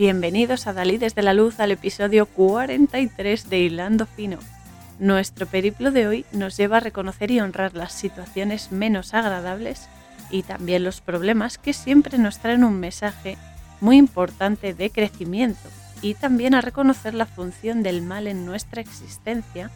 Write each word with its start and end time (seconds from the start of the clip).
Bienvenidos 0.00 0.66
a 0.66 0.72
Dalí 0.72 0.96
desde 0.96 1.20
la 1.20 1.34
Luz 1.34 1.60
al 1.60 1.72
episodio 1.72 2.24
43 2.24 3.50
de 3.50 3.58
Hilando 3.58 4.06
Fino. 4.06 4.38
Nuestro 4.98 5.44
periplo 5.44 5.90
de 5.90 6.08
hoy 6.08 6.24
nos 6.32 6.56
lleva 6.56 6.78
a 6.78 6.80
reconocer 6.80 7.30
y 7.30 7.38
honrar 7.38 7.74
las 7.74 7.92
situaciones 7.92 8.72
menos 8.72 9.12
agradables 9.12 9.90
y 10.30 10.42
también 10.42 10.84
los 10.84 11.02
problemas 11.02 11.58
que 11.58 11.74
siempre 11.74 12.16
nos 12.16 12.38
traen 12.38 12.64
un 12.64 12.80
mensaje 12.80 13.36
muy 13.82 13.98
importante 13.98 14.72
de 14.72 14.88
crecimiento 14.88 15.68
y 16.00 16.14
también 16.14 16.54
a 16.54 16.62
reconocer 16.62 17.12
la 17.12 17.26
función 17.26 17.82
del 17.82 18.00
mal 18.00 18.26
en 18.26 18.46
nuestra 18.46 18.80
existencia, 18.80 19.70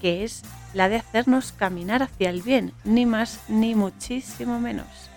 que 0.00 0.22
es 0.22 0.42
la 0.74 0.88
de 0.88 0.98
hacernos 0.98 1.50
caminar 1.50 2.04
hacia 2.04 2.30
el 2.30 2.40
bien, 2.40 2.70
ni 2.84 3.04
más 3.04 3.40
ni 3.48 3.74
muchísimo 3.74 4.60
menos 4.60 5.10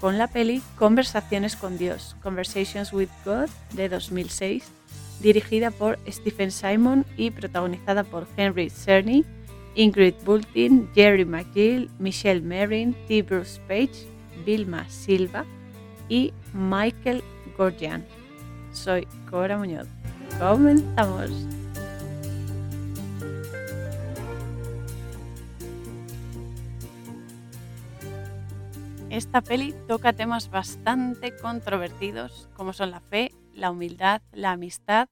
con 0.00 0.18
la 0.18 0.28
peli 0.28 0.62
Conversaciones 0.78 1.56
con 1.56 1.76
Dios, 1.78 2.16
Conversations 2.22 2.92
with 2.92 3.08
God, 3.24 3.48
de 3.72 3.88
2006, 3.88 4.64
dirigida 5.20 5.70
por 5.70 5.98
Stephen 6.08 6.50
Simon 6.50 7.04
y 7.16 7.30
protagonizada 7.30 8.04
por 8.04 8.26
Henry 8.36 8.70
Cerny, 8.70 9.24
Ingrid 9.74 10.14
Bultin, 10.24 10.88
Jerry 10.94 11.24
McGill, 11.24 11.90
Michelle 11.98 12.40
Merrin, 12.40 12.94
T. 13.06 13.22
Bruce 13.22 13.60
Page, 13.68 14.06
Vilma 14.44 14.88
Silva 14.88 15.44
y 16.08 16.32
Michael 16.52 17.22
Gorgian. 17.56 18.04
Soy 18.72 19.06
Cora 19.30 19.58
Muñoz. 19.58 19.86
Comenzamos. 20.38 21.59
Esta 29.10 29.42
peli 29.42 29.74
toca 29.88 30.12
temas 30.12 30.50
bastante 30.50 31.36
controvertidos 31.36 32.48
como 32.54 32.72
son 32.72 32.92
la 32.92 33.00
fe, 33.00 33.32
la 33.52 33.72
humildad, 33.72 34.22
la 34.30 34.52
amistad, 34.52 35.08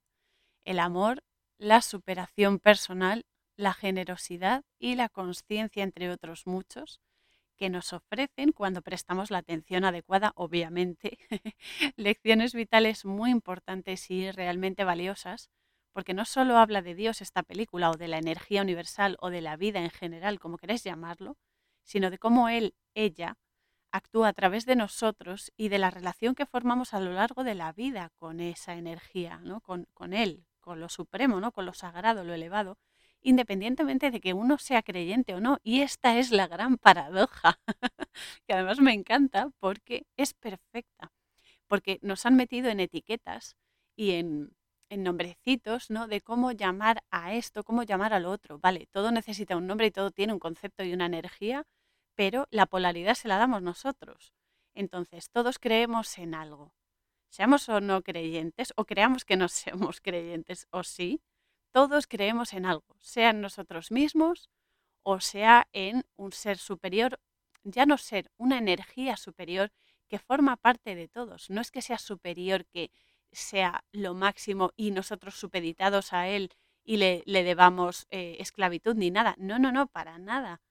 el 0.64 0.78
amor, 0.78 1.24
la 1.58 1.82
superación 1.82 2.60
personal, 2.60 3.26
la 3.56 3.74
generosidad 3.74 4.62
y 4.78 4.94
la 4.94 5.08
conciencia, 5.08 5.82
entre 5.82 6.12
otros 6.12 6.46
muchos, 6.46 7.00
que 7.56 7.70
nos 7.70 7.92
ofrecen 7.92 8.52
cuando 8.52 8.82
prestamos 8.82 9.32
la 9.32 9.38
atención 9.38 9.84
adecuada, 9.84 10.30
obviamente, 10.36 11.18
lecciones 11.96 12.54
vitales 12.54 13.04
muy 13.04 13.32
importantes 13.32 14.12
y 14.12 14.30
realmente 14.30 14.84
valiosas, 14.84 15.50
porque 15.92 16.14
no 16.14 16.24
solo 16.24 16.58
habla 16.58 16.82
de 16.82 16.94
Dios 16.94 17.20
esta 17.20 17.42
película 17.42 17.90
o 17.90 17.96
de 17.96 18.06
la 18.06 18.18
energía 18.18 18.62
universal 18.62 19.16
o 19.20 19.30
de 19.30 19.40
la 19.40 19.56
vida 19.56 19.80
en 19.80 19.90
general, 19.90 20.38
como 20.38 20.56
queréis 20.56 20.84
llamarlo, 20.84 21.36
sino 21.82 22.10
de 22.10 22.18
cómo 22.18 22.48
Él, 22.48 22.76
ella, 22.94 23.36
actúa 23.92 24.28
a 24.28 24.32
través 24.32 24.66
de 24.66 24.76
nosotros 24.76 25.52
y 25.56 25.68
de 25.68 25.78
la 25.78 25.90
relación 25.90 26.34
que 26.34 26.46
formamos 26.46 26.94
a 26.94 27.00
lo 27.00 27.12
largo 27.12 27.44
de 27.44 27.54
la 27.54 27.72
vida 27.72 28.10
con 28.16 28.40
esa 28.40 28.74
energía, 28.74 29.40
¿no? 29.42 29.60
con, 29.60 29.86
con 29.94 30.12
Él, 30.12 30.46
con 30.60 30.80
lo 30.80 30.88
supremo, 30.88 31.40
¿no? 31.40 31.52
con 31.52 31.66
lo 31.66 31.72
sagrado, 31.72 32.24
lo 32.24 32.34
elevado, 32.34 32.78
independientemente 33.20 34.10
de 34.10 34.20
que 34.20 34.34
uno 34.34 34.58
sea 34.58 34.82
creyente 34.82 35.34
o 35.34 35.40
no. 35.40 35.58
Y 35.62 35.80
esta 35.80 36.18
es 36.18 36.30
la 36.30 36.46
gran 36.46 36.76
paradoja, 36.78 37.60
que 38.46 38.54
además 38.54 38.80
me 38.80 38.92
encanta 38.92 39.50
porque 39.58 40.06
es 40.16 40.34
perfecta, 40.34 41.12
porque 41.66 41.98
nos 42.02 42.26
han 42.26 42.36
metido 42.36 42.68
en 42.70 42.80
etiquetas 42.80 43.56
y 43.96 44.12
en, 44.12 44.52
en 44.90 45.02
nombrecitos, 45.02 45.90
¿no? 45.90 46.06
De 46.06 46.20
cómo 46.20 46.52
llamar 46.52 47.02
a 47.10 47.34
esto, 47.34 47.64
cómo 47.64 47.82
llamar 47.82 48.12
al 48.14 48.26
otro. 48.26 48.58
Vale, 48.58 48.86
todo 48.90 49.10
necesita 49.10 49.56
un 49.56 49.66
nombre 49.66 49.88
y 49.88 49.90
todo 49.90 50.10
tiene 50.10 50.32
un 50.32 50.38
concepto 50.38 50.84
y 50.84 50.92
una 50.92 51.06
energía, 51.06 51.64
pero 52.18 52.48
la 52.50 52.66
polaridad 52.66 53.14
se 53.14 53.28
la 53.28 53.38
damos 53.38 53.62
nosotros. 53.62 54.34
Entonces, 54.74 55.30
todos 55.30 55.60
creemos 55.60 56.18
en 56.18 56.34
algo. 56.34 56.74
Seamos 57.28 57.68
o 57.68 57.80
no 57.80 58.02
creyentes, 58.02 58.72
o 58.74 58.86
creamos 58.86 59.24
que 59.24 59.36
no 59.36 59.46
seamos 59.60 60.00
creyentes, 60.00 60.66
o 60.72 60.82
sí, 60.82 61.22
todos 61.70 62.08
creemos 62.08 62.54
en 62.54 62.66
algo, 62.66 62.96
sea 62.98 63.30
en 63.30 63.40
nosotros 63.40 63.92
mismos 63.92 64.50
o 65.04 65.20
sea 65.20 65.68
en 65.72 66.04
un 66.16 66.32
ser 66.32 66.58
superior, 66.58 67.20
ya 67.62 67.86
no 67.86 67.98
ser, 67.98 68.32
una 68.36 68.58
energía 68.58 69.16
superior 69.16 69.70
que 70.08 70.18
forma 70.18 70.56
parte 70.56 70.96
de 70.96 71.06
todos. 71.06 71.50
No 71.50 71.60
es 71.60 71.70
que 71.70 71.82
sea 71.82 71.98
superior, 71.98 72.66
que 72.66 72.90
sea 73.30 73.84
lo 73.92 74.14
máximo 74.14 74.72
y 74.76 74.90
nosotros 74.90 75.36
supeditados 75.36 76.12
a 76.12 76.26
él 76.28 76.50
y 76.84 76.96
le, 76.96 77.22
le 77.26 77.44
debamos 77.44 78.06
eh, 78.10 78.38
esclavitud 78.40 78.96
ni 78.96 79.12
nada. 79.12 79.36
No, 79.38 79.60
no, 79.60 79.70
no, 79.70 79.86
para 79.86 80.18
nada. 80.18 80.62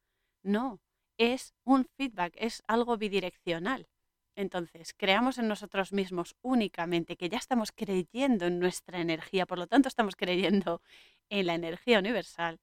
No, 0.43 0.81
es 1.17 1.53
un 1.63 1.85
feedback, 1.85 2.33
es 2.37 2.63
algo 2.67 2.97
bidireccional. 2.97 3.87
Entonces, 4.35 4.93
creamos 4.93 5.39
en 5.39 5.47
nosotros 5.47 5.93
mismos 5.93 6.35
únicamente 6.43 7.17
que 7.17 7.29
ya 7.29 7.39
estamos 7.39 7.71
creyendo 7.71 8.45
en 8.45 8.59
nuestra 8.59 8.99
energía, 9.01 9.47
por 9.47 9.57
lo 9.57 9.67
tanto 9.67 9.87
estamos 9.87 10.15
creyendo 10.15 10.81
en 11.29 11.47
la 11.47 11.55
energía 11.55 11.99
universal, 11.99 12.59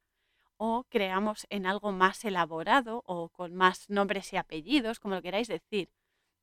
o 0.57 0.85
creamos 0.89 1.47
en 1.51 1.67
algo 1.67 1.91
más 1.91 2.25
elaborado 2.25 3.03
o 3.07 3.29
con 3.29 3.55
más 3.55 3.91
nombres 3.91 4.33
y 4.33 4.37
apellidos, 4.37 5.01
como 5.01 5.17
lo 5.17 5.23
queráis 5.23 5.49
decir. 5.49 5.91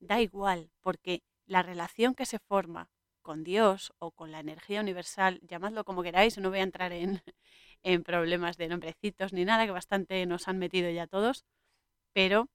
Da 0.00 0.20
igual, 0.20 0.70
porque 0.82 1.22
la 1.46 1.62
relación 1.62 2.14
que 2.14 2.26
se 2.26 2.38
forma 2.38 2.90
con 3.22 3.44
Dios 3.44 3.92
o 3.98 4.10
con 4.10 4.32
la 4.32 4.40
energía 4.40 4.80
universal, 4.80 5.40
llamadlo 5.42 5.84
como 5.84 6.02
queráis, 6.02 6.36
no 6.38 6.50
voy 6.50 6.58
a 6.58 6.62
entrar 6.64 6.92
en, 6.92 7.22
en 7.82 8.02
problemas 8.02 8.58
de 8.58 8.68
nombrecitos 8.68 9.32
ni 9.32 9.44
nada, 9.44 9.64
que 9.64 9.72
bastante 9.72 10.26
nos 10.26 10.48
han 10.48 10.58
metido 10.58 10.90
ya 10.90 11.06
todos, 11.06 11.44
pero 12.12 12.48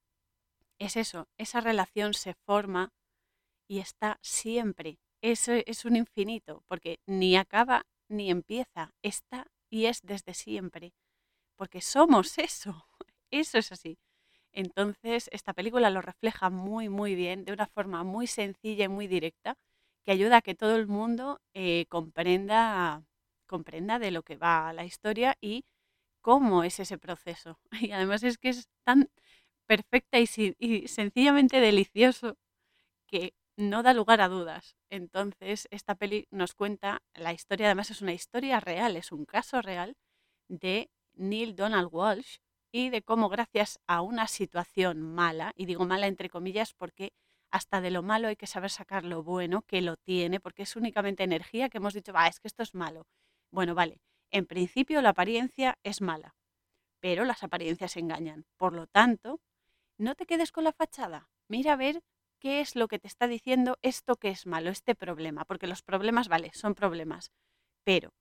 es 0.79 0.97
eso, 0.97 1.27
esa 1.37 1.61
relación 1.61 2.13
se 2.13 2.33
forma 2.45 2.91
y 3.67 3.79
está 3.79 4.19
siempre. 4.21 4.99
Eso 5.21 5.53
es 5.53 5.85
un 5.85 5.95
infinito, 5.95 6.63
porque 6.67 6.99
ni 7.07 7.35
acaba 7.37 7.85
ni 8.09 8.29
empieza, 8.31 8.91
está 9.03 9.47
y 9.69 9.85
es 9.87 10.01
desde 10.03 10.33
siempre, 10.33 10.93
porque 11.57 11.81
somos 11.81 12.37
eso, 12.37 12.87
eso 13.31 13.57
es 13.57 13.71
así. 13.71 13.97
Entonces, 14.53 15.29
esta 15.31 15.53
película 15.53 15.89
lo 15.91 16.01
refleja 16.01 16.49
muy, 16.49 16.89
muy 16.89 17.15
bien, 17.15 17.45
de 17.45 17.53
una 17.53 17.67
forma 17.67 18.03
muy 18.03 18.27
sencilla 18.27 18.85
y 18.85 18.89
muy 18.89 19.07
directa, 19.07 19.55
que 20.05 20.11
ayuda 20.11 20.37
a 20.37 20.41
que 20.41 20.55
todo 20.55 20.75
el 20.77 20.87
mundo 20.87 21.39
eh, 21.53 21.85
comprenda, 21.89 23.03
comprenda 23.47 23.99
de 23.99 24.11
lo 24.11 24.23
que 24.23 24.37
va 24.37 24.73
la 24.73 24.85
historia 24.85 25.35
y 25.41 25.65
cómo 26.21 26.63
es 26.63 26.79
ese 26.79 26.97
proceso. 26.97 27.59
Y 27.89 27.91
además 27.91 28.23
es 28.23 28.37
que 28.37 28.49
es 28.49 28.67
tan, 28.83 29.09
perfecta 29.67 30.19
y, 30.19 30.87
sencillamente 30.87 31.59
delicioso 31.59 32.37
que 33.07 33.33
no 33.57 33.83
da 33.83 33.93
lugar 33.93 34.21
a 34.21 34.29
dudas. 34.29 34.75
Entonces, 34.89 35.67
esta 35.71 35.95
peli 35.95 36.27
nos 36.31 36.53
cuenta 36.53 37.01
la 37.13 37.33
historia, 37.33 37.67
además 37.67 37.91
es 37.91 38.01
una 38.01 38.13
historia 38.13 38.59
real, 38.59 38.97
es 38.97 39.11
un 39.11 39.25
caso 39.25 39.61
real 39.61 39.95
de 40.49 40.89
Neil 41.15 41.55
Donald 41.55 41.89
Walsh 41.91 42.37
y 42.71 42.89
de 42.89 43.01
cómo 43.01 43.29
gracias 43.29 43.79
a 43.87 44.01
una 44.01 44.27
situación 44.27 45.01
mala, 45.01 45.53
y 45.55 45.65
digo 45.65 45.85
mala 45.85 46.07
entre 46.07 46.29
comillas 46.29 46.73
porque 46.73 47.13
hasta 47.51 47.81
de 47.81 47.91
lo 47.91 48.03
malo 48.03 48.27
hay 48.27 48.35
que 48.35 48.47
saber 48.47 48.69
sacar 48.69 49.05
lo 49.05 49.23
bueno 49.23 49.63
que 49.63 49.81
lo 49.81 49.97
tiene, 49.97 50.39
porque 50.39 50.63
es 50.63 50.75
únicamente 50.75 51.23
energía 51.23 51.69
que 51.69 51.77
hemos 51.77 51.93
dicho, 51.93 52.13
va, 52.13 52.27
es 52.27 52.39
que 52.39 52.47
esto 52.47 52.63
es 52.63 52.75
malo. 52.75 53.07
Bueno, 53.51 53.73
vale, 53.73 54.01
en 54.31 54.45
principio 54.45 55.01
la 55.01 55.09
apariencia 55.09 55.77
es 55.83 56.01
mala, 56.01 56.35
pero 56.99 57.25
las 57.25 57.43
apariencias 57.43 57.95
engañan. 57.97 58.45
Por 58.57 58.73
lo 58.73 58.87
tanto, 58.87 59.39
no 59.97 60.15
te 60.15 60.25
quedes 60.25 60.51
con 60.51 60.63
la 60.63 60.73
fachada. 60.73 61.29
Mira 61.47 61.73
a 61.73 61.75
ver 61.77 62.03
qué 62.39 62.61
es 62.61 62.75
lo 62.75 62.87
que 62.87 62.99
te 62.99 63.07
está 63.07 63.27
diciendo 63.27 63.77
esto 63.81 64.15
que 64.15 64.29
es 64.29 64.45
malo, 64.45 64.69
este 64.69 64.95
problema, 64.95 65.45
porque 65.45 65.67
los 65.67 65.81
problemas, 65.81 66.27
vale, 66.27 66.51
son 66.53 66.75
problemas, 66.75 67.31
pero 67.83 68.13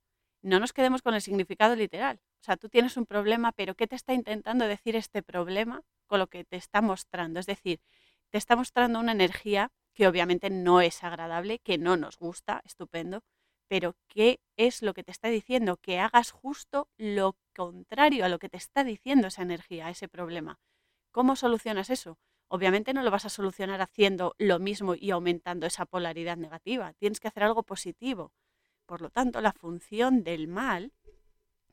no 0.43 0.61
nos 0.61 0.73
quedemos 0.73 1.03
con 1.03 1.15
el 1.15 1.23
significado 1.23 1.77
literal. 1.77 2.21
O 2.41 2.45
sea, 2.45 2.57
tú 2.57 2.69
tienes 2.69 2.97
un 2.97 3.07
problema, 3.07 3.53
pero 3.53 3.75
¿qué 3.75 3.87
te 3.87 3.97
está 3.97 4.15
intentando 4.15 4.67
decir 4.67 4.97
este 4.97 5.23
problema 5.23 5.83
con 6.07 6.21
lo 6.21 6.29
que 6.29 6.45
te 6.45 6.57
está 6.57 6.81
mostrando? 6.81 7.41
Es 7.41 7.47
decir, 7.47 7.81
te 8.31 8.39
está 8.39 8.57
mostrando 8.57 9.01
una 9.01 9.13
energía 9.13 9.73
que 9.93 10.07
obviamente 10.07 10.51
no 10.51 10.81
es 10.81 11.03
agradable, 11.03 11.59
que 11.59 11.79
no 11.79 11.97
nos 11.97 12.19
gusta, 12.19 12.63
estupendo, 12.65 13.23
pero 13.69 13.97
¿qué 14.09 14.41
es 14.57 14.83
lo 14.83 14.95
que 14.95 15.03
te 15.03 15.11
está 15.11 15.29
diciendo? 15.29 15.79
Que 15.79 15.99
hagas 15.99 16.31
justo 16.31 16.89
lo 16.97 17.37
contrario 17.55 18.25
a 18.25 18.29
lo 18.29 18.39
que 18.39 18.49
te 18.49 18.59
está 18.59 18.85
diciendo 18.85 19.29
esa 19.29 19.43
energía, 19.43 19.91
ese 19.91 20.09
problema. 20.09 20.59
¿Cómo 21.17 21.35
solucionas 21.35 21.89
eso? 21.89 22.19
Obviamente 22.47 22.93
no 22.93 23.03
lo 23.03 23.11
vas 23.11 23.25
a 23.25 23.31
solucionar 23.31 23.81
haciendo 23.81 24.35
lo 24.37 24.59
mismo 24.59 24.95
y 24.95 25.13
aumentando 25.13 25.65
esa 25.65 25.87
polaridad 25.87 26.37
negativa. 26.37 26.93
Tienes 26.93 27.21
que 27.21 27.29
hacer 27.29 27.43
algo 27.43 27.63
positivo. 27.63 28.35
Por 28.85 29.01
lo 29.01 29.09
tanto, 29.09 29.41
la 29.41 29.55
función 29.55 30.25
del 30.25 30.47
mal, 30.47 30.93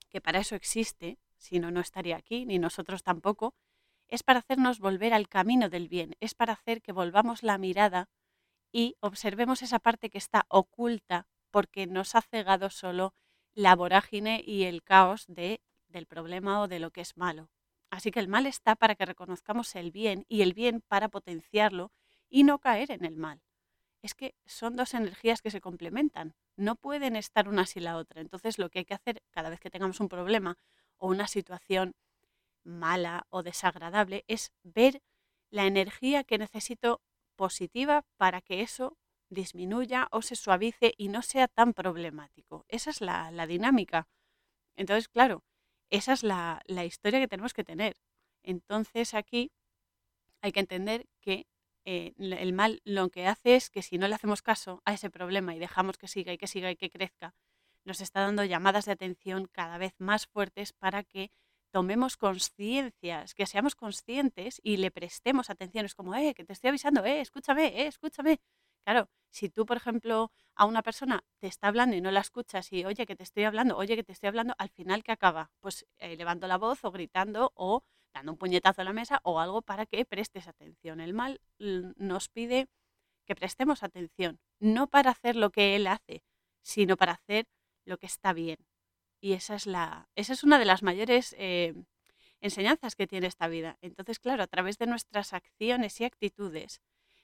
que 0.08 0.22
para 0.22 0.40
eso 0.40 0.56
existe, 0.56 1.20
si 1.36 1.60
no, 1.60 1.72
no 1.72 1.82
estaría 1.82 2.16
aquí, 2.16 2.46
ni 2.46 2.58
nosotros 2.58 3.04
tampoco, 3.04 3.54
es 4.08 4.24
para 4.24 4.40
hacernos 4.40 4.80
volver 4.80 5.14
al 5.14 5.28
camino 5.28 5.68
del 5.68 5.90
bien, 5.90 6.16
es 6.22 6.36
para 6.36 6.54
hacer 6.54 6.82
que 6.82 6.94
volvamos 6.94 7.44
la 7.44 7.58
mirada 7.58 8.08
y 8.72 8.96
observemos 9.02 9.62
esa 9.62 9.80
parte 9.80 10.10
que 10.10 10.20
está 10.20 10.46
oculta 10.48 11.28
porque 11.52 11.86
nos 11.86 12.16
ha 12.16 12.22
cegado 12.22 12.70
solo 12.70 13.14
la 13.54 13.76
vorágine 13.76 14.42
y 14.42 14.64
el 14.64 14.84
caos 14.84 15.26
de, 15.28 15.60
del 15.90 16.06
problema 16.06 16.62
o 16.62 16.70
de 16.70 16.80
lo 16.80 16.92
que 16.92 17.02
es 17.02 17.18
malo. 17.18 17.50
Así 17.94 18.10
que 18.10 18.20
el 18.20 18.28
mal 18.28 18.48
está 18.48 18.76
para 18.76 18.96
que 18.96 19.06
reconozcamos 19.06 19.76
el 19.76 19.92
bien 19.92 20.26
y 20.28 20.42
el 20.42 20.56
bien 20.56 20.82
para 20.88 21.10
potenciarlo 21.10 21.92
y 22.28 22.44
no 22.44 22.58
caer 22.58 22.90
en 22.90 23.06
el 23.06 23.16
mal. 23.16 23.44
es 24.02 24.16
que 24.16 24.34
son 24.48 24.76
dos 24.76 24.96
energías 24.96 25.44
que 25.44 25.52
se 25.52 25.62
complementan, 25.62 26.34
no 26.58 26.76
pueden 26.76 27.16
estar 27.16 27.48
una 27.48 27.68
sin 27.68 27.84
la 27.84 27.98
otra. 27.98 28.20
Entonces 28.20 28.58
lo 28.58 28.70
que 28.72 28.80
hay 28.80 28.86
que 28.86 28.96
hacer 28.96 29.22
cada 29.30 29.52
vez 29.52 29.60
que 29.60 29.70
tengamos 29.70 30.00
un 30.00 30.10
problema 30.10 30.58
o 30.98 31.08
una 31.08 31.28
situación 31.28 31.94
mala 32.64 33.28
o 33.30 33.44
desagradable 33.44 34.26
es 34.28 34.52
ver 34.64 35.04
la 35.52 35.66
energía 35.66 36.24
que 36.24 36.40
necesito 36.40 37.00
positiva 37.36 38.06
para 38.18 38.42
que 38.42 38.62
eso 38.62 38.98
disminuya 39.30 40.08
o 40.10 40.24
se 40.24 40.36
suavice 40.36 40.96
y 40.98 41.10
no 41.10 41.22
sea 41.22 41.48
tan 41.48 41.74
problemático. 41.74 42.66
Esa 42.70 42.90
es 42.90 43.02
la, 43.02 43.46
dinámica. 43.46 44.08
Entonces, 44.76 45.08
claro, 45.10 45.44
esa 45.94 46.14
es 46.14 46.24
la, 46.24 46.62
la 46.66 46.86
historia 46.86 47.20
que 47.20 47.28
tenemos 47.28 47.54
que 47.54 47.64
tener. 47.64 47.96
Entonces 48.44 49.14
aquí 49.14 49.52
hay 50.42 50.52
que 50.52 50.60
entender 50.60 51.08
que 51.22 51.48
eh, 51.86 52.14
el 52.18 52.54
mal 52.54 52.82
lo 52.84 53.10
que 53.10 53.28
hace 53.28 53.56
es 53.56 53.70
que 53.70 53.84
si 53.84 53.98
no 53.98 54.08
le 54.08 54.16
hacemos 54.16 54.42
caso 54.42 54.82
a 54.86 54.94
ese 54.94 55.10
problema 55.10 55.56
y 55.56 55.60
dejamos 55.60 55.98
que 55.98 56.08
siga 56.08 56.34
y 56.34 56.38
que 56.38 56.48
siga 56.48 56.72
y 56.72 56.76
que 56.78 56.90
crezca, 56.90 57.36
nos 57.86 58.02
está 58.02 58.22
dando 58.22 58.44
llamadas 58.44 58.86
de 58.86 58.94
atención 58.94 59.48
cada 59.52 59.78
vez 59.78 59.94
más 60.00 60.26
fuertes 60.28 60.74
para 60.74 61.04
que 61.04 61.32
tomemos 61.72 62.18
conciencia, 62.18 63.26
que 63.36 63.46
seamos 63.46 63.76
conscientes 63.76 64.62
y 64.64 64.78
le 64.78 64.92
prestemos 64.92 65.50
atención. 65.50 65.86
Es 65.86 65.96
como, 65.96 66.16
eh, 66.16 66.34
que 66.34 66.44
te 66.46 66.54
estoy 66.54 66.70
avisando, 66.70 67.06
eh, 67.06 67.22
escúchame, 67.22 67.68
eh, 67.68 67.88
escúchame. 67.88 68.40
Claro, 68.86 69.10
si 69.30 69.50
tú, 69.50 69.66
por 69.66 69.78
ejemplo, 69.78 70.32
a 70.56 70.66
una 70.66 70.84
persona 70.84 71.24
te 71.40 71.48
está 71.48 71.68
hablando 71.68 71.96
y 71.96 72.02
no 72.02 72.12
la 72.12 72.20
escuchas 72.20 72.72
y, 72.72 72.86
oye, 72.86 73.06
que 73.06 73.16
te 73.16 73.24
estoy 73.24 73.44
hablando, 73.46 73.78
oye, 73.78 73.96
que 73.96 74.04
te 74.04 74.12
estoy 74.12 74.28
hablando, 74.28 74.54
al 74.58 74.70
final, 74.70 75.04
¿qué 75.04 75.12
acaba? 75.12 75.52
Pues 75.60 75.86
eh, 75.98 76.16
levando 76.18 76.48
la 76.48 76.58
voz 76.58 76.84
o 76.84 76.92
gritando 76.92 77.52
o 77.56 77.84
dando 78.14 78.32
un 78.34 78.38
puñetazo 78.38 78.82
a 78.82 78.84
la 78.86 78.94
mesa 78.94 79.22
o 79.24 79.40
algo 79.40 79.62
para 79.62 79.86
que 79.86 80.06
prestes 80.06 80.48
atención. 80.48 81.00
El 81.00 81.14
mal 81.14 81.42
nos 81.58 82.30
pide 82.30 82.68
que 83.26 83.36
prestemos 83.36 83.84
atención, 83.84 84.40
no 84.60 84.88
para 84.88 85.12
hacer 85.12 85.36
lo 85.36 85.52
que 85.52 85.76
él 85.76 85.88
hace, 85.88 86.24
sino 86.62 86.98
para 86.98 87.14
hacer 87.14 87.48
lo 87.86 87.98
que 87.98 88.08
está 88.08 88.34
bien. 88.34 88.58
Y 89.22 89.34
esa 89.34 89.56
es, 89.56 89.66
la, 89.68 90.10
esa 90.16 90.34
es 90.34 90.44
una 90.44 90.60
de 90.60 90.66
las 90.66 90.84
mayores 90.84 91.36
eh, 91.40 91.74
enseñanzas 92.42 92.96
que 92.96 93.08
tiene 93.08 93.28
esta 93.28 93.48
vida. 93.48 93.78
Entonces, 93.82 94.20
claro, 94.20 94.44
a 94.44 94.48
través 94.48 94.78
de 94.78 94.88
nuestras 94.88 95.34
acciones 95.34 96.00
y 96.02 96.06
actitudes, 96.06 96.82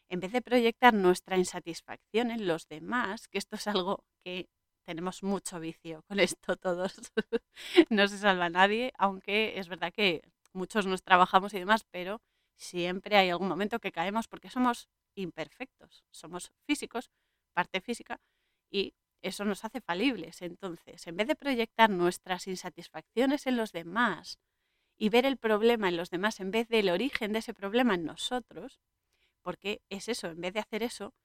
en 0.10 0.20
vez 0.20 0.32
de 0.32 0.42
proyectar 0.42 0.94
nuestra 0.94 1.38
insatisfacción 1.38 2.32
en 2.32 2.48
los 2.48 2.68
demás, 2.68 3.28
que 3.28 3.38
esto 3.38 3.56
es 3.56 3.68
algo 3.68 4.04
que 4.24 4.50
tenemos 4.86 5.22
mucho 5.24 5.60
vicio 5.60 6.02
con 6.08 6.20
esto 6.20 6.56
todos, 6.58 6.96
no 7.90 8.08
se 8.08 8.18
salva 8.18 8.50
nadie, 8.50 8.92
aunque 8.98 9.60
es 9.60 9.68
verdad 9.70 9.94
que 9.94 10.24
muchos 10.54 10.88
nos 10.88 11.04
trabajamos 11.04 11.54
y 11.54 11.60
demás, 11.60 11.86
pero 11.92 12.22
siempre 12.58 13.18
hay 13.18 13.30
algún 13.30 13.48
momento 13.48 13.80
que 13.80 13.92
caemos 13.92 14.28
porque 14.28 14.50
somos 14.50 14.90
imperfectos, 15.16 16.04
somos 16.12 16.52
físicos, 16.66 17.12
parte 17.54 17.82
física, 17.82 18.20
y 18.72 18.94
eso 19.22 19.46
nos 19.46 19.64
hace 19.66 19.82
falibles. 19.82 20.42
Entonces, 20.42 21.06
en 21.08 21.18
vez 21.18 21.28
de 21.28 21.36
proyectar 21.36 21.90
nuestras 21.90 22.48
insatisfacciones 22.48 23.48
en 23.48 23.58
los 23.58 23.72
demás 23.72 24.40
y 24.98 25.10
ver 25.10 25.26
el 25.26 25.38
problema 25.38 25.90
en 25.90 25.98
los 25.98 26.10
demás 26.10 26.40
en 26.40 26.52
vez 26.52 26.68
del 26.68 26.90
origen 26.90 27.34
de 27.34 27.40
ese 27.40 27.54
problema 27.54 27.96
en 27.96 28.06
nosotros, 28.06 28.80
porque 29.50 29.82
es 29.90 30.10
eso, 30.10 30.28
en 30.28 30.42
vez 30.42 30.54
de 30.54 30.60
hacer 30.60 30.84
eso, 30.84 31.16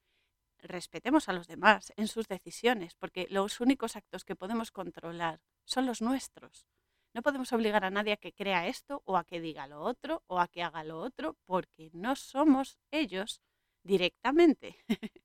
respetemos 0.57 1.29
a 1.29 1.33
los 1.33 1.45
demás 1.45 1.93
en 1.95 2.07
sus 2.07 2.27
decisiones, 2.27 2.95
porque 2.95 3.27
los 3.29 3.61
únicos 3.61 3.95
actos 3.95 4.25
que 4.25 4.35
podemos 4.35 4.71
controlar 4.71 5.41
son 5.63 5.85
los 5.85 6.01
nuestros. 6.01 6.65
No 7.13 7.21
podemos 7.21 7.53
obligar 7.53 7.85
a 7.85 7.91
nadie 7.91 8.13
a 8.13 8.17
que 8.17 8.33
crea 8.33 8.65
esto 8.65 9.03
o 9.05 9.15
a 9.15 9.25
que 9.25 9.39
diga 9.39 9.67
lo 9.67 9.81
otro 9.81 10.23
o 10.25 10.39
a 10.39 10.47
que 10.47 10.63
haga 10.63 10.83
lo 10.83 11.01
otro 11.01 11.37
porque 11.45 11.91
no 11.93 12.15
somos 12.15 12.79
ellos 12.89 13.41
directamente. 13.83 14.75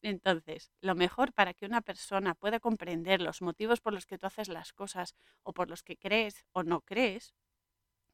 Entonces, 0.00 0.70
lo 0.80 0.94
mejor 0.94 1.32
para 1.32 1.52
que 1.52 1.66
una 1.66 1.80
persona 1.80 2.36
pueda 2.36 2.60
comprender 2.60 3.22
los 3.22 3.42
motivos 3.42 3.80
por 3.80 3.92
los 3.92 4.06
que 4.06 4.18
tú 4.18 4.28
haces 4.28 4.46
las 4.46 4.72
cosas 4.72 5.16
o 5.42 5.52
por 5.52 5.68
los 5.68 5.82
que 5.82 5.96
crees 5.96 6.44
o 6.52 6.62
no 6.62 6.82
crees, 6.82 7.34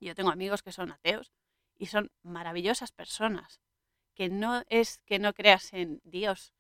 yo 0.00 0.14
tengo 0.14 0.30
amigos 0.30 0.62
que 0.62 0.72
son 0.72 0.90
ateos 0.90 1.34
y 1.76 1.84
son 1.84 2.10
maravillosas 2.22 2.92
personas, 2.92 3.60
que 4.14 4.28
no 4.28 4.62
es 4.68 4.98
que 5.06 5.18
no 5.18 5.32
creas 5.32 5.72
en 5.72 6.00
Dios, 6.04 6.54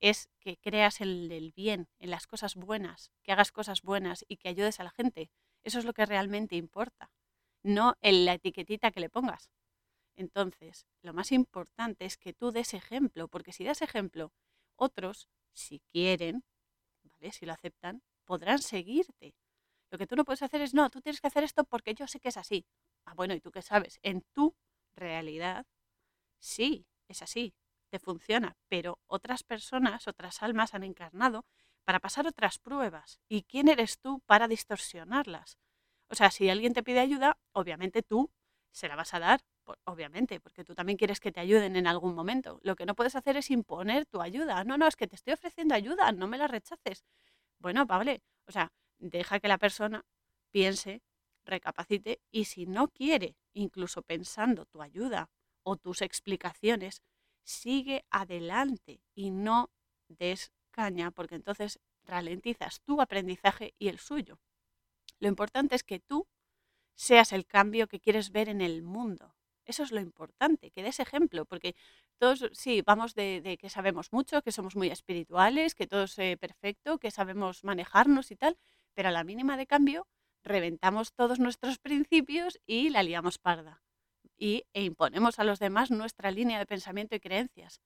es 0.00 0.28
que 0.40 0.56
creas 0.56 1.00
en 1.00 1.30
el 1.32 1.52
bien, 1.52 1.88
en 1.98 2.10
las 2.10 2.26
cosas 2.26 2.54
buenas, 2.54 3.10
que 3.22 3.32
hagas 3.32 3.52
cosas 3.52 3.82
buenas 3.82 4.24
y 4.28 4.36
que 4.36 4.48
ayudes 4.48 4.80
a 4.80 4.84
la 4.84 4.90
gente. 4.90 5.30
Eso 5.64 5.78
es 5.78 5.84
lo 5.84 5.92
que 5.92 6.06
realmente 6.06 6.56
importa, 6.56 7.10
no 7.62 7.96
en 8.00 8.24
la 8.24 8.34
etiquetita 8.34 8.90
que 8.90 9.00
le 9.00 9.10
pongas. 9.10 9.50
Entonces, 10.16 10.86
lo 11.02 11.12
más 11.14 11.32
importante 11.32 12.04
es 12.04 12.16
que 12.16 12.32
tú 12.32 12.50
des 12.50 12.74
ejemplo, 12.74 13.28
porque 13.28 13.52
si 13.52 13.64
das 13.64 13.82
ejemplo, 13.82 14.32
otros, 14.76 15.28
si 15.52 15.80
quieren, 15.92 16.44
¿vale? 17.04 17.32
Si 17.32 17.46
lo 17.46 17.52
aceptan, 17.52 18.02
podrán 18.24 18.60
seguirte. 18.60 19.34
Lo 19.90 19.98
que 19.98 20.06
tú 20.06 20.16
no 20.16 20.24
puedes 20.24 20.42
hacer 20.42 20.60
es, 20.62 20.74
no, 20.74 20.90
tú 20.90 21.00
tienes 21.00 21.20
que 21.20 21.28
hacer 21.28 21.44
esto 21.44 21.64
porque 21.64 21.94
yo 21.94 22.06
sé 22.06 22.20
que 22.20 22.28
es 22.28 22.36
así. 22.36 22.66
Ah, 23.04 23.14
bueno, 23.14 23.34
¿y 23.34 23.40
tú 23.40 23.50
qué 23.50 23.62
sabes? 23.62 23.98
En 24.02 24.22
tu 24.32 24.54
realidad, 24.94 25.66
sí, 26.38 26.86
es 27.12 27.22
así, 27.22 27.54
te 27.90 27.98
funciona, 27.98 28.56
pero 28.68 28.98
otras 29.06 29.42
personas, 29.42 30.08
otras 30.08 30.42
almas 30.42 30.74
han 30.74 30.84
encarnado 30.84 31.46
para 31.84 32.00
pasar 32.00 32.26
otras 32.26 32.58
pruebas. 32.58 33.20
¿Y 33.28 33.42
quién 33.44 33.68
eres 33.68 33.98
tú 33.98 34.20
para 34.26 34.48
distorsionarlas? 34.48 35.58
O 36.08 36.14
sea, 36.14 36.30
si 36.30 36.48
alguien 36.50 36.74
te 36.74 36.82
pide 36.82 37.00
ayuda, 37.00 37.38
obviamente 37.52 38.02
tú 38.02 38.30
se 38.70 38.88
la 38.88 38.96
vas 38.96 39.14
a 39.14 39.18
dar, 39.18 39.40
obviamente, 39.84 40.40
porque 40.40 40.64
tú 40.64 40.74
también 40.74 40.98
quieres 40.98 41.20
que 41.20 41.32
te 41.32 41.40
ayuden 41.40 41.76
en 41.76 41.86
algún 41.86 42.14
momento. 42.14 42.60
Lo 42.62 42.76
que 42.76 42.86
no 42.86 42.94
puedes 42.94 43.16
hacer 43.16 43.36
es 43.36 43.50
imponer 43.50 44.06
tu 44.06 44.20
ayuda. 44.20 44.64
No, 44.64 44.78
no, 44.78 44.86
es 44.86 44.96
que 44.96 45.06
te 45.06 45.16
estoy 45.16 45.34
ofreciendo 45.34 45.74
ayuda, 45.74 46.12
no 46.12 46.26
me 46.26 46.38
la 46.38 46.46
rechaces. 46.46 47.04
Bueno, 47.58 47.86
vale, 47.86 48.22
o 48.46 48.52
sea, 48.52 48.72
deja 48.98 49.40
que 49.40 49.48
la 49.48 49.58
persona 49.58 50.04
piense, 50.50 51.02
recapacite 51.44 52.20
y 52.30 52.44
si 52.44 52.66
no 52.66 52.88
quiere, 52.88 53.36
incluso 53.54 54.02
pensando 54.02 54.66
tu 54.66 54.82
ayuda 54.82 55.30
o 55.62 55.76
tus 55.76 56.02
explicaciones, 56.02 57.02
sigue 57.42 58.04
adelante 58.10 59.00
y 59.14 59.30
no 59.30 59.70
des 60.08 60.52
caña, 60.70 61.10
porque 61.10 61.34
entonces 61.34 61.80
ralentizas 62.04 62.80
tu 62.82 63.00
aprendizaje 63.00 63.74
y 63.78 63.88
el 63.88 63.98
suyo. 63.98 64.40
Lo 65.18 65.28
importante 65.28 65.74
es 65.74 65.82
que 65.82 66.00
tú 66.00 66.26
seas 66.94 67.32
el 67.32 67.46
cambio 67.46 67.88
que 67.88 68.00
quieres 68.00 68.30
ver 68.30 68.48
en 68.48 68.60
el 68.60 68.82
mundo. 68.82 69.34
Eso 69.64 69.82
es 69.82 69.92
lo 69.92 70.00
importante, 70.00 70.70
que 70.70 70.82
des 70.82 70.98
ejemplo, 70.98 71.44
porque 71.44 71.74
todos, 72.18 72.48
sí, 72.52 72.82
vamos 72.82 73.14
de, 73.14 73.58
que 73.60 73.68
sabemos 73.68 74.12
mucho, 74.12 74.42
que 74.42 74.50
somos 74.50 74.76
muy 74.76 74.88
espirituales, 74.88 75.74
que 75.74 75.86
todo 75.86 76.04
es 76.04 76.18
eh, 76.18 76.36
perfecto, 76.38 76.98
que 76.98 77.10
sabemos 77.10 77.64
manejarnos 77.64 78.30
y 78.30 78.36
tal, 78.36 78.56
pero 78.94 79.10
a 79.10 79.12
la 79.12 79.24
mínima 79.24 79.56
de 79.56 79.66
cambio 79.66 80.06
reventamos 80.42 81.12
todos 81.12 81.38
nuestros 81.38 81.78
principios 81.78 82.58
y 82.66 82.88
la 82.88 83.02
liamos 83.02 83.38
parda. 83.38 83.82
Y, 84.38 84.64
e 84.72 84.84
imponemos 84.84 85.38
a 85.38 85.44
los 85.44 85.58
demás 85.58 85.90
nuestra 85.90 86.30
línea 86.30 86.58
de 86.58 86.66
pensamiento 86.66 87.16
y 87.16 87.20
creencias 87.20 87.80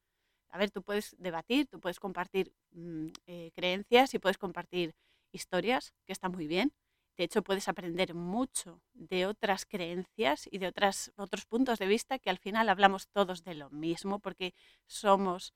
a 0.52 0.58
ver, 0.58 0.70
tú 0.70 0.82
puedes 0.82 1.16
debatir, 1.18 1.66
tú 1.66 1.80
puedes 1.80 1.98
compartir 1.98 2.54
mm, 2.72 3.08
eh, 3.26 3.50
creencias 3.54 4.14
y 4.14 4.18
puedes 4.18 4.38
compartir 4.38 4.94
historias, 5.32 5.94
que 6.06 6.12
está 6.12 6.28
muy 6.28 6.46
bien. 6.46 6.72
De 7.16 7.24
hecho, 7.24 7.42
puedes 7.42 7.68
aprender 7.68 8.14
mucho 8.14 8.82
de 8.92 9.26
otras 9.26 9.64
creencias 9.66 10.48
y 10.50 10.58
de 10.58 10.68
otras, 10.68 11.12
otros 11.16 11.46
puntos 11.46 11.78
de 11.78 11.86
vista 11.86 12.18
que 12.18 12.30
al 12.30 12.38
final 12.38 12.68
hablamos 12.68 13.08
todos 13.08 13.44
de 13.44 13.54
lo 13.54 13.70
mismo 13.70 14.18
porque 14.18 14.54
somos 14.86 15.54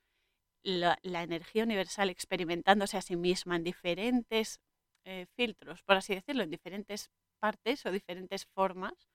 la, 0.63 0.99
energía 1.03 1.65
universal 1.65 2.11
experimentándose 2.11 2.97
a 2.97 3.03
sí 3.03 3.17
misma 3.17 3.57
en 3.57 3.65
diferentes 3.65 4.61
eh, 5.05 5.27
filtros, 5.37 5.83
por 5.83 5.97
así 5.97 6.15
decirlo, 6.15 6.43
en 6.43 6.51
diferentes 6.51 7.11
partes 7.39 7.85
o 7.87 7.93
diferentes 7.93 8.47
formas 8.47 9.09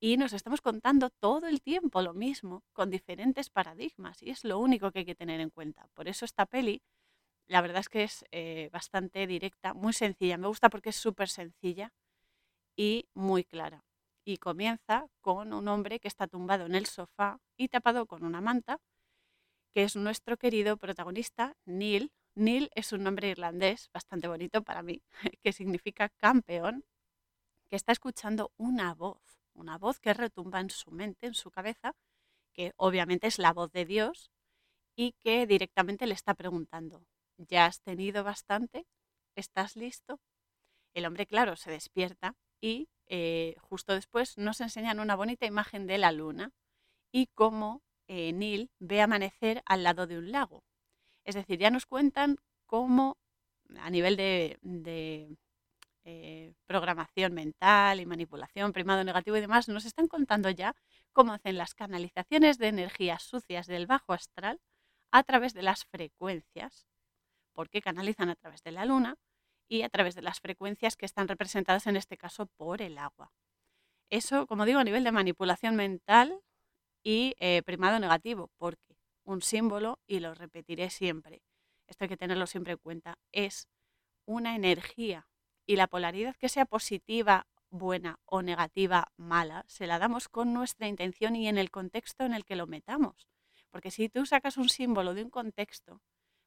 y 0.00 0.16
nos 0.18 0.32
estamos 0.32 0.60
contando 0.60 1.10
todo 1.10 1.46
el 1.46 1.62
tiempo 1.62 2.02
lo 2.02 2.12
mismo, 2.14 2.62
con 2.72 2.90
diferentes 2.90 3.50
paradigmas, 3.50 4.22
y 4.22 4.30
es 4.30 4.44
lo 4.44 4.58
único 4.58 4.92
que 4.92 5.00
hay 5.00 5.04
que 5.06 5.14
tener 5.14 5.40
en 5.40 5.50
cuenta. 5.50 5.88
Por 5.94 6.08
eso 6.08 6.24
esta 6.24 6.46
peli, 6.46 6.82
la 7.48 7.62
verdad 7.62 7.80
es 7.80 7.88
que 7.88 8.02
es 8.04 8.24
eh, 8.32 8.68
bastante 8.72 9.26
directa, 9.26 9.74
muy 9.74 9.92
sencilla. 9.92 10.36
Me 10.38 10.48
gusta 10.48 10.68
porque 10.68 10.90
es 10.90 10.96
súper 10.96 11.28
sencilla 11.28 11.92
y 12.76 13.08
muy 13.14 13.44
clara. 13.44 13.84
Y 14.24 14.38
comienza 14.38 15.06
con 15.20 15.52
un 15.52 15.68
hombre 15.68 16.00
que 16.00 16.08
está 16.08 16.26
tumbado 16.26 16.66
en 16.66 16.74
el 16.74 16.86
sofá 16.86 17.38
y 17.56 17.68
tapado 17.68 18.06
con 18.06 18.24
una 18.24 18.40
manta, 18.40 18.80
que 19.72 19.84
es 19.84 19.96
nuestro 19.96 20.36
querido 20.36 20.76
protagonista, 20.76 21.56
Neil. 21.64 22.12
Neil 22.34 22.70
es 22.74 22.92
un 22.92 23.04
nombre 23.04 23.28
irlandés 23.28 23.88
bastante 23.94 24.28
bonito 24.28 24.62
para 24.62 24.82
mí, 24.82 25.02
que 25.42 25.52
significa 25.52 26.10
campeón, 26.10 26.84
que 27.68 27.76
está 27.76 27.92
escuchando 27.92 28.52
una 28.58 28.94
voz 28.94 29.35
una 29.56 29.78
voz 29.78 30.00
que 30.00 30.14
retumba 30.14 30.60
en 30.60 30.70
su 30.70 30.90
mente, 30.90 31.26
en 31.26 31.34
su 31.34 31.50
cabeza, 31.50 31.94
que 32.52 32.72
obviamente 32.76 33.26
es 33.26 33.38
la 33.38 33.52
voz 33.52 33.72
de 33.72 33.84
Dios 33.84 34.30
y 34.96 35.12
que 35.20 35.46
directamente 35.46 36.06
le 36.06 36.14
está 36.14 36.34
preguntando, 36.34 37.04
¿ya 37.36 37.66
has 37.66 37.82
tenido 37.82 38.24
bastante? 38.24 38.86
¿Estás 39.34 39.76
listo? 39.76 40.20
El 40.94 41.04
hombre, 41.04 41.26
claro, 41.26 41.56
se 41.56 41.70
despierta 41.70 42.34
y 42.60 42.88
eh, 43.06 43.54
justo 43.60 43.92
después 43.92 44.38
nos 44.38 44.60
enseñan 44.60 45.00
una 45.00 45.16
bonita 45.16 45.46
imagen 45.46 45.86
de 45.86 45.98
la 45.98 46.12
luna 46.12 46.52
y 47.12 47.26
cómo 47.34 47.82
eh, 48.08 48.32
Neil 48.32 48.70
ve 48.78 49.02
amanecer 49.02 49.62
al 49.66 49.82
lado 49.82 50.06
de 50.06 50.18
un 50.18 50.32
lago. 50.32 50.64
Es 51.24 51.34
decir, 51.34 51.58
ya 51.58 51.70
nos 51.70 51.86
cuentan 51.86 52.38
cómo 52.66 53.18
a 53.78 53.90
nivel 53.90 54.16
de, 54.16 55.36
eh, 56.08 56.54
programación 56.66 57.34
mental 57.34 57.98
y 57.98 58.06
manipulación, 58.06 58.72
primado 58.72 59.02
negativo 59.02 59.36
y 59.36 59.40
demás, 59.40 59.68
nos 59.68 59.84
están 59.84 60.06
contando 60.06 60.50
ya 60.50 60.76
cómo 61.12 61.32
hacen 61.32 61.58
las 61.58 61.74
canalizaciones 61.74 62.58
de 62.58 62.68
energías 62.68 63.24
sucias 63.24 63.66
del 63.66 63.88
bajo 63.88 64.12
astral 64.12 64.60
a 65.10 65.24
través 65.24 65.52
de 65.52 65.62
las 65.62 65.84
frecuencias, 65.84 66.86
porque 67.52 67.82
canalizan 67.82 68.28
a 68.28 68.36
través 68.36 68.62
de 68.62 68.70
la 68.70 68.84
luna 68.84 69.16
y 69.68 69.82
a 69.82 69.88
través 69.88 70.14
de 70.14 70.22
las 70.22 70.38
frecuencias 70.38 70.94
que 70.94 71.06
están 71.06 71.26
representadas 71.26 71.88
en 71.88 71.96
este 71.96 72.16
caso 72.16 72.46
por 72.56 72.82
el 72.82 72.98
agua. 72.98 73.32
Eso, 74.08 74.46
como 74.46 74.64
digo, 74.64 74.78
a 74.78 74.84
nivel 74.84 75.02
de 75.02 75.10
manipulación 75.10 75.74
mental 75.74 76.40
y 77.02 77.34
eh, 77.40 77.62
primado 77.64 77.98
negativo, 77.98 78.52
porque 78.58 78.96
un 79.24 79.42
símbolo, 79.42 79.98
y 80.06 80.20
lo 80.20 80.34
repetiré 80.34 80.88
siempre, 80.90 81.42
esto 81.88 82.04
hay 82.04 82.08
que 82.08 82.16
tenerlo 82.16 82.46
siempre 82.46 82.74
en 82.74 82.78
cuenta, 82.78 83.18
es 83.32 83.68
una 84.24 84.54
energía 84.54 85.26
y 85.66 85.76
la 85.76 85.88
polaridad 85.88 86.36
que 86.36 86.48
sea 86.48 86.64
positiva, 86.64 87.46
buena 87.70 88.18
o 88.24 88.42
negativa, 88.42 89.12
mala, 89.16 89.64
se 89.66 89.86
la 89.86 89.98
damos 89.98 90.28
con 90.28 90.52
nuestra 90.54 90.88
intención 90.88 91.36
y 91.36 91.48
en 91.48 91.58
el 91.58 91.70
contexto 91.70 92.24
en 92.24 92.34
el 92.34 92.44
que 92.44 92.56
lo 92.56 92.66
metamos. 92.66 93.28
Porque 93.70 93.90
si 93.90 94.08
tú 94.08 94.24
sacas 94.24 94.56
un 94.56 94.68
símbolo 94.68 95.12
de 95.14 95.24
un 95.24 95.30
contexto, 95.30 96.00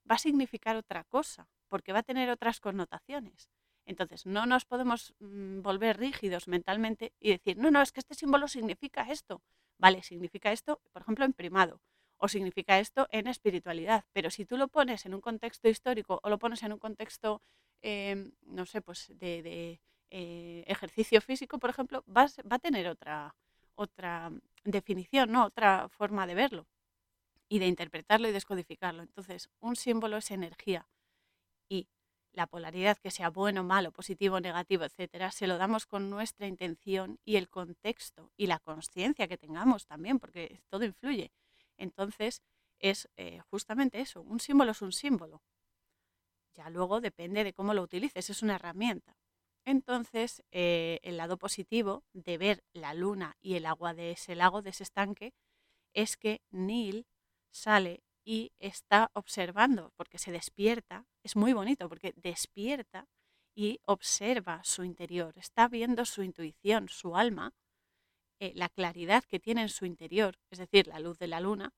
va 0.09 0.15
a 0.15 0.19
significar 0.19 0.75
otra 0.75 1.03
cosa, 1.03 1.47
porque 1.67 1.93
va 1.93 1.99
a 1.99 2.03
tener 2.03 2.29
otras 2.29 2.59
connotaciones. 2.59 3.49
Entonces, 3.85 4.25
no 4.25 4.45
nos 4.45 4.65
podemos 4.65 5.15
mm, 5.19 5.61
volver 5.61 5.97
rígidos 5.97 6.47
mentalmente 6.47 7.13
y 7.19 7.31
decir, 7.31 7.57
no, 7.57 7.71
no, 7.71 7.81
es 7.81 7.91
que 7.91 7.99
este 7.99 8.15
símbolo 8.15 8.47
significa 8.47 9.09
esto. 9.09 9.41
Vale, 9.77 10.03
significa 10.03 10.51
esto, 10.51 10.81
por 10.91 11.01
ejemplo, 11.01 11.25
en 11.25 11.33
primado, 11.33 11.81
o 12.17 12.27
significa 12.27 12.79
esto 12.79 13.07
en 13.11 13.27
espiritualidad. 13.27 14.05
Pero 14.13 14.29
si 14.29 14.45
tú 14.45 14.57
lo 14.57 14.67
pones 14.67 15.05
en 15.05 15.13
un 15.13 15.21
contexto 15.21 15.69
histórico 15.69 16.19
o 16.21 16.29
lo 16.29 16.37
pones 16.37 16.63
en 16.63 16.73
un 16.73 16.79
contexto 16.79 17.41
Em, 17.81 18.31
no 18.45 18.65
sé, 18.65 18.81
pues 18.81 19.07
de, 19.19 19.79
eh, 20.11 20.63
ejercicio 20.67 21.21
físico, 21.21 21.59
por 21.59 21.69
ejemplo, 21.69 22.03
va, 22.07 22.27
va 22.51 22.55
a 22.57 22.59
tener 22.59 22.87
otra, 22.87 23.35
otra 23.75 24.31
definición, 24.65 25.31
¿no? 25.31 25.45
otra 25.45 25.87
forma 25.89 26.27
de 26.27 26.35
verlo 26.35 26.67
y 27.49 27.59
de 27.59 27.67
interpretarlo 27.67 28.27
y 28.29 28.31
descodificarlo. 28.31 29.03
Entonces, 29.03 29.49
un 29.59 29.75
símbolo 29.75 30.17
es 30.17 30.31
energía 30.31 30.87
y 31.69 31.87
la 32.33 32.47
polaridad, 32.47 32.97
que 32.97 33.11
sea 33.11 33.29
bueno, 33.29 33.63
malo, 33.63 33.91
positivo, 33.91 34.39
negativo, 34.39 34.83
etcétera, 34.83 35.31
se 35.31 35.47
lo 35.47 35.57
damos 35.57 35.85
con 35.85 36.09
nuestra 36.09 36.47
intención 36.47 37.19
y 37.25 37.37
el 37.37 37.49
contexto 37.49 38.31
y 38.37 38.47
la 38.47 38.59
conciencia 38.59 39.27
que 39.27 39.37
tengamos 39.37 39.87
también, 39.87 40.19
porque 40.19 40.61
todo 40.69 40.85
influye. 40.85 41.31
Entonces, 41.77 42.41
es 42.79 43.09
eh, 43.17 43.41
justamente 43.49 43.99
eso, 43.99 44.21
un 44.21 44.39
símbolo 44.39 44.71
es 44.71 44.81
un 44.81 44.91
símbolo. 44.91 45.41
Ya 46.59 46.69
luego 46.69 46.99
depende 46.99 47.45
de 47.45 47.53
cómo 47.53 47.73
lo 47.73 47.81
utilices, 47.81 48.29
es 48.29 48.43
una 48.43 48.55
herramienta. 48.55 49.15
Entonces, 49.63 50.43
eh, 50.51 50.99
el 51.03 51.15
lado 51.15 51.37
positivo 51.37 52.03
de 52.11 52.37
ver 52.37 52.65
la 52.73 52.93
luna 52.93 53.37
y 53.39 53.55
el 53.55 53.65
agua 53.65 53.93
de 53.93 54.11
ese 54.11 54.35
lago, 54.35 54.61
de 54.61 54.71
ese 54.71 54.83
estanque, 54.83 55.31
es 55.93 56.17
que 56.17 56.41
Neil 56.51 57.07
sale 57.49 58.03
y 58.25 58.51
está 58.59 59.09
observando, 59.13 59.93
porque 59.95 60.17
se 60.17 60.33
despierta, 60.33 61.05
es 61.23 61.37
muy 61.37 61.53
bonito, 61.53 61.87
porque 61.87 62.13
despierta 62.17 63.07
y 63.55 63.79
observa 63.85 64.61
su 64.65 64.83
interior, 64.83 65.31
está 65.37 65.69
viendo 65.69 66.03
su 66.03 66.23
intuición, 66.23 66.89
su 66.89 67.15
alma, 67.15 67.53
eh, 68.41 68.51
la 68.53 68.67
claridad 68.67 69.23
que 69.23 69.39
tiene 69.39 69.61
en 69.61 69.69
su 69.69 69.85
interior, 69.85 70.37
es 70.49 70.59
decir, 70.59 70.87
la 70.87 70.99
luz 70.99 71.17
de 71.19 71.27
la 71.27 71.39
luna, 71.39 71.73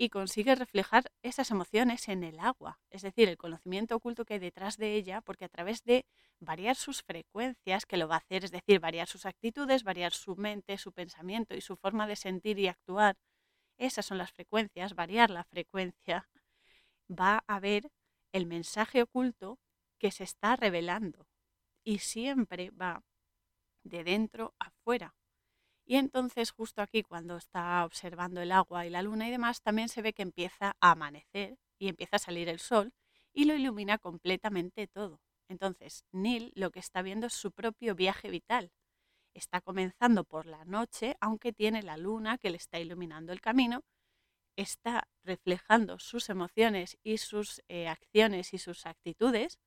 y 0.00 0.08
consigue 0.08 0.54
reflejar 0.54 1.12
esas 1.22 1.50
emociones 1.50 2.08
en 2.08 2.24
el 2.24 2.40
agua, 2.40 2.80
es 2.88 3.02
decir, 3.02 3.28
el 3.28 3.36
conocimiento 3.36 3.96
oculto 3.96 4.24
que 4.24 4.32
hay 4.32 4.40
detrás 4.40 4.78
de 4.78 4.94
ella, 4.94 5.20
porque 5.20 5.44
a 5.44 5.50
través 5.50 5.84
de 5.84 6.06
variar 6.38 6.74
sus 6.74 7.02
frecuencias, 7.02 7.84
que 7.84 7.98
lo 7.98 8.08
va 8.08 8.14
a 8.14 8.18
hacer, 8.18 8.42
es 8.42 8.50
decir, 8.50 8.80
variar 8.80 9.08
sus 9.08 9.26
actitudes, 9.26 9.84
variar 9.84 10.14
su 10.14 10.36
mente, 10.36 10.78
su 10.78 10.92
pensamiento 10.92 11.54
y 11.54 11.60
su 11.60 11.76
forma 11.76 12.06
de 12.06 12.16
sentir 12.16 12.58
y 12.58 12.68
actuar, 12.68 13.18
esas 13.76 14.06
son 14.06 14.16
las 14.16 14.32
frecuencias, 14.32 14.94
variar 14.94 15.28
la 15.28 15.44
frecuencia, 15.44 16.30
va 17.10 17.44
a 17.46 17.60
ver 17.60 17.92
el 18.32 18.46
mensaje 18.46 19.02
oculto 19.02 19.58
que 19.98 20.12
se 20.12 20.24
está 20.24 20.56
revelando 20.56 21.26
y 21.84 21.98
siempre 21.98 22.70
va 22.70 23.04
de 23.84 24.02
dentro 24.02 24.54
a. 24.58 24.70
Y 25.90 25.96
entonces 25.96 26.52
justo 26.52 26.82
aquí 26.82 27.02
cuando 27.02 27.36
está 27.36 27.84
observando 27.84 28.40
el 28.40 28.52
agua 28.52 28.86
y 28.86 28.90
la 28.90 29.02
luna 29.02 29.26
y 29.26 29.32
demás, 29.32 29.60
también 29.60 29.88
se 29.88 30.02
ve 30.02 30.12
que 30.12 30.22
empieza 30.22 30.76
a 30.80 30.92
amanecer 30.92 31.58
y 31.80 31.88
empieza 31.88 32.14
a 32.14 32.20
salir 32.20 32.48
el 32.48 32.60
sol 32.60 32.92
y 33.32 33.44
lo 33.44 33.56
ilumina 33.56 33.98
completamente 33.98 34.86
todo. 34.86 35.20
Entonces, 35.48 36.04
Neil 36.12 36.52
lo 36.54 36.70
que 36.70 36.78
está 36.78 37.02
viendo 37.02 37.26
es 37.26 37.32
su 37.32 37.50
propio 37.50 37.96
viaje 37.96 38.30
vital. 38.30 38.70
Está 39.34 39.60
comenzando 39.60 40.22
por 40.22 40.46
la 40.46 40.64
noche, 40.64 41.16
aunque 41.20 41.52
tiene 41.52 41.82
la 41.82 41.96
luna 41.96 42.38
que 42.38 42.50
le 42.50 42.56
está 42.58 42.78
iluminando 42.78 43.32
el 43.32 43.40
camino, 43.40 43.82
está 44.54 45.08
reflejando 45.24 45.98
sus 45.98 46.28
emociones 46.28 46.98
y 47.02 47.18
sus 47.18 47.64
eh, 47.66 47.88
acciones 47.88 48.54
y 48.54 48.58
sus 48.58 48.86
actitudes, 48.86 49.58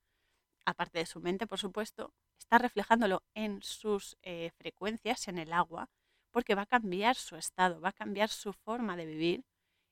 aparte 0.64 1.00
de 1.00 1.06
su 1.06 1.20
mente, 1.20 1.48
por 1.48 1.60
supuesto, 1.60 2.14
está 2.38 2.60
reflejándolo 2.60 3.24
en 3.34 3.62
sus 3.62 4.16
eh, 4.22 4.52
frecuencias 4.56 5.28
en 5.28 5.38
el 5.38 5.52
agua, 5.52 5.90
porque 6.34 6.56
va 6.56 6.64
a 6.64 6.66
cambiar 6.66 7.16
su 7.16 7.38
estado, 7.38 7.80
va 7.80 7.90
a 7.90 7.94
cambiar 7.94 8.30
su 8.30 8.52
forma 8.52 8.98
de 8.98 9.06
vivir 9.06 9.46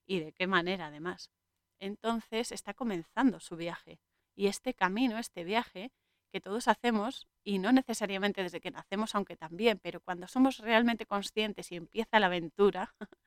y 0.05 0.19
de 0.19 0.33
qué 0.33 0.47
manera 0.47 0.87
además. 0.87 1.31
Entonces 1.79 2.51
está 2.51 2.73
comenzando 2.73 3.39
su 3.39 3.55
viaje 3.55 4.01
y 4.35 4.47
este 4.47 4.73
camino, 4.73 5.17
este 5.19 5.43
viaje 5.43 5.91
que 6.31 6.41
todos 6.41 6.67
hacemos, 6.67 7.27
y 7.43 7.59
no 7.59 7.71
necesariamente 7.71 8.41
desde 8.43 8.61
que 8.61 8.71
nacemos, 8.71 9.15
aunque 9.15 9.35
también, 9.35 9.79
pero 9.79 9.99
cuando 9.99 10.27
somos 10.27 10.59
realmente 10.59 11.05
conscientes 11.05 11.71
y 11.71 11.75
empieza 11.75 12.19
la 12.19 12.27
aventura, 12.27 12.95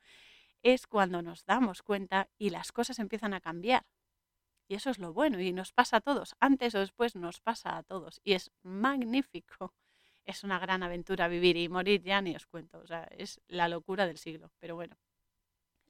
es 0.63 0.87
cuando 0.87 1.21
nos 1.23 1.45
damos 1.45 1.83
cuenta 1.83 2.29
y 2.39 2.51
las 2.51 2.73
cosas 2.73 2.99
empiezan 2.99 3.35
a 3.35 3.41
cambiar. 3.41 3.85
Y 4.67 4.77
eso 4.77 4.91
es 4.91 4.99
lo 4.99 5.13
bueno 5.13 5.41
y 5.41 5.53
nos 5.53 5.73
pasa 5.73 5.99
a 5.99 6.01
todos, 6.01 6.35
antes 6.41 6.75
o 6.75 6.81
después 6.81 7.17
nos 7.17 7.41
pasa 7.41 7.77
a 7.77 7.83
todos 7.83 8.21
y 8.25 8.33
es 8.33 8.51
magnífico 8.63 9.75
es 10.25 10.45
una 10.45 10.59
gran 10.59 10.83
aventura 10.83 11.29
vivir 11.29 11.57
y 11.57 11.69
morir 11.69 12.03
ya 12.03 12.21
ni 12.21 12.35
os 12.35 12.47
cuento, 12.47 12.79
o 12.79 12.87
sea, 12.87 13.05
es 13.11 13.41
la 13.49 13.69
locura 13.69 14.07
del 14.07 14.19
siglo, 14.19 14.51
pero 14.59 14.75
bueno. 14.75 14.97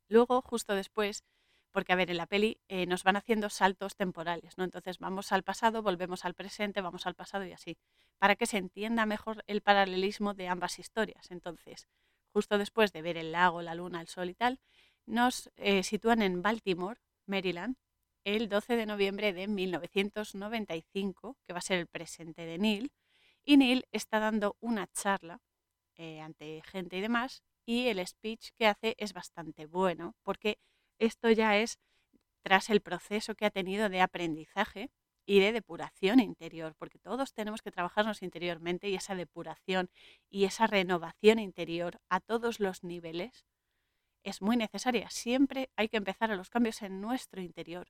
Luego, 0.09 0.43
justo 0.43 0.75
después, 0.75 1.25
porque 1.73 1.93
a 1.93 1.97
ver, 1.97 2.11
en 2.11 2.19
la 2.19 2.27
peli 2.27 2.61
eh, 2.69 2.87
nos 2.87 3.03
van 3.03 3.17
haciendo 3.17 3.51
saltos 3.51 3.97
temporales, 3.97 4.57
¿no? 4.59 4.65
Entonces 4.65 4.99
vamos 4.99 5.33
al 5.33 5.43
pasado, 5.43 5.83
volvemos 5.83 6.25
al 6.25 6.35
presente, 6.35 6.81
vamos 6.81 7.07
al 7.07 7.15
pasado 7.15 7.45
y 7.47 7.53
así, 7.53 7.77
para 8.19 8.37
que 8.37 8.47
se 8.47 8.59
entienda 8.59 9.07
mejor 9.07 9.43
el 9.47 9.61
paralelismo 9.61 10.35
de 10.35 10.49
ambas 10.49 10.79
historias. 10.79 11.31
Entonces, 11.31 11.89
justo 12.33 12.59
después 12.59 12.93
de 12.93 13.03
ver 13.03 13.17
el 13.17 13.33
lago, 13.33 13.63
la 13.63 13.75
luna, 13.75 14.01
el 14.01 14.09
sol 14.09 14.31
y 14.31 14.35
tal, 14.35 14.61
nos 15.07 15.51
eh, 15.57 15.83
sitúan 15.83 16.23
en 16.23 16.43
Baltimore, 16.43 17.01
Maryland, 17.27 17.77
el 18.25 18.49
12 18.49 18.77
de 18.77 18.87
noviembre 18.87 19.33
de 19.33 19.49
1995, 19.49 21.37
que 21.43 21.53
va 21.53 21.59
a 21.59 21.63
ser 21.63 21.79
el 21.79 21.87
presente 21.87 22.47
de 22.47 22.59
Neil, 22.59 22.93
y 23.45 23.57
Neil 23.57 23.87
está 23.93 24.21
dando 24.21 24.57
una 24.61 24.87
charla 24.89 25.41
eh, 25.97 26.21
ante 26.21 26.63
gente 26.63 26.97
y 26.97 27.01
demás, 27.01 27.43
y 27.67 27.89
el 27.89 28.05
speech 28.07 28.51
que 28.57 28.67
hace 28.67 28.95
es 28.99 29.13
bastante 29.13 29.67
bueno, 29.67 30.15
porque 30.23 30.59
esto 30.99 31.31
ya 31.31 31.57
es 31.59 31.79
tras 32.43 32.71
el 32.71 32.81
proceso 32.81 33.35
que 33.35 33.47
ha 33.47 33.51
tenido 33.51 33.89
de 33.89 34.01
aprendizaje 34.01 34.91
y 35.27 35.41
de 35.41 35.53
depuración 35.53 36.21
interior, 36.21 36.75
porque 36.79 36.99
todos 36.99 37.33
tenemos 37.33 37.63
que 37.63 37.71
trabajarnos 37.71 38.23
interiormente 38.23 38.89
y 38.89 38.95
esa 38.95 39.15
depuración 39.15 39.89
y 40.29 40.45
esa 40.45 40.67
renovación 40.67 41.39
interior 41.39 42.01
a 42.11 42.21
todos 42.21 42.61
los 42.61 42.85
niveles 42.85 43.47
es 44.23 44.43
muy 44.43 44.57
necesaria. 44.57 45.09
Siempre 45.11 45.71
hay 45.77 45.89
que 45.89 45.97
empezar 45.97 46.31
a 46.31 46.37
los 46.37 46.51
cambios 46.51 46.83
en 46.83 47.01
nuestro 47.01 47.41
interior. 47.41 47.89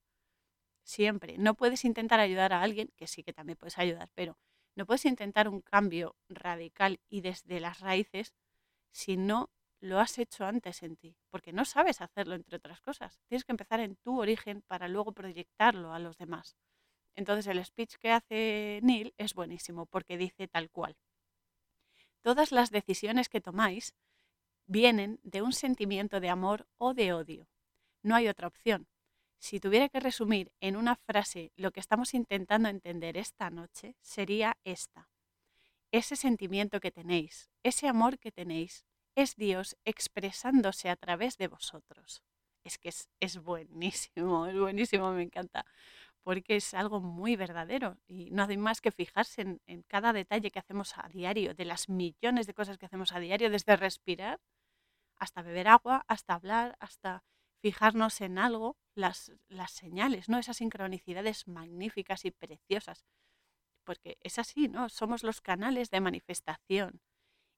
Siempre. 0.85 1.39
No 1.39 1.55
puedes 1.55 1.85
intentar 1.85 2.21
ayudar 2.21 2.53
a 2.53 2.63
alguien, 2.63 2.93
que 2.97 3.07
sí 3.07 3.23
que 3.23 3.33
también 3.33 3.57
puedes 3.57 3.79
ayudar, 3.79 4.11
pero 4.15 4.37
no 4.75 4.87
puedes 4.87 5.05
intentar 5.05 5.49
un 5.49 5.61
cambio 5.61 6.17
radical 6.29 7.01
y 7.09 7.21
desde 7.21 7.61
las 7.61 7.81
raíces 7.81 8.35
si 8.91 9.17
no 9.17 9.51
lo 9.81 10.01
has 10.01 10.19
hecho 10.19 10.47
antes 10.47 10.83
en 10.83 10.97
ti, 10.97 11.17
porque 11.31 11.53
no 11.53 11.65
sabes 11.65 12.01
hacerlo, 12.01 12.35
entre 12.35 12.57
otras 12.57 12.81
cosas. 12.81 13.21
Tienes 13.27 13.45
que 13.45 13.53
empezar 13.53 13.81
en 13.81 13.97
tu 13.97 14.19
origen 14.19 14.63
para 14.63 14.89
luego 14.89 15.13
proyectarlo 15.13 15.93
a 15.93 15.99
los 15.99 16.17
demás. 16.17 16.57
Entonces 17.17 17.47
el 17.47 17.65
speech 17.65 17.97
que 17.97 18.11
hace 18.11 18.81
Neil 18.83 19.15
es 19.19 19.35
buenísimo 19.35 19.87
porque 19.87 20.17
dice 20.17 20.49
tal 20.49 20.71
cual. 20.71 20.97
Todas 22.23 22.51
las 22.51 22.71
decisiones 22.71 23.29
que 23.29 23.41
tomáis 23.41 23.95
vienen 24.67 25.21
de 25.23 25.43
un 25.43 25.53
sentimiento 25.53 26.21
de 26.21 26.31
amor 26.31 26.67
o 26.79 26.95
de 26.95 27.13
odio. 27.13 27.49
No 28.03 28.15
hay 28.15 28.29
otra 28.29 28.49
opción. 28.49 28.89
Si 29.45 29.61
tuviera 29.61 29.91
que 29.91 30.01
resumir 30.01 30.51
en 30.63 30.75
una 30.75 30.97
frase 30.97 31.53
lo 31.57 31.71
que 31.71 31.81
estamos 31.81 32.15
intentando 32.15 32.71
entender 32.71 33.19
esta 33.19 33.51
noche, 33.51 33.95
sería 34.01 34.57
esta. 34.65 35.11
Ese 35.93 36.17
sentimiento 36.17 36.81
que 36.81 36.91
tenéis, 36.91 37.51
ese 37.63 37.87
amor 37.87 38.19
que 38.19 38.33
tenéis, 38.33 38.87
es 39.15 39.37
Dios 39.37 39.77
expresándose 39.85 40.89
a 40.89 40.97
través 40.97 41.37
de 41.37 41.49
vosotros. 41.49 42.23
es 42.65 42.79
que 42.79 42.89
es, 43.21 43.37
buenísimo, 43.37 44.47
es 44.47 44.59
buenísimo, 44.59 45.13
me 45.13 45.25
encanta 45.25 45.67
porque 46.23 46.57
es 46.57 46.73
algo 46.73 47.01
muy 47.03 47.37
verdadero 47.37 47.99
y 48.07 48.31
no 48.31 48.45
hay 48.45 48.57
más 48.57 48.81
que 48.81 48.93
fijarse 48.93 49.59
en, 49.67 49.83
cada 49.83 50.15
detalle 50.15 50.51
que 50.51 50.59
hacemos 50.59 50.97
a 50.97 51.07
diario, 51.11 51.53
de 51.53 51.67
las 51.67 51.91
millones 51.91 52.47
de 52.47 52.55
cosas 52.55 52.79
que 52.79 52.87
hacemos 52.87 53.13
a 53.13 53.21
diario, 53.21 53.51
desde 53.51 53.77
respirar 53.77 54.41
hasta 55.17 55.43
beber 55.43 55.69
agua, 55.69 56.03
hasta 56.09 56.33
hablar, 56.33 56.79
hasta 56.81 57.23
fijarnos 57.65 58.21
en 58.21 58.37
algo, 58.37 58.77
las, 58.95 59.33
las 59.49 59.73
señales, 59.73 60.29
¿no? 60.29 60.37
Esas 60.37 60.59
sincronicidades 60.59 61.49
magníficas 61.49 62.27
y 62.27 62.31
preciosas. 62.31 63.07
Porque 63.85 64.19
es 64.21 64.39
así, 64.39 64.69
¿no? 64.69 64.91
Somos 64.91 65.23
los 65.23 65.41
canales 65.41 65.89
de 65.89 66.03
manifestación 66.03 67.01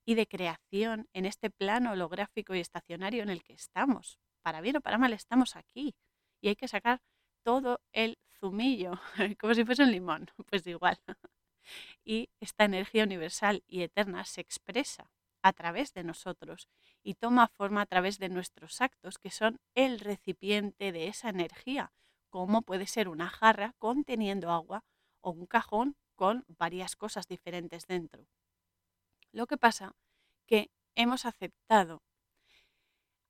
y 0.05 0.15
de 0.15 0.29
creación 0.29 1.09
en 1.13 1.27
este 1.27 1.51
plano 1.51 1.91
holográfico 1.91 2.55
y 2.55 2.61
estacionario 2.61 3.25
en 3.25 3.31
el 3.31 3.43
que 3.43 3.55
estamos. 3.55 4.21
Para 4.43 4.61
bien 4.61 4.77
o 4.77 4.81
para 4.81 4.97
mal 4.97 5.13
estamos 5.13 5.57
aquí. 5.57 5.97
Y 6.41 6.51
hay 6.51 6.55
que 6.55 6.69
sacar 6.69 7.03
todo 7.43 7.81
el 7.91 8.17
zumillo, 8.39 8.93
como 9.41 9.55
si 9.55 9.65
fuese 9.65 9.83
un 9.83 9.91
limón, 9.91 10.31
pues 10.49 10.65
igual. 10.69 11.01
Y 12.05 12.31
esta 12.39 12.65
energía 12.65 13.03
universal 13.03 13.65
y 13.67 13.83
eterna 13.83 14.25
se 14.25 14.41
expresa 14.41 15.11
a 15.43 15.53
través 15.53 15.93
de 15.95 16.05
nosotros 16.05 16.69
y 17.07 17.15
toma 17.15 17.47
forma 17.47 17.83
a 17.83 17.87
través 17.87 18.19
de 18.19 18.29
nuestros 18.29 18.81
actos, 18.81 19.19
que 19.19 19.31
son 19.31 19.61
el 19.77 20.01
recipiente 20.01 20.91
de 20.91 21.07
esa 21.07 21.29
energía, 21.29 21.93
como 22.31 22.63
puede 22.63 22.89
ser 22.89 23.09
una 23.09 23.31
jarra 23.31 23.77
conteniendo 23.79 24.51
agua 24.51 24.83
o 25.21 25.31
un 25.31 25.47
cajón 25.47 25.95
con 26.17 26.45
varias 26.49 26.97
cosas 26.97 27.29
diferentes 27.29 27.87
dentro. 27.87 28.27
Lo 29.31 29.47
que 29.47 29.57
pasa 29.57 29.95
que 30.47 30.69
hemos 30.97 31.27
aceptado 31.27 32.03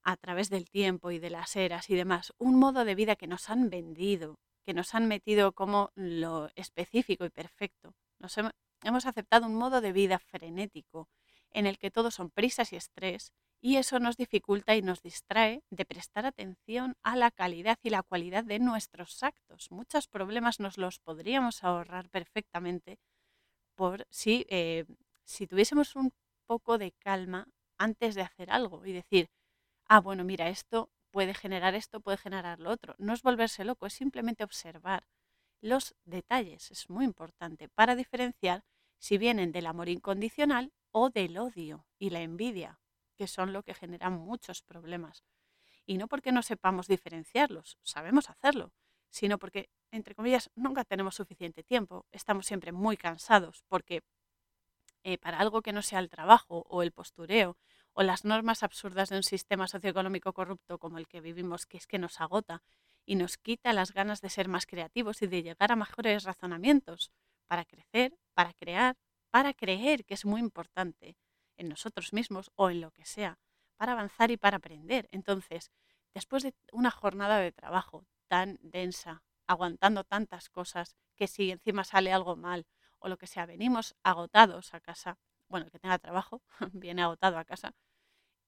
a 0.02 0.16
través 0.16 0.48
del 0.48 0.70
tiempo 0.70 1.10
y 1.10 1.18
de 1.18 1.28
las 1.28 1.54
eras 1.54 1.90
y 1.90 1.96
demás, 1.96 2.32
un 2.38 2.58
modo 2.58 2.86
de 2.86 2.94
vida 2.94 3.14
que 3.14 3.26
nos 3.26 3.50
han 3.50 3.68
vendido, 3.68 4.38
que 4.64 4.72
nos 4.72 4.94
han 4.94 5.06
metido 5.06 5.52
como 5.52 5.90
lo 5.94 6.48
específico 6.54 7.26
y 7.26 7.30
perfecto. 7.30 7.92
Nos 8.20 8.38
hemos 8.82 9.04
aceptado 9.04 9.44
un 9.44 9.54
modo 9.54 9.82
de 9.82 9.92
vida 9.92 10.18
frenético 10.18 11.10
en 11.50 11.66
el 11.66 11.76
que 11.76 11.90
todo 11.90 12.10
son 12.10 12.30
prisas 12.30 12.72
y 12.72 12.76
estrés 12.76 13.34
y 13.60 13.76
eso 13.76 13.98
nos 13.98 14.16
dificulta 14.16 14.76
y 14.76 14.82
nos 14.82 15.02
distrae 15.02 15.62
de 15.70 15.84
prestar 15.84 16.26
atención 16.26 16.96
a 17.02 17.16
la 17.16 17.30
calidad 17.30 17.78
y 17.82 17.90
la 17.90 18.02
cualidad 18.02 18.44
de 18.44 18.58
nuestros 18.58 19.22
actos. 19.22 19.70
Muchos 19.70 20.08
problemas 20.08 20.60
nos 20.60 20.78
los 20.78 20.98
podríamos 20.98 21.64
ahorrar 21.64 22.08
perfectamente 22.10 22.98
por 23.74 24.06
si, 24.10 24.46
eh, 24.48 24.84
si 25.24 25.46
tuviésemos 25.46 25.96
un 25.96 26.12
poco 26.46 26.78
de 26.78 26.92
calma 26.92 27.48
antes 27.78 28.14
de 28.14 28.22
hacer 28.22 28.50
algo 28.50 28.86
y 28.86 28.92
decir, 28.92 29.30
ah, 29.88 30.00
bueno, 30.00 30.24
mira, 30.24 30.48
esto 30.48 30.90
puede 31.10 31.34
generar 31.34 31.74
esto, 31.74 32.00
puede 32.00 32.18
generar 32.18 32.60
lo 32.60 32.70
otro. 32.70 32.94
No 32.98 33.14
es 33.14 33.22
volverse 33.22 33.64
loco, 33.64 33.86
es 33.86 33.94
simplemente 33.94 34.44
observar 34.44 35.06
los 35.60 35.94
detalles. 36.04 36.70
Es 36.70 36.90
muy 36.90 37.04
importante 37.04 37.68
para 37.68 37.96
diferenciar 37.96 38.64
si 38.98 39.18
vienen 39.18 39.52
del 39.52 39.66
amor 39.66 39.88
incondicional 39.88 40.72
o 40.92 41.10
del 41.10 41.38
odio 41.38 41.86
y 41.98 42.10
la 42.10 42.20
envidia, 42.22 42.80
que 43.16 43.26
son 43.26 43.52
lo 43.52 43.62
que 43.62 43.74
generan 43.74 44.12
muchos 44.12 44.62
problemas. 44.62 45.24
Y 45.84 45.98
no 45.98 46.08
porque 46.08 46.32
no 46.32 46.42
sepamos 46.42 46.86
diferenciarlos, 46.86 47.78
sabemos 47.82 48.30
hacerlo, 48.30 48.72
sino 49.10 49.38
porque, 49.38 49.70
entre 49.90 50.14
comillas, 50.14 50.50
nunca 50.54 50.84
tenemos 50.84 51.14
suficiente 51.14 51.62
tiempo, 51.62 52.06
estamos 52.12 52.46
siempre 52.46 52.72
muy 52.72 52.96
cansados, 52.96 53.64
porque 53.68 54.02
eh, 55.04 55.18
para 55.18 55.38
algo 55.38 55.62
que 55.62 55.72
no 55.72 55.82
sea 55.82 56.00
el 56.00 56.10
trabajo 56.10 56.64
o 56.68 56.82
el 56.82 56.92
postureo 56.92 57.56
o 57.92 58.02
las 58.02 58.24
normas 58.24 58.62
absurdas 58.62 59.08
de 59.08 59.16
un 59.16 59.22
sistema 59.22 59.68
socioeconómico 59.68 60.32
corrupto 60.32 60.78
como 60.78 60.98
el 60.98 61.06
que 61.06 61.20
vivimos, 61.20 61.64
que 61.64 61.78
es 61.78 61.86
que 61.86 61.98
nos 61.98 62.20
agota 62.20 62.62
y 63.06 63.14
nos 63.14 63.38
quita 63.38 63.72
las 63.72 63.92
ganas 63.92 64.20
de 64.20 64.30
ser 64.30 64.48
más 64.48 64.66
creativos 64.66 65.22
y 65.22 65.28
de 65.28 65.42
llegar 65.42 65.70
a 65.70 65.76
mejores 65.76 66.24
razonamientos 66.24 67.12
para 67.46 67.64
crecer, 67.64 68.18
para 68.34 68.52
crear, 68.52 68.96
para 69.30 69.54
creer, 69.54 70.04
que 70.04 70.14
es 70.14 70.24
muy 70.24 70.40
importante, 70.40 71.16
en 71.56 71.68
nosotros 71.68 72.12
mismos 72.12 72.50
o 72.54 72.70
en 72.70 72.80
lo 72.80 72.90
que 72.90 73.04
sea, 73.04 73.38
para 73.76 73.92
avanzar 73.92 74.30
y 74.30 74.36
para 74.36 74.58
aprender. 74.58 75.08
Entonces, 75.12 75.70
después 76.14 76.42
de 76.42 76.54
una 76.72 76.90
jornada 76.90 77.38
de 77.38 77.52
trabajo 77.52 78.06
tan 78.28 78.58
densa, 78.62 79.22
aguantando 79.46 80.04
tantas 80.04 80.48
cosas, 80.48 80.96
que 81.14 81.28
si 81.28 81.50
encima 81.50 81.84
sale 81.84 82.12
algo 82.12 82.36
mal 82.36 82.66
o 82.98 83.08
lo 83.08 83.16
que 83.16 83.26
sea, 83.26 83.46
venimos 83.46 83.94
agotados 84.02 84.74
a 84.74 84.80
casa, 84.80 85.18
bueno, 85.48 85.66
el 85.66 85.72
que 85.72 85.78
tenga 85.78 85.98
trabajo 85.98 86.42
viene 86.72 87.02
agotado 87.02 87.38
a 87.38 87.44
casa, 87.44 87.74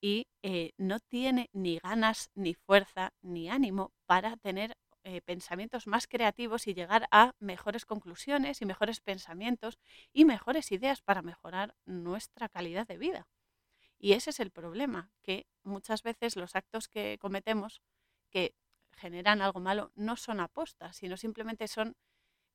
y 0.00 0.28
eh, 0.42 0.72
no 0.76 1.00
tiene 1.00 1.50
ni 1.52 1.78
ganas, 1.78 2.30
ni 2.34 2.54
fuerza, 2.54 3.12
ni 3.20 3.50
ánimo 3.50 3.92
para 4.06 4.36
tener 4.36 4.76
eh, 5.04 5.20
pensamientos 5.22 5.86
más 5.86 6.06
creativos 6.06 6.66
y 6.66 6.74
llegar 6.74 7.08
a 7.10 7.34
mejores 7.38 7.86
conclusiones 7.86 8.60
y 8.60 8.66
mejores 8.66 9.00
pensamientos 9.00 9.78
y 10.12 10.24
mejores 10.24 10.72
ideas 10.72 11.02
para 11.02 11.22
mejorar 11.22 11.74
nuestra 11.86 12.48
calidad 12.48 12.86
de 12.86 12.98
vida. 12.98 13.28
Y 13.98 14.12
ese 14.12 14.30
es 14.30 14.40
el 14.40 14.50
problema, 14.50 15.10
que 15.22 15.46
muchas 15.64 16.02
veces 16.02 16.36
los 16.36 16.54
actos 16.54 16.88
que 16.88 17.18
cometemos 17.18 17.82
que 18.30 18.54
generan 18.92 19.42
algo 19.42 19.60
malo 19.60 19.92
no 19.94 20.16
son 20.16 20.40
apostas, 20.40 20.96
sino 20.96 21.16
simplemente 21.16 21.68
son 21.68 21.96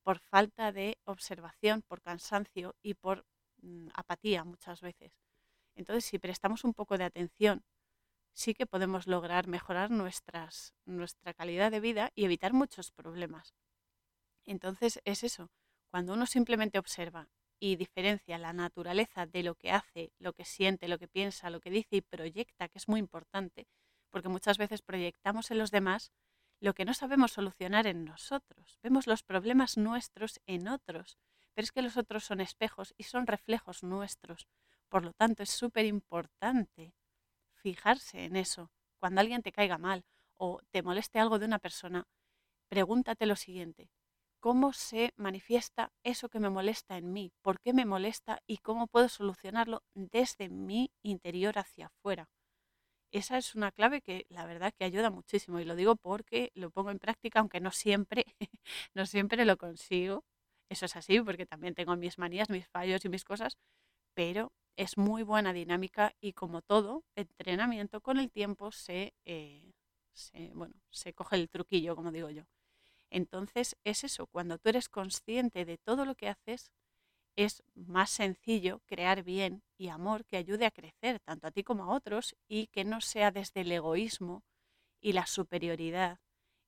por 0.03 0.19
falta 0.19 0.71
de 0.71 0.97
observación, 1.05 1.81
por 1.81 2.01
cansancio 2.01 2.75
y 2.81 2.93
por 2.95 3.25
mm, 3.61 3.87
apatía 3.93 4.43
muchas 4.43 4.81
veces. 4.81 5.13
Entonces, 5.75 6.05
si 6.05 6.19
prestamos 6.19 6.63
un 6.63 6.73
poco 6.73 6.97
de 6.97 7.05
atención, 7.05 7.63
sí 8.33 8.53
que 8.53 8.65
podemos 8.65 9.07
lograr 9.07 9.47
mejorar 9.47 9.91
nuestras, 9.91 10.73
nuestra 10.85 11.33
calidad 11.33 11.71
de 11.71 11.79
vida 11.79 12.11
y 12.15 12.25
evitar 12.25 12.53
muchos 12.53 12.91
problemas. 12.91 13.53
Entonces, 14.45 14.99
es 15.05 15.23
eso, 15.23 15.49
cuando 15.89 16.13
uno 16.13 16.25
simplemente 16.25 16.79
observa 16.79 17.29
y 17.59 17.75
diferencia 17.75 18.37
la 18.37 18.51
naturaleza 18.51 19.25
de 19.25 19.43
lo 19.43 19.55
que 19.55 19.71
hace, 19.71 20.11
lo 20.19 20.33
que 20.33 20.43
siente, 20.43 20.87
lo 20.87 20.99
que 20.99 21.07
piensa, 21.07 21.49
lo 21.49 21.61
que 21.61 21.69
dice 21.69 21.97
y 21.97 22.01
proyecta, 22.01 22.67
que 22.67 22.77
es 22.77 22.89
muy 22.89 22.99
importante, 22.99 23.67
porque 24.09 24.27
muchas 24.27 24.57
veces 24.57 24.81
proyectamos 24.81 25.49
en 25.51 25.59
los 25.59 25.71
demás 25.71 26.11
lo 26.59 26.73
que 26.73 26.85
no 26.85 26.93
sabemos 26.93 27.33
solucionar 27.33 27.87
en 27.87 28.05
nosotros. 28.05 28.79
Vemos 28.81 29.07
los 29.07 29.23
problemas 29.23 29.77
nuestros 29.77 30.39
en 30.45 30.67
otros, 30.67 31.17
pero 31.53 31.63
es 31.63 31.71
que 31.71 31.81
los 31.81 31.97
otros 31.97 32.23
son 32.23 32.41
espejos 32.41 32.93
y 32.97 33.03
son 33.03 33.27
reflejos 33.27 33.83
nuestros. 33.83 34.47
Por 34.89 35.03
lo 35.03 35.13
tanto, 35.13 35.43
es 35.43 35.49
súper 35.49 35.85
importante 35.85 36.93
fijarse 37.63 38.25
en 38.25 38.35
eso. 38.35 38.69
Cuando 38.99 39.21
alguien 39.21 39.41
te 39.41 39.51
caiga 39.51 39.77
mal 39.77 40.03
o 40.37 40.59
te 40.71 40.83
moleste 40.83 41.19
algo 41.19 41.39
de 41.39 41.45
una 41.45 41.59
persona, 41.59 42.05
pregúntate 42.69 43.25
lo 43.25 43.35
siguiente. 43.35 43.89
¿Cómo 44.41 44.73
se 44.73 45.13
manifiesta 45.15 45.91
eso 46.03 46.29
que 46.29 46.39
me 46.39 46.49
molesta 46.49 46.97
en 46.97 47.13
mí? 47.13 47.31
¿Por 47.41 47.61
qué 47.61 47.73
me 47.73 47.85
molesta? 47.85 48.41
¿Y 48.45 48.57
cómo 48.57 48.87
puedo 48.87 49.07
solucionarlo 49.09 49.83
desde 49.95 50.49
mi 50.49 50.91
interior 51.01 51.57
hacia 51.57 51.87
afuera? 51.87 52.29
Esa 53.13 53.37
es 53.37 53.55
una 53.55 53.71
clave 53.71 54.01
que 54.01 54.25
la 54.29 54.45
verdad 54.45 54.73
que 54.77 54.85
ayuda 54.85 55.09
muchísimo 55.11 55.59
y 55.59 55.65
lo 55.65 55.75
digo 55.75 55.95
porque 55.95 56.51
lo 56.55 56.71
pongo 56.71 56.91
en 56.91 56.99
práctica, 56.99 57.39
aunque 57.39 57.61
no 57.61 57.71
siempre, 57.71 58.25
no 58.95 59.05
siempre 59.05 59.45
lo 59.45 59.55
consigo. 59.57 60.25
Eso 60.69 60.85
es 60.87 60.95
así 60.95 61.21
porque 61.21 61.45
también 61.45 61.75
tengo 61.75 61.95
mis 61.95 62.17
manías, 62.17 62.49
mis 62.49 62.67
fallos 62.67 63.05
y 63.05 63.09
mis 63.09 63.23
cosas, 63.23 63.57
pero 64.15 64.51
es 64.77 64.97
muy 64.97 65.23
buena 65.23 65.53
dinámica 65.53 66.15
y 66.19 66.33
como 66.33 66.61
todo 66.61 67.03
entrenamiento 67.15 68.01
con 68.01 68.17
el 68.17 68.31
tiempo 68.31 68.71
se, 68.71 69.13
eh, 69.25 69.73
bueno, 70.53 70.73
se 70.89 71.13
coge 71.13 71.35
el 71.35 71.49
truquillo, 71.49 71.95
como 71.95 72.11
digo 72.11 72.29
yo. 72.29 72.43
Entonces 73.09 73.77
es 73.83 74.03
eso, 74.03 74.27
cuando 74.27 74.57
tú 74.57 74.69
eres 74.69 74.89
consciente 74.89 75.65
de 75.65 75.77
todo 75.77 76.05
lo 76.05 76.15
que 76.15 76.29
haces, 76.29 76.71
es 77.35 77.63
más 77.75 78.11
sencillo 78.11 78.81
crear 78.85 79.23
bien 79.23 79.63
y 79.77 79.89
amor 79.89 80.25
que 80.25 80.37
ayude 80.37 80.65
a 80.65 80.71
crecer 80.71 81.19
tanto 81.19 81.47
a 81.47 81.51
ti 81.51 81.63
como 81.63 81.83
a 81.83 81.95
otros 81.95 82.35
y 82.47 82.67
que 82.67 82.85
no 82.85 83.01
sea 83.01 83.31
desde 83.31 83.61
el 83.61 83.71
egoísmo 83.71 84.43
y 85.01 85.13
la 85.13 85.27
superioridad 85.27 86.19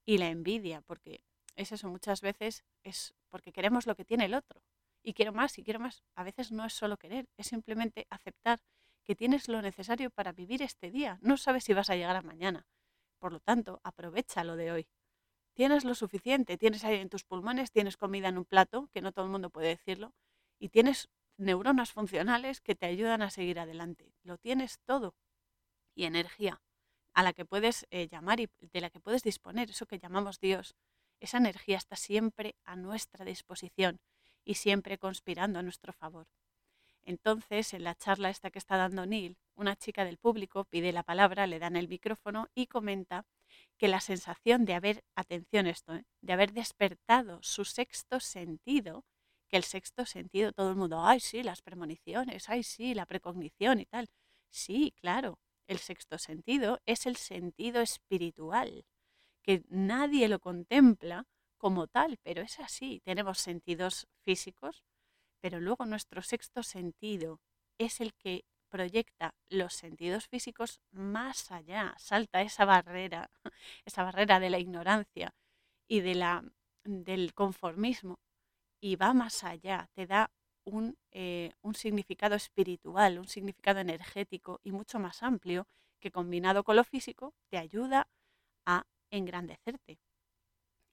y 0.06 0.18
la 0.20 0.30
envidia, 0.30 0.82
porque 0.82 1.22
es 1.56 1.72
eso 1.72 1.90
muchas 1.90 2.22
veces 2.22 2.64
es 2.84 3.14
porque 3.30 3.52
queremos 3.52 3.88
lo 3.88 3.96
que 3.96 4.06
tiene 4.06 4.26
el 4.26 4.34
otro 4.36 4.62
y 5.06 5.14
quiero 5.14 5.32
más 5.32 5.58
y 5.60 5.64
quiero 5.64 5.80
más. 5.80 6.04
A 6.16 6.24
veces 6.24 6.52
no 6.52 6.66
es 6.66 6.74
solo 6.74 6.98
querer, 6.98 7.30
es 7.38 7.48
simplemente 7.48 8.08
aceptar 8.10 8.60
que 9.04 9.16
tienes 9.16 9.48
lo 9.48 9.62
necesario 9.62 10.10
para 10.10 10.32
vivir 10.32 10.64
este 10.64 10.90
día. 10.90 11.20
No 11.22 11.38
sabes 11.38 11.64
si 11.64 11.74
vas 11.74 11.92
a 11.92 11.96
llegar 11.96 12.16
a 12.16 12.24
mañana. 12.24 12.66
Por 13.20 13.32
lo 13.32 13.40
tanto, 13.40 13.80
aprovecha 13.84 14.44
lo 14.44 14.56
de 14.56 14.72
hoy. 14.72 14.88
Tienes 15.54 15.86
lo 15.86 15.94
suficiente, 15.94 16.58
tienes 16.58 16.84
aire 16.84 17.02
en 17.02 17.10
tus 17.10 17.24
pulmones, 17.24 17.72
tienes 17.72 17.98
comida 17.98 18.28
en 18.30 18.40
un 18.40 18.46
plato, 18.46 18.90
que 18.92 19.02
no 19.02 19.12
todo 19.12 19.26
el 19.26 19.32
mundo 19.32 19.52
puede 19.52 19.70
decirlo, 19.70 20.14
y 20.60 20.70
tienes 20.70 21.08
neuronas 21.38 21.92
funcionales 21.92 22.60
que 22.60 22.76
te 22.76 22.88
ayudan 22.88 23.22
a 23.22 23.30
seguir 23.30 23.60
adelante. 23.60 24.12
Lo 24.24 24.38
tienes 24.38 24.80
todo. 24.86 25.16
Y 25.94 26.06
energía 26.06 26.62
a 27.14 27.24
la 27.24 27.32
que 27.32 27.46
puedes 27.46 27.86
eh, 27.92 28.08
llamar 28.08 28.40
y 28.40 28.50
de 28.60 28.82
la 28.82 28.90
que 28.90 29.00
puedes 29.00 29.24
disponer, 29.24 29.70
eso 29.70 29.86
que 29.86 30.00
llamamos 30.00 30.40
Dios. 30.40 30.76
Esa 31.22 31.38
energía 31.38 31.78
está 31.78 31.96
siempre 31.96 32.56
a 32.66 32.76
nuestra 32.76 33.24
disposición 33.24 34.02
y 34.46 34.56
siempre 34.56 34.98
conspirando 34.98 35.60
a 35.60 35.64
nuestro 35.64 35.92
favor. 35.92 36.28
Entonces, 37.04 37.74
en 37.74 37.84
la 37.84 37.96
charla 37.96 38.30
esta 38.30 38.50
que 38.50 38.60
está 38.60 38.78
dando 38.78 39.06
Neil, 39.06 39.38
una 39.56 39.76
chica 39.76 40.06
del 40.06 40.18
público 40.18 40.66
pide 40.66 40.92
la 40.92 41.04
palabra, 41.04 41.46
le 41.48 41.60
dan 41.60 41.76
el 41.76 41.88
micrófono 41.88 42.48
y 42.56 42.68
comenta 42.68 43.26
que 43.78 43.88
la 43.88 44.00
sensación 44.00 44.66
de 44.66 44.74
haber, 44.74 45.04
atención 45.16 45.68
esto, 45.68 45.96
¿eh? 45.96 46.06
de 46.22 46.34
haber 46.34 46.52
despertado 46.54 47.40
su 47.44 47.64
sexto 47.64 48.20
sentido, 48.20 49.06
que 49.48 49.58
el 49.58 49.64
sexto 49.64 50.06
sentido, 50.06 50.52
todo 50.52 50.72
el 50.72 50.76
mundo, 50.76 51.02
ay 51.02 51.20
sí, 51.20 51.44
las 51.44 51.62
premoniciones, 51.62 52.50
ay 52.50 52.64
sí, 52.64 52.96
la 52.96 53.06
precognición 53.06 53.80
y 53.80 53.86
tal. 53.86 54.10
Sí, 54.50 54.94
claro, 55.00 55.38
el 55.68 55.78
sexto 55.78 56.18
sentido 56.18 56.80
es 56.86 57.06
el 57.06 57.18
sentido 57.18 57.82
espiritual, 57.82 58.86
que 59.44 59.64
nadie 59.70 60.28
lo 60.28 60.40
contempla 60.40 61.28
como 61.58 61.88
tal, 61.88 62.18
pero 62.24 62.42
es 62.42 62.60
así. 62.60 63.02
Tenemos 63.04 63.40
sentidos 63.40 64.08
físicos, 64.24 64.84
pero 65.42 65.60
luego 65.60 65.86
nuestro 65.86 66.22
sexto 66.22 66.64
sentido 66.64 67.40
es 67.78 68.02
el 68.02 68.14
que 68.14 68.46
proyecta 68.70 69.36
los 69.50 69.74
sentidos 69.74 70.28
físicos 70.28 70.82
más 70.92 71.52
allá, 71.52 71.96
salta 71.98 72.42
esa 72.42 72.66
barrera, 72.66 73.30
esa 73.86 74.04
barrera 74.04 74.40
de 74.40 74.50
la 74.50 74.60
ignorancia 74.60 75.34
y 75.88 76.02
de 76.02 76.16
la, 76.16 76.44
del 76.84 77.34
conformismo 77.34 78.20
y 78.82 78.96
va 78.98 79.14
más 79.14 79.44
allá, 79.44 79.90
te 79.94 80.06
da 80.08 80.32
un, 80.66 80.98
eh, 81.12 81.54
un 81.62 81.76
significado 81.76 82.36
espiritual, 82.36 83.20
un 83.20 83.28
significado 83.28 83.80
energético 83.80 84.60
y 84.64 84.72
mucho 84.72 85.00
más 85.00 85.24
amplio 85.24 85.68
que 86.00 86.12
combinado 86.12 86.64
con 86.64 86.76
lo 86.76 86.84
físico 86.84 87.34
te 87.50 87.58
ayuda 87.58 88.08
a 88.66 88.86
engrandecerte. 89.12 90.00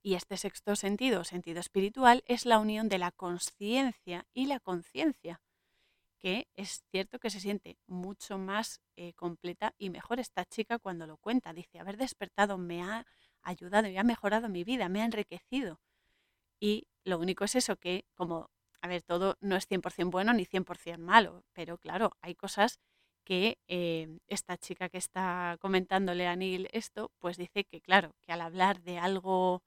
Y 0.03 0.15
este 0.15 0.37
sexto 0.37 0.75
sentido, 0.75 1.23
sentido 1.23 1.61
espiritual, 1.61 2.25
es 2.27 2.45
la 2.45 2.59
unión 2.59 2.88
de 2.88 2.99
la 2.99 3.12
conciencia 3.12 4.27
y 4.35 4.47
la 4.47 4.59
conciencia, 4.59 5.41
que 6.19 6.49
es 6.57 6.85
cierto 6.91 7.21
que 7.21 7.31
se 7.31 7.38
siente 7.38 7.79
mucho 7.87 8.37
más 8.37 8.81
eh, 8.97 9.12
completa 9.15 9.75
y 9.79 9.91
mejor 9.91 10.19
esta 10.19 10.45
chica 10.45 10.81
cuando 10.81 11.07
lo 11.07 11.19
cuenta. 11.19 11.53
Dice, 11.53 11.79
haber 11.79 11.97
despertado 11.97 12.59
me 12.59 12.83
ha 12.83 13.07
ayudado 13.43 13.88
y 13.88 13.97
ha 13.97 14.03
mejorado 14.03 14.49
mi 14.49 14.65
vida, 14.65 14.88
me 14.88 15.03
ha 15.03 15.05
enriquecido. 15.05 15.81
Y 16.59 16.87
lo 17.05 17.19
único 17.19 17.45
es 17.45 17.55
eso, 17.55 17.77
que 17.77 18.05
como, 18.15 18.51
a 18.81 18.88
ver, 18.88 19.03
todo 19.03 19.37
no 19.41 19.57
es 19.57 19.69
100% 19.69 20.11
bueno 20.11 20.33
ni 20.33 20.47
100% 20.47 20.99
malo, 20.99 21.45
pero 21.53 21.79
claro, 21.79 22.17
hay 22.21 22.35
cosas 22.35 22.81
que 23.25 23.59
eh, 23.69 24.19
esta 24.27 24.57
chica 24.59 24.88
que 24.88 24.99
está 24.99 25.57
comentándole 25.61 26.27
a 26.27 26.35
Neil 26.35 26.69
esto, 26.73 27.12
pues 27.19 27.37
dice 27.37 27.65
que 27.65 27.81
claro, 27.81 28.15
que 28.21 28.33
al 28.33 28.41
hablar 28.41 28.83
de 28.83 28.99
algo 28.99 29.62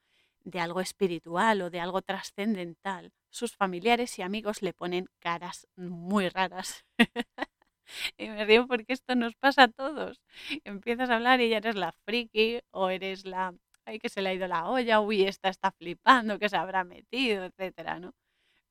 de 0.46 0.60
algo 0.62 0.80
espiritual 0.82 1.62
o 1.64 1.70
de 1.70 1.80
algo 1.82 2.02
trascendental, 2.02 3.12
sus 3.30 3.56
familiares 3.56 4.18
y 4.20 4.22
amigos 4.22 4.62
le 4.62 4.74
ponen 4.74 5.08
caras 5.20 5.68
muy 5.76 6.30
raras. 6.30 6.86
y 8.18 8.30
me 8.30 8.46
río 8.46 8.68
porque 8.68 8.94
esto 8.94 9.16
nos 9.16 9.36
pasa 9.36 9.64
a 9.64 9.68
todos. 9.70 10.22
Empiezas 10.64 11.10
a 11.10 11.16
hablar 11.16 11.42
y 11.42 11.50
ya 11.50 11.58
eres 11.58 11.76
la 11.76 11.92
friki 12.06 12.62
o 12.72 12.90
eres 12.90 13.26
la, 13.26 13.54
ay, 13.86 14.00
que 14.00 14.10
se 14.10 14.22
le 14.22 14.30
ha 14.30 14.34
ido 14.34 14.48
la 14.48 14.70
olla, 14.70 15.02
uy, 15.02 15.24
esta 15.24 15.50
está 15.50 15.72
flipando, 15.72 16.40
que 16.40 16.50
se 16.50 16.58
habrá 16.58 16.84
metido, 16.84 17.46
etcétera, 17.46 18.00
¿no? 18.00 18.14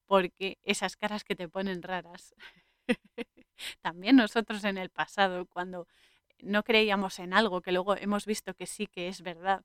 Porque 0.06 0.58
esas 0.64 0.96
caras 0.96 1.24
que 1.24 1.37
te 1.37 1.48
ponen 1.48 1.82
raras. 1.82 2.34
También 3.82 4.16
nosotros 4.16 4.64
en 4.64 4.78
el 4.78 4.90
pasado, 4.90 5.46
cuando 5.46 5.87
no 6.40 6.62
creíamos 6.64 7.18
en 7.20 7.34
algo 7.34 7.62
que 7.62 7.72
luego 7.72 7.96
hemos 7.96 8.26
visto 8.26 8.54
que 8.54 8.66
sí 8.66 8.87
que 8.87 9.08
es 9.08 9.22
verdad, 9.22 9.64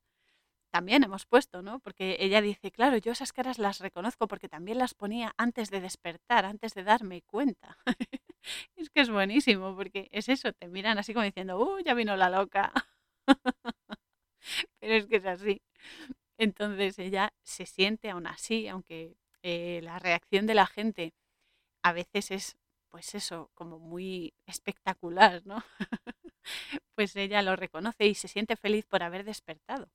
también 0.70 1.04
hemos 1.04 1.26
puesto, 1.26 1.62
¿no? 1.62 1.80
Porque 1.80 2.16
ella 2.20 2.40
dice, 2.40 2.70
claro, 2.70 2.96
yo 2.96 3.12
esas 3.12 3.32
caras 3.32 3.58
las 3.58 3.80
reconozco 3.80 4.28
porque 4.28 4.48
también 4.48 4.78
las 4.78 4.94
ponía 4.94 5.34
antes 5.36 5.70
de 5.70 5.80
despertar, 5.80 6.44
antes 6.44 6.74
de 6.74 6.84
darme 6.84 7.22
cuenta. 7.22 7.76
es 8.76 8.90
que 8.90 9.00
es 9.02 9.10
buenísimo 9.10 9.76
porque 9.76 10.08
es 10.12 10.28
eso, 10.28 10.52
te 10.52 10.68
miran 10.68 10.98
así 10.98 11.14
como 11.14 11.24
diciendo, 11.24 11.58
¡uh, 11.58 11.80
ya 11.84 11.94
vino 11.94 12.16
la 12.16 12.30
loca! 12.30 12.72
Pero 14.80 14.94
es 14.94 15.06
que 15.06 15.16
es 15.16 15.26
así. 15.26 15.62
Entonces 16.38 16.98
ella 16.98 17.32
se 17.42 17.66
siente 17.66 18.10
aún 18.10 18.26
así, 18.26 18.68
aunque 18.68 19.16
eh, 19.42 19.80
la 19.82 19.98
reacción 19.98 20.46
de 20.46 20.54
la 20.54 20.66
gente 20.66 21.14
a 21.84 21.92
veces 21.92 22.30
es, 22.30 22.56
pues 22.90 23.14
eso, 23.14 23.50
como 23.54 23.78
muy 23.78 24.34
espectacular, 24.46 25.42
¿no? 25.46 25.64
pues 26.96 27.16
ella 27.16 27.42
lo 27.42 27.56
reconoce 27.56 28.06
y 28.06 28.14
se 28.14 28.28
siente 28.28 28.56
feliz 28.56 28.86
por 28.86 29.02
haber 29.02 29.24
despertado. 29.24 29.88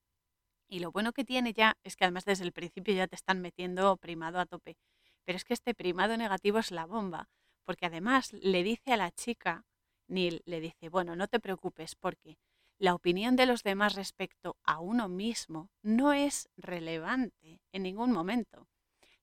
Y 0.67 0.79
lo 0.79 0.91
bueno 0.91 1.13
que 1.13 1.23
tiene 1.23 1.53
ya 1.53 1.77
es 1.83 1.95
que 1.95 2.05
además 2.05 2.25
desde 2.25 2.43
el 2.43 2.51
principio 2.51 2.93
ya 2.93 3.07
te 3.07 3.15
están 3.15 3.41
metiendo 3.41 3.97
primado 3.97 4.39
a 4.39 4.45
tope. 4.45 4.77
Pero 5.23 5.37
es 5.37 5.43
que 5.43 5.53
este 5.53 5.73
primado 5.73 6.17
negativo 6.17 6.59
es 6.59 6.71
la 6.71 6.85
bomba, 6.85 7.29
porque 7.63 7.85
además 7.85 8.33
le 8.33 8.63
dice 8.63 8.93
a 8.93 8.97
la 8.97 9.11
chica, 9.11 9.65
Neil 10.07 10.41
le 10.45 10.59
dice, 10.59 10.89
bueno, 10.89 11.15
no 11.15 11.27
te 11.27 11.39
preocupes 11.39 11.95
porque 11.95 12.37
la 12.77 12.93
opinión 12.93 13.35
de 13.35 13.45
los 13.45 13.63
demás 13.63 13.95
respecto 13.95 14.57
a 14.63 14.79
uno 14.79 15.07
mismo 15.07 15.69
no 15.81 16.13
es 16.13 16.49
relevante 16.57 17.61
en 17.71 17.83
ningún 17.83 18.11
momento. 18.11 18.67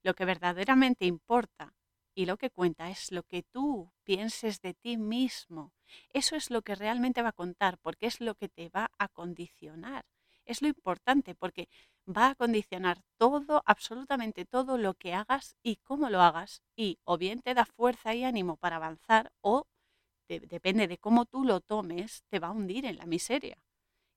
Lo 0.02 0.14
que 0.14 0.24
verdaderamente 0.24 1.06
importa 1.06 1.74
y 2.14 2.26
lo 2.26 2.36
que 2.36 2.50
cuenta 2.50 2.90
es 2.90 3.12
lo 3.12 3.22
que 3.22 3.42
tú 3.42 3.92
pienses 4.04 4.60
de 4.60 4.74
ti 4.74 4.96
mismo. 4.96 5.72
Eso 6.12 6.34
es 6.34 6.50
lo 6.50 6.62
que 6.62 6.74
realmente 6.74 7.22
va 7.22 7.30
a 7.30 7.32
contar 7.32 7.78
porque 7.78 8.06
es 8.06 8.20
lo 8.20 8.34
que 8.34 8.48
te 8.48 8.68
va 8.68 8.90
a 8.98 9.08
condicionar 9.08 10.04
es 10.44 10.62
lo 10.62 10.68
importante 10.68 11.34
porque 11.34 11.68
va 12.06 12.30
a 12.30 12.34
condicionar 12.34 13.02
todo, 13.16 13.62
absolutamente 13.66 14.44
todo 14.44 14.78
lo 14.78 14.94
que 14.94 15.14
hagas 15.14 15.56
y 15.62 15.76
cómo 15.76 16.10
lo 16.10 16.20
hagas. 16.20 16.62
Y 16.76 16.98
o 17.04 17.18
bien 17.18 17.40
te 17.40 17.54
da 17.54 17.64
fuerza 17.64 18.14
y 18.14 18.24
ánimo 18.24 18.56
para 18.56 18.76
avanzar 18.76 19.32
o 19.40 19.66
depende 20.28 20.88
de 20.88 20.98
cómo 20.98 21.26
tú 21.26 21.44
lo 21.44 21.60
tomes, 21.60 22.24
te 22.30 22.38
va 22.38 22.48
a 22.48 22.52
hundir 22.52 22.86
en 22.86 22.96
la 22.96 23.06
miseria. 23.06 23.58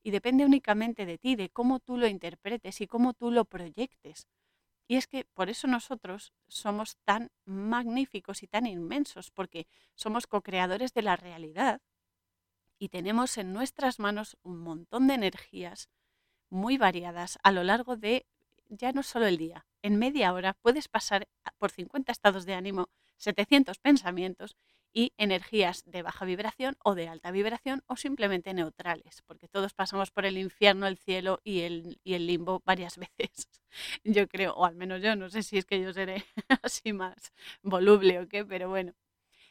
Y 0.02 0.10
depende 0.10 0.44
únicamente 0.44 1.04
de 1.04 1.18
ti, 1.18 1.36
de 1.36 1.50
cómo 1.50 1.80
tú 1.80 1.98
lo 1.98 2.06
interpretes 2.06 2.80
y 2.80 2.86
cómo 2.86 3.12
tú 3.12 3.30
lo 3.30 3.44
proyectes. 3.44 4.26
Y 4.88 4.96
es 4.96 5.08
que 5.08 5.24
por 5.24 5.50
eso 5.50 5.66
nosotros 5.66 6.32
somos 6.46 6.96
tan 7.04 7.30
magníficos 7.44 8.42
y 8.42 8.46
tan 8.46 8.66
inmensos, 8.66 9.30
porque 9.32 9.66
somos 9.94 10.26
co-creadores 10.26 10.94
de 10.94 11.02
la 11.02 11.16
realidad 11.16 11.82
y 12.78 12.88
tenemos 12.88 13.36
en 13.38 13.52
nuestras 13.52 13.98
manos 13.98 14.36
un 14.42 14.58
montón 14.58 15.06
de 15.06 15.14
energías 15.14 15.88
muy 16.50 16.78
variadas 16.78 17.38
a 17.42 17.52
lo 17.52 17.64
largo 17.64 17.96
de 17.96 18.26
ya 18.68 18.92
no 18.92 19.02
solo 19.02 19.26
el 19.26 19.36
día. 19.36 19.66
En 19.82 19.96
media 19.96 20.32
hora 20.32 20.54
puedes 20.54 20.88
pasar 20.88 21.28
por 21.58 21.70
50 21.70 22.10
estados 22.10 22.44
de 22.46 22.54
ánimo, 22.54 22.88
700 23.16 23.78
pensamientos 23.78 24.56
y 24.92 25.12
energías 25.18 25.82
de 25.84 26.02
baja 26.02 26.24
vibración 26.24 26.76
o 26.82 26.94
de 26.94 27.08
alta 27.08 27.30
vibración 27.30 27.82
o 27.86 27.96
simplemente 27.96 28.54
neutrales, 28.54 29.22
porque 29.26 29.46
todos 29.46 29.74
pasamos 29.74 30.10
por 30.10 30.24
el 30.24 30.38
infierno, 30.38 30.86
el 30.86 30.96
cielo 30.96 31.40
y 31.44 31.60
el, 31.60 32.00
y 32.02 32.14
el 32.14 32.26
limbo 32.26 32.62
varias 32.64 32.96
veces. 33.18 33.48
Yo 34.04 34.26
creo, 34.26 34.54
o 34.54 34.64
al 34.64 34.74
menos 34.74 35.02
yo, 35.02 35.14
no 35.14 35.28
sé 35.28 35.42
si 35.42 35.58
es 35.58 35.66
que 35.66 35.80
yo 35.80 35.92
seré 35.92 36.24
así 36.62 36.92
más 36.92 37.32
voluble 37.62 38.18
o 38.20 38.26
qué, 38.26 38.44
pero 38.44 38.68
bueno. 38.68 38.94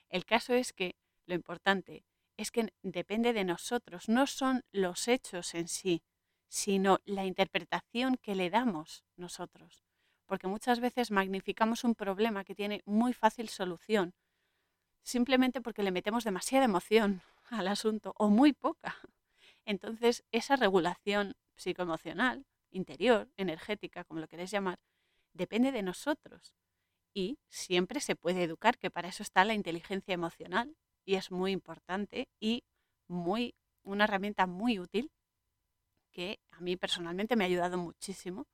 El 0.09 0.25
caso 0.25 0.53
es 0.53 0.73
que 0.73 0.95
lo 1.27 1.35
importante 1.35 2.05
es 2.37 2.51
que 2.51 2.73
depende 2.81 3.31
de 3.33 3.43
nosotros, 3.43 4.09
no 4.09 4.27
son 4.27 4.63
los 4.71 5.07
hechos 5.07 5.53
en 5.53 5.67
sí, 5.67 6.01
sino 6.55 7.01
la 7.03 7.25
interpretación 7.25 8.15
que 8.15 8.33
le 8.33 8.49
damos 8.49 9.03
nosotros. 9.17 9.83
Porque 10.25 10.47
muchas 10.47 10.79
veces 10.79 11.11
magnificamos 11.11 11.83
un 11.83 11.95
problema 11.95 12.45
que 12.45 12.55
tiene 12.55 12.81
muy 12.85 13.11
fácil 13.11 13.49
solución, 13.49 14.13
simplemente 15.03 15.59
porque 15.59 15.83
le 15.83 15.91
metemos 15.91 16.23
demasiada 16.23 16.63
emoción 16.63 17.21
al 17.49 17.67
asunto 17.67 18.13
o 18.17 18.29
muy 18.29 18.53
poca. 18.53 18.95
Entonces, 19.65 20.23
esa 20.31 20.55
regulación 20.55 21.35
psicoemocional, 21.57 22.45
interior, 22.71 23.27
energética, 23.35 24.05
como 24.05 24.21
lo 24.21 24.29
queréis 24.29 24.51
llamar, 24.51 24.79
depende 25.33 25.73
de 25.73 25.83
nosotros. 25.83 26.53
Y 27.13 27.37
siempre 27.49 27.99
se 27.99 28.15
puede 28.15 28.43
educar, 28.43 28.77
que 28.77 28.89
para 28.89 29.09
eso 29.09 29.23
está 29.23 29.43
la 29.43 29.55
inteligencia 29.55 30.13
emocional 30.13 30.77
y 31.03 31.15
es 31.15 31.31
muy 31.31 31.51
importante 31.51 32.29
y 32.39 32.63
muy 33.09 33.55
una 33.83 34.05
herramienta 34.05 34.47
muy 34.47 34.79
útil 34.79 35.11
que 36.15 36.39
a 36.51 36.61
mí 36.61 36.77
personalmente 36.77 37.35
me 37.35 37.43
ha 37.43 37.47
ayudado 37.47 37.77
muchísimo 37.77 38.47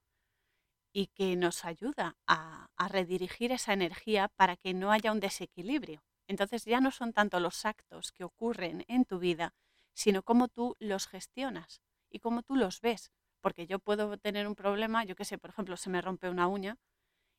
y 0.92 1.08
que 1.08 1.36
nos 1.36 1.64
ayuda 1.64 2.18
a, 2.26 2.68
redirigir 2.90 3.52
esa 3.52 3.74
energía 3.74 4.28
para 4.30 4.58
que 4.58 4.74
no 4.74 4.92
haya 4.92 5.12
un 5.12 5.20
desequilibrio. 5.20 6.04
Entonces 6.28 6.66
ya 6.66 6.82
no 6.82 6.90
son 6.90 7.14
tanto 7.14 7.40
los 7.40 7.64
actos 7.64 8.12
que 8.12 8.24
ocurren 8.24 8.84
en 8.88 9.06
tu 9.06 9.20
vida, 9.20 9.54
sino 9.94 10.24
cómo 10.24 10.48
tú 10.48 10.76
los 10.80 11.06
gestionas 11.06 11.84
y 12.10 12.20
cómo 12.20 12.42
tú 12.42 12.56
los 12.56 12.82
ves. 12.82 13.12
Porque 13.40 13.68
yo 13.68 13.78
puedo 13.78 14.18
tener 14.18 14.48
un 14.48 14.56
problema, 14.56 15.04
yo 15.04 15.16
qué 15.16 15.26
sé, 15.26 15.38
por 15.38 15.52
ejemplo, 15.52 15.78
se 15.78 15.92
me 15.92 16.02
rompe 16.02 16.28
una 16.28 16.48
uña 16.48 16.78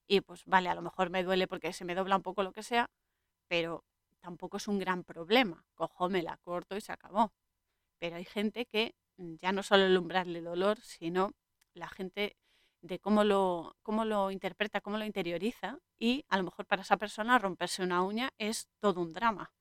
y 0.06 0.20
pues 0.20 0.44
vale, 0.44 0.68
a 0.68 0.76
lo 0.76 0.82
mejor 0.82 1.10
me 1.10 1.24
duele 1.24 1.48
porque 1.48 1.72
se 1.72 1.84
me 1.84 1.96
dobla 1.96 2.16
un 2.16 2.22
poco 2.22 2.44
lo 2.44 2.52
que 2.52 2.62
sea, 2.62 2.88
pero 3.48 3.84
tampoco 4.20 4.58
es 4.58 4.68
un 4.68 4.78
gran 4.78 5.02
problema. 5.02 5.64
Cojo, 5.74 6.08
me 6.08 6.22
la 6.22 6.36
corto 6.36 6.76
y 6.76 6.80
se 6.80 6.92
acabó. 6.92 7.32
Pero 7.98 8.16
hay 8.16 8.24
gente 8.24 8.66
que 8.66 8.94
ya 9.40 9.52
no 9.52 9.62
solo 9.62 9.84
el 9.84 10.44
dolor, 10.44 10.80
sino 10.80 11.32
la 11.74 11.88
gente 11.88 12.36
de 12.82 12.98
cómo 12.98 13.24
lo, 13.24 13.76
cómo 13.82 14.04
lo 14.04 14.30
interpreta, 14.30 14.80
cómo 14.80 14.98
lo 14.98 15.04
interioriza 15.04 15.78
y 15.98 16.24
a 16.28 16.36
lo 16.36 16.44
mejor 16.44 16.66
para 16.66 16.82
esa 16.82 16.96
persona 16.96 17.38
romperse 17.38 17.82
una 17.82 18.02
uña 18.02 18.30
es 18.38 18.68
todo 18.80 19.00
un 19.00 19.12
drama. 19.12 19.52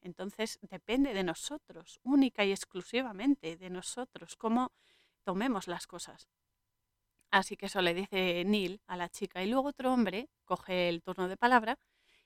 Entonces 0.00 0.58
depende 0.62 1.12
de 1.12 1.24
nosotros, 1.24 1.98
única 2.04 2.44
y 2.44 2.52
exclusivamente 2.52 3.56
de 3.56 3.70
nosotros, 3.70 4.36
cómo 4.36 4.72
tomemos 5.24 5.66
las 5.66 5.86
cosas. 5.86 6.28
Así 7.30 7.56
que 7.56 7.66
eso 7.66 7.82
le 7.82 7.94
dice 7.94 8.44
Neil 8.46 8.80
a 8.86 8.96
la 8.96 9.08
chica. 9.08 9.42
Y 9.42 9.50
luego 9.50 9.68
otro 9.68 9.92
hombre 9.92 10.30
coge 10.44 10.88
el 10.88 11.02
turno 11.02 11.28
de 11.28 11.36
palabra 11.36 11.78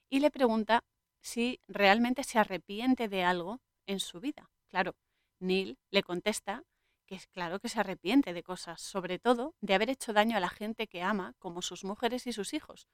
y 0.09 0.21
le 0.21 0.31
pregunta 0.31 0.85
si 1.21 1.61
realmente 1.67 2.25
se 2.25 2.39
arrepiente 2.39 3.09
de 3.09 3.25
algo 3.25 3.61
en 3.87 4.01
su 4.01 4.21
vida. 4.21 4.51
Claro, 4.69 4.95
Neil 5.41 5.79
le 5.91 6.03
contesta 6.03 6.63
que 7.13 7.17
es 7.17 7.27
claro 7.27 7.61
que 7.61 7.69
se 7.69 7.79
arrepiente 7.79 8.33
de 8.33 8.43
cosas, 8.43 8.81
sobre 8.81 9.19
todo 9.19 9.55
de 9.61 9.75
haber 9.75 9.91
hecho 9.91 10.15
daño 10.15 10.35
a 10.39 10.41
la 10.41 10.49
gente 10.49 10.87
que 10.87 11.03
ama, 11.03 11.35
como 11.39 11.61
sus 11.61 11.85
mujeres 11.85 12.27
y 12.27 12.33
sus 12.33 12.55
hijos, 12.55 12.89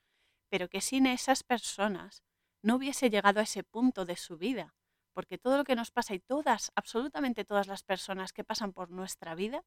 pero 0.48 0.68
que 0.68 0.80
sin 0.80 1.06
esas 1.06 1.44
personas 1.44 2.24
no 2.60 2.74
hubiese 2.74 3.10
llegado 3.10 3.38
a 3.38 3.44
ese 3.44 3.62
punto 3.62 4.04
de 4.06 4.16
su 4.16 4.36
vida, 4.36 4.74
porque 5.12 5.38
todo 5.38 5.56
lo 5.56 5.62
que 5.62 5.76
nos 5.76 5.92
pasa 5.92 6.14
y 6.14 6.18
todas, 6.18 6.72
absolutamente 6.74 7.44
todas 7.44 7.68
las 7.68 7.84
personas 7.84 8.32
que 8.32 8.42
pasan 8.42 8.72
por 8.72 8.90
nuestra 8.90 9.36
vida, 9.36 9.62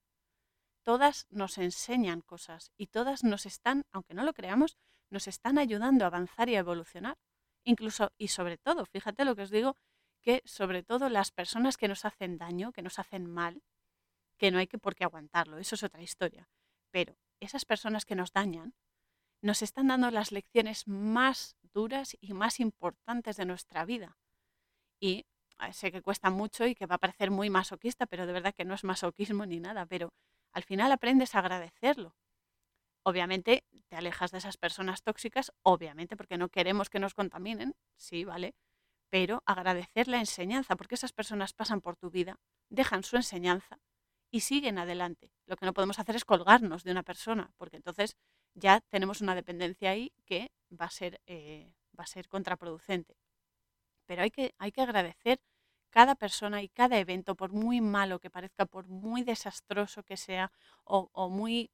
todas 0.84 1.28
nos 1.30 1.58
enseñan 1.58 2.20
cosas 2.20 2.74
y 2.76 2.88
todas 2.88 3.24
nos 3.24 3.46
están, 3.46 3.86
aunque 3.94 4.16
no 4.16 4.26
lo 4.26 4.34
creamos, 4.34 4.76
nos 5.10 5.30
están 5.30 5.60
ayudando 5.60 6.04
a 6.04 6.08
avanzar 6.08 6.50
y 6.50 6.58
a 6.58 6.60
evolucionar. 6.60 7.18
Incluso 7.64 8.12
y 8.18 8.28
sobre 8.28 8.58
todo, 8.58 8.86
fíjate 8.86 9.24
lo 9.24 9.34
que 9.34 9.44
os 9.44 9.50
digo, 9.50 9.78
que 10.22 10.42
sobre 10.44 10.84
todo 10.84 11.08
las 11.08 11.32
personas 11.32 11.78
que 11.78 11.88
nos 11.88 12.04
hacen 12.04 12.38
daño, 12.38 12.74
que 12.74 12.82
nos 12.82 13.00
hacen 13.00 13.32
mal, 13.32 13.64
que 14.42 14.50
no 14.50 14.58
hay 14.58 14.66
que 14.66 14.80
por 14.80 14.96
qué 14.96 15.04
aguantarlo, 15.04 15.60
eso 15.60 15.76
es 15.76 15.84
otra 15.84 16.02
historia. 16.02 16.50
Pero 16.90 17.16
esas 17.40 17.64
personas 17.64 18.06
que 18.06 18.16
nos 18.16 18.34
dañan 18.34 18.74
nos 19.44 19.62
están 19.62 19.90
dando 19.90 20.10
las 20.10 20.32
lecciones 20.32 20.88
más 20.88 21.56
duras 21.76 22.18
y 22.20 22.34
más 22.34 22.60
importantes 22.60 23.38
de 23.38 23.46
nuestra 23.46 23.86
vida. 23.86 24.18
Y 25.00 25.28
sé 25.74 25.92
que 25.92 26.02
cuesta 26.02 26.32
mucho 26.32 26.66
y 26.66 26.74
que 26.74 26.88
va 26.88 26.96
a 26.96 26.98
parecer 26.98 27.30
muy 27.30 27.52
masoquista, 27.52 28.08
pero 28.08 28.26
de 28.26 28.34
verdad 28.34 28.56
que 28.56 28.66
no 28.66 28.74
es 28.74 28.84
masoquismo 28.84 29.46
ni 29.46 29.60
nada, 29.60 29.86
pero 29.86 30.12
al 30.54 30.64
final 30.64 30.92
aprendes 30.92 31.36
a 31.36 31.40
agradecerlo. 31.40 32.16
Obviamente 33.04 33.64
te 33.90 33.96
alejas 33.96 34.32
de 34.32 34.40
esas 34.40 34.58
personas 34.58 35.04
tóxicas, 35.04 35.54
obviamente 35.62 36.18
porque 36.18 36.40
no 36.40 36.50
queremos 36.50 36.90
que 36.90 36.98
nos 36.98 37.14
contaminen, 37.14 37.76
sí, 37.96 38.26
¿vale? 38.26 38.56
Pero 39.12 39.44
agradecer 39.46 40.08
la 40.08 40.18
enseñanza, 40.18 40.76
porque 40.76 40.96
esas 40.96 41.14
personas 41.14 41.54
pasan 41.54 41.80
por 41.80 41.96
tu 41.96 42.10
vida, 42.10 42.40
dejan 42.70 43.04
su 43.04 43.18
enseñanza 43.18 43.80
y 44.32 44.40
siguen 44.40 44.80
adelante. 44.80 45.32
Lo 45.46 45.58
que 45.58 45.66
no 45.66 45.74
podemos 45.74 46.00
hacer 46.00 46.16
es 46.16 46.26
colgarnos 46.26 46.84
de 46.84 46.92
una 46.92 47.04
persona, 47.04 47.52
porque 47.58 47.76
entonces 47.76 48.16
ya 48.54 48.80
tenemos 48.90 49.22
una 49.22 49.36
dependencia 49.36 49.92
ahí 49.92 50.14
que 50.26 50.52
va 50.72 50.86
a 50.86 50.90
ser, 50.90 51.22
eh, 51.26 51.74
va 51.98 52.06
a 52.06 52.08
ser 52.08 52.30
contraproducente. 52.30 53.18
Pero 54.06 54.24
hay 54.24 54.32
que, 54.32 54.56
hay 54.58 54.72
que 54.72 54.82
agradecer 54.82 55.42
cada 55.90 56.16
persona 56.16 56.62
y 56.64 56.70
cada 56.70 56.98
evento, 56.98 57.36
por 57.36 57.52
muy 57.52 57.82
malo 57.82 58.20
que 58.20 58.30
parezca, 58.30 58.66
por 58.66 58.88
muy 58.88 59.24
desastroso 59.24 60.04
que 60.04 60.16
sea 60.16 60.52
o, 60.86 61.30
muy, 61.30 61.70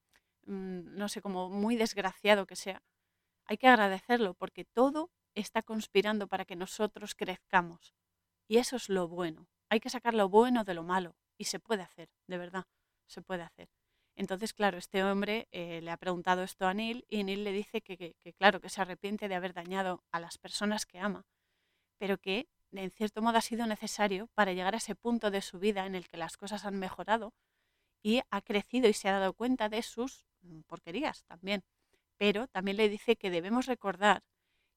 mm, 0.46 0.98
no 0.98 1.08
sé, 1.08 1.22
como 1.22 1.50
muy 1.50 1.76
desgraciado 1.76 2.48
que 2.48 2.56
sea, 2.56 2.82
hay 3.46 3.58
que 3.58 3.68
agradecerlo 3.68 4.34
porque 4.34 4.66
todo 4.66 5.12
está 5.36 5.62
conspirando 5.62 6.28
para 6.28 6.46
que 6.46 6.56
nosotros 6.56 7.16
crezcamos. 7.16 7.94
Y 8.48 8.58
eso 8.58 8.76
es 8.76 8.90
lo 8.90 9.08
bueno. 9.08 9.48
Hay 9.70 9.80
que 9.80 9.90
sacar 9.90 10.14
lo 10.14 10.30
bueno 10.30 10.64
de 10.64 10.74
lo 10.74 10.84
malo. 10.84 11.16
Y 11.38 11.46
se 11.46 11.60
puede 11.60 11.84
hacer, 11.84 12.10
de 12.28 12.38
verdad, 12.38 12.66
se 13.06 13.22
puede 13.22 13.44
hacer. 13.44 13.70
Entonces, 14.16 14.54
claro, 14.54 14.80
este 14.80 15.04
hombre 15.04 15.48
eh, 15.52 15.80
le 15.82 15.92
ha 15.92 15.98
preguntado 15.98 16.42
esto 16.42 16.66
a 16.66 16.74
Neil 16.74 17.06
y 17.08 17.24
Neil 17.24 17.44
le 17.44 17.52
dice 17.52 17.82
que, 17.82 18.16
claro, 18.36 18.60
que 18.60 18.70
se 18.70 18.82
arrepiente 18.82 19.28
de 19.28 19.36
haber 19.36 19.54
dañado 19.54 20.04
a 20.12 20.20
las 20.20 20.40
personas 20.40 20.88
que 20.88 20.98
ama, 20.98 21.26
pero 22.00 22.18
que 22.18 22.50
en 22.72 22.90
cierto 22.92 23.22
modo 23.22 23.38
ha 23.38 23.42
sido 23.42 23.68
necesario 23.68 24.28
para 24.34 24.54
llegar 24.54 24.74
a 24.74 24.78
ese 24.78 24.96
punto 24.96 25.30
de 25.30 25.42
su 25.42 25.60
vida 25.60 25.86
en 25.86 25.94
el 25.94 26.08
que 26.10 26.18
las 26.18 26.36
cosas 26.36 26.66
han 26.66 26.80
mejorado 26.80 27.34
y 28.02 28.22
ha 28.32 28.42
crecido 28.42 28.90
y 28.90 28.94
se 28.94 29.08
ha 29.08 29.20
dado 29.20 29.34
cuenta 29.34 29.70
de 29.70 29.84
sus 29.84 30.26
mm, 30.42 30.62
porquerías 30.62 31.24
también. 31.26 31.64
Pero 32.18 32.48
también 32.48 32.78
le 32.78 32.90
dice 32.90 33.18
que 33.18 33.30
debemos 33.30 33.68
recordar 33.68 34.24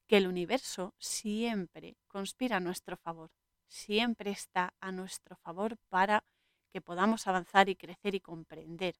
que 0.06 0.18
el 0.18 0.26
universo 0.26 0.94
siempre 0.98 1.96
conspira 2.08 2.58
a 2.58 2.60
nuestro 2.60 2.98
favor, 2.98 3.30
siempre 3.68 4.30
está 4.32 4.74
a 4.80 4.92
nuestro 4.92 5.36
favor 5.36 5.78
para 5.88 6.24
que 6.70 6.80
podamos 6.80 7.26
avanzar 7.26 7.68
y 7.68 7.76
crecer 7.76 8.14
y 8.14 8.20
comprender 8.20 8.94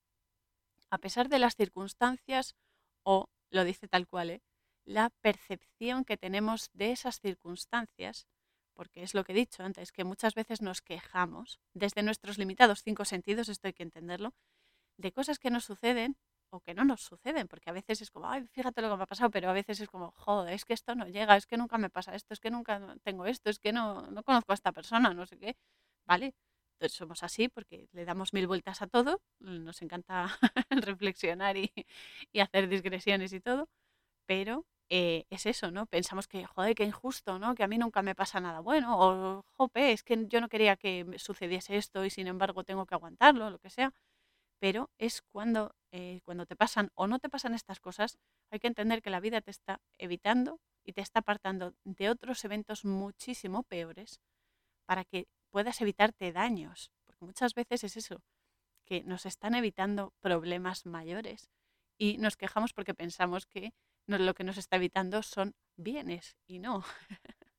a 0.90 0.98
pesar 0.98 1.28
de 1.28 1.38
las 1.38 1.56
circunstancias 1.56 2.54
o, 3.02 3.28
lo 3.50 3.64
dice 3.64 3.88
tal 3.88 4.06
cual, 4.06 4.30
¿eh? 4.30 4.42
la 4.84 5.10
percepción 5.20 6.04
que 6.04 6.16
tenemos 6.16 6.70
de 6.72 6.90
esas 6.90 7.20
circunstancias, 7.20 8.26
porque 8.74 9.02
es 9.02 9.14
lo 9.14 9.24
que 9.24 9.32
he 9.32 9.36
dicho 9.36 9.62
antes, 9.62 9.92
que 9.92 10.04
muchas 10.04 10.34
veces 10.34 10.62
nos 10.62 10.82
quejamos 10.82 11.60
desde 11.74 12.02
nuestros 12.02 12.38
limitados 12.38 12.82
cinco 12.82 13.04
sentidos, 13.04 13.48
esto 13.48 13.68
hay 13.68 13.72
que 13.72 13.84
entenderlo, 13.84 14.34
de 14.96 15.12
cosas 15.12 15.38
que 15.38 15.50
nos 15.50 15.64
suceden 15.64 16.16
o 16.52 16.60
que 16.60 16.74
no 16.74 16.84
nos 16.84 17.02
suceden, 17.02 17.46
porque 17.46 17.70
a 17.70 17.72
veces 17.72 18.02
es 18.02 18.10
como, 18.10 18.28
ay, 18.28 18.44
fíjate 18.48 18.82
lo 18.82 18.90
que 18.90 18.96
me 18.96 19.02
ha 19.04 19.06
pasado, 19.06 19.30
pero 19.30 19.48
a 19.48 19.52
veces 19.52 19.80
es 19.80 19.88
como, 19.88 20.12
joder, 20.16 20.52
es 20.52 20.64
que 20.64 20.74
esto 20.74 20.96
no 20.96 21.06
llega, 21.06 21.36
es 21.36 21.46
que 21.46 21.56
nunca 21.56 21.78
me 21.78 21.90
pasa 21.90 22.14
esto, 22.16 22.34
es 22.34 22.40
que 22.40 22.50
nunca 22.50 22.96
tengo 23.04 23.26
esto, 23.26 23.50
es 23.50 23.60
que 23.60 23.72
no, 23.72 24.10
no 24.10 24.24
conozco 24.24 24.52
a 24.52 24.54
esta 24.54 24.72
persona, 24.72 25.14
no 25.14 25.26
sé 25.26 25.38
qué, 25.38 25.56
¿vale? 26.06 26.34
Somos 26.88 27.22
así 27.22 27.48
porque 27.48 27.88
le 27.92 28.04
damos 28.04 28.32
mil 28.32 28.46
vueltas 28.46 28.82
a 28.82 28.86
todo, 28.86 29.20
nos 29.40 29.82
encanta 29.82 30.38
reflexionar 30.70 31.56
y, 31.56 31.72
hacer 32.40 32.68
digresiones 32.68 33.32
y 33.32 33.40
todo, 33.40 33.68
pero 34.26 34.66
eh, 34.90 35.26
es 35.30 35.46
eso, 35.46 35.70
¿no? 35.70 35.86
Pensamos 35.86 36.28
que, 36.28 36.46
joder, 36.46 36.74
qué 36.74 36.84
injusto, 36.84 37.38
¿no? 37.38 37.54
Que 37.54 37.64
a 37.64 37.68
mí 37.68 37.78
nunca 37.78 38.02
me 38.02 38.14
pasa 38.14 38.40
nada 38.40 38.60
bueno, 38.60 38.96
o, 38.98 39.44
jope, 39.56 39.92
es 39.92 40.02
que 40.02 40.26
yo 40.28 40.40
no 40.40 40.48
quería 40.48 40.76
que 40.76 41.06
sucediese 41.18 41.76
esto 41.76 42.04
y 42.04 42.10
sin 42.10 42.26
embargo 42.26 42.64
tengo 42.64 42.86
que 42.86 42.94
aguantarlo, 42.94 43.50
lo 43.50 43.58
que 43.58 43.70
sea. 43.70 43.92
Pero 44.60 44.90
es 44.98 45.22
cuando, 45.22 45.74
eh, 45.92 46.20
cuando 46.24 46.46
te 46.46 46.56
pasan 46.56 46.90
o 46.94 47.06
no 47.06 47.18
te 47.18 47.28
pasan 47.30 47.54
estas 47.54 47.80
cosas, 47.80 48.18
hay 48.50 48.60
que 48.60 48.68
entender 48.68 49.02
que 49.02 49.10
la 49.10 49.20
vida 49.20 49.40
te 49.40 49.50
está 49.50 49.80
evitando 49.98 50.60
y 50.84 50.92
te 50.92 51.00
está 51.02 51.20
apartando 51.20 51.74
de 51.84 52.10
otros 52.10 52.44
eventos 52.44 52.84
muchísimo 52.84 53.62
peores 53.64 54.20
para 54.86 55.04
que 55.04 55.28
puedas 55.50 55.80
evitarte 55.80 56.32
daños, 56.32 56.90
porque 57.06 57.24
muchas 57.24 57.54
veces 57.54 57.84
es 57.84 57.96
eso, 57.96 58.22
que 58.84 59.02
nos 59.04 59.26
están 59.26 59.54
evitando 59.54 60.12
problemas 60.20 60.86
mayores 60.86 61.50
y 61.98 62.18
nos 62.18 62.36
quejamos 62.36 62.72
porque 62.72 62.94
pensamos 62.94 63.46
que 63.46 63.72
lo 64.06 64.34
que 64.34 64.44
nos 64.44 64.56
está 64.56 64.76
evitando 64.76 65.22
son 65.22 65.54
bienes 65.76 66.36
y 66.46 66.58
no. 66.58 66.84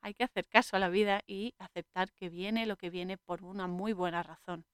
Hay 0.00 0.14
que 0.14 0.24
hacer 0.24 0.46
caso 0.46 0.76
a 0.76 0.78
la 0.78 0.88
vida 0.88 1.22
y 1.26 1.54
aceptar 1.58 2.12
que 2.12 2.28
viene 2.28 2.66
lo 2.66 2.76
que 2.76 2.90
viene 2.90 3.16
por 3.16 3.42
una 3.42 3.66
muy 3.66 3.92
buena 3.92 4.22
razón. 4.22 4.64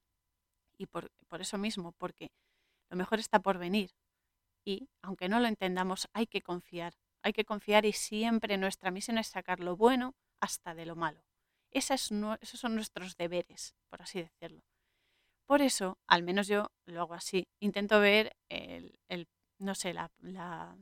Y 0.76 0.86
por, 0.86 1.10
por 1.28 1.40
eso 1.40 1.56
mismo, 1.56 1.92
porque 1.92 2.30
lo 2.90 2.96
mejor 2.96 3.18
está 3.18 3.38
por 3.40 3.56
venir. 3.56 3.92
Y 4.64 4.90
aunque 5.00 5.28
no 5.28 5.40
lo 5.40 5.46
entendamos, 5.46 6.08
hay 6.12 6.26
que 6.26 6.42
confiar. 6.42 6.94
Hay 7.22 7.32
que 7.32 7.44
confiar 7.44 7.86
y 7.86 7.92
siempre 7.92 8.58
nuestra 8.58 8.90
misión 8.90 9.16
es 9.16 9.28
sacar 9.28 9.60
lo 9.60 9.76
bueno 9.76 10.14
hasta 10.40 10.74
de 10.74 10.84
lo 10.84 10.96
malo 10.96 11.22
esos 11.72 12.00
son 12.00 12.74
nuestros 12.74 13.16
deberes, 13.16 13.74
por 13.90 14.02
así 14.02 14.20
decirlo. 14.20 14.62
Por 15.46 15.62
eso, 15.62 15.98
al 16.06 16.22
menos 16.22 16.48
yo 16.48 16.70
lo 16.86 17.02
hago 17.02 17.14
así, 17.14 17.46
intento 17.60 18.00
ver 18.00 18.36
el, 18.48 18.98
no 19.58 19.74
sé, 19.74 19.92
la, 19.92 20.10
la, 20.20 20.76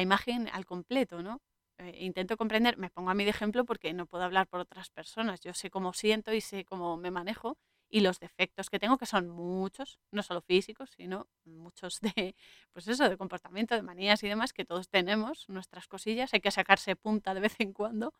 imagen 0.00 0.48
al 0.52 0.64
completo, 0.64 1.22
¿no? 1.22 1.40
Eh, 1.78 2.04
intento 2.04 2.36
comprender, 2.36 2.76
me 2.78 2.90
pongo 2.90 3.10
a 3.10 3.14
mí 3.14 3.24
de 3.24 3.30
ejemplo 3.30 3.64
porque 3.64 3.92
no 3.92 4.06
puedo 4.06 4.24
hablar 4.24 4.46
por 4.48 4.60
otras 4.60 4.90
personas, 4.90 5.40
yo 5.40 5.54
sé 5.54 5.70
cómo 5.70 5.92
siento 5.92 6.32
y 6.32 6.40
sé 6.40 6.64
cómo 6.64 6.96
me 6.96 7.10
manejo 7.10 7.56
y 7.90 8.00
los 8.00 8.20
defectos 8.20 8.70
que 8.70 8.78
tengo, 8.78 8.98
que 8.98 9.06
son 9.06 9.28
muchos, 9.28 9.98
no 10.10 10.22
solo 10.22 10.40
físicos, 10.42 10.90
sino 10.96 11.26
muchos 11.44 12.00
de, 12.00 12.34
pues 12.72 12.88
eso, 12.88 13.08
de 13.08 13.16
comportamiento, 13.16 13.74
de 13.74 13.82
manías 13.82 14.22
y 14.22 14.28
demás, 14.28 14.52
que 14.52 14.64
todos 14.64 14.88
tenemos, 14.88 15.48
nuestras 15.48 15.88
cosillas, 15.88 16.34
hay 16.34 16.40
que 16.40 16.50
sacarse 16.50 16.96
punta 16.96 17.34
de 17.34 17.40
vez 17.40 17.54
en 17.58 17.72
cuando, 17.72 18.14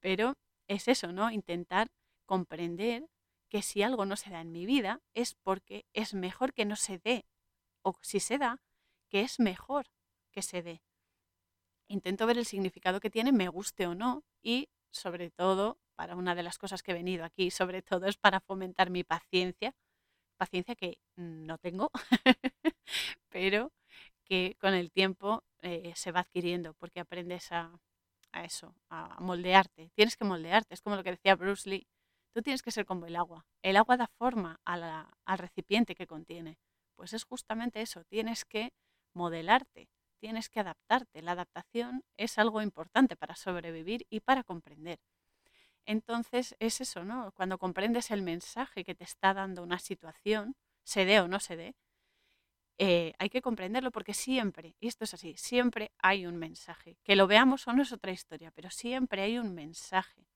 pero 0.00 0.36
es 0.68 0.88
eso, 0.88 1.12
¿no? 1.12 1.30
Intentar 1.30 1.90
comprender 2.26 3.08
que 3.48 3.62
si 3.62 3.82
algo 3.82 4.04
no 4.06 4.16
se 4.16 4.30
da 4.30 4.40
en 4.40 4.52
mi 4.52 4.66
vida 4.66 5.00
es 5.14 5.34
porque 5.34 5.86
es 5.92 6.14
mejor 6.14 6.54
que 6.54 6.64
no 6.64 6.76
se 6.76 6.98
dé. 6.98 7.26
O 7.82 7.96
si 8.02 8.20
se 8.20 8.38
da, 8.38 8.60
que 9.08 9.20
es 9.20 9.38
mejor 9.38 9.86
que 10.32 10.42
se 10.42 10.62
dé. 10.62 10.82
Intento 11.88 12.26
ver 12.26 12.38
el 12.38 12.46
significado 12.46 13.00
que 13.00 13.10
tiene, 13.10 13.30
me 13.30 13.48
guste 13.48 13.86
o 13.86 13.94
no, 13.94 14.24
y 14.42 14.68
sobre 14.90 15.30
todo, 15.30 15.78
para 15.94 16.16
una 16.16 16.34
de 16.34 16.42
las 16.42 16.58
cosas 16.58 16.82
que 16.82 16.92
he 16.92 16.94
venido 16.94 17.24
aquí, 17.24 17.50
sobre 17.50 17.82
todo 17.82 18.06
es 18.06 18.16
para 18.16 18.40
fomentar 18.40 18.90
mi 18.90 19.04
paciencia, 19.04 19.74
paciencia 20.36 20.74
que 20.74 20.98
no 21.16 21.58
tengo, 21.58 21.90
pero 23.28 23.72
que 24.24 24.56
con 24.60 24.74
el 24.74 24.90
tiempo 24.90 25.44
eh, 25.62 25.92
se 25.94 26.10
va 26.10 26.20
adquiriendo, 26.20 26.74
porque 26.74 27.00
aprendes 27.00 27.52
a, 27.52 27.78
a 28.34 28.44
eso, 28.44 28.74
a 28.90 29.20
moldearte. 29.20 29.90
Tienes 29.94 30.16
que 30.16 30.24
moldearte. 30.24 30.74
Es 30.74 30.82
como 30.82 30.96
lo 30.96 31.04
que 31.04 31.12
decía 31.12 31.36
Bruce 31.36 31.68
Lee. 31.70 31.86
Tú 32.34 32.42
tienes 32.42 32.62
que 32.62 32.72
ser 32.72 32.84
como 32.84 33.06
el 33.06 33.16
agua. 33.16 33.46
El 33.62 33.76
agua 33.76 33.96
da 33.96 34.08
forma 34.08 34.60
al 34.64 35.38
recipiente 35.38 35.94
que 35.94 36.06
contiene. 36.06 36.58
Pues 36.96 37.12
es 37.12 37.24
justamente 37.24 37.80
eso. 37.80 38.04
Tienes 38.04 38.44
que 38.44 38.72
modelarte. 39.14 39.88
Tienes 40.20 40.48
que 40.48 40.60
adaptarte. 40.60 41.22
La 41.22 41.32
adaptación 41.32 42.02
es 42.16 42.38
algo 42.38 42.60
importante 42.60 43.16
para 43.16 43.36
sobrevivir 43.36 44.06
y 44.10 44.20
para 44.20 44.42
comprender. 44.42 44.98
Entonces 45.86 46.56
es 46.58 46.80
eso, 46.80 47.04
¿no? 47.04 47.30
Cuando 47.32 47.58
comprendes 47.58 48.10
el 48.10 48.22
mensaje 48.22 48.84
que 48.84 48.94
te 48.94 49.04
está 49.04 49.32
dando 49.32 49.62
una 49.62 49.78
situación, 49.78 50.56
se 50.82 51.04
dé 51.04 51.20
o 51.20 51.28
no 51.28 51.40
se 51.40 51.56
dé, 51.56 51.76
eh, 52.78 53.12
hay 53.18 53.30
que 53.30 53.42
comprenderlo 53.42 53.90
porque 53.92 54.14
siempre, 54.14 54.74
y 54.80 54.88
esto 54.88 55.04
es 55.04 55.14
así, 55.14 55.34
siempre 55.36 55.92
hay 55.98 56.26
un 56.26 56.36
mensaje. 56.36 56.96
Que 57.04 57.16
lo 57.16 57.26
veamos 57.26 57.66
o 57.68 57.72
no 57.72 57.82
es 57.82 57.92
otra 57.92 58.12
historia, 58.12 58.50
pero 58.50 58.70
siempre 58.70 59.22
hay 59.22 59.38
un 59.38 59.54
mensaje. 59.54 60.26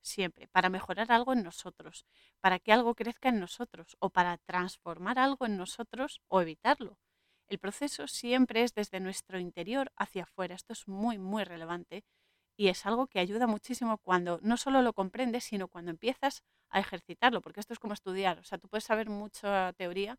Siempre, 0.00 0.48
para 0.48 0.70
mejorar 0.70 1.10
algo 1.12 1.32
en 1.32 1.42
nosotros, 1.42 2.06
para 2.40 2.60
que 2.60 2.72
algo 2.72 2.94
crezca 2.94 3.28
en 3.28 3.40
nosotros 3.40 3.96
o 4.00 4.10
para 4.10 4.38
transformar 4.38 5.18
algo 5.18 5.44
en 5.44 5.56
nosotros 5.56 6.20
o 6.28 6.40
evitarlo. 6.40 6.98
El 7.48 7.58
proceso 7.58 8.06
siempre 8.06 8.62
es 8.62 8.74
desde 8.74 9.00
nuestro 9.00 9.38
interior 9.38 9.90
hacia 9.96 10.22
afuera. 10.22 10.54
Esto 10.54 10.72
es 10.72 10.86
muy, 10.86 11.18
muy 11.18 11.44
relevante 11.44 12.04
y 12.56 12.68
es 12.68 12.86
algo 12.86 13.06
que 13.06 13.20
ayuda 13.20 13.46
muchísimo 13.46 13.98
cuando 13.98 14.38
no 14.42 14.56
solo 14.56 14.82
lo 14.82 14.92
comprendes, 14.92 15.44
sino 15.44 15.68
cuando 15.68 15.90
empiezas 15.90 16.42
a 16.70 16.80
ejercitarlo, 16.80 17.40
porque 17.40 17.60
esto 17.60 17.72
es 17.72 17.78
como 17.78 17.94
estudiar. 17.94 18.38
O 18.38 18.44
sea, 18.44 18.58
tú 18.58 18.68
puedes 18.68 18.84
saber 18.84 19.08
mucha 19.08 19.72
teoría, 19.74 20.18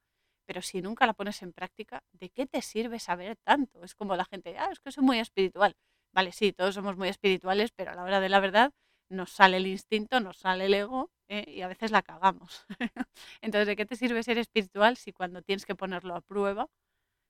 pero 0.50 0.64
si 0.64 0.82
nunca 0.82 1.06
la 1.06 1.14
pones 1.14 1.44
en 1.44 1.54
práctica, 1.54 2.02
¿de 2.12 2.32
qué 2.32 2.48
te 2.48 2.64
sirve 2.64 2.98
saber 2.98 3.38
tanto? 3.44 3.84
Es 3.84 3.94
como 3.94 4.16
la 4.16 4.26
gente, 4.26 4.58
ah, 4.58 4.70
es 4.72 4.80
que 4.80 4.92
soy 4.92 5.04
muy 5.04 5.20
espiritual. 5.20 5.76
Vale, 6.12 6.32
sí, 6.32 6.54
todos 6.54 6.74
somos 6.74 6.98
muy 6.98 7.08
espirituales, 7.08 7.70
pero 7.72 7.92
a 7.92 7.94
la 7.94 8.02
hora 8.04 8.20
de 8.20 8.30
la 8.30 8.40
verdad 8.40 8.72
nos 9.10 9.30
sale 9.30 9.58
el 9.58 9.68
instinto, 9.68 10.20
nos 10.20 10.38
sale 10.38 10.66
el 10.66 10.74
ego 10.74 11.12
¿eh? 11.28 11.46
y 11.48 11.62
a 11.62 11.68
veces 11.68 11.92
la 11.92 12.02
cagamos. 12.02 12.66
Entonces, 13.42 13.68
¿de 13.68 13.76
qué 13.76 13.86
te 13.86 13.96
sirve 13.96 14.24
ser 14.24 14.40
espiritual 14.40 14.98
si 14.98 15.14
cuando 15.14 15.44
tienes 15.44 15.68
que 15.68 15.76
ponerlo 15.76 16.16
a 16.16 16.22
prueba, 16.22 16.66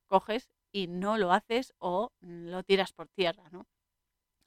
coges 0.06 0.48
y 0.72 0.86
no 0.86 1.18
lo 1.18 1.30
haces 1.30 1.74
o 1.76 2.12
lo 2.20 2.62
tiras 2.62 2.94
por 2.94 3.08
tierra, 3.08 3.50
¿no? 3.50 3.66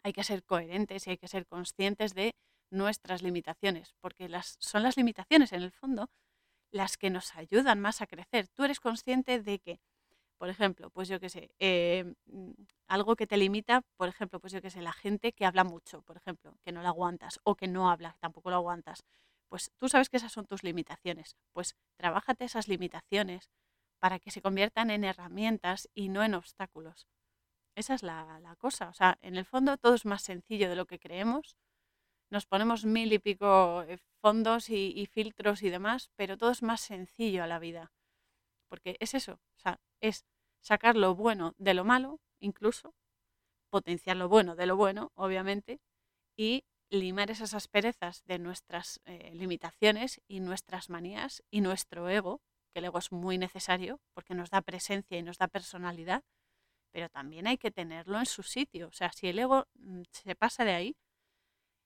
Hay 0.01 0.13
que 0.13 0.23
ser 0.23 0.43
coherentes 0.43 1.05
y 1.05 1.11
hay 1.11 1.17
que 1.17 1.27
ser 1.27 1.45
conscientes 1.45 2.15
de 2.15 2.33
nuestras 2.71 3.21
limitaciones, 3.21 3.93
porque 4.01 4.29
las, 4.29 4.55
son 4.57 4.81
las 4.81 4.97
limitaciones 4.97 5.53
en 5.53 5.61
el 5.61 5.71
fondo 5.71 6.09
las 6.73 6.97
que 6.97 7.09
nos 7.11 7.35
ayudan 7.35 7.79
más 7.81 8.01
a 8.01 8.07
crecer. 8.07 8.49
Tú 8.49 8.65
eres 8.65 8.81
consciente 8.81 9.41
de 9.41 9.59
que, 9.59 9.79
por 10.37 10.49
ejemplo, 10.49 10.89
pues 10.91 11.07
yo 11.09 11.19
qué 11.19 11.29
sé, 11.29 11.51
eh, 11.59 12.13
mm, 12.27 12.51
algo 12.87 13.15
que 13.15 13.27
te 13.27 13.37
limita, 13.37 13.83
por 13.97 14.09
ejemplo, 14.09 14.39
pues 14.39 14.53
yo 14.53 14.61
qué 14.61 14.69
sé, 14.71 14.81
la 14.81 14.93
gente 14.93 15.33
que 15.33 15.45
habla 15.45 15.63
mucho, 15.63 16.01
por 16.03 16.17
ejemplo, 16.17 16.57
que 16.63 16.71
no 16.73 16.81
la 16.83 16.89
aguantas, 16.89 17.39
o 17.43 17.55
que 17.55 17.67
no 17.67 17.89
habla, 17.91 18.17
tampoco 18.21 18.49
lo 18.51 18.57
aguantas. 18.57 19.03
Pues 19.49 19.71
tú 19.79 19.89
sabes 19.89 20.09
que 20.09 20.17
esas 20.17 20.31
son 20.33 20.45
tus 20.47 20.63
limitaciones. 20.63 21.35
Pues 21.53 21.75
trabájate 21.97 22.45
esas 22.45 22.67
limitaciones 22.67 23.49
para 23.99 24.19
que 24.19 24.31
se 24.31 24.41
conviertan 24.41 24.91
en 24.91 25.03
herramientas 25.05 25.89
y 25.95 26.09
no 26.09 26.23
en 26.23 26.33
obstáculos. 26.35 27.07
Esa 27.75 27.93
es 27.95 28.03
la, 28.03 28.39
la 28.41 28.55
cosa. 28.55 28.89
O 28.89 28.93
sea, 28.93 29.17
en 29.21 29.35
el 29.37 29.45
fondo 29.45 29.77
todo 29.77 29.95
es 29.95 30.05
más 30.05 30.23
sencillo 30.23 30.69
de 30.69 30.75
lo 30.75 30.85
que 30.87 30.99
creemos 30.99 31.55
nos 32.33 32.47
ponemos 32.47 32.83
mil 32.83 33.13
y 33.13 33.19
pico 33.19 33.83
eh, 33.83 33.99
fondos 34.19 34.71
y, 34.71 35.05
filtros 35.05 35.61
y 35.61 35.69
demás, 35.69 36.09
pero 36.15 36.35
todo 36.35 36.49
es 36.49 36.63
más 36.63 36.81
sencillo 36.81 37.43
a 37.43 37.47
la 37.47 37.59
vida. 37.59 37.91
Porque 38.67 38.97
es 38.99 39.13
eso, 39.13 39.33
o 39.33 39.59
sea, 39.59 39.79
es 40.01 40.25
sacar 40.59 40.95
lo 40.95 41.13
bueno 41.13 41.53
de 41.59 41.75
lo 41.75 41.85
malo, 41.85 42.19
incluso, 42.39 42.95
potenciar 43.69 44.17
lo 44.17 44.29
bueno 44.29 44.55
de 44.55 44.65
lo 44.65 44.75
bueno, 44.75 45.11
obviamente, 45.13 45.79
y 46.35 46.65
limar 46.89 47.29
esas 47.29 47.53
asperezas 47.53 48.23
de 48.25 48.39
nuestras 48.39 48.99
eh, 49.05 49.31
limitaciones 49.35 50.19
y 50.27 50.39
nuestras 50.39 50.89
manías 50.89 51.43
y 51.51 51.61
nuestro 51.61 52.09
ego, 52.09 52.41
que 52.73 52.79
el 52.79 52.85
ego 52.85 52.97
es 52.97 53.11
muy 53.11 53.37
necesario 53.37 53.99
porque 54.15 54.33
nos 54.33 54.49
da 54.49 54.61
presencia 54.61 55.19
y 55.19 55.21
nos 55.21 55.37
da 55.37 55.47
personalidad, 55.47 56.23
pero 56.91 57.09
también 57.09 57.45
hay 57.45 57.57
que 57.57 57.69
tenerlo 57.69 58.17
en 58.17 58.25
su 58.25 58.41
sitio. 58.41 58.87
O 58.87 58.91
sea, 58.91 59.11
si 59.11 59.27
el 59.27 59.37
ego 59.37 59.67
mm, 59.75 60.01
se 60.11 60.35
pasa 60.35 60.65
de 60.65 60.73
ahí, 60.73 60.95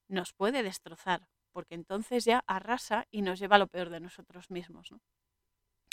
nos 0.08 0.34
puede 0.34 0.64
destrozar, 0.64 1.28
porque 1.52 1.76
entonces 1.76 2.26
ya 2.26 2.44
arrasa 2.48 3.08
y 3.12 3.22
nos 3.22 3.40
lleva 3.40 3.56
a 3.58 3.60
lo 3.60 3.68
peor 3.68 3.90
de 3.90 4.00
nosotros 4.00 4.50
mismos. 4.50 4.92
¿no? 4.92 5.00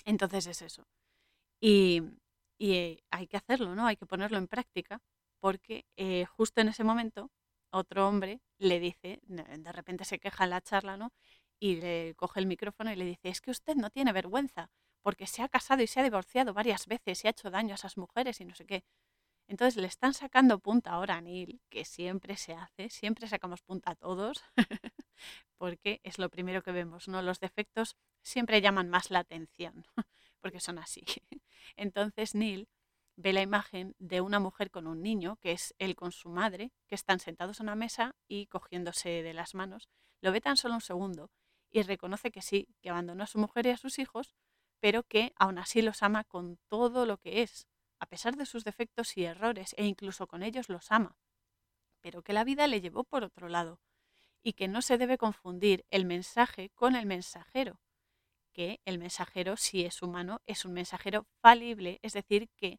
Entonces 0.04 0.46
es 0.46 0.62
eso. 0.62 0.86
Y, 1.60 2.02
y, 2.58 2.98
hay 3.10 3.26
que 3.26 3.36
hacerlo, 3.36 3.74
¿no? 3.74 3.86
Hay 3.86 3.96
que 3.96 4.06
ponerlo 4.06 4.38
en 4.38 4.48
práctica, 4.48 5.00
porque 5.40 5.86
eh, 5.96 6.26
justo 6.26 6.60
en 6.60 6.68
ese 6.68 6.84
momento 6.84 7.30
otro 7.70 8.08
hombre 8.08 8.40
le 8.58 8.80
dice, 8.80 9.20
de 9.24 9.72
repente 9.72 10.04
se 10.04 10.18
queja 10.18 10.44
en 10.44 10.50
la 10.50 10.60
charla, 10.60 10.96
¿no? 10.96 11.12
Y 11.58 11.76
le 11.76 12.14
coge 12.16 12.40
el 12.40 12.46
micrófono 12.46 12.92
y 12.92 12.96
le 12.96 13.04
dice, 13.04 13.28
es 13.28 13.40
que 13.40 13.50
usted 13.50 13.76
no 13.76 13.90
tiene 13.90 14.12
vergüenza, 14.12 14.70
porque 15.02 15.26
se 15.26 15.42
ha 15.42 15.48
casado 15.48 15.82
y 15.82 15.86
se 15.86 16.00
ha 16.00 16.02
divorciado 16.02 16.54
varias 16.54 16.86
veces 16.86 17.24
y 17.24 17.26
ha 17.26 17.30
hecho 17.30 17.50
daño 17.50 17.72
a 17.72 17.76
esas 17.76 17.96
mujeres 17.96 18.40
y 18.40 18.44
no 18.44 18.54
sé 18.54 18.64
qué. 18.66 18.84
Entonces 19.46 19.76
le 19.80 19.86
están 19.86 20.14
sacando 20.14 20.58
punta 20.58 20.90
ahora 20.90 21.16
a 21.16 21.20
Neil, 21.20 21.60
que 21.68 21.84
siempre 21.84 22.36
se 22.36 22.54
hace, 22.54 22.88
siempre 22.88 23.28
sacamos 23.28 23.62
punta 23.62 23.92
a 23.92 23.94
todos, 23.94 24.42
porque 25.58 26.00
es 26.02 26.18
lo 26.18 26.30
primero 26.30 26.62
que 26.62 26.72
vemos, 26.72 27.08
¿no? 27.08 27.20
Los 27.22 27.40
defectos 27.40 27.96
siempre 28.22 28.60
llaman 28.60 28.88
más 28.88 29.10
la 29.10 29.20
atención, 29.20 29.86
porque 30.40 30.60
son 30.60 30.78
así. 30.78 31.04
Entonces 31.76 32.34
Neil 32.34 32.68
ve 33.16 33.32
la 33.32 33.42
imagen 33.42 33.94
de 33.98 34.20
una 34.20 34.40
mujer 34.40 34.70
con 34.70 34.86
un 34.86 35.02
niño, 35.02 35.36
que 35.36 35.52
es 35.52 35.74
él 35.78 35.94
con 35.94 36.10
su 36.10 36.30
madre, 36.30 36.72
que 36.88 36.94
están 36.94 37.20
sentados 37.20 37.60
en 37.60 37.64
una 37.64 37.76
mesa 37.76 38.16
y 38.26 38.46
cogiéndose 38.46 39.22
de 39.22 39.34
las 39.34 39.54
manos. 39.54 39.88
Lo 40.20 40.32
ve 40.32 40.40
tan 40.40 40.56
solo 40.56 40.74
un 40.74 40.80
segundo 40.80 41.30
y 41.70 41.82
reconoce 41.82 42.30
que 42.30 42.42
sí, 42.42 42.68
que 42.80 42.90
abandonó 42.90 43.24
a 43.24 43.28
su 43.28 43.38
mujer 43.38 43.66
y 43.66 43.70
a 43.70 43.76
sus 43.76 43.98
hijos, 43.98 44.34
pero 44.80 45.02
que 45.02 45.32
aún 45.36 45.58
así 45.58 45.82
los 45.82 46.02
ama 46.02 46.24
con 46.24 46.58
todo 46.68 47.06
lo 47.06 47.18
que 47.18 47.42
es, 47.42 47.66
a 48.04 48.06
pesar 48.06 48.36
de 48.36 48.44
sus 48.44 48.64
defectos 48.64 49.16
y 49.16 49.24
errores, 49.24 49.74
e 49.78 49.86
incluso 49.86 50.26
con 50.26 50.42
ellos 50.42 50.68
los 50.68 50.92
ama, 50.92 51.16
pero 52.02 52.20
que 52.22 52.34
la 52.34 52.44
vida 52.44 52.66
le 52.66 52.82
llevó 52.82 53.04
por 53.04 53.24
otro 53.24 53.48
lado, 53.48 53.80
y 54.42 54.52
que 54.52 54.68
no 54.68 54.82
se 54.82 54.98
debe 54.98 55.16
confundir 55.16 55.86
el 55.90 56.04
mensaje 56.04 56.68
con 56.74 56.96
el 56.96 57.06
mensajero, 57.06 57.80
que 58.52 58.82
el 58.84 58.98
mensajero, 58.98 59.56
si 59.56 59.86
es 59.86 60.02
humano, 60.02 60.42
es 60.44 60.66
un 60.66 60.74
mensajero 60.74 61.26
falible, 61.40 61.98
es 62.02 62.12
decir, 62.12 62.50
que 62.58 62.78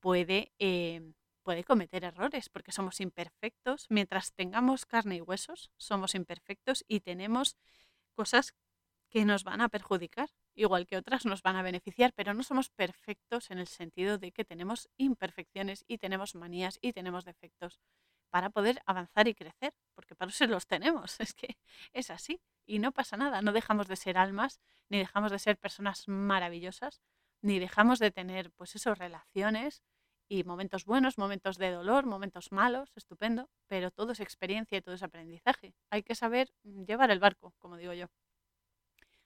puede, 0.00 0.52
eh, 0.58 1.12
puede 1.42 1.64
cometer 1.64 2.04
errores, 2.04 2.48
porque 2.48 2.72
somos 2.72 2.98
imperfectos, 3.02 3.84
mientras 3.90 4.32
tengamos 4.32 4.86
carne 4.86 5.16
y 5.16 5.20
huesos, 5.20 5.70
somos 5.76 6.14
imperfectos 6.14 6.82
y 6.88 7.00
tenemos 7.00 7.58
cosas 8.14 8.54
que 9.12 9.26
nos 9.26 9.44
van 9.44 9.60
a 9.60 9.68
perjudicar, 9.68 10.30
igual 10.54 10.86
que 10.86 10.96
otras 10.96 11.26
nos 11.26 11.42
van 11.42 11.56
a 11.56 11.62
beneficiar, 11.62 12.14
pero 12.14 12.32
no 12.32 12.42
somos 12.42 12.70
perfectos 12.70 13.50
en 13.50 13.58
el 13.58 13.66
sentido 13.66 14.16
de 14.16 14.32
que 14.32 14.42
tenemos 14.42 14.88
imperfecciones 14.96 15.84
y 15.86 15.98
tenemos 15.98 16.34
manías 16.34 16.78
y 16.80 16.94
tenemos 16.94 17.26
defectos 17.26 17.78
para 18.30 18.48
poder 18.48 18.80
avanzar 18.86 19.28
y 19.28 19.34
crecer, 19.34 19.74
porque 19.94 20.14
para 20.14 20.30
eso 20.30 20.46
los 20.56 20.66
tenemos, 20.66 21.20
es 21.20 21.34
que 21.34 21.58
es 21.92 22.10
así 22.10 22.40
y 22.66 22.78
no 22.78 22.90
pasa 22.92 23.18
nada, 23.18 23.42
no 23.42 23.52
dejamos 23.52 23.86
de 23.86 23.96
ser 23.96 24.16
almas, 24.16 24.60
ni 24.88 24.96
dejamos 24.98 25.30
de 25.30 25.38
ser 25.38 25.58
personas 25.58 26.08
maravillosas, 26.08 27.02
ni 27.42 27.58
dejamos 27.58 27.98
de 27.98 28.12
tener 28.12 28.50
pues 28.52 28.74
esas 28.76 28.96
relaciones 28.96 29.82
y 30.26 30.44
momentos 30.44 30.86
buenos, 30.86 31.18
momentos 31.18 31.58
de 31.58 31.70
dolor, 31.70 32.06
momentos 32.06 32.50
malos, 32.50 32.90
estupendo, 32.96 33.50
pero 33.66 33.90
todo 33.90 34.12
es 34.12 34.20
experiencia 34.20 34.78
y 34.78 34.80
todo 34.80 34.94
es 34.94 35.02
aprendizaje. 35.02 35.74
Hay 35.90 36.02
que 36.02 36.14
saber 36.14 36.48
llevar 36.62 37.10
el 37.10 37.18
barco, 37.18 37.52
como 37.58 37.76
digo 37.76 37.92
yo. 37.92 38.06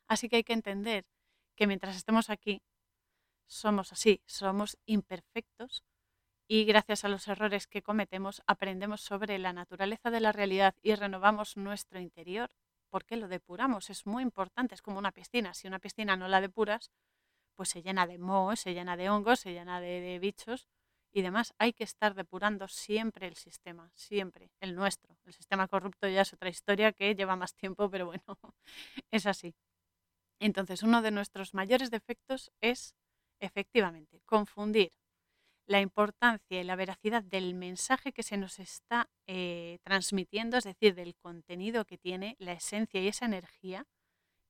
Así 0.09 0.29
que 0.29 0.37
hay 0.37 0.45
que 0.45 0.53
entender 0.53 1.05
que 1.57 1.67
mientras 1.67 1.97
estemos 1.97 2.31
aquí, 2.31 2.63
somos 3.47 3.93
así, 3.93 4.23
somos 4.27 4.77
imperfectos 4.87 5.85
y 6.49 6.65
gracias 6.65 7.05
a 7.05 7.09
los 7.09 7.27
errores 7.29 7.67
que 7.67 7.83
cometemos 7.83 8.43
aprendemos 8.47 9.01
sobre 9.01 9.39
la 9.39 9.53
naturaleza 9.53 10.11
de 10.11 10.21
la 10.21 10.33
realidad 10.33 10.75
y 10.83 10.95
renovamos 10.95 11.57
nuestro 11.57 12.01
interior 12.01 12.51
porque 12.89 13.17
lo 13.17 13.29
depuramos. 13.29 13.91
Es 13.91 14.07
muy 14.07 14.23
importante, 14.23 14.75
es 14.75 14.83
como 14.83 14.99
una 14.99 15.13
piscina. 15.13 15.55
Si 15.55 15.67
una 15.67 15.81
piscina 15.81 16.17
no 16.17 16.29
la 16.29 16.41
depuras, 16.41 16.91
pues 17.57 17.71
se 17.71 17.83
llena 17.83 18.07
de 18.07 18.19
moho, 18.19 18.55
se 18.57 18.75
llena 18.75 18.97
de 18.97 19.11
hongos, 19.11 19.41
se 19.41 19.53
llena 19.53 19.81
de, 19.81 20.01
de 20.01 20.19
bichos 20.19 20.69
y 21.13 21.23
demás. 21.23 21.55
Hay 21.59 21.73
que 21.73 21.85
estar 21.85 22.15
depurando 22.15 22.69
siempre 22.69 23.27
el 23.27 23.37
sistema, 23.37 23.91
siempre, 23.95 24.51
el 24.61 24.75
nuestro. 24.77 25.17
El 25.25 25.33
sistema 25.33 25.67
corrupto 25.69 26.09
ya 26.09 26.23
es 26.23 26.33
otra 26.33 26.49
historia 26.49 26.93
que 26.93 27.15
lleva 27.15 27.37
más 27.37 27.55
tiempo, 27.55 27.91
pero 27.91 28.07
bueno, 28.07 28.25
es 29.11 29.27
así. 29.27 29.55
Entonces, 30.41 30.83
uno 30.83 31.03
de 31.03 31.11
nuestros 31.11 31.55
mayores 31.55 31.91
defectos 31.91 32.53
es, 32.61 32.95
efectivamente, 33.41 34.21
confundir 34.27 34.93
la 35.67 35.81
importancia 35.81 36.61
y 36.61 36.65
la 36.65 36.77
veracidad 36.77 37.23
del 37.23 37.55
mensaje 37.55 38.13
que 38.13 38.23
se 38.23 38.37
nos 38.37 38.59
está 38.59 39.11
eh, 39.27 39.79
transmitiendo, 39.83 40.57
es 40.57 40.65
decir, 40.65 40.95
del 40.95 41.17
contenido 41.17 41.85
que 41.85 41.99
tiene, 41.99 42.37
la 42.39 42.53
esencia 42.53 43.01
y 43.01 43.09
esa 43.09 43.27
energía, 43.27 43.85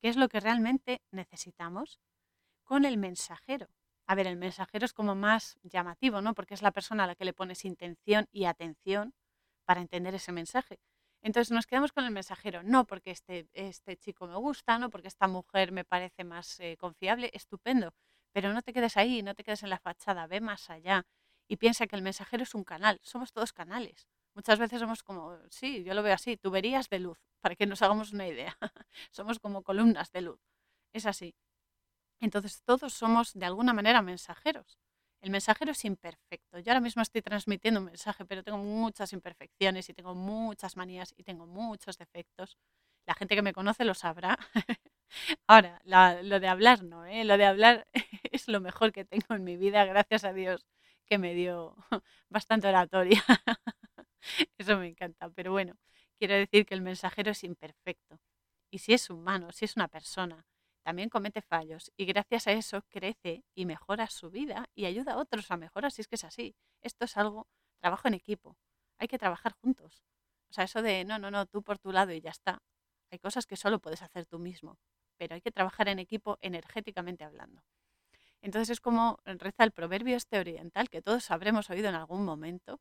que 0.03 0.09
es 0.09 0.17
lo 0.17 0.29
que 0.29 0.41
realmente 0.41 1.03
necesitamos, 1.11 2.01
con 2.65 2.85
el 2.85 2.99
mensajero. 2.99 3.69
A 4.07 4.15
ver, 4.15 4.27
el 4.27 4.37
mensajero 4.37 4.85
es 4.85 4.93
como 4.93 5.15
más 5.15 5.57
llamativo, 5.63 6.21
¿no? 6.21 6.35
Porque 6.35 6.55
es 6.55 6.63
la 6.63 6.73
persona 6.73 7.05
a 7.05 7.07
la 7.07 7.15
que 7.15 7.25
le 7.25 7.33
pones 7.33 7.65
intención 7.65 8.29
y 8.31 8.45
atención 8.45 9.15
para 9.65 9.81
entender 9.81 10.15
ese 10.15 10.33
mensaje. 10.33 10.79
Entonces 11.27 11.51
nos 11.51 11.67
quedamos 11.67 11.91
con 11.91 12.05
el 12.05 12.13
mensajero, 12.13 12.63
no 12.63 12.87
porque 12.87 13.11
este, 13.11 13.49
este 13.53 13.97
chico 13.97 14.29
me 14.29 14.37
gusta, 14.37 14.79
no 14.79 14.91
porque 14.91 15.09
esta 15.09 15.27
mujer 15.27 15.73
me 15.73 15.85
parece 15.85 16.23
más 16.23 16.61
eh, 16.61 16.77
confiable, 16.79 17.33
estupendo, 17.35 17.93
pero 18.31 18.53
no 18.53 18.63
te 18.63 18.73
quedes 18.73 18.97
ahí, 18.97 19.25
no 19.25 19.35
te 19.35 19.43
quedes 19.43 19.65
en 19.65 19.71
la 19.71 19.81
fachada, 19.81 20.29
ve 20.29 20.41
más 20.41 20.71
allá 20.71 21.05
y 21.49 21.57
piensa 21.57 21.89
que 21.89 21.97
el 21.97 22.03
mensajero 22.03 22.45
es 22.45 22.55
un 22.55 22.63
canal, 22.63 23.01
somos 23.03 23.33
todos 23.33 23.53
canales. 23.53 24.07
Muchas 24.37 24.61
veces 24.61 24.79
somos 24.79 25.03
como, 25.03 25.37
sí, 25.51 25.83
yo 25.83 25.95
lo 25.95 26.05
veo 26.05 26.15
así, 26.15 26.37
tuberías 26.37 26.89
de 26.91 27.01
luz, 27.01 27.19
para 27.41 27.57
que 27.57 27.67
nos 27.67 27.83
hagamos 27.83 28.13
una 28.13 28.29
idea. 28.29 28.57
somos 29.11 29.41
como 29.41 29.65
columnas 29.65 30.13
de 30.13 30.21
luz. 30.21 30.39
Es 30.93 31.07
así. 31.07 31.35
Entonces 32.21 32.63
todos 32.63 32.93
somos 32.95 33.33
de 33.35 33.47
alguna 33.47 33.73
manera 33.73 34.01
mensajeros. 34.01 34.79
El 35.27 35.33
mensajero 35.33 35.73
es 35.73 35.85
imperfecto. 35.85 36.61
Yo 36.61 36.71
ahora 36.71 36.81
mismo 36.81 37.03
estoy 37.03 37.21
transmitiendo 37.21 37.81
un 37.81 37.87
mensaje, 37.87 38.25
pero 38.25 38.45
tengo 38.45 38.59
muchas 38.59 39.13
imperfecciones 39.13 39.89
y 39.89 39.93
tengo 39.93 40.15
muchas 40.15 40.77
manías 40.77 41.13
y 41.17 41.25
tengo 41.25 41.49
muchos 41.49 41.99
defectos. 41.99 42.57
La 43.07 43.15
gente 43.15 43.35
que 43.35 43.43
me 43.43 43.53
conoce 43.53 43.85
lo 43.85 43.95
sabrá. 43.95 44.39
Ahora, 45.49 45.83
lo 46.23 46.39
de 46.39 46.47
hablar 46.47 46.85
no, 46.85 47.05
¿eh? 47.05 47.25
lo 47.25 47.37
de 47.39 47.45
hablar 47.45 47.89
es 48.31 48.47
lo 48.47 48.61
mejor 48.61 48.93
que 48.93 49.05
tengo 49.05 49.35
en 49.35 49.43
mi 49.43 49.57
vida, 49.57 49.85
gracias 49.85 50.23
a 50.23 50.33
Dios 50.33 50.65
que 51.07 51.19
me 51.19 51.35
dio 51.35 51.75
bastante 52.29 52.69
oratoria. 52.69 53.25
Eso 54.59 54.79
me 54.79 54.87
encanta, 54.87 55.29
pero 55.31 55.51
bueno, 55.51 55.75
quiero 56.21 56.35
decir 56.35 56.67
que 56.67 56.75
el 56.75 56.83
mensajero 56.83 57.33
es 57.33 57.43
imperfecto. 57.43 58.21
Y 58.71 58.79
si 58.79 58.93
es 58.93 59.11
humano, 59.11 59.51
si 59.51 59.65
es 59.65 59.75
una 59.75 59.89
persona, 59.89 60.47
también 60.87 61.09
comete 61.09 61.43
fallos 61.43 61.91
y 61.97 62.05
gracias 62.05 62.47
a 62.47 62.53
eso 62.53 62.81
crece 62.89 63.43
y 63.57 63.67
mejora 63.67 64.07
su 64.07 64.31
vida 64.31 64.71
y 64.73 64.85
ayuda 64.85 65.15
a 65.15 65.17
otros 65.17 65.51
a 65.51 65.57
mejorar, 65.57 65.91
si 65.91 66.01
es 66.03 66.07
que 66.07 66.15
es 66.15 66.23
así. 66.23 66.55
Esto 66.81 67.07
es 67.07 67.17
algo, 67.17 67.49
trabajo 67.81 68.07
en 68.07 68.15
equipo, 68.15 68.57
hay 68.97 69.09
que 69.09 69.19
trabajar 69.19 69.53
juntos. 69.61 70.05
O 70.49 70.53
sea, 70.53 70.63
eso 70.63 70.83
de 70.83 71.05
no, 71.05 71.19
no, 71.19 71.33
no, 71.33 71.45
tú 71.47 71.65
por 71.65 71.81
tu 71.81 71.91
lado 71.91 72.13
y 72.13 72.21
ya 72.21 72.31
está. 72.31 72.63
Hay 73.11 73.19
cosas 73.19 73.47
que 73.47 73.57
solo 73.57 73.81
puedes 73.81 74.01
hacer 74.01 74.27
tú 74.27 74.39
mismo, 74.39 74.79
pero 75.17 75.35
hay 75.35 75.41
que 75.41 75.51
trabajar 75.51 75.89
en 75.89 75.99
equipo 75.99 76.39
energéticamente 76.41 77.25
hablando. 77.25 77.65
Entonces 78.41 78.71
es 78.71 78.81
como 78.81 79.19
reza 79.25 79.65
el 79.65 79.73
proverbio 79.73 80.17
este 80.17 80.39
oriental 80.39 80.89
que 80.89 81.03
todos 81.03 81.33
habremos 81.33 81.69
oído 81.69 81.89
en 81.89 81.97
algún 81.97 82.25
momento. 82.25 82.81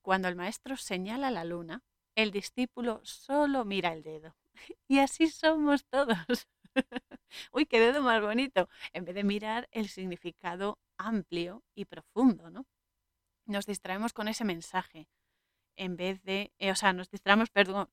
Cuando 0.00 0.28
el 0.28 0.36
maestro 0.36 0.78
señala 0.78 1.30
la 1.30 1.44
luna, 1.44 1.82
el 2.14 2.30
discípulo 2.30 3.02
solo 3.04 3.66
mira 3.66 3.92
el 3.92 4.02
dedo. 4.02 4.36
Y 4.88 5.00
así 5.00 5.28
somos 5.28 5.84
todos. 5.84 6.48
Uy, 7.52 7.66
qué 7.66 7.80
dedo 7.80 8.02
más 8.02 8.20
bonito. 8.20 8.68
En 8.92 9.04
vez 9.04 9.14
de 9.14 9.24
mirar 9.24 9.68
el 9.72 9.88
significado 9.88 10.78
amplio 10.98 11.62
y 11.74 11.84
profundo, 11.86 12.50
¿no? 12.50 12.66
Nos 13.46 13.66
distraemos 13.66 14.12
con 14.12 14.28
ese 14.28 14.44
mensaje 14.44 15.08
en 15.76 15.96
vez 15.96 16.22
de, 16.22 16.52
eh, 16.58 16.70
o 16.70 16.74
sea, 16.74 16.92
nos 16.92 17.10
distraemos, 17.10 17.48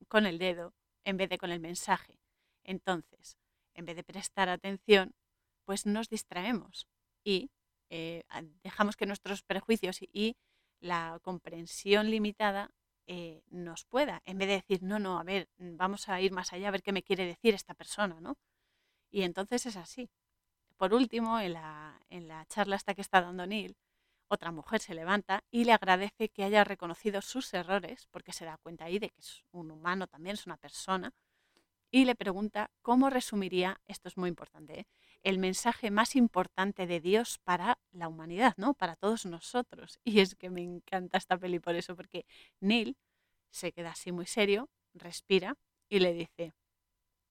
con 0.08 0.26
el 0.26 0.38
dedo 0.40 0.74
en 1.06 1.18
vez 1.18 1.30
de 1.30 1.38
con 1.38 1.52
el 1.52 1.60
mensaje. 1.60 2.20
Entonces, 2.64 3.38
en 3.74 3.86
vez 3.86 3.96
de 3.96 4.04
prestar 4.04 4.50
atención, 4.50 5.16
pues 5.66 5.86
nos 5.86 6.10
distraemos 6.10 6.88
y 7.24 7.50
eh, 7.90 8.24
dejamos 8.64 8.98
que 8.98 9.06
nuestros 9.06 9.44
prejuicios 9.44 10.00
y, 10.02 10.36
la 10.80 11.20
comprensión 11.24 12.12
limitada 12.12 12.70
eh, 13.08 13.42
nos 13.50 13.86
pueda, 13.86 14.22
en 14.26 14.38
vez 14.38 14.48
de 14.48 14.54
decir, 14.56 14.84
no, 14.84 15.00
no, 15.00 15.18
a 15.18 15.24
ver, 15.24 15.50
vamos 15.58 16.08
a 16.08 16.22
ir 16.22 16.32
más 16.32 16.54
allá, 16.54 16.68
a 16.68 16.72
ver 16.72 16.84
qué 16.84 16.92
me 16.92 17.02
quiere 17.02 17.26
decir 17.26 17.56
esta 17.56 17.74
persona, 17.74 18.22
¿no? 18.22 18.38
Y 19.12 19.24
entonces 19.24 19.66
es 19.66 19.78
así. 19.78 20.10
Por 20.78 20.94
último, 20.94 21.40
en 21.40 21.54
la, 21.54 22.00
en 22.10 22.28
la 22.28 22.46
charla 22.46 22.76
esta 22.76 22.94
que 22.94 23.02
está 23.02 23.22
dando 23.22 23.46
Neil, 23.48 23.76
otra 24.28 24.52
mujer 24.52 24.82
se 24.82 24.94
levanta 24.94 25.44
y 25.52 25.64
le 25.64 25.74
agradece 25.74 26.30
que 26.30 26.44
haya 26.44 26.64
reconocido 26.64 27.22
sus 27.22 27.54
errores, 27.54 28.08
porque 28.12 28.34
se 28.34 28.46
da 28.46 28.58
cuenta 28.58 28.86
ahí 28.86 29.00
de 29.00 29.10
que 29.10 29.22
es 29.22 29.44
un 29.52 29.72
humano 29.72 30.08
también, 30.08 30.36
es 30.36 30.46
una 30.46 30.58
persona, 30.58 31.14
y 31.90 32.06
le 32.06 32.16
pregunta 32.16 32.70
cómo 32.82 33.10
resumiría, 33.10 33.80
esto 33.88 34.10
es 34.10 34.18
muy 34.18 34.30
importante, 34.30 34.82
¿eh? 34.82 34.88
el 35.24 35.40
mensaje 35.40 35.90
más 35.90 36.16
importante 36.16 36.86
de 36.86 37.00
Dios 37.00 37.40
para 37.44 37.80
la 37.92 38.08
humanidad, 38.08 38.54
¿no? 38.58 38.74
Para 38.74 38.96
todos 38.96 39.26
nosotros. 39.26 40.00
Y 40.04 40.20
es 40.20 40.36
que 40.36 40.50
me 40.50 40.62
encanta 40.62 41.18
esta 41.18 41.38
peli 41.38 41.60
por 41.60 41.76
eso, 41.76 41.96
porque 41.96 42.26
Neil 42.60 42.98
se 43.52 43.72
queda 43.72 43.92
así 43.92 44.12
muy 44.12 44.26
serio, 44.26 44.70
respira 44.94 45.56
y 45.90 46.00
le 46.00 46.14
dice, 46.14 46.54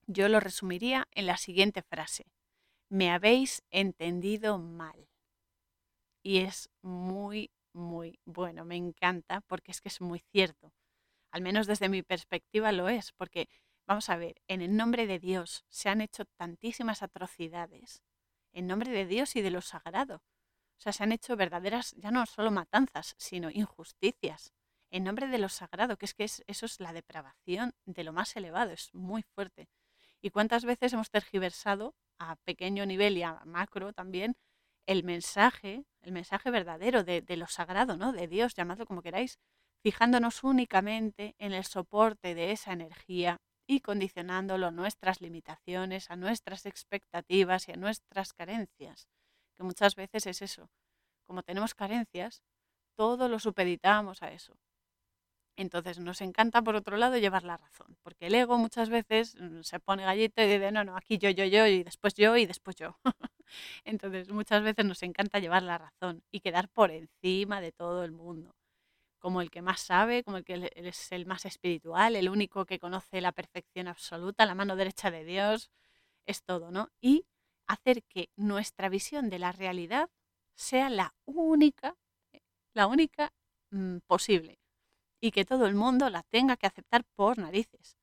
yo 0.07 0.29
lo 0.29 0.41
resumiría 0.41 1.09
en 1.13 1.27
la 1.27 1.37
siguiente 1.37 1.83
frase, 1.83 2.27
me 2.89 3.11
habéis 3.11 3.63
entendido 3.71 4.59
mal. 4.59 5.09
Y 6.23 6.39
es 6.39 6.71
muy, 6.83 7.51
muy 7.73 8.19
bueno, 8.25 8.65
me 8.65 8.77
encanta 8.77 9.41
porque 9.43 9.71
es 9.71 9.81
que 9.81 9.89
es 9.89 10.01
muy 10.01 10.21
cierto. 10.33 10.73
Al 11.31 11.43
menos 11.43 11.67
desde 11.67 11.89
mi 11.89 12.03
perspectiva 12.03 12.73
lo 12.73 12.89
es, 12.89 13.13
porque 13.13 13.49
Vamos 13.87 14.09
a 14.11 14.17
ver, 14.17 14.43
en 14.49 14.63
el 14.63 14.77
nombre 14.77 15.07
de 15.07 15.21
Dios 15.21 15.65
se 15.69 15.89
han 15.89 16.01
hecho 16.01 16.25
tantísimas 16.25 17.03
atrocidades, 17.05 18.03
en 18.53 18.67
nombre 18.67 18.91
de 18.91 19.07
Dios 19.07 19.37
y 19.37 19.43
de 19.43 19.53
lo 19.53 19.61
sagrado. 19.61 20.17
O 20.17 20.81
sea, 20.81 20.93
se 20.93 21.05
han 21.05 21.13
hecho 21.13 21.37
verdaderas, 21.37 21.93
ya 21.93 22.11
no 22.11 22.27
solo 22.27 22.51
matanzas, 22.51 23.15
sino 23.17 23.49
injusticias, 23.49 24.53
en 24.91 25.05
nombre 25.05 25.29
de 25.29 25.39
lo 25.39 25.49
sagrado, 25.49 25.97
que 25.97 26.07
es 26.07 26.15
que 26.15 26.25
eso 26.25 26.67
es 26.67 26.81
la 26.81 26.93
depravación 26.93 27.75
de 27.85 28.03
lo 28.03 28.13
más 28.13 28.35
elevado, 28.35 28.73
es 28.73 28.93
muy 28.93 29.23
fuerte. 29.23 29.69
¿Y 30.27 30.31
cuántas 30.31 30.65
veces 30.65 30.93
hemos 30.93 31.09
tergiversado 31.09 31.95
a 32.19 32.35
pequeño 32.35 32.85
nivel 32.85 33.17
y 33.17 33.23
a 33.23 33.45
macro 33.45 33.93
también 33.93 34.37
el 34.85 35.05
mensaje, 35.05 35.85
el 36.03 36.11
mensaje 36.11 36.51
verdadero 36.51 37.05
de, 37.05 37.23
lo 37.37 37.47
sagrado, 37.47 37.97
¿no? 37.97 38.11
De 38.11 38.27
Dios, 38.27 38.57
llamadlo 38.57 38.87
como 38.87 39.03
queráis, 39.03 39.39
fijándonos 39.85 40.43
únicamente 40.43 41.37
en 41.39 41.53
el 41.53 41.63
soporte 41.63 42.35
de 42.35 42.51
esa 42.51 42.73
energía 42.73 43.37
y 43.69 43.83
condicionándolo 43.83 44.67
a 44.67 44.73
nuestras 44.73 45.21
limitaciones, 45.21 46.11
a 46.11 46.17
nuestras 46.17 46.67
expectativas 46.67 47.69
y 47.69 47.73
a 47.75 47.77
nuestras 47.77 48.33
carencias, 48.33 49.07
que 49.57 49.63
muchas 49.63 49.95
veces 49.95 50.27
es 50.27 50.43
eso. 50.43 50.69
Como 51.29 51.45
tenemos 51.45 51.77
carencias, 51.77 52.43
todo 52.97 53.29
lo 53.29 53.39
supeditamos 53.39 54.25
a 54.25 54.33
eso. 54.33 54.59
Entonces 55.57 55.99
nos 55.99 56.21
encanta, 56.21 56.63
por 56.63 56.77
otro 56.77 56.97
lado, 56.99 57.17
llevar 57.17 57.45
la 57.45 57.57
razón, 57.57 57.97
porque 58.03 58.27
el 58.27 58.35
ego 58.35 58.59
muchas 58.59 58.91
veces 58.91 59.37
mm, 59.41 59.63
se 59.63 59.81
pone 59.81 60.05
gallito 60.05 60.43
y 60.43 60.47
dice, 60.47 60.71
no, 60.73 60.85
no, 60.85 60.97
aquí 60.97 61.19
yo, 61.19 61.31
yo, 61.31 61.45
yo, 61.45 61.67
y 61.67 61.83
después 61.83 62.15
yo, 62.15 62.37
y 62.37 62.47
después 62.47 62.77
yo. 62.77 62.99
Entonces 63.85 64.31
muchas 64.31 64.63
veces 64.63 64.85
nos 64.85 65.03
encanta 65.03 65.39
llevar 65.39 65.63
la 65.63 65.79
razón 65.79 66.23
y 66.31 66.41
quedar 66.41 66.69
por 66.69 66.91
encima 66.91 67.61
de 67.61 67.73
todo 67.73 68.05
el 68.05 68.13
mundo 68.13 68.55
como 69.19 69.41
el 69.41 69.51
que 69.51 69.63
más 69.63 69.81
sabe, 69.81 70.23
como 70.23 70.37
el 70.37 70.45
que 70.45 70.71
es 70.75 71.13
el 71.13 71.27
más 71.27 71.47
espiritual, 71.47 72.17
el 72.17 72.29
único 72.29 72.65
que 72.67 72.79
conoce 72.79 73.21
la 73.21 73.33
perfección 73.33 73.89
absoluta, 73.89 74.47
la 74.47 74.55
mano 74.55 74.77
derecha 74.77 75.11
de 75.11 75.25
Dios, 75.25 75.71
es 76.27 76.45
todo, 76.45 76.71
¿no? 76.71 76.91
Y 77.01 77.27
hacer 77.67 78.05
que 78.05 78.31
nuestra 78.37 78.89
visión 78.89 79.31
de 79.31 79.39
la 79.41 79.53
realidad 79.53 80.11
sea 80.55 80.91
la 80.91 81.15
única, 81.25 81.97
la 82.75 82.87
única 82.87 83.33
mm, 83.71 83.99
posible 84.07 84.59
y 85.21 85.31
que 85.31 85.45
todo 85.45 85.67
el 85.67 85.75
mundo 85.75 86.11
la 86.11 86.23
tenga 86.23 86.57
que 86.57 86.67
aceptar 86.67 87.05
por 87.15 87.39
narices. 87.39 87.97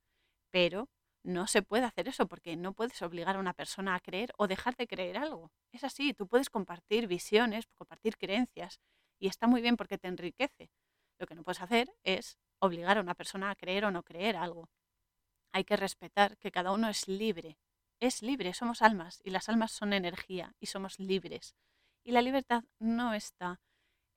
Pero 0.52 0.90
no 1.24 1.48
se 1.48 1.62
puede 1.62 1.86
hacer 1.86 2.08
eso 2.08 2.28
porque 2.28 2.56
no 2.56 2.74
puedes 2.74 3.02
obligar 3.02 3.38
a 3.38 3.40
una 3.40 3.54
persona 3.54 3.96
a 3.96 4.00
creer 4.00 4.32
o 4.38 4.48
dejar 4.48 4.76
de 4.76 4.88
creer 4.88 5.18
algo. 5.18 5.52
Es 5.72 5.84
así, 5.84 6.14
tú 6.14 6.28
puedes 6.28 6.50
compartir 6.50 7.08
visiones, 7.08 7.66
compartir 7.76 8.18
creencias 8.18 8.80
y 9.20 9.28
está 9.28 9.48
muy 9.48 9.62
bien 9.62 9.78
porque 9.78 9.98
te 9.98 10.10
enriquece. 10.10 10.70
Lo 11.20 11.28
que 11.28 11.36
no 11.36 11.44
puedes 11.44 11.62
hacer 11.62 11.94
es 12.04 12.38
obligar 12.60 12.98
a 12.98 13.02
una 13.02 13.16
persona 13.16 13.52
a 13.52 13.56
creer 13.56 13.86
o 13.86 13.92
no 13.92 14.04
creer 14.04 14.36
algo. 14.36 14.70
Hay 15.54 15.64
que 15.64 15.78
respetar 15.78 16.38
que 16.38 16.52
cada 16.52 16.72
uno 16.72 16.90
es 16.90 17.08
libre. 17.08 17.58
Es 18.02 18.22
libre, 18.22 18.54
somos 18.54 18.82
almas 18.82 19.22
y 19.24 19.30
las 19.30 19.48
almas 19.48 19.72
son 19.72 19.94
energía 19.94 20.56
y 20.60 20.66
somos 20.66 21.00
libres. 21.00 21.56
Y 22.04 22.12
la 22.12 22.22
libertad 22.22 22.64
no 22.80 23.14
está 23.14 23.62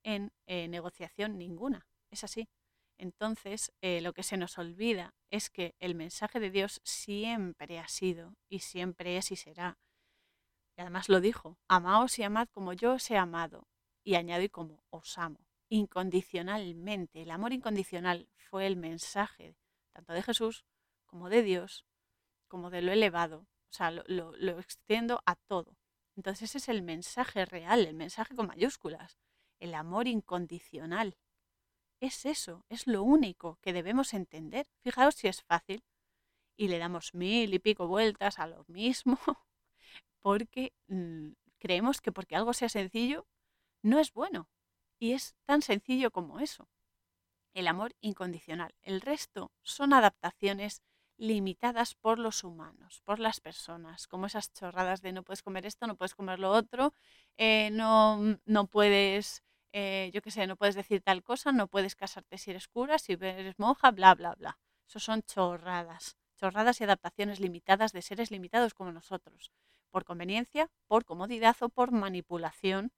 en 0.03 0.33
eh, 0.45 0.67
negociación 0.67 1.37
ninguna. 1.37 1.87
Es 2.11 2.23
así. 2.23 2.49
Entonces, 2.97 3.71
eh, 3.81 4.01
lo 4.01 4.13
que 4.13 4.23
se 4.23 4.37
nos 4.37 4.57
olvida 4.57 5.13
es 5.29 5.49
que 5.49 5.75
el 5.79 5.95
mensaje 5.95 6.39
de 6.39 6.49
Dios 6.49 6.81
siempre 6.83 7.79
ha 7.79 7.87
sido 7.87 8.35
y 8.49 8.59
siempre 8.59 9.17
es 9.17 9.31
y 9.31 9.35
será. 9.35 9.77
Y 10.75 10.81
además 10.81 11.09
lo 11.09 11.21
dijo, 11.21 11.57
amaos 11.67 12.17
y 12.19 12.23
amad 12.23 12.47
como 12.49 12.73
yo 12.73 12.93
os 12.93 13.09
he 13.11 13.17
amado. 13.17 13.67
Y 14.03 14.15
añado 14.15 14.47
como 14.49 14.83
os 14.89 15.17
amo 15.17 15.47
incondicionalmente. 15.69 17.21
El 17.21 17.31
amor 17.31 17.53
incondicional 17.53 18.29
fue 18.49 18.67
el 18.67 18.77
mensaje 18.77 19.55
tanto 19.93 20.13
de 20.13 20.23
Jesús 20.23 20.65
como 21.05 21.29
de 21.29 21.43
Dios, 21.43 21.85
como 22.47 22.69
de 22.69 22.81
lo 22.81 22.91
elevado. 22.91 23.47
O 23.69 23.73
sea, 23.73 23.91
lo, 23.91 24.59
extiendo 24.59 25.21
a 25.25 25.35
todo. 25.35 25.77
Entonces 26.15 26.49
ese 26.49 26.57
es 26.59 26.69
el 26.69 26.81
mensaje 26.81 27.45
real, 27.45 27.85
el 27.85 27.95
mensaje 27.95 28.35
con 28.35 28.47
mayúsculas, 28.47 29.17
el 29.59 29.75
amor 29.75 30.07
incondicional. 30.07 31.17
Es 31.99 32.25
eso, 32.25 32.63
es 32.69 32.87
lo 32.87 33.03
único 33.03 33.57
que 33.61 33.73
debemos 33.73 34.13
entender. 34.13 34.67
Fijaos 34.83 35.15
si 35.15 35.27
es 35.27 35.43
fácil. 35.43 35.83
Y 36.57 36.69
le 36.69 36.79
damos 36.79 37.13
mil 37.13 37.53
y 37.53 37.59
pico 37.59 37.87
vueltas 37.87 38.39
a 38.39 38.47
lo 38.47 38.65
mismo, 38.67 39.19
porque 40.21 40.73
mm, 40.87 41.29
creemos 41.59 42.01
que 42.01 42.11
porque 42.11 42.35
algo 42.35 42.53
sea 42.53 42.69
sencillo, 42.69 43.27
no 43.83 43.99
es 43.99 44.11
bueno. 44.13 44.49
Y 44.99 45.13
es 45.13 45.35
tan 45.45 45.61
sencillo 45.61 46.11
como 46.11 46.39
eso. 46.39 46.69
El 47.53 47.67
amor 47.67 47.95
incondicional. 48.01 48.75
El 48.81 49.01
resto 49.01 49.51
son 49.63 49.93
adaptaciones 49.93 50.81
limitadas 51.17 51.95
por 51.95 52.19
los 52.19 52.43
humanos, 52.43 53.01
por 53.03 53.19
las 53.19 53.39
personas, 53.39 54.07
como 54.07 54.27
esas 54.27 54.53
chorradas 54.53 55.01
de 55.01 55.11
no 55.13 55.23
puedes 55.23 55.41
comer 55.43 55.65
esto, 55.65 55.87
no 55.87 55.95
puedes 55.95 56.15
comer 56.15 56.39
lo 56.39 56.51
otro, 56.51 56.93
eh, 57.37 57.69
no, 57.71 58.17
mm, 58.17 58.39
no 58.45 58.67
puedes, 58.67 59.43
eh, 59.79 60.09
yo 60.13 60.21
qué 60.23 60.31
sé, 60.31 60.47
no 60.47 60.55
puedes 60.57 60.75
decir 60.75 61.01
tal 61.03 61.21
cosa, 61.23 61.51
no 61.51 61.67
puedes 61.67 61.95
casarte 61.95 62.37
si 62.39 62.49
eres 62.51 62.67
cura, 62.67 62.97
si 62.97 63.13
eres 63.13 63.59
monja, 63.59 63.91
bla, 63.91 64.15
bla, 64.15 64.33
bla. 64.35 64.57
Eso 64.87 64.99
son 64.99 65.21
chorradas, 65.21 66.17
chorradas 66.35 66.81
y 66.81 66.83
adaptaciones 66.85 67.39
limitadas 67.39 67.91
de 67.93 68.01
seres 68.01 68.31
limitados 68.31 68.73
como 68.73 68.91
nosotros. 68.91 69.51
por 69.91 70.03
conveniencia, 70.03 70.69
por 70.87 71.05
comodidad 71.05 71.55
o 71.61 71.69
por 71.69 71.91
manipulación, 71.91 72.91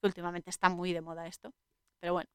que 0.00 0.06
últimamente 0.08 0.50
está 0.50 0.68
muy 0.68 0.92
de 0.92 1.00
moda 1.00 1.26
esto. 1.26 1.52
Pero 2.00 2.12
bueno, 2.14 2.30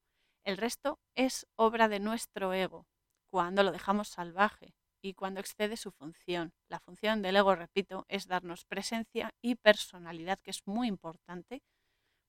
el 0.45 0.57
resto 0.57 0.99
es 1.15 1.45
obra 1.57 1.87
de 1.89 1.99
nuestro 1.99 2.53
ego, 2.53 2.87
cuando 3.31 3.63
lo 3.63 3.71
dejamos 3.71 4.07
salvaje 4.09 4.73
y 5.01 5.13
cuando 5.13 5.39
excede 5.41 5.77
su 5.77 5.91
función. 5.91 6.53
La 6.69 6.79
función 6.79 7.21
del 7.21 7.35
ego, 7.35 7.53
repito, 7.55 8.05
es 8.07 8.27
darnos 8.27 8.65
presencia 8.65 9.29
y 9.41 9.55
personalidad, 9.55 10.39
que 10.41 10.51
es 10.51 10.61
muy 10.65 10.87
importante 10.87 11.61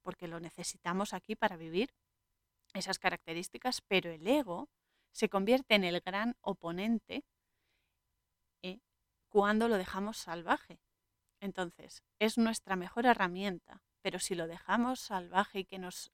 porque 0.02 0.28
lo 0.28 0.40
necesitamos 0.40 1.12
aquí 1.14 1.36
para 1.36 1.56
vivir 1.56 1.94
esas 2.74 2.98
características, 2.98 3.80
pero 3.82 4.10
el 4.10 4.26
ego 4.26 4.68
se 5.12 5.28
convierte 5.28 5.74
en 5.74 5.84
el 5.84 6.00
gran 6.00 6.36
oponente 6.40 7.24
¿eh? 8.62 8.80
cuando 9.28 9.68
lo 9.68 9.76
dejamos 9.76 10.18
salvaje. 10.18 10.80
Entonces, 11.40 12.02
es 12.18 12.38
nuestra 12.38 12.76
mejor 12.76 13.06
herramienta, 13.06 13.82
pero 14.02 14.18
si 14.18 14.34
lo 14.34 14.46
dejamos 14.46 15.00
salvaje 15.00 15.60
y 15.60 15.64
que 15.64 15.78
nos, 15.78 16.10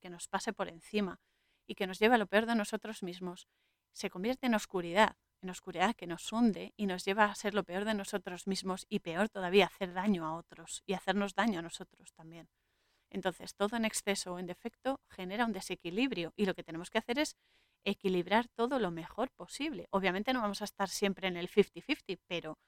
que 0.00 0.10
nos 0.10 0.28
pase 0.28 0.52
por 0.52 0.68
encima 0.68 1.20
y 1.66 1.74
que 1.74 1.86
nos 1.86 1.98
lleva 1.98 2.16
a 2.16 2.18
lo 2.18 2.26
peor 2.26 2.46
de 2.46 2.54
nosotros 2.54 3.02
mismos, 3.02 3.48
se 3.92 4.10
convierte 4.10 4.46
en 4.46 4.54
oscuridad, 4.54 5.16
en 5.42 5.50
oscuridad 5.50 5.94
que 5.94 6.06
nos 6.06 6.30
hunde 6.32 6.74
y 6.76 6.86
nos 6.86 7.04
lleva 7.04 7.24
a 7.24 7.34
ser 7.34 7.54
lo 7.54 7.64
peor 7.64 7.84
de 7.84 7.94
nosotros 7.94 8.46
mismos 8.46 8.86
y 8.88 9.00
peor 9.00 9.28
todavía, 9.28 9.66
hacer 9.66 9.92
daño 9.92 10.26
a 10.26 10.34
otros 10.34 10.82
y 10.86 10.92
hacernos 10.92 11.34
daño 11.34 11.60
a 11.60 11.62
nosotros 11.62 12.12
también. 12.12 12.48
Entonces, 13.10 13.54
todo 13.54 13.76
en 13.76 13.84
exceso 13.84 14.34
o 14.34 14.38
en 14.38 14.46
defecto 14.46 15.00
genera 15.10 15.44
un 15.44 15.52
desequilibrio 15.52 16.32
y 16.36 16.46
lo 16.46 16.54
que 16.54 16.62
tenemos 16.64 16.90
que 16.90 16.98
hacer 16.98 17.18
es 17.18 17.36
equilibrar 17.84 18.48
todo 18.48 18.78
lo 18.78 18.90
mejor 18.90 19.30
posible. 19.30 19.86
Obviamente 19.90 20.32
no 20.32 20.42
vamos 20.42 20.62
a 20.62 20.64
estar 20.66 20.88
siempre 20.88 21.28
en 21.28 21.36
el 21.36 21.48
50-50, 21.48 22.18
pero 22.26 22.58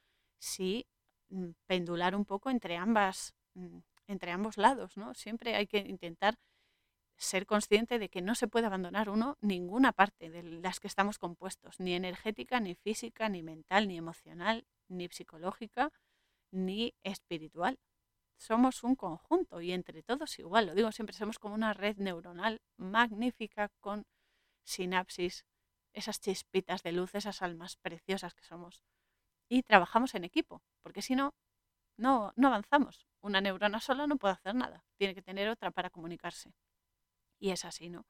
sí 0.40 0.86
mm, 1.30 1.50
pendular 1.66 2.14
un 2.16 2.24
poco 2.24 2.50
entre 2.50 2.76
ambas 2.76 3.34
mm, 3.54 3.78
entre 4.08 4.32
ambos 4.32 4.58
lados, 4.58 4.96
¿no? 4.96 5.14
Siempre 5.14 5.54
hay 5.54 5.66
que 5.66 5.78
intentar 5.78 6.36
ser 7.16 7.46
consciente 7.46 7.98
de 7.98 8.08
que 8.08 8.22
no 8.22 8.34
se 8.34 8.48
puede 8.48 8.66
abandonar 8.66 9.08
uno 9.08 9.38
ninguna 9.40 9.92
parte 9.92 10.30
de 10.30 10.42
las 10.42 10.80
que 10.80 10.88
estamos 10.88 11.18
compuestos, 11.18 11.78
ni 11.80 11.94
energética, 11.94 12.60
ni 12.60 12.74
física, 12.74 13.28
ni 13.28 13.42
mental, 13.42 13.88
ni 13.88 13.96
emocional, 13.96 14.66
ni 14.88 15.08
psicológica, 15.08 15.90
ni 16.52 16.94
espiritual 17.04 17.78
somos 18.42 18.82
un 18.82 18.96
conjunto 18.96 19.60
y 19.60 19.72
entre 19.72 20.02
todos 20.02 20.38
igual, 20.38 20.66
lo 20.66 20.74
digo 20.74 20.90
siempre, 20.90 21.16
somos 21.16 21.38
como 21.38 21.54
una 21.54 21.74
red 21.74 21.96
neuronal 21.98 22.60
magnífica 22.76 23.70
con 23.80 24.04
sinapsis, 24.64 25.44
esas 25.92 26.20
chispitas 26.20 26.82
de 26.82 26.92
luz, 26.92 27.14
esas 27.14 27.42
almas 27.42 27.76
preciosas 27.76 28.34
que 28.34 28.44
somos. 28.44 28.82
Y 29.48 29.62
trabajamos 29.62 30.14
en 30.14 30.24
equipo, 30.24 30.62
porque 30.82 31.02
si 31.02 31.14
no, 31.14 31.34
no, 31.96 32.32
no 32.36 32.48
avanzamos. 32.48 33.06
Una 33.20 33.40
neurona 33.40 33.80
sola 33.80 34.06
no 34.06 34.16
puede 34.16 34.34
hacer 34.34 34.54
nada, 34.54 34.84
tiene 34.96 35.14
que 35.14 35.22
tener 35.22 35.48
otra 35.48 35.70
para 35.70 35.90
comunicarse. 35.90 36.52
Y 37.38 37.50
es 37.50 37.64
así, 37.64 37.90
¿no? 37.90 38.06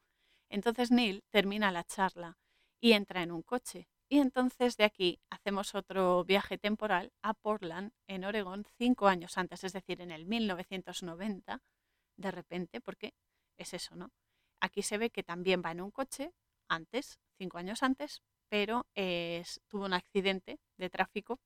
Entonces 0.49 0.89
Neil 0.89 1.23
termina 1.29 1.71
la 1.71 1.83
charla 1.83 2.37
y 2.79 2.93
entra 2.93 3.21
en 3.21 3.31
un 3.31 3.43
coche 3.43 3.87
y 4.09 4.19
entonces 4.19 4.77
de 4.77 4.83
aquí 4.83 5.19
hacemos 5.29 5.75
otro 5.75 6.23
viaje 6.23 6.57
temporal 6.57 7.11
a 7.21 7.33
Portland, 7.33 7.91
en 8.07 8.25
Oregón, 8.25 8.65
cinco 8.77 9.07
años 9.07 9.37
antes, 9.37 9.63
es 9.63 9.73
decir, 9.73 10.01
en 10.01 10.11
el 10.11 10.25
1990, 10.25 11.61
de 12.17 12.31
repente, 12.31 12.81
porque 12.81 13.13
es 13.57 13.73
eso, 13.73 13.95
¿no? 13.95 14.11
Aquí 14.59 14.81
se 14.81 14.97
ve 14.97 15.09
que 15.09 15.23
también 15.23 15.61
va 15.65 15.71
en 15.71 15.81
un 15.81 15.91
coche 15.91 16.31
antes, 16.67 17.19
cinco 17.37 17.57
años 17.57 17.83
antes, 17.83 18.21
pero 18.49 18.85
tuvo 19.67 19.85
un 19.85 19.93
accidente 19.93 20.59
de 20.77 20.89
tráfico 20.89 21.39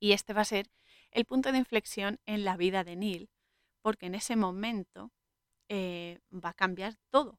y 0.00 0.12
este 0.12 0.32
va 0.32 0.42
a 0.42 0.44
ser 0.44 0.70
el 1.10 1.24
punto 1.24 1.52
de 1.52 1.58
inflexión 1.58 2.20
en 2.26 2.44
la 2.44 2.56
vida 2.56 2.84
de 2.84 2.96
Neil, 2.96 3.30
porque 3.82 4.06
en 4.06 4.14
ese 4.14 4.36
momento 4.36 5.12
eh, 5.68 6.20
va 6.32 6.50
a 6.50 6.54
cambiar 6.54 6.96
todo. 7.10 7.38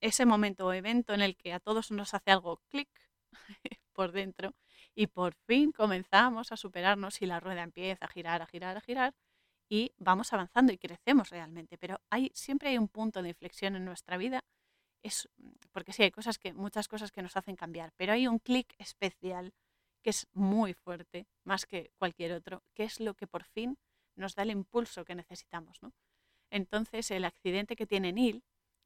Ese 0.00 0.26
momento 0.26 0.66
o 0.66 0.72
evento 0.72 1.14
en 1.14 1.22
el 1.22 1.36
que 1.36 1.52
a 1.52 1.60
todos 1.60 1.90
nos 1.90 2.14
hace 2.14 2.30
algo 2.30 2.60
clic, 2.68 2.88
por 3.92 4.12
dentro 4.12 4.54
y 4.94 5.06
por 5.06 5.34
fin 5.34 5.72
comenzamos 5.72 6.52
a 6.52 6.56
superarnos 6.56 7.22
y 7.22 7.26
la 7.26 7.40
rueda 7.40 7.62
empieza 7.62 8.04
a 8.04 8.08
girar, 8.08 8.42
a 8.42 8.46
girar, 8.46 8.76
a 8.76 8.80
girar 8.80 9.14
y 9.68 9.92
vamos 9.96 10.32
avanzando 10.32 10.72
y 10.72 10.78
crecemos 10.78 11.30
realmente. 11.30 11.78
Pero 11.78 12.00
hay, 12.10 12.30
siempre 12.34 12.68
hay 12.68 12.78
un 12.78 12.88
punto 12.88 13.22
de 13.22 13.30
inflexión 13.30 13.74
en 13.74 13.84
nuestra 13.84 14.16
vida, 14.16 14.44
es, 15.02 15.28
porque 15.72 15.92
sí, 15.92 16.02
hay 16.02 16.10
cosas 16.10 16.38
que, 16.38 16.52
muchas 16.52 16.88
cosas 16.88 17.10
que 17.10 17.22
nos 17.22 17.36
hacen 17.36 17.56
cambiar, 17.56 17.92
pero 17.96 18.12
hay 18.12 18.28
un 18.28 18.38
clic 18.38 18.74
especial 18.78 19.52
que 20.02 20.10
es 20.10 20.26
muy 20.32 20.74
fuerte, 20.74 21.26
más 21.44 21.64
que 21.64 21.90
cualquier 21.96 22.32
otro, 22.32 22.62
que 22.74 22.84
es 22.84 23.00
lo 23.00 23.14
que 23.14 23.26
por 23.26 23.44
fin 23.44 23.78
nos 24.14 24.34
da 24.34 24.42
el 24.42 24.50
impulso 24.50 25.04
que 25.04 25.14
necesitamos. 25.14 25.82
¿no? 25.82 25.92
Entonces 26.50 27.10
el 27.10 27.24
accidente 27.24 27.76
que 27.76 27.86
tiene 27.86 28.12
Neil 28.12 28.44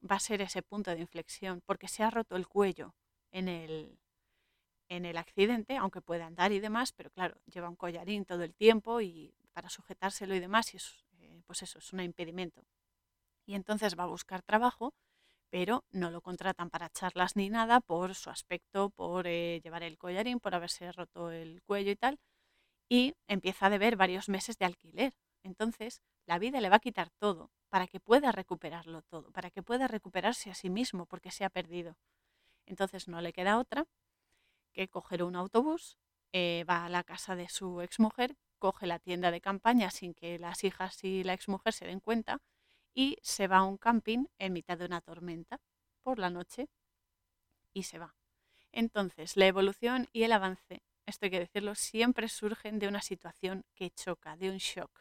va 0.09 0.15
a 0.15 0.19
ser 0.21 0.41
ese 0.41 0.61
punto 0.61 0.91
de 0.91 1.01
inflexión, 1.01 1.61
porque 1.65 1.87
se 1.87 2.03
ha 2.03 2.09
roto 2.09 2.35
el 2.35 2.47
cuello 2.47 2.95
en 3.31 3.49
el, 3.49 3.99
en 4.89 5.05
el 5.05 5.17
accidente, 5.17 5.77
aunque 5.77 6.01
puede 6.01 6.23
andar 6.23 6.51
y 6.51 6.59
demás, 6.59 6.91
pero 6.93 7.09
claro, 7.09 7.39
lleva 7.45 7.69
un 7.69 7.75
collarín 7.75 8.25
todo 8.25 8.43
el 8.43 8.53
tiempo 8.53 9.01
y 9.01 9.33
para 9.53 9.69
sujetárselo 9.69 10.35
y 10.35 10.39
demás, 10.39 10.73
y 10.73 10.77
eh, 11.19 11.41
pues 11.45 11.63
eso, 11.63 11.79
es 11.79 11.93
un 11.93 11.99
impedimento. 12.01 12.63
Y 13.45 13.55
entonces 13.55 13.97
va 13.97 14.03
a 14.03 14.07
buscar 14.07 14.41
trabajo, 14.41 14.93
pero 15.49 15.85
no 15.91 16.11
lo 16.11 16.21
contratan 16.21 16.69
para 16.69 16.89
charlas 16.89 17.35
ni 17.35 17.49
nada 17.49 17.79
por 17.79 18.15
su 18.15 18.29
aspecto, 18.29 18.89
por 18.89 19.27
eh, 19.27 19.61
llevar 19.63 19.83
el 19.83 19.97
collarín, 19.97 20.39
por 20.39 20.53
haberse 20.55 20.91
roto 20.91 21.31
el 21.31 21.61
cuello 21.63 21.91
y 21.91 21.95
tal, 21.95 22.19
y 22.89 23.15
empieza 23.27 23.67
a 23.67 23.69
deber 23.69 23.95
varios 23.95 24.29
meses 24.29 24.57
de 24.57 24.65
alquiler. 24.65 25.13
Entonces, 25.43 26.01
la 26.25 26.39
vida 26.39 26.61
le 26.61 26.69
va 26.69 26.77
a 26.77 26.79
quitar 26.79 27.09
todo 27.09 27.51
para 27.69 27.87
que 27.87 27.99
pueda 27.99 28.31
recuperarlo 28.31 29.01
todo, 29.03 29.31
para 29.31 29.49
que 29.49 29.63
pueda 29.63 29.87
recuperarse 29.87 30.49
a 30.49 30.55
sí 30.55 30.69
mismo 30.69 31.05
porque 31.05 31.31
se 31.31 31.45
ha 31.45 31.49
perdido. 31.49 31.97
Entonces 32.65 33.07
no 33.07 33.21
le 33.21 33.33
queda 33.33 33.59
otra 33.59 33.85
que 34.77 34.89
coger 34.89 35.23
un 35.23 35.35
autobús, 35.35 35.97
eh, 36.33 36.63
va 36.69 36.85
a 36.85 36.89
la 36.89 37.03
casa 37.03 37.35
de 37.35 37.49
su 37.49 37.81
exmujer, 37.81 38.37
coge 38.59 38.85
la 38.85 38.99
tienda 38.99 39.31
de 39.31 39.41
campaña 39.41 39.89
sin 39.89 40.13
que 40.13 40.37
las 40.37 40.63
hijas 40.63 41.03
y 41.03 41.23
la 41.23 41.33
exmujer 41.33 41.73
se 41.73 41.87
den 41.87 41.99
cuenta 41.99 42.43
y 42.93 43.17
se 43.23 43.47
va 43.47 43.57
a 43.57 43.63
un 43.63 43.77
camping 43.77 44.25
en 44.37 44.53
mitad 44.53 44.77
de 44.77 44.85
una 44.85 45.01
tormenta 45.01 45.59
por 46.03 46.19
la 46.19 46.29
noche 46.29 46.69
y 47.73 47.83
se 47.83 47.97
va. 47.97 48.15
Entonces, 48.71 49.35
la 49.35 49.47
evolución 49.47 50.09
y 50.13 50.21
el 50.23 50.31
avance, 50.31 50.83
esto 51.07 51.25
hay 51.25 51.31
que 51.31 51.39
decirlo, 51.39 51.73
siempre 51.73 52.29
surgen 52.29 52.77
de 52.77 52.87
una 52.87 53.01
situación 53.01 53.65
que 53.73 53.89
choca, 53.89 54.37
de 54.37 54.51
un 54.51 54.57
shock, 54.57 54.91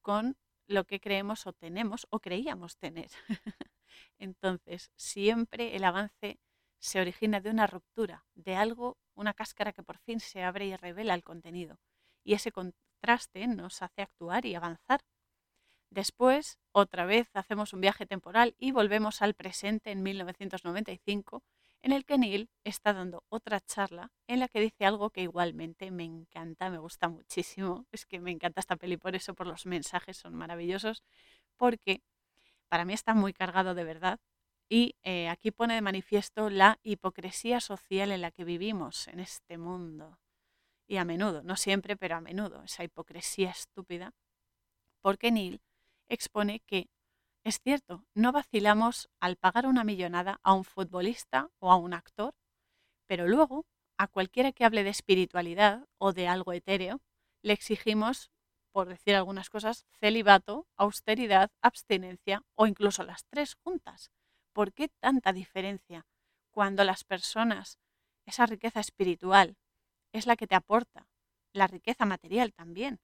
con 0.00 0.36
lo 0.66 0.84
que 0.84 0.98
creemos 0.98 1.46
o 1.46 1.52
tenemos 1.52 2.08
o 2.10 2.18
creíamos 2.18 2.76
tener. 2.76 3.10
Entonces, 4.18 4.90
siempre 4.96 5.76
el 5.76 5.84
avance 5.84 6.40
se 6.80 7.00
origina 7.00 7.40
de 7.40 7.50
una 7.50 7.66
ruptura, 7.66 8.24
de 8.34 8.56
algo, 8.56 8.96
una 9.14 9.34
cáscara 9.34 9.72
que 9.72 9.82
por 9.82 9.98
fin 9.98 10.18
se 10.18 10.42
abre 10.42 10.66
y 10.66 10.76
revela 10.76 11.14
el 11.14 11.22
contenido. 11.22 11.78
Y 12.24 12.32
ese 12.32 12.52
contraste 12.52 13.46
nos 13.46 13.82
hace 13.82 14.02
actuar 14.02 14.46
y 14.46 14.54
avanzar. 14.54 15.02
Después, 15.90 16.58
otra 16.72 17.04
vez, 17.04 17.28
hacemos 17.34 17.72
un 17.74 17.80
viaje 17.80 18.06
temporal 18.06 18.54
y 18.58 18.72
volvemos 18.72 19.22
al 19.22 19.34
presente 19.34 19.90
en 19.90 20.02
1995, 20.02 21.42
en 21.82 21.92
el 21.92 22.04
que 22.04 22.18
Neil 22.18 22.48
está 22.64 22.92
dando 22.92 23.24
otra 23.28 23.60
charla 23.60 24.10
en 24.26 24.40
la 24.40 24.48
que 24.48 24.60
dice 24.60 24.86
algo 24.86 25.10
que 25.10 25.22
igualmente 25.22 25.90
me 25.90 26.04
encanta, 26.04 26.70
me 26.70 26.78
gusta 26.78 27.08
muchísimo. 27.08 27.86
Es 27.92 28.06
que 28.06 28.20
me 28.20 28.30
encanta 28.30 28.60
esta 28.60 28.76
peli 28.76 28.96
por 28.96 29.16
eso, 29.16 29.34
por 29.34 29.46
los 29.46 29.66
mensajes, 29.66 30.16
son 30.16 30.34
maravillosos, 30.34 31.02
porque 31.56 32.02
para 32.68 32.84
mí 32.84 32.94
está 32.94 33.14
muy 33.14 33.32
cargado 33.32 33.74
de 33.74 33.84
verdad 33.84 34.20
y 34.72 34.94
eh, 35.02 35.28
aquí 35.28 35.50
pone 35.50 35.74
de 35.74 35.82
manifiesto 35.82 36.48
la 36.48 36.78
hipocresía 36.84 37.60
social 37.60 38.12
en 38.12 38.20
la 38.20 38.30
que 38.30 38.44
vivimos 38.44 39.08
en 39.08 39.18
este 39.18 39.58
mundo. 39.58 40.20
Y 40.86 40.98
a 40.98 41.04
menudo, 41.04 41.42
no 41.42 41.56
siempre, 41.56 41.96
pero 41.96 42.16
a 42.16 42.20
menudo, 42.20 42.62
esa 42.62 42.84
hipocresía 42.84 43.50
estúpida. 43.50 44.14
Porque 45.02 45.32
Neil 45.32 45.60
expone 46.08 46.60
que, 46.60 46.88
es 47.42 47.60
cierto, 47.60 48.04
no 48.14 48.30
vacilamos 48.30 49.10
al 49.18 49.34
pagar 49.36 49.66
una 49.66 49.82
millonada 49.82 50.38
a 50.44 50.54
un 50.54 50.62
futbolista 50.62 51.50
o 51.58 51.72
a 51.72 51.76
un 51.76 51.92
actor, 51.92 52.36
pero 53.06 53.26
luego, 53.26 53.66
a 53.98 54.06
cualquiera 54.06 54.52
que 54.52 54.64
hable 54.64 54.84
de 54.84 54.90
espiritualidad 54.90 55.88
o 55.98 56.12
de 56.12 56.28
algo 56.28 56.52
etéreo, 56.52 57.00
le 57.42 57.54
exigimos, 57.54 58.30
por 58.70 58.88
decir 58.88 59.16
algunas 59.16 59.50
cosas, 59.50 59.84
celibato, 59.98 60.68
austeridad, 60.76 61.50
abstinencia 61.60 62.44
o 62.54 62.68
incluso 62.68 63.02
las 63.02 63.24
tres 63.24 63.56
juntas 63.56 64.12
¿Por 64.52 64.72
qué 64.72 64.88
tanta 64.88 65.32
diferencia 65.32 66.06
cuando 66.50 66.84
las 66.84 67.04
personas, 67.04 67.78
esa 68.26 68.46
riqueza 68.46 68.80
espiritual, 68.80 69.56
es 70.12 70.26
la 70.26 70.36
que 70.36 70.46
te 70.46 70.54
aporta, 70.56 71.08
la 71.52 71.66
riqueza 71.66 72.04
material 72.04 72.52
también? 72.52 73.00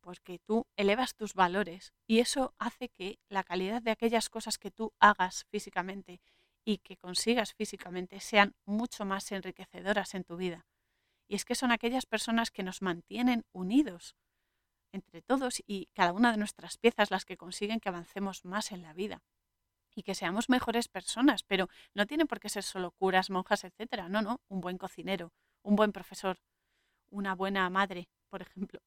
Porque 0.00 0.38
tú 0.38 0.66
elevas 0.76 1.14
tus 1.14 1.34
valores 1.34 1.92
y 2.06 2.20
eso 2.20 2.54
hace 2.58 2.88
que 2.90 3.18
la 3.28 3.42
calidad 3.42 3.82
de 3.82 3.90
aquellas 3.90 4.28
cosas 4.28 4.58
que 4.58 4.70
tú 4.70 4.92
hagas 5.00 5.44
físicamente 5.50 6.20
y 6.64 6.78
que 6.78 6.96
consigas 6.96 7.54
físicamente 7.54 8.20
sean 8.20 8.54
mucho 8.64 9.04
más 9.04 9.32
enriquecedoras 9.32 10.14
en 10.14 10.24
tu 10.24 10.36
vida. 10.36 10.66
Y 11.28 11.34
es 11.36 11.44
que 11.44 11.54
son 11.54 11.72
aquellas 11.72 12.06
personas 12.06 12.50
que 12.50 12.62
nos 12.62 12.82
mantienen 12.82 13.44
unidos. 13.52 14.14
entre 14.92 15.22
todos 15.22 15.62
y 15.66 15.86
cada 15.94 16.12
una 16.12 16.32
de 16.32 16.38
nuestras 16.38 16.78
piezas 16.78 17.10
las 17.10 17.24
que 17.24 17.36
consiguen 17.36 17.80
que 17.80 17.88
avancemos 17.88 18.44
más 18.44 18.72
en 18.72 18.82
la 18.82 18.92
vida 18.94 19.22
y 19.96 20.02
que 20.02 20.14
seamos 20.14 20.48
mejores 20.50 20.88
personas, 20.88 21.42
pero 21.42 21.68
no 21.94 22.06
tiene 22.06 22.26
por 22.26 22.38
qué 22.38 22.50
ser 22.50 22.62
solo 22.62 22.92
curas, 22.92 23.30
monjas, 23.30 23.64
etcétera. 23.64 24.08
No, 24.08 24.20
no, 24.22 24.40
un 24.48 24.60
buen 24.60 24.76
cocinero, 24.78 25.32
un 25.62 25.74
buen 25.74 25.90
profesor, 25.90 26.38
una 27.10 27.34
buena 27.34 27.68
madre, 27.70 28.08
por 28.28 28.42
ejemplo. 28.42 28.80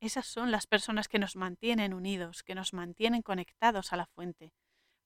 Esas 0.00 0.26
son 0.26 0.50
las 0.50 0.66
personas 0.66 1.08
que 1.08 1.20
nos 1.20 1.36
mantienen 1.36 1.94
unidos, 1.94 2.42
que 2.42 2.56
nos 2.56 2.72
mantienen 2.74 3.22
conectados 3.22 3.92
a 3.92 3.96
la 3.96 4.06
fuente, 4.06 4.52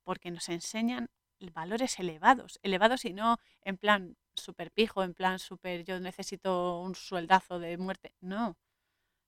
porque 0.02 0.30
nos 0.30 0.48
enseñan 0.48 1.10
valores 1.52 1.98
elevados, 1.98 2.58
elevados 2.62 3.04
y 3.04 3.12
no 3.12 3.36
en 3.62 3.76
plan 3.76 4.16
súper 4.34 4.70
pijo, 4.70 5.02
en 5.02 5.12
plan 5.12 5.38
súper 5.38 5.84
yo 5.84 6.00
necesito 6.00 6.80
un 6.80 6.94
sueldazo 6.94 7.58
de 7.58 7.76
muerte. 7.76 8.14
No, 8.20 8.56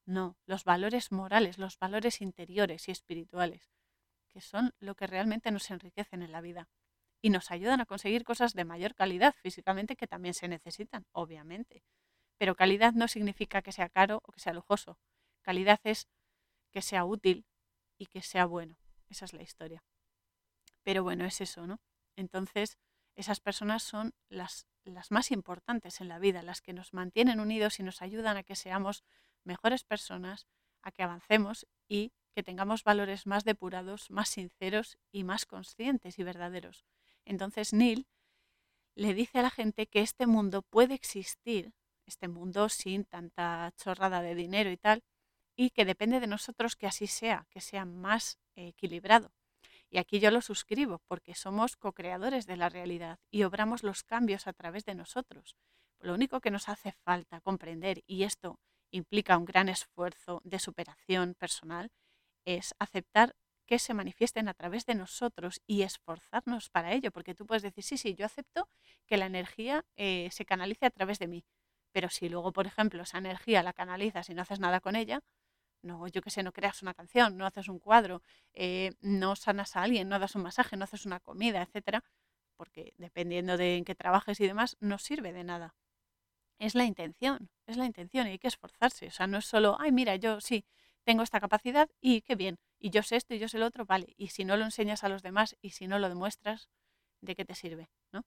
no, 0.07 0.39
los 0.47 0.65
valores 0.65 1.13
morales, 1.13 1.59
los 1.59 1.79
valores 1.79 2.23
interiores 2.23 2.89
y 2.89 2.93
espirituales, 2.93 3.71
que 4.37 4.43
son 4.43 4.75
lo 4.81 4.95
que 4.95 5.07
realmente 5.07 5.51
nos 5.51 5.71
enriquecen 5.71 6.21
en 6.21 6.31
la 6.31 6.43
vida 6.43 6.69
y 7.23 7.31
nos 7.31 7.51
ayudan 7.51 7.81
a 7.81 7.87
conseguir 7.87 8.23
cosas 8.23 8.53
de 8.53 8.67
mayor 8.67 8.95
calidad 8.95 9.35
físicamente 9.41 9.97
que 9.97 10.07
también 10.07 10.35
se 10.35 10.47
necesitan, 10.47 11.07
obviamente. 11.13 11.83
Pero 12.37 12.55
calidad 12.55 12.93
no 12.93 13.09
significa 13.09 13.63
que 13.63 13.73
sea 13.73 13.89
caro 13.89 14.21
o 14.25 14.33
que 14.33 14.41
sea 14.41 14.53
lujoso. 14.53 14.99
Calidad 15.41 15.81
es 15.85 16.07
que 16.71 16.83
sea 16.83 17.07
útil 17.07 17.47
y 17.97 18.09
que 18.09 18.21
sea 18.21 18.45
bueno. 18.45 18.77
Esa 19.09 19.25
es 19.25 19.33
la 19.33 19.43
historia. 19.43 19.83
Pero 20.83 21.03
bueno, 21.03 21.25
es 21.25 21.41
eso, 21.41 21.67
¿no? 21.67 21.81
Entonces, 22.15 22.77
esas 23.15 23.41
personas 23.41 23.85
son 23.85 24.13
las, 24.29 24.67
las 24.85 25.11
más 25.11 25.31
importantes 25.31 26.03
en 26.03 26.09
la 26.09 26.19
vida, 26.19 26.43
las 26.43 26.61
que 26.61 26.75
nos 26.75 26.93
mantienen 26.93 27.41
unidos 27.41 27.81
y 27.81 27.85
nos 27.85 28.03
ayudan 28.03 28.37
a 28.37 28.43
que 28.43 28.55
seamos 28.55 29.03
mejores 29.45 29.83
personas, 29.83 30.47
a 30.83 30.93
que 30.93 31.03
avancemos 31.03 31.67
y 31.89 32.13
que 32.37 32.43
tengamos 32.43 32.85
valores 32.85 33.27
más 33.27 33.45
depurados, 33.45 34.11
más 34.11 34.29
sinceros 34.29 34.99
y 35.11 35.25
más 35.25 35.47
conscientes 35.47 36.19
y 36.19 36.23
verdaderos. 36.23 36.85
Entonces 37.25 37.73
Neil 37.73 38.07
le 38.95 39.15
dice 39.15 39.39
a 39.39 39.43
la 39.43 39.49
gente 39.49 39.87
que 39.87 40.03
este 40.03 40.27
mundo 40.27 40.61
puede 40.61 40.93
existir, 40.93 41.73
este 42.05 42.29
mundo 42.29 42.69
sin 42.69 43.07
tanta 43.07 43.73
chorrada 43.79 44.21
de 44.21 44.35
dinero 44.35 44.71
y 44.71 44.77
tal, 44.77 45.03
y 45.57 45.71
que 45.71 45.87
depende 45.87 46.21
de 46.21 46.27
nosotros 46.27 46.77
que 46.77 46.87
así 46.87 47.07
sea, 47.07 47.47
que 47.49 47.63
sea 47.63 47.87
más 47.87 48.39
equilibrado. 48.55 49.33
Y 49.89 49.97
aquí 49.97 50.21
yo 50.21 50.31
lo 50.31 50.43
suscribo 50.43 51.01
porque 51.09 51.35
somos 51.35 51.79
co-creadores 51.79 52.45
de 52.45 52.59
la 52.59 52.69
realidad 52.69 53.19
y 53.31 53.45
obramos 53.45 53.83
los 53.83 54.05
cambios 54.05 54.47
a 54.47 54.53
través 54.53 54.85
de 54.85 54.95
nosotros. 54.95 55.57
Lo 56.01 56.13
único 56.13 56.43
que 56.43 56.51
nos 56.51 56.69
hace 56.69 56.93
falta 56.93 57.41
comprender, 57.41 58.03
y 58.07 58.25
esto 58.25 58.61
implica 58.91 59.39
un 59.39 59.47
gran 59.47 59.71
esfuerzo 59.71 60.43
de 60.45 60.59
superación 60.59 61.33
personal, 61.33 61.91
es 62.47 62.75
aceptar 62.79 63.37
que 63.67 63.79
se 63.79 63.95
manifiesten 63.95 64.49
a 64.49 64.55
través 64.55 64.87
de 64.87 64.95
nosotros 64.95 65.61
y 65.67 65.83
esforzarnos 65.83 66.71
para 66.71 66.93
ello, 66.95 67.11
porque 67.13 67.35
tú 67.35 67.47
puedes 67.47 67.63
decir, 67.63 67.85
sí, 67.85 67.99
sí, 67.99 68.15
yo 68.15 68.25
acepto 68.25 68.69
que 69.07 69.19
la 69.19 69.27
energía 69.27 69.85
eh, 69.97 70.29
se 70.33 70.47
canalice 70.47 70.87
a 70.87 70.91
través 70.91 71.19
de 71.19 71.27
mí, 71.29 71.45
pero 71.93 72.09
si 72.09 72.29
luego, 72.29 72.53
por 72.53 72.67
ejemplo, 72.67 73.03
esa 73.03 73.19
energía 73.19 73.63
la 73.63 73.73
canalizas 73.75 74.31
y 74.31 74.35
no 74.35 74.43
haces 74.43 74.61
nada 74.61 74.81
con 74.81 74.97
ella, 74.97 75.21
no, 75.83 76.07
yo 76.09 76.23
qué 76.23 76.31
sé, 76.31 76.43
no 76.43 76.53
creas 76.53 76.83
una 76.83 76.95
canción, 76.95 77.37
no 77.37 77.47
haces 77.47 77.69
un 77.69 77.79
cuadro, 77.81 78.23
eh, 78.55 78.93
no 79.01 79.37
sanas 79.37 79.77
a 79.77 79.83
alguien, 79.83 80.09
no 80.09 80.19
das 80.19 80.35
un 80.37 80.43
masaje, 80.43 80.77
no 80.77 80.85
haces 80.85 81.07
una 81.07 81.21
comida, 81.21 81.63
etcétera, 81.63 82.05
porque 82.57 82.95
dependiendo 82.99 83.57
de 83.57 83.77
en 83.77 83.85
qué 83.85 83.95
trabajes 83.95 84.41
y 84.41 84.47
demás, 84.47 84.77
no 84.81 84.99
sirve 84.99 85.33
de 85.33 85.45
nada 85.45 85.75
es 86.59 86.75
la 86.75 86.85
intención, 86.85 87.51
es 87.67 87.77
la 87.77 87.87
intención 87.87 88.27
y 88.27 88.31
hay 88.31 88.39
que 88.39 88.49
esforzarse. 88.49 89.07
O 89.09 89.11
sea, 89.11 89.27
no 89.27 89.39
es 89.39 89.45
solo, 89.47 89.77
ay, 89.81 89.93
mira, 89.93 90.17
yo 90.17 90.41
sí, 90.41 90.65
tengo 91.07 91.23
esta 91.23 91.41
capacidad 91.41 91.89
y 92.01 92.23
qué 92.23 92.35
bien, 92.35 92.59
y 92.81 92.91
yo 92.91 93.03
sé 93.03 93.17
esto 93.17 93.33
y 93.35 93.39
yo 93.39 93.49
sé 93.49 93.59
lo 93.59 93.67
otro, 93.67 93.87
vale. 93.87 94.13
Y 94.19 94.29
si 94.29 94.45
no 94.45 94.57
lo 94.57 94.65
enseñas 94.65 95.05
a 95.05 95.09
los 95.09 95.23
demás 95.23 95.57
y 95.63 95.71
si 95.71 95.87
no 95.87 95.99
lo 95.99 96.09
demuestras, 96.09 96.69
¿de 97.23 97.37
qué 97.37 97.45
te 97.45 97.55
sirve? 97.55 97.89
¿No? 98.13 98.25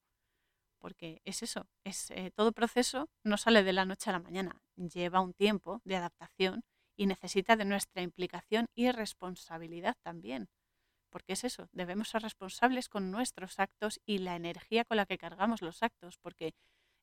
Porque 0.80 1.22
es 1.26 1.44
eso, 1.44 1.68
es 1.84 2.12
eh, 2.12 2.32
todo 2.36 2.54
proceso 2.54 3.10
no 3.24 3.38
sale 3.38 3.64
de 3.64 3.74
la 3.74 3.86
noche 3.86 4.10
a 4.10 4.14
la 4.14 4.20
mañana, 4.20 4.62
lleva 4.78 5.20
un 5.22 5.34
tiempo 5.34 5.82
de 5.84 5.98
adaptación 5.98 6.64
y 6.98 7.06
necesita 7.08 7.58
de 7.58 7.66
nuestra 7.66 8.02
implicación 8.02 8.68
y 8.76 8.92
responsabilidad 8.92 9.96
también. 10.04 10.50
Porque 11.12 11.34
es 11.34 11.44
eso, 11.44 11.68
debemos 11.74 12.10
ser 12.10 12.22
responsables 12.24 12.90
con 12.90 13.12
nuestros 13.12 13.60
actos 13.60 14.00
y 14.06 14.20
la 14.20 14.36
energía 14.36 14.86
con 14.86 14.98
la 14.98 15.06
que 15.06 15.18
cargamos 15.18 15.62
los 15.62 15.84
actos, 15.84 16.18
porque 16.20 16.54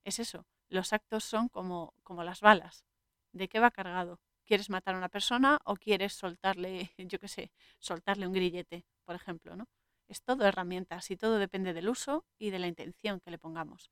es 0.05 0.19
eso, 0.19 0.45
los 0.69 0.93
actos 0.93 1.23
son 1.23 1.49
como, 1.49 1.93
como 2.03 2.23
las 2.23 2.41
balas. 2.41 2.85
¿De 3.33 3.47
qué 3.49 3.59
va 3.59 3.71
cargado? 3.71 4.19
¿Quieres 4.47 4.69
matar 4.69 4.95
a 4.95 4.97
una 4.97 5.09
persona 5.09 5.59
o 5.65 5.75
quieres 5.75 6.13
soltarle, 6.13 6.91
yo 6.97 7.19
qué 7.19 7.27
sé, 7.27 7.51
soltarle 7.79 8.25
un 8.25 8.33
grillete, 8.33 8.85
por 9.03 9.15
ejemplo, 9.15 9.55
¿no? 9.57 9.67
Es 10.07 10.23
todo 10.23 10.45
herramientas 10.45 11.11
y 11.11 11.17
todo 11.17 11.37
depende 11.37 11.73
del 11.73 11.89
uso 11.89 12.25
y 12.39 12.49
de 12.49 12.59
la 12.59 12.67
intención 12.67 13.19
que 13.19 13.29
le 13.29 13.37
pongamos. 13.37 13.91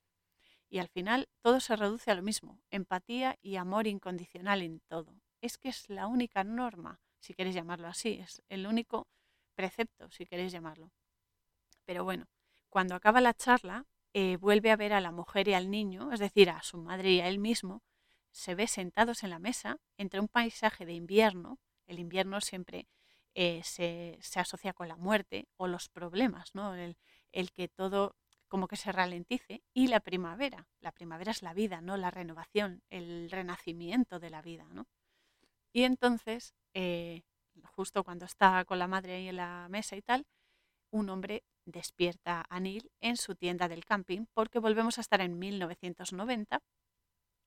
Y 0.69 0.79
al 0.79 0.87
final 0.87 1.27
todo 1.41 1.59
se 1.59 1.75
reduce 1.75 2.09
a 2.09 2.15
lo 2.15 2.21
mismo, 2.21 2.61
empatía 2.71 3.37
y 3.41 3.57
amor 3.57 3.85
incondicional 3.85 4.61
en 4.61 4.79
todo. 4.87 5.13
Es 5.41 5.57
que 5.57 5.67
es 5.67 5.89
la 5.89 6.07
única 6.07 6.45
norma, 6.45 7.01
si 7.19 7.33
queréis 7.33 7.55
llamarlo 7.55 7.89
así, 7.89 8.13
es 8.13 8.41
el 8.47 8.65
único 8.65 9.07
precepto, 9.55 10.09
si 10.09 10.25
queréis 10.25 10.53
llamarlo. 10.53 10.89
Pero 11.83 12.05
bueno, 12.05 12.27
cuando 12.69 12.95
acaba 12.95 13.19
la 13.19 13.33
charla, 13.33 13.85
eh, 14.13 14.37
vuelve 14.37 14.71
a 14.71 14.77
ver 14.77 14.93
a 14.93 15.01
la 15.01 15.11
mujer 15.11 15.49
y 15.49 15.53
al 15.53 15.69
niño, 15.69 16.13
es 16.13 16.21
decir, 16.21 16.49
a 16.49 16.63
su 16.63 16.77
madre 16.77 17.11
y 17.11 17.19
a 17.19 17.27
él 17.27 17.39
mismo, 17.39 17.83
se 18.35 18.53
ve 18.53 18.67
sentados 18.67 19.23
en 19.23 19.29
la 19.29 19.39
mesa 19.39 19.77
entre 19.97 20.19
un 20.19 20.27
paisaje 20.27 20.85
de 20.85 20.91
invierno, 20.91 21.57
el 21.87 21.99
invierno 21.99 22.41
siempre 22.41 22.85
eh, 23.33 23.61
se, 23.63 24.19
asocia 24.35 24.73
con 24.73 24.89
la 24.89 24.97
muerte 24.97 25.47
o 25.55 25.67
los 25.67 25.87
problemas, 25.87 26.53
¿no? 26.53 26.75
el, 26.75 26.97
el, 27.31 27.53
que 27.53 27.69
todo 27.69 28.17
como 28.49 28.67
que 28.67 28.75
se 28.75 28.91
ralentice, 28.91 29.63
y 29.73 29.87
la 29.87 30.01
primavera. 30.01 30.67
La 30.81 30.91
primavera 30.91 31.31
es 31.31 31.43
la 31.43 31.53
vida, 31.53 31.79
¿no? 31.79 31.95
la 31.95 32.11
renovación, 32.11 32.83
el 32.89 33.31
renacimiento 33.31 34.19
de 34.19 34.29
la 34.29 34.41
vida. 34.41 34.65
¿no? 34.69 34.85
Y 35.71 35.83
entonces, 35.83 36.53
eh, 36.73 37.23
justo 37.63 38.03
cuando 38.03 38.25
está 38.25 38.65
con 38.65 38.79
la 38.79 38.87
madre 38.87 39.15
ahí 39.15 39.29
en 39.29 39.37
la 39.37 39.67
mesa 39.69 39.95
y 39.95 40.01
tal, 40.01 40.27
un 40.91 41.09
hombre 41.09 41.45
despierta 41.63 42.45
a 42.49 42.59
Neil 42.59 42.91
en 42.99 43.15
su 43.15 43.35
tienda 43.35 43.69
del 43.69 43.85
camping 43.85 44.25
porque 44.33 44.59
volvemos 44.59 44.97
a 44.97 45.01
estar 45.01 45.21
en 45.21 45.39
1990 45.39 46.61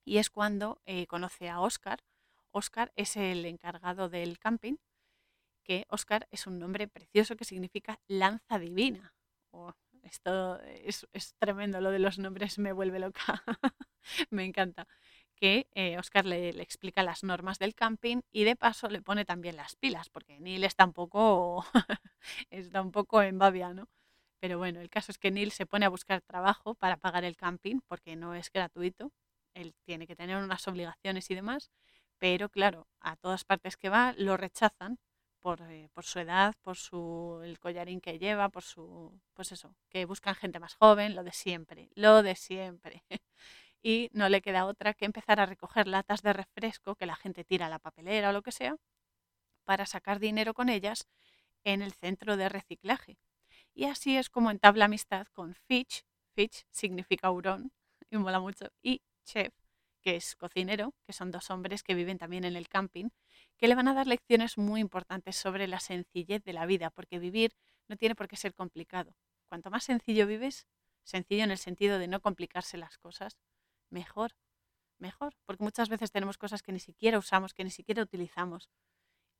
y 0.08 0.16
es 0.18 0.30
cuando 0.30 0.80
eh, 0.86 1.06
conoce 1.06 1.50
a 1.50 1.60
Oscar. 1.60 2.02
Oscar 2.50 2.92
es 2.96 3.16
el 3.16 3.44
encargado 3.44 4.08
del 4.08 4.38
camping, 4.38 4.76
que 5.62 5.84
Oscar 5.90 6.26
es 6.30 6.46
un 6.46 6.58
nombre 6.58 6.88
precioso 6.88 7.36
que 7.36 7.44
significa 7.44 8.00
lanza 8.08 8.58
divina. 8.58 9.12
Oh, 9.50 9.74
esto 10.02 10.58
es, 10.62 11.06
tremendo, 11.38 11.82
lo 11.82 11.90
de 11.90 11.98
los 11.98 12.18
nombres 12.18 12.58
me 12.58 12.72
vuelve 12.72 12.98
loca, 12.98 13.42
me 14.30 14.46
encanta. 14.46 14.88
Que 15.36 15.68
eh, 15.74 15.98
Oscar 15.98 16.24
le, 16.24 16.54
le, 16.54 16.62
explica 16.62 17.02
las 17.02 17.22
normas 17.22 17.58
del 17.58 17.74
camping 17.74 18.22
y 18.32 18.44
de 18.44 18.56
paso 18.56 18.88
le 18.88 19.02
pone 19.02 19.26
también 19.26 19.56
las 19.56 19.76
pilas, 19.76 20.08
porque 20.08 20.40
Neil 20.40 20.64
está 20.64 20.86
un 20.86 20.94
poco, 20.94 21.66
está 22.50 22.80
un 22.80 22.92
poco 22.92 23.22
en 23.22 23.38
babia, 23.38 23.74
¿no? 23.74 23.88
Pero 24.40 24.56
bueno, 24.56 24.80
el 24.80 24.88
caso 24.88 25.12
es 25.12 25.18
que 25.18 25.30
Neil 25.30 25.52
se 25.52 25.66
pone 25.66 25.84
a 25.84 25.90
buscar 25.90 26.22
trabajo 26.22 26.74
para 26.74 26.96
pagar 26.96 27.24
el 27.24 27.36
camping 27.36 27.80
porque 27.86 28.16
no 28.16 28.34
es 28.34 28.50
gratuito. 28.50 29.12
Él 29.54 29.74
tiene 29.84 30.06
que 30.06 30.16
tener 30.16 30.36
unas 30.36 30.66
obligaciones 30.68 31.30
y 31.30 31.34
demás. 31.34 31.70
Pero 32.18 32.48
claro, 32.48 32.88
a 33.00 33.16
todas 33.16 33.44
partes 33.44 33.76
que 33.76 33.88
va 33.88 34.14
lo 34.16 34.36
rechazan 34.36 34.98
por, 35.40 35.62
eh, 35.62 35.88
por 35.94 36.04
su 36.04 36.18
edad, 36.18 36.54
por 36.62 36.76
su, 36.76 37.40
el 37.44 37.58
collarín 37.60 38.00
que 38.00 38.18
lleva, 38.18 38.48
por 38.48 38.64
su, 38.64 39.20
pues 39.34 39.52
eso, 39.52 39.74
que 39.88 40.04
buscan 40.04 40.34
gente 40.34 40.58
más 40.60 40.74
joven, 40.74 41.14
lo 41.14 41.22
de 41.24 41.32
siempre, 41.32 41.90
lo 41.94 42.22
de 42.22 42.34
siempre. 42.36 43.04
y 43.82 44.10
no 44.12 44.28
le 44.28 44.42
queda 44.42 44.66
otra 44.66 44.94
que 44.94 45.04
empezar 45.04 45.40
a 45.40 45.46
recoger 45.46 45.86
latas 45.88 46.22
de 46.22 46.32
refresco 46.32 46.96
que 46.96 47.06
la 47.06 47.16
gente 47.16 47.44
tira 47.44 47.66
a 47.66 47.70
la 47.70 47.78
papelera 47.78 48.30
o 48.30 48.32
lo 48.32 48.42
que 48.42 48.52
sea, 48.52 48.76
para 49.64 49.86
sacar 49.86 50.18
dinero 50.18 50.54
con 50.54 50.68
ellas 50.68 51.08
en 51.64 51.82
el 51.82 51.92
centro 51.92 52.36
de 52.36 52.48
reciclaje. 52.48 53.18
Y 53.74 53.84
así 53.84 54.16
es 54.16 54.30
como 54.30 54.50
entabla 54.50 54.86
amistad 54.86 55.26
con 55.32 55.54
Fitch. 55.54 56.04
Fitch 56.34 56.64
significa 56.70 57.30
hurón 57.30 57.72
y 58.10 58.16
mola 58.18 58.40
mucho. 58.40 58.68
Y 58.82 59.02
Chef, 59.28 59.52
que 60.00 60.16
es 60.16 60.36
cocinero, 60.36 60.94
que 61.04 61.12
son 61.12 61.30
dos 61.30 61.50
hombres 61.50 61.82
que 61.82 61.94
viven 61.94 62.16
también 62.16 62.44
en 62.44 62.56
el 62.56 62.68
camping, 62.68 63.10
que 63.58 63.68
le 63.68 63.74
van 63.74 63.88
a 63.88 63.94
dar 63.94 64.06
lecciones 64.06 64.56
muy 64.56 64.80
importantes 64.80 65.36
sobre 65.36 65.66
la 65.68 65.80
sencillez 65.80 66.42
de 66.44 66.54
la 66.54 66.64
vida, 66.64 66.90
porque 66.90 67.18
vivir 67.18 67.52
no 67.88 67.96
tiene 67.96 68.14
por 68.14 68.26
qué 68.26 68.36
ser 68.36 68.54
complicado. 68.54 69.14
Cuanto 69.48 69.70
más 69.70 69.84
sencillo 69.84 70.26
vives, 70.26 70.66
sencillo 71.02 71.44
en 71.44 71.50
el 71.50 71.58
sentido 71.58 71.98
de 71.98 72.08
no 72.08 72.20
complicarse 72.20 72.78
las 72.78 72.96
cosas, 72.96 73.36
mejor, 73.90 74.32
mejor, 74.98 75.34
porque 75.44 75.64
muchas 75.64 75.90
veces 75.90 76.10
tenemos 76.10 76.38
cosas 76.38 76.62
que 76.62 76.72
ni 76.72 76.80
siquiera 76.80 77.18
usamos, 77.18 77.52
que 77.52 77.64
ni 77.64 77.70
siquiera 77.70 78.02
utilizamos. 78.02 78.70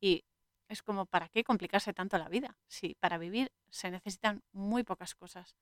Y 0.01 0.25
es 0.69 0.83
como, 0.83 1.07
¿para 1.07 1.29
qué 1.29 1.45
complicarse 1.45 1.95
tanto 1.95 2.19
la 2.19 2.29
vida? 2.29 2.59
Si 2.69 2.95
para 2.97 3.17
vivir 3.17 3.53
se 3.71 3.91
necesitan 3.91 4.43
muy 4.53 4.85
pocas 4.85 5.15
cosas 5.15 5.57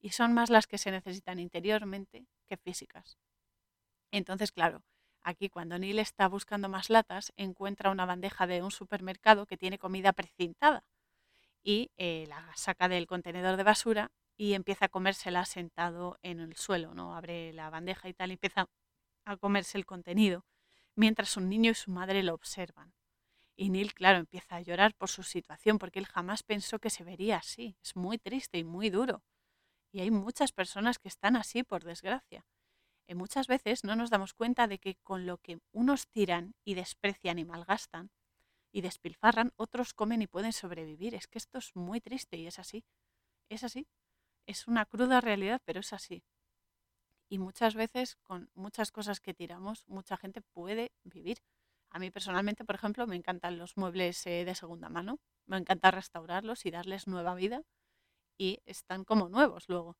y 0.00 0.10
son 0.10 0.32
más 0.32 0.48
las 0.48 0.66
que 0.66 0.78
se 0.78 0.90
necesitan 0.90 1.38
interiormente 1.38 2.26
que 2.46 2.56
físicas. 2.56 3.18
Entonces, 4.10 4.52
claro, 4.52 4.82
Aquí 5.22 5.50
cuando 5.50 5.78
Neil 5.78 5.98
está 5.98 6.26
buscando 6.28 6.68
más 6.68 6.90
latas, 6.90 7.32
encuentra 7.36 7.90
una 7.90 8.06
bandeja 8.06 8.46
de 8.46 8.62
un 8.62 8.70
supermercado 8.70 9.46
que 9.46 9.56
tiene 9.58 9.78
comida 9.78 10.12
precintada 10.12 10.84
y 11.62 11.90
eh, 11.96 12.26
la 12.28 12.52
saca 12.56 12.88
del 12.88 13.06
contenedor 13.06 13.56
de 13.56 13.62
basura 13.64 14.12
y 14.36 14.54
empieza 14.54 14.86
a 14.86 14.88
comérsela 14.88 15.44
sentado 15.44 16.18
en 16.22 16.40
el 16.40 16.56
suelo, 16.56 16.94
¿no? 16.94 17.16
Abre 17.16 17.52
la 17.52 17.70
bandeja 17.70 18.08
y 18.08 18.14
tal 18.14 18.30
y 18.30 18.34
empieza 18.34 18.68
a 19.26 19.36
comerse 19.36 19.78
el 19.78 19.86
contenido, 19.86 20.46
mientras 20.96 21.36
un 21.36 21.48
niño 21.48 21.72
y 21.72 21.74
su 21.74 21.90
madre 21.90 22.22
lo 22.22 22.34
observan. 22.34 22.94
Y 23.56 23.70
Neil, 23.70 23.94
claro, 23.94 24.18
empieza 24.18 24.56
a 24.56 24.62
llorar 24.62 24.94
por 24.94 25.10
su 25.10 25.22
situación 25.24 25.78
porque 25.78 25.98
él 25.98 26.06
jamás 26.06 26.42
pensó 26.42 26.78
que 26.78 26.90
se 26.90 27.04
vería 27.04 27.38
así. 27.38 27.76
Es 27.82 27.96
muy 27.96 28.18
triste 28.18 28.58
y 28.58 28.64
muy 28.64 28.90
duro. 28.90 29.24
Y 29.92 30.00
hay 30.00 30.10
muchas 30.10 30.52
personas 30.52 30.98
que 30.98 31.08
están 31.08 31.36
así, 31.36 31.64
por 31.64 31.84
desgracia. 31.84 32.46
Y 33.08 33.14
muchas 33.14 33.46
veces 33.48 33.84
no 33.84 33.96
nos 33.96 34.10
damos 34.10 34.34
cuenta 34.34 34.68
de 34.68 34.78
que 34.78 34.96
con 35.02 35.26
lo 35.26 35.38
que 35.38 35.58
unos 35.72 36.08
tiran 36.08 36.54
y 36.64 36.74
desprecian 36.74 37.38
y 37.38 37.44
malgastan 37.44 38.10
y 38.72 38.82
despilfarran, 38.82 39.52
otros 39.56 39.94
comen 39.94 40.22
y 40.22 40.26
pueden 40.28 40.52
sobrevivir. 40.52 41.14
Es 41.14 41.26
que 41.26 41.38
esto 41.38 41.58
es 41.58 41.74
muy 41.74 42.00
triste 42.02 42.36
y 42.36 42.46
es 42.46 42.58
así. 42.58 42.84
Es 43.50 43.64
así. 43.64 43.88
Es 44.46 44.68
una 44.68 44.86
cruda 44.86 45.20
realidad, 45.22 45.62
pero 45.64 45.80
es 45.80 45.92
así. 45.92 46.24
Y 47.30 47.38
muchas 47.38 47.74
veces 47.74 48.16
con 48.22 48.50
muchas 48.54 48.90
cosas 48.92 49.20
que 49.20 49.34
tiramos, 49.34 49.84
mucha 49.88 50.16
gente 50.16 50.40
puede 50.42 50.92
vivir. 51.04 51.38
A 51.90 51.98
mí 51.98 52.10
personalmente, 52.10 52.64
por 52.64 52.74
ejemplo, 52.74 53.06
me 53.06 53.16
encantan 53.16 53.58
los 53.58 53.76
muebles 53.76 54.26
eh, 54.26 54.44
de 54.44 54.54
segunda 54.54 54.88
mano, 54.90 55.18
me 55.46 55.56
encanta 55.56 55.90
restaurarlos 55.90 56.66
y 56.66 56.70
darles 56.70 57.06
nueva 57.06 57.34
vida 57.34 57.62
y 58.38 58.60
están 58.66 59.04
como 59.04 59.28
nuevos 59.28 59.68
luego. 59.68 59.96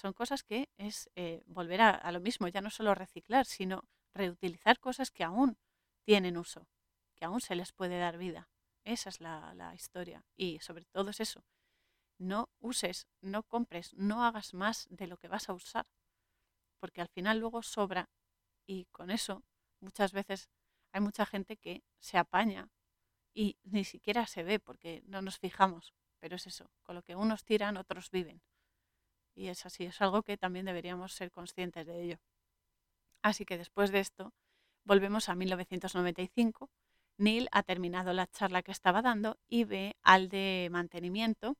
Son 0.00 0.12
cosas 0.12 0.44
que 0.44 0.68
es 0.76 1.10
eh, 1.16 1.42
volver 1.46 1.80
a, 1.80 2.12
lo 2.12 2.20
mismo, 2.20 2.46
ya 2.46 2.60
no 2.60 2.70
solo 2.70 2.94
reciclar, 2.94 3.46
sino 3.46 3.82
reutilizar 4.14 4.78
cosas 4.78 5.10
que 5.10 5.24
aún 5.24 5.58
tienen 6.04 6.36
uso, 6.36 6.68
que 7.16 7.24
aún 7.24 7.40
se 7.40 7.56
les 7.56 7.72
puede 7.72 7.98
dar 7.98 8.16
vida. 8.16 8.48
Esa 8.84 9.08
es 9.08 9.20
la, 9.20 9.52
la 9.54 9.74
historia 9.74 10.24
y 10.36 10.60
sobre 10.60 10.84
todo 10.84 11.10
es 11.10 11.18
eso. 11.18 11.44
No 12.16 12.48
uses, 12.60 13.08
no 13.22 13.42
compres, 13.42 13.92
no 13.94 14.24
hagas 14.24 14.54
más 14.54 14.86
de 14.88 15.08
lo 15.08 15.16
que 15.16 15.26
vas 15.26 15.48
a 15.48 15.52
usar, 15.52 15.84
porque 16.78 17.00
al 17.00 17.08
final 17.08 17.40
luego 17.40 17.64
sobra 17.64 18.08
y 18.68 18.84
con 18.92 19.10
eso 19.10 19.42
muchas 19.80 20.12
veces 20.12 20.48
hay 20.92 21.00
mucha 21.00 21.26
gente 21.26 21.56
que 21.56 21.82
se 21.98 22.18
apaña 22.18 22.70
y 23.34 23.58
ni 23.64 23.82
siquiera 23.82 24.28
se 24.28 24.44
ve 24.44 24.60
porque 24.60 25.02
no 25.06 25.22
nos 25.22 25.40
fijamos. 25.40 25.92
Pero 26.20 26.36
es 26.36 26.46
eso, 26.46 26.70
con 26.84 26.94
lo 26.94 27.02
que 27.02 27.16
unos 27.16 27.44
tiran, 27.44 27.76
otros 27.76 28.12
viven. 28.12 28.42
Y 29.38 29.50
es 29.50 29.64
así, 29.64 29.84
es 29.84 30.02
algo 30.02 30.24
que 30.24 30.36
también 30.36 30.66
deberíamos 30.66 31.12
ser 31.12 31.30
conscientes 31.30 31.86
de 31.86 32.02
ello. 32.02 32.18
Así 33.22 33.44
que 33.44 33.56
después 33.56 33.92
de 33.92 34.00
esto, 34.00 34.32
volvemos 34.82 35.28
a 35.28 35.36
1995. 35.36 36.68
Neil 37.18 37.48
ha 37.52 37.62
terminado 37.62 38.12
la 38.12 38.26
charla 38.26 38.62
que 38.62 38.72
estaba 38.72 39.00
dando 39.00 39.38
y 39.46 39.62
ve 39.62 39.94
al 40.02 40.28
de 40.28 40.66
mantenimiento, 40.72 41.56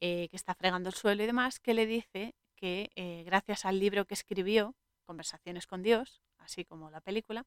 eh, 0.00 0.28
que 0.30 0.36
está 0.36 0.54
fregando 0.54 0.88
el 0.88 0.94
suelo 0.94 1.22
y 1.22 1.26
demás, 1.26 1.60
que 1.60 1.74
le 1.74 1.84
dice 1.84 2.34
que 2.56 2.90
eh, 2.94 3.24
gracias 3.26 3.66
al 3.66 3.78
libro 3.78 4.06
que 4.06 4.14
escribió, 4.14 4.74
Conversaciones 5.04 5.66
con 5.66 5.82
Dios, 5.82 6.22
así 6.38 6.64
como 6.64 6.90
la 6.90 7.02
película, 7.02 7.44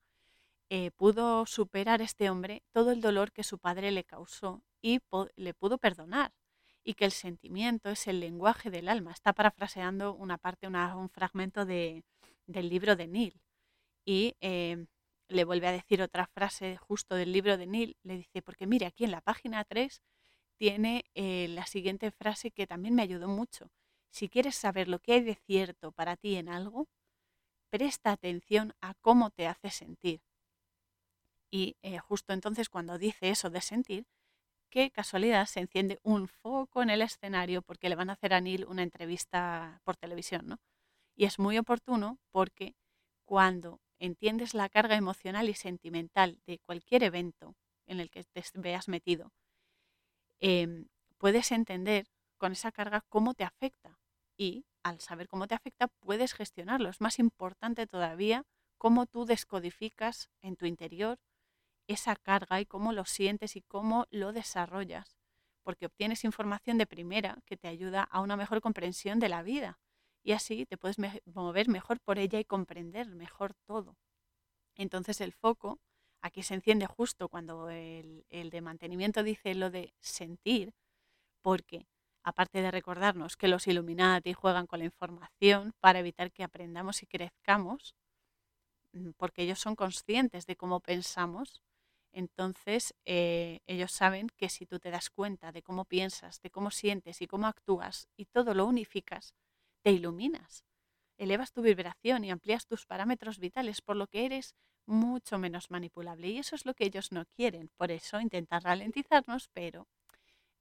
eh, 0.70 0.92
pudo 0.92 1.48
superar 1.48 2.04
este 2.04 2.30
hombre 2.30 2.62
todo 2.72 2.92
el 2.92 3.02
dolor 3.02 3.32
que 3.32 3.44
su 3.44 3.58
padre 3.58 3.90
le 3.90 4.04
causó 4.04 4.62
y 4.80 5.00
le 5.38 5.54
pudo 5.56 5.80
perdonar. 5.80 6.34
Y 6.84 6.96
que 6.96 7.06
el 7.06 7.12
sentimiento 7.12 7.90
es 7.90 8.08
el 8.08 8.20
lenguaje 8.20 8.70
del 8.70 8.90
alma. 8.90 9.12
Está 9.12 9.34
parafraseando 9.34 10.14
una 10.14 10.38
parte, 10.38 10.68
un 10.68 11.10
fragmento 11.10 11.66
de, 11.66 12.04
del 12.46 12.70
libro 12.70 12.96
de 12.96 13.08
Neil. 13.08 13.42
Y 14.06 14.36
em, 14.42 14.88
le 15.30 15.46
vuelve 15.46 15.68
a 15.68 15.72
decir 15.72 16.02
otra 16.02 16.28
frase 16.28 16.78
justo 16.78 17.16
del 17.16 17.32
libro 17.32 17.58
de 17.58 17.68
Neil. 17.68 17.98
Le 18.04 18.18
dice, 18.18 18.42
porque 18.42 18.68
mire, 18.68 18.86
aquí 18.86 19.06
en 19.06 19.12
la 19.12 19.22
página 19.22 19.64
3 19.64 20.02
tiene 20.58 21.06
eh, 21.16 21.48
la 21.50 21.66
siguiente 21.66 22.12
frase 22.12 22.52
que 22.52 22.68
también 22.68 22.96
me 22.96 23.04
ayudó 23.04 23.28
mucho. 23.28 23.72
Si 24.10 24.30
quieres 24.30 24.56
saber 24.56 24.88
lo 24.88 25.00
que 25.00 25.14
hay 25.14 25.22
de 25.22 25.36
cierto 25.36 25.92
para 25.92 26.18
ti 26.18 26.36
en 26.36 26.50
algo, 26.50 26.88
presta 27.70 28.12
atención 28.12 28.76
a 28.82 28.94
cómo 28.96 29.32
te 29.32 29.48
hace 29.48 29.72
sentir. 29.72 30.22
Y 31.50 31.76
eh, 31.82 31.98
justo 32.00 32.34
entonces 32.34 32.70
cuando 32.70 32.98
dice 32.98 33.30
eso 33.30 33.50
de 33.50 33.62
sentir, 33.62 34.06
qué 34.74 34.90
casualidad 34.90 35.46
se 35.46 35.60
enciende 35.60 36.00
un 36.02 36.28
foco 36.28 36.82
en 36.82 36.90
el 36.90 37.04
escenario 37.04 37.62
porque 37.62 37.90
le 37.90 37.96
van 37.96 38.10
a 38.10 38.14
hacer 38.14 38.34
a 38.34 38.42
Neil 38.42 38.66
una 38.66 38.82
entrevista 38.82 39.80
por 39.84 39.98
televisión, 39.98 40.48
¿no? 40.48 40.58
Y 41.16 41.26
es 41.26 41.38
muy 41.38 41.60
oportuno 41.60 42.18
porque 42.32 42.76
cuando 43.24 43.82
entiendes 44.00 44.56
la 44.56 44.70
carga 44.70 44.96
emocional 44.96 45.48
y 45.48 45.54
sentimental 45.54 46.42
de 46.48 46.58
cualquier 46.58 47.04
evento 47.04 47.56
en 47.86 48.00
el 48.00 48.10
que 48.10 48.24
te 48.24 48.44
veas 48.56 48.88
metido, 48.88 49.32
em, 50.40 50.88
puedes 51.20 51.52
entender 51.52 52.08
con 52.40 52.54
esa 52.54 52.72
carga 52.72 53.02
cómo 53.10 53.36
te 53.36 53.44
afecta. 53.44 54.00
Y 54.38 54.66
al 54.82 55.02
saber 55.02 55.28
cómo 55.28 55.46
te 55.48 55.54
afecta, 55.54 55.88
puedes 56.00 56.34
gestionarlo. 56.34 56.90
Es 56.90 57.00
más 57.00 57.20
importante 57.20 57.86
todavía 57.86 58.44
cómo 58.80 59.06
tú 59.06 59.26
descodificas 59.26 60.32
en 60.42 60.56
tu 60.56 60.66
interior 60.66 61.20
esa 61.88 62.16
carga 62.16 62.62
y 62.62 62.66
cómo 62.66 62.94
lo 62.94 63.06
sientes 63.06 63.56
y 63.56 63.62
cómo 63.62 64.06
lo 64.12 64.34
desarrollas, 64.34 65.18
porque 65.64 65.86
obtienes 65.86 66.24
información 66.24 66.78
de 66.78 66.86
primera 66.86 67.40
que 67.46 67.58
te 67.58 67.68
ayuda 67.68 68.04
a 68.04 68.22
una 68.22 68.38
mejor 68.38 68.62
comprensión 68.62 69.20
de 69.20 69.30
la 69.30 69.44
vida 69.44 69.80
y 70.24 70.32
así 70.32 70.66
te 70.66 70.78
puedes 70.78 70.98
mover 71.26 71.68
mejor 71.68 72.00
por 72.00 72.18
ella 72.18 72.40
y 72.40 72.46
comprender 72.46 73.10
mejor 73.10 73.54
todo. 73.66 73.98
Entonces 74.76 75.22
el 75.22 75.34
foco 75.34 75.80
aquí 76.22 76.42
se 76.44 76.56
enciende 76.56 76.88
justo 76.88 77.28
cuando 77.28 77.70
el, 77.70 78.26
el 78.30 78.50
de 78.50 78.62
mantenimiento 78.62 79.24
dice 79.24 79.54
lo 79.56 79.70
de 79.70 79.94
sentir, 80.00 80.74
porque 81.42 81.88
aparte 82.24 82.62
de 82.62 82.72
recordarnos 82.72 83.36
que 83.36 83.50
los 83.50 83.68
Illuminati 83.68 84.34
juegan 84.34 84.66
con 84.66 84.80
la 84.80 84.86
información 84.86 85.74
para 85.82 86.00
evitar 86.00 86.32
que 86.32 86.44
aprendamos 86.44 87.04
y 87.04 87.08
crezcamos, 87.08 87.96
mm, 88.94 89.12
porque 89.18 89.44
ellos 89.44 89.60
son 89.60 89.76
conscientes 89.76 90.46
de 90.46 90.56
cómo 90.56 90.80
pensamos, 90.80 91.62
entonces, 92.14 92.94
eh, 93.06 93.60
ellos 93.66 93.92
saben 93.92 94.30
que 94.38 94.50
si 94.50 94.66
tú 94.66 94.80
te 94.80 94.92
das 94.92 95.10
cuenta 95.10 95.52
de 95.52 95.64
cómo 95.64 95.86
piensas, 95.86 96.42
de 96.42 96.52
cómo 96.52 96.72
sientes 96.72 97.22
y 97.22 97.28
cómo 97.28 97.48
actúas 97.48 98.08
y 98.16 98.26
todo 98.26 98.54
lo 98.54 98.66
unificas, 98.66 99.34
te 99.82 99.92
iluminas, 99.92 100.64
elevas 101.18 101.52
tu 101.52 101.64
vibración 101.64 102.24
y 102.24 102.32
amplías 102.32 102.68
tus 102.68 102.86
parámetros 102.86 103.40
vitales, 103.40 103.82
por 103.82 103.96
lo 103.96 104.08
que 104.08 104.26
eres 104.26 104.56
mucho 104.86 105.40
menos 105.40 105.72
manipulable. 105.72 106.30
Y 106.30 106.38
eso 106.38 106.56
es 106.56 106.66
lo 106.66 106.76
que 106.76 106.86
ellos 106.86 107.12
no 107.12 107.26
quieren. 107.26 107.70
Por 107.78 107.92
eso 107.92 108.20
intentan 108.22 108.62
ralentizarnos, 108.62 109.50
pero 109.54 109.88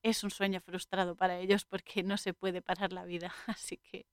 es 0.02 0.24
un 0.24 0.30
sueño 0.30 0.60
frustrado 0.60 1.16
para 1.16 1.38
ellos 1.38 1.64
porque 1.64 2.02
no 2.02 2.16
se 2.16 2.34
puede 2.34 2.62
parar 2.62 2.92
la 2.92 3.04
vida. 3.04 3.34
Así 3.46 3.78
que 3.78 4.06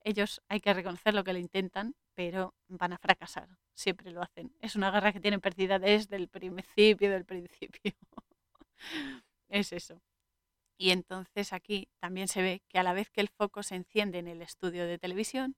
ellos 0.00 0.40
hay 0.48 0.60
que 0.60 0.74
reconocer 0.74 1.14
lo 1.14 1.24
que 1.24 1.32
lo 1.32 1.38
intentan, 1.38 1.94
pero 2.14 2.54
van 2.68 2.92
a 2.92 2.98
fracasar. 2.98 3.48
Siempre 3.74 4.10
lo 4.10 4.22
hacen. 4.22 4.54
Es 4.60 4.76
una 4.76 4.90
guerra 4.90 5.12
que 5.12 5.20
tienen 5.20 5.40
perdida 5.40 5.78
desde 5.78 6.16
el 6.16 6.28
principio 6.28 7.10
del 7.10 7.24
principio. 7.24 7.92
es 9.48 9.72
eso. 9.72 10.00
Y 10.76 10.90
entonces 10.90 11.52
aquí 11.52 11.88
también 11.98 12.28
se 12.28 12.42
ve 12.42 12.62
que 12.68 12.78
a 12.78 12.82
la 12.82 12.92
vez 12.92 13.10
que 13.10 13.20
el 13.20 13.28
foco 13.28 13.62
se 13.62 13.76
enciende 13.76 14.18
en 14.18 14.28
el 14.28 14.42
estudio 14.42 14.86
de 14.86 14.98
televisión, 14.98 15.56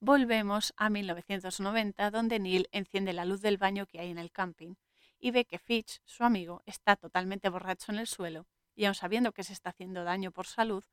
volvemos 0.00 0.72
a 0.76 0.90
1990, 0.90 2.10
donde 2.10 2.38
Neil 2.38 2.68
enciende 2.72 3.12
la 3.12 3.24
luz 3.24 3.40
del 3.40 3.58
baño 3.58 3.86
que 3.86 4.00
hay 4.00 4.10
en 4.10 4.18
el 4.18 4.30
camping 4.30 4.74
y 5.18 5.30
ve 5.30 5.44
que 5.44 5.58
Fitch, 5.58 6.00
su 6.04 6.24
amigo, 6.24 6.62
está 6.66 6.96
totalmente 6.96 7.48
borracho 7.48 7.92
en 7.92 7.98
el 7.98 8.06
suelo 8.06 8.46
y 8.74 8.86
aun 8.86 8.94
sabiendo 8.94 9.32
que 9.32 9.44
se 9.44 9.52
está 9.52 9.70
haciendo 9.70 10.04
daño 10.04 10.32
por 10.32 10.46
salud, 10.46 10.84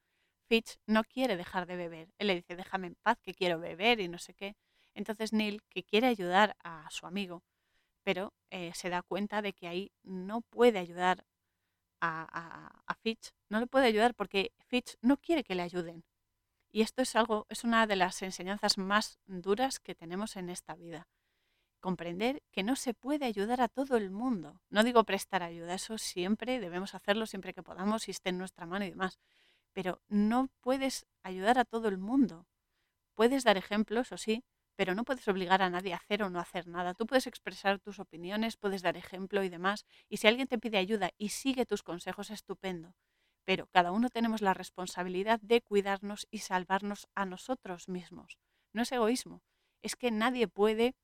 Fitch 0.51 0.79
no 0.85 1.05
quiere 1.05 1.37
dejar 1.37 1.65
de 1.65 1.77
beber. 1.77 2.09
Él 2.17 2.27
le 2.27 2.35
dice, 2.35 2.57
déjame 2.57 2.87
en 2.87 2.95
paz, 2.95 3.17
que 3.21 3.33
quiero 3.33 3.57
beber 3.57 4.01
y 4.01 4.09
no 4.09 4.17
sé 4.17 4.33
qué. 4.33 4.57
Entonces 4.93 5.31
Neil, 5.31 5.63
que 5.69 5.85
quiere 5.85 6.07
ayudar 6.07 6.57
a 6.61 6.89
su 6.91 7.05
amigo, 7.05 7.41
pero 8.03 8.33
eh, 8.49 8.73
se 8.75 8.89
da 8.89 9.01
cuenta 9.01 9.41
de 9.41 9.53
que 9.53 9.69
ahí 9.69 9.93
no 10.03 10.41
puede 10.41 10.79
ayudar 10.79 11.25
a, 12.01 12.83
a, 12.85 12.95
Fitch, 12.95 13.31
no 13.47 13.61
le 13.61 13.67
puede 13.67 13.85
ayudar 13.85 14.13
porque 14.13 14.51
Fitch 14.67 14.97
no 15.01 15.15
quiere 15.15 15.45
que 15.45 15.55
le 15.55 15.61
ayuden. 15.61 16.03
Y 16.69 16.81
esto 16.81 17.01
es 17.01 17.15
algo, 17.15 17.45
es 17.47 17.63
una 17.63 17.87
de 17.87 17.95
las 17.95 18.21
enseñanzas 18.21 18.77
más 18.77 19.19
duras 19.27 19.79
que 19.79 19.95
tenemos 19.95 20.35
en 20.35 20.49
esta 20.49 20.75
vida. 20.75 21.07
Comprender 21.79 22.43
que 22.51 22.63
no 22.63 22.75
se 22.75 22.93
puede 22.93 23.23
ayudar 23.23 23.61
a 23.61 23.69
todo 23.69 23.95
el 23.95 24.11
mundo. 24.11 24.59
No 24.69 24.83
digo 24.83 25.05
prestar 25.05 25.43
ayuda, 25.43 25.75
eso 25.75 25.97
siempre 25.97 26.59
debemos 26.59 26.93
hacerlo 26.93 27.25
siempre 27.25 27.53
que 27.53 27.63
podamos 27.63 28.09
y 28.09 28.11
esté 28.11 28.31
en 28.31 28.37
nuestra 28.37 28.65
mano 28.65 28.83
y 28.83 28.89
demás. 28.89 29.17
Pero 29.73 30.01
no 30.07 30.49
puedes 30.61 31.05
ayudar 31.23 31.59
a 31.59 31.65
todo 31.65 31.87
el 31.87 31.97
mundo. 31.97 32.47
Puedes 33.15 33.43
dar 33.43 33.57
ejemplos, 33.57 34.11
o 34.11 34.17
sí, 34.17 34.43
pero 34.75 34.95
no 34.95 35.03
puedes 35.03 35.27
obligar 35.27 35.61
a 35.61 35.69
nadie 35.69 35.93
a 35.93 35.97
hacer 35.97 36.23
o 36.23 36.29
no 36.29 36.39
hacer 36.39 36.67
nada. 36.67 36.93
Tú 36.93 37.05
puedes 37.05 37.27
expresar 37.27 37.79
tus 37.79 37.99
opiniones, 37.99 38.57
puedes 38.57 38.81
dar 38.81 38.97
ejemplo 38.97 39.43
y 39.43 39.49
demás. 39.49 39.85
Y 40.09 40.17
si 40.17 40.27
alguien 40.27 40.47
te 40.47 40.57
pide 40.57 40.77
ayuda 40.77 41.11
y 41.17 41.29
sigue 41.29 41.65
tus 41.65 41.83
consejos, 41.83 42.31
estupendo. 42.31 42.95
Pero 43.45 43.67
cada 43.67 43.91
uno 43.91 44.09
tenemos 44.09 44.41
la 44.41 44.53
responsabilidad 44.53 45.39
de 45.41 45.61
cuidarnos 45.61 46.27
y 46.31 46.39
salvarnos 46.39 47.07
a 47.15 47.25
nosotros 47.25 47.89
mismos. 47.89 48.39
No 48.73 48.81
es 48.83 48.91
egoísmo. 48.91 49.41
Es 49.81 49.95
que 49.95 50.11
nadie 50.11 50.47
puede 50.47 50.95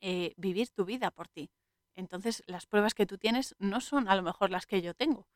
eh, 0.00 0.32
vivir 0.36 0.70
tu 0.70 0.84
vida 0.84 1.10
por 1.10 1.28
ti. 1.28 1.50
Entonces, 1.94 2.42
las 2.46 2.66
pruebas 2.66 2.94
que 2.94 3.06
tú 3.06 3.18
tienes 3.18 3.54
no 3.58 3.80
son 3.80 4.08
a 4.08 4.16
lo 4.16 4.22
mejor 4.22 4.50
las 4.50 4.66
que 4.66 4.82
yo 4.82 4.94
tengo. 4.94 5.26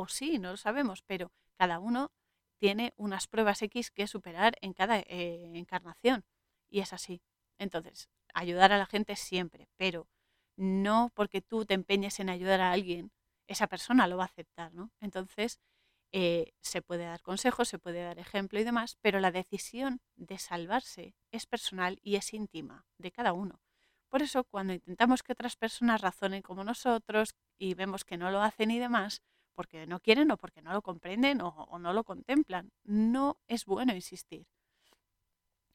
O 0.00 0.06
sí, 0.06 0.38
no 0.38 0.52
lo 0.52 0.56
sabemos, 0.56 1.02
pero 1.02 1.32
cada 1.56 1.80
uno 1.80 2.12
tiene 2.60 2.94
unas 2.96 3.26
pruebas 3.26 3.60
X 3.62 3.90
que 3.90 4.06
superar 4.06 4.56
en 4.60 4.72
cada 4.72 5.00
eh, 5.00 5.50
encarnación. 5.54 6.24
Y 6.70 6.78
es 6.78 6.92
así. 6.92 7.20
Entonces, 7.58 8.08
ayudar 8.32 8.72
a 8.72 8.78
la 8.78 8.86
gente 8.86 9.16
siempre, 9.16 9.68
pero 9.76 10.06
no 10.56 11.10
porque 11.14 11.40
tú 11.40 11.64
te 11.64 11.74
empeñes 11.74 12.20
en 12.20 12.28
ayudar 12.30 12.60
a 12.60 12.70
alguien, 12.70 13.10
esa 13.48 13.66
persona 13.66 14.06
lo 14.06 14.16
va 14.16 14.22
a 14.22 14.26
aceptar, 14.26 14.72
¿no? 14.72 14.92
Entonces, 15.00 15.58
eh, 16.12 16.52
se 16.60 16.80
puede 16.80 17.04
dar 17.04 17.20
consejos, 17.20 17.66
se 17.66 17.80
puede 17.80 18.04
dar 18.04 18.20
ejemplo 18.20 18.60
y 18.60 18.64
demás, 18.64 18.98
pero 19.00 19.18
la 19.18 19.32
decisión 19.32 20.00
de 20.14 20.38
salvarse 20.38 21.16
es 21.32 21.46
personal 21.46 21.98
y 22.02 22.14
es 22.14 22.32
íntima 22.34 22.86
de 22.98 23.10
cada 23.10 23.32
uno. 23.32 23.60
Por 24.08 24.22
eso, 24.22 24.44
cuando 24.44 24.74
intentamos 24.74 25.24
que 25.24 25.32
otras 25.32 25.56
personas 25.56 26.02
razonen 26.02 26.42
como 26.42 26.62
nosotros 26.62 27.34
y 27.58 27.74
vemos 27.74 28.04
que 28.04 28.16
no 28.16 28.30
lo 28.30 28.40
hacen 28.42 28.70
y 28.70 28.78
demás, 28.78 29.22
porque 29.58 29.88
no 29.88 29.98
quieren 29.98 30.30
o 30.30 30.36
porque 30.36 30.62
no 30.62 30.72
lo 30.72 30.82
comprenden 30.82 31.40
o, 31.40 31.80
no 31.80 31.92
lo 31.92 32.04
contemplan, 32.04 32.70
no 32.84 33.40
es 33.48 33.64
bueno 33.64 33.92
insistir. 33.92 34.46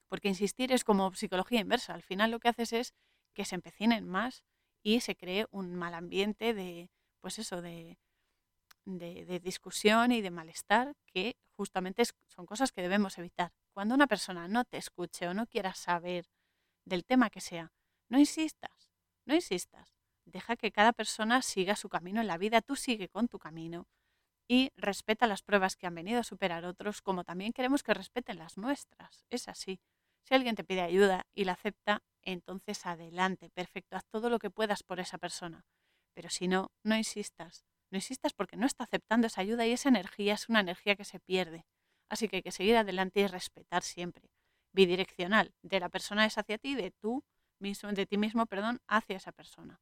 Porque 0.08 0.30
insistir 0.30 0.72
es 0.72 0.86
como 0.86 1.14
psicología 1.16 1.60
inversa. 1.60 1.94
Al 1.94 2.02
final 2.02 2.32
lo 2.32 2.40
que 2.40 2.48
haces 2.48 2.72
es 2.72 2.94
que 3.34 3.44
se 3.44 3.56
empecinen 3.56 4.08
más 4.08 4.46
y 4.84 5.02
se 5.02 5.18
cree 5.18 5.48
un 5.52 5.76
mal 5.76 5.96
ambiente 5.96 6.54
de, 6.54 6.92
pues 7.20 7.40
eso, 7.40 7.62
de, 7.62 7.98
de, 8.86 9.42
discusión 9.42 10.14
y 10.14 10.22
de 10.22 10.32
malestar 10.32 10.96
que 11.06 11.36
justamente 11.58 12.06
son 12.30 12.46
cosas 12.46 12.72
que 12.72 12.84
debemos 12.84 13.18
evitar. 13.18 13.52
Cuando 13.74 13.96
una 13.96 14.08
persona 14.08 14.48
no 14.48 14.64
te 14.64 14.78
escuche 14.78 15.28
o 15.28 15.34
no 15.34 15.46
quiera 15.46 15.74
saber 15.74 16.30
del 16.86 17.04
tema 17.04 17.30
que 17.30 17.42
sea, 17.42 17.74
no 18.08 18.18
insistas, 18.18 18.94
no 19.26 19.36
insistas. 19.36 19.93
Deja 20.26 20.56
que 20.56 20.72
cada 20.72 20.94
persona 20.94 21.42
siga 21.42 21.76
su 21.76 21.90
camino 21.90 22.22
en 22.22 22.28
la 22.28 22.38
vida, 22.38 22.62
tú 22.62 22.76
sigue 22.76 23.10
con 23.10 23.28
tu 23.28 23.40
camino 23.40 23.88
y 24.48 24.72
respeta 24.76 25.28
las 25.28 25.42
pruebas 25.42 25.76
que 25.76 25.88
han 25.88 25.96
venido 25.96 26.20
a 26.20 26.24
superar 26.24 26.66
otros, 26.66 27.02
como 27.02 27.24
también 27.24 27.54
queremos 27.54 27.84
que 27.84 27.94
respeten 27.94 28.38
las 28.38 28.58
nuestras. 28.58 29.26
Es 29.30 29.48
así. 29.48 29.80
Si 30.24 30.34
alguien 30.34 30.56
te 30.56 30.64
pide 30.64 30.82
ayuda 30.82 31.26
y 31.34 31.46
la 31.46 31.54
acepta, 31.54 32.02
entonces 32.22 32.86
adelante, 32.86 33.50
perfecto, 33.50 33.98
haz 33.98 34.06
todo 34.06 34.30
lo 34.30 34.40
que 34.40 34.50
puedas 34.50 34.84
por 34.84 35.00
esa 35.00 35.18
persona. 35.18 35.66
Pero 36.14 36.30
si 36.30 36.48
no, 36.48 36.72
no 36.84 36.96
insistas. 36.96 37.66
No 37.92 37.98
insistas 37.98 38.34
porque 38.34 38.58
no 38.58 38.66
está 38.66 38.86
aceptando 38.86 39.28
esa 39.28 39.42
ayuda 39.42 39.66
y 39.66 39.72
esa 39.72 39.90
energía 39.90 40.34
es 40.34 40.50
una 40.50 40.62
energía 40.62 40.96
que 40.96 41.06
se 41.06 41.20
pierde. 41.20 41.66
Así 42.10 42.28
que 42.28 42.38
hay 42.38 42.42
que 42.42 42.52
seguir 42.52 42.78
adelante 42.78 43.20
y 43.22 43.28
respetar 43.28 43.84
siempre. 43.84 44.30
Bidireccional, 44.74 45.54
de 45.62 45.80
la 45.80 45.90
persona 45.90 46.26
es 46.26 46.38
hacia 46.38 46.58
ti, 46.58 46.76
de 46.76 46.92
tú 46.92 47.24
mismo, 47.60 47.92
de 47.92 48.06
ti 48.06 48.18
mismo, 48.18 48.46
perdón, 48.46 48.82
hacia 48.88 49.18
esa 49.18 49.32
persona. 49.32 49.80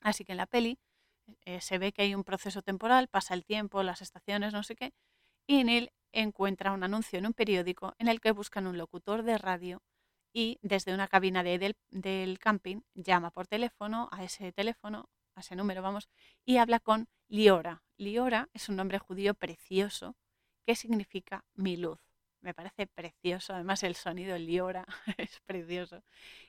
Así 0.00 0.24
que 0.24 0.32
en 0.32 0.38
la 0.38 0.46
peli 0.46 0.78
eh, 1.44 1.60
se 1.60 1.78
ve 1.78 1.92
que 1.92 2.02
hay 2.02 2.14
un 2.14 2.24
proceso 2.24 2.62
temporal, 2.62 3.08
pasa 3.08 3.34
el 3.34 3.44
tiempo, 3.44 3.82
las 3.82 4.02
estaciones, 4.02 4.52
no 4.52 4.62
sé 4.62 4.76
qué, 4.76 4.92
y 5.46 5.64
Neil 5.64 5.90
encuentra 6.12 6.72
un 6.72 6.84
anuncio 6.84 7.18
en 7.18 7.26
un 7.26 7.34
periódico 7.34 7.94
en 7.98 8.08
el 8.08 8.20
que 8.20 8.32
buscan 8.32 8.66
un 8.66 8.78
locutor 8.78 9.22
de 9.22 9.38
radio 9.38 9.82
y 10.32 10.58
desde 10.62 10.94
una 10.94 11.08
cabina 11.08 11.42
de, 11.42 11.74
del, 11.90 12.38
camping 12.38 12.82
llama 12.94 13.30
por 13.30 13.46
teléfono 13.46 14.08
a 14.12 14.24
ese 14.24 14.52
teléfono, 14.52 15.08
a 15.34 15.40
ese 15.40 15.56
número, 15.56 15.82
vamos, 15.82 16.08
y 16.44 16.58
habla 16.58 16.80
con 16.80 17.08
Liora. 17.28 17.82
Liora 17.96 18.48
es 18.52 18.68
un 18.68 18.76
nombre 18.76 18.98
judío 18.98 19.34
precioso 19.34 20.16
que 20.66 20.76
significa 20.76 21.44
mi 21.54 21.76
luz. 21.76 21.98
Me 22.40 22.54
parece 22.54 22.86
precioso, 22.86 23.54
además 23.54 23.82
el 23.82 23.96
sonido 23.96 24.38
Liora 24.38 24.86
es 25.18 25.40
precioso. 25.40 26.04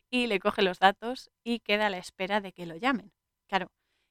Y 0.10 0.28
le 0.28 0.40
coge 0.40 0.62
los 0.62 0.80
datos 0.80 1.32
y 1.44 1.60
queda 1.60 1.88
a 1.88 1.90
la 1.90 1.98
espera 1.98 2.42
de 2.42 2.52
que 2.54 2.66
lo 2.66 2.76
llamen. 2.76 3.12
Claro, 3.50 3.68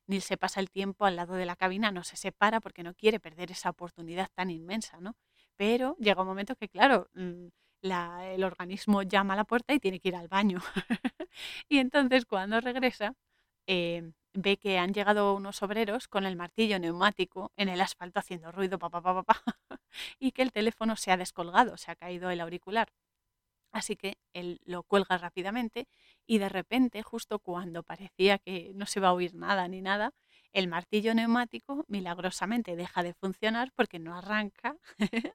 Neil 0.09 0.23
se 0.23 0.37
pasa 0.37 0.61
el 0.61 0.71
tiempo 0.71 1.05
al 1.05 1.17
lado 1.17 1.35
de 1.35 1.47
la 1.47 1.57
cabina, 1.57 1.93
no 1.93 2.03
se 2.05 2.17
separa 2.17 2.61
porque 2.61 2.83
no 2.83 2.95
quiere 2.95 3.21
perder 3.21 3.51
esa 3.51 3.71
oportunidad 3.71 4.29
tan 4.35 4.51
inmensa, 4.51 5.01
¿no? 5.01 5.17
Pero 5.57 5.97
llega 5.99 6.23
un 6.23 6.29
momento 6.29 6.57
que, 6.57 6.69
claro, 6.69 7.09
mm, 7.15 7.49
el 7.83 8.45
organismo 8.45 9.03
llama 9.03 9.35
a 9.35 9.37
la 9.37 9.45
puerta 9.45 9.73
y 9.75 9.79
tiene 9.81 10.01
que 10.01 10.09
ir 10.09 10.17
al 10.17 10.29
baño. 10.29 10.59
y 11.69 11.79
entonces 11.79 12.27
cuando 12.27 12.61
regresa, 12.61 13.15
em, 13.67 14.15
ve 14.35 14.57
que 14.59 14.79
han 14.79 14.93
llegado 14.95 15.35
unos 15.35 15.63
obreros 15.63 16.09
con 16.09 16.27
el 16.27 16.37
martillo 16.37 16.79
neumático 16.81 17.53
en 17.57 17.69
el 17.69 17.81
asfalto 17.81 18.21
haciendo 18.21 18.53
ruido, 18.53 18.79
papá, 18.79 19.03
y 20.21 20.33
que 20.33 20.43
el 20.43 20.53
teléfono 20.53 20.97
se 20.97 21.13
ha 21.13 21.17
descolgado, 21.17 21.77
se 21.77 21.91
ha 21.93 21.97
caído 21.97 22.31
el 22.31 22.41
auricular. 22.41 22.89
Así 23.73 23.97
que 23.97 24.19
él 24.33 24.61
lo 24.65 24.83
cuelga 24.83 25.19
rápidamente 25.19 25.89
y 26.27 26.39
de 26.39 26.49
repente, 26.49 27.03
justo 27.03 27.39
cuando 27.39 27.83
parecía 27.83 28.39
que 28.39 28.73
no 28.75 28.87
se 28.87 29.01
va 29.01 29.09
a 29.09 29.13
oír 29.13 29.35
nada 29.35 29.69
ni 29.69 29.83
nada, 29.83 30.13
el 30.53 30.69
martillo 30.69 31.15
neumático 31.15 31.85
milagrosamente 31.89 32.77
deja 32.77 33.03
de 33.03 33.15
funcionar 33.15 33.73
porque 33.75 33.99
no 33.99 34.17
arranca 34.17 34.77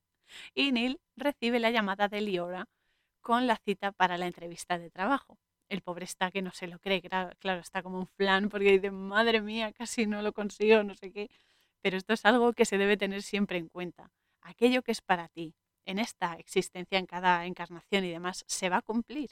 y 0.56 0.72
Neil 0.72 1.00
recibe 1.16 1.60
la 1.60 1.72
llamada 1.72 2.08
de 2.08 2.22
Liora 2.22 2.68
con 3.22 3.48
la 3.48 3.58
cita 3.58 3.92
para 3.92 4.18
la 4.18 4.28
entrevista 4.28 4.78
de 4.78 4.90
trabajo. 4.90 5.38
El 5.70 5.82
pobre 5.82 6.06
está 6.06 6.32
que 6.32 6.42
no 6.42 6.52
se 6.52 6.68
lo 6.68 6.80
cree, 6.80 7.02
claro, 7.02 7.62
está 7.62 7.82
como 7.82 8.00
un 8.00 8.08
flan 8.08 8.50
porque 8.50 8.74
dice, 8.74 8.92
madre 8.92 9.42
mía, 9.42 9.72
casi 9.74 10.06
no 10.06 10.22
lo 10.22 10.34
consigo, 10.34 10.84
no 10.84 10.94
sé 10.96 11.12
qué. 11.12 11.30
Pero 11.82 11.98
esto 11.98 12.14
es 12.14 12.26
algo 12.26 12.54
que 12.54 12.66
se 12.66 12.78
debe 12.78 12.98
tener 12.98 13.24
siempre 13.24 13.58
en 13.58 13.70
cuenta. 13.70 14.12
Aquello 14.42 14.84
que 14.84 14.92
es 14.92 15.02
para 15.02 15.30
ti, 15.30 15.56
en 15.86 16.00
esta 16.00 16.36
existencia, 16.36 17.00
en 17.00 17.06
cada 17.06 17.46
encarnación 17.46 18.06
y 18.06 18.12
demás, 18.12 18.44
se 18.48 18.70
va 18.70 18.78
a 18.78 18.82
cumplir, 18.82 19.32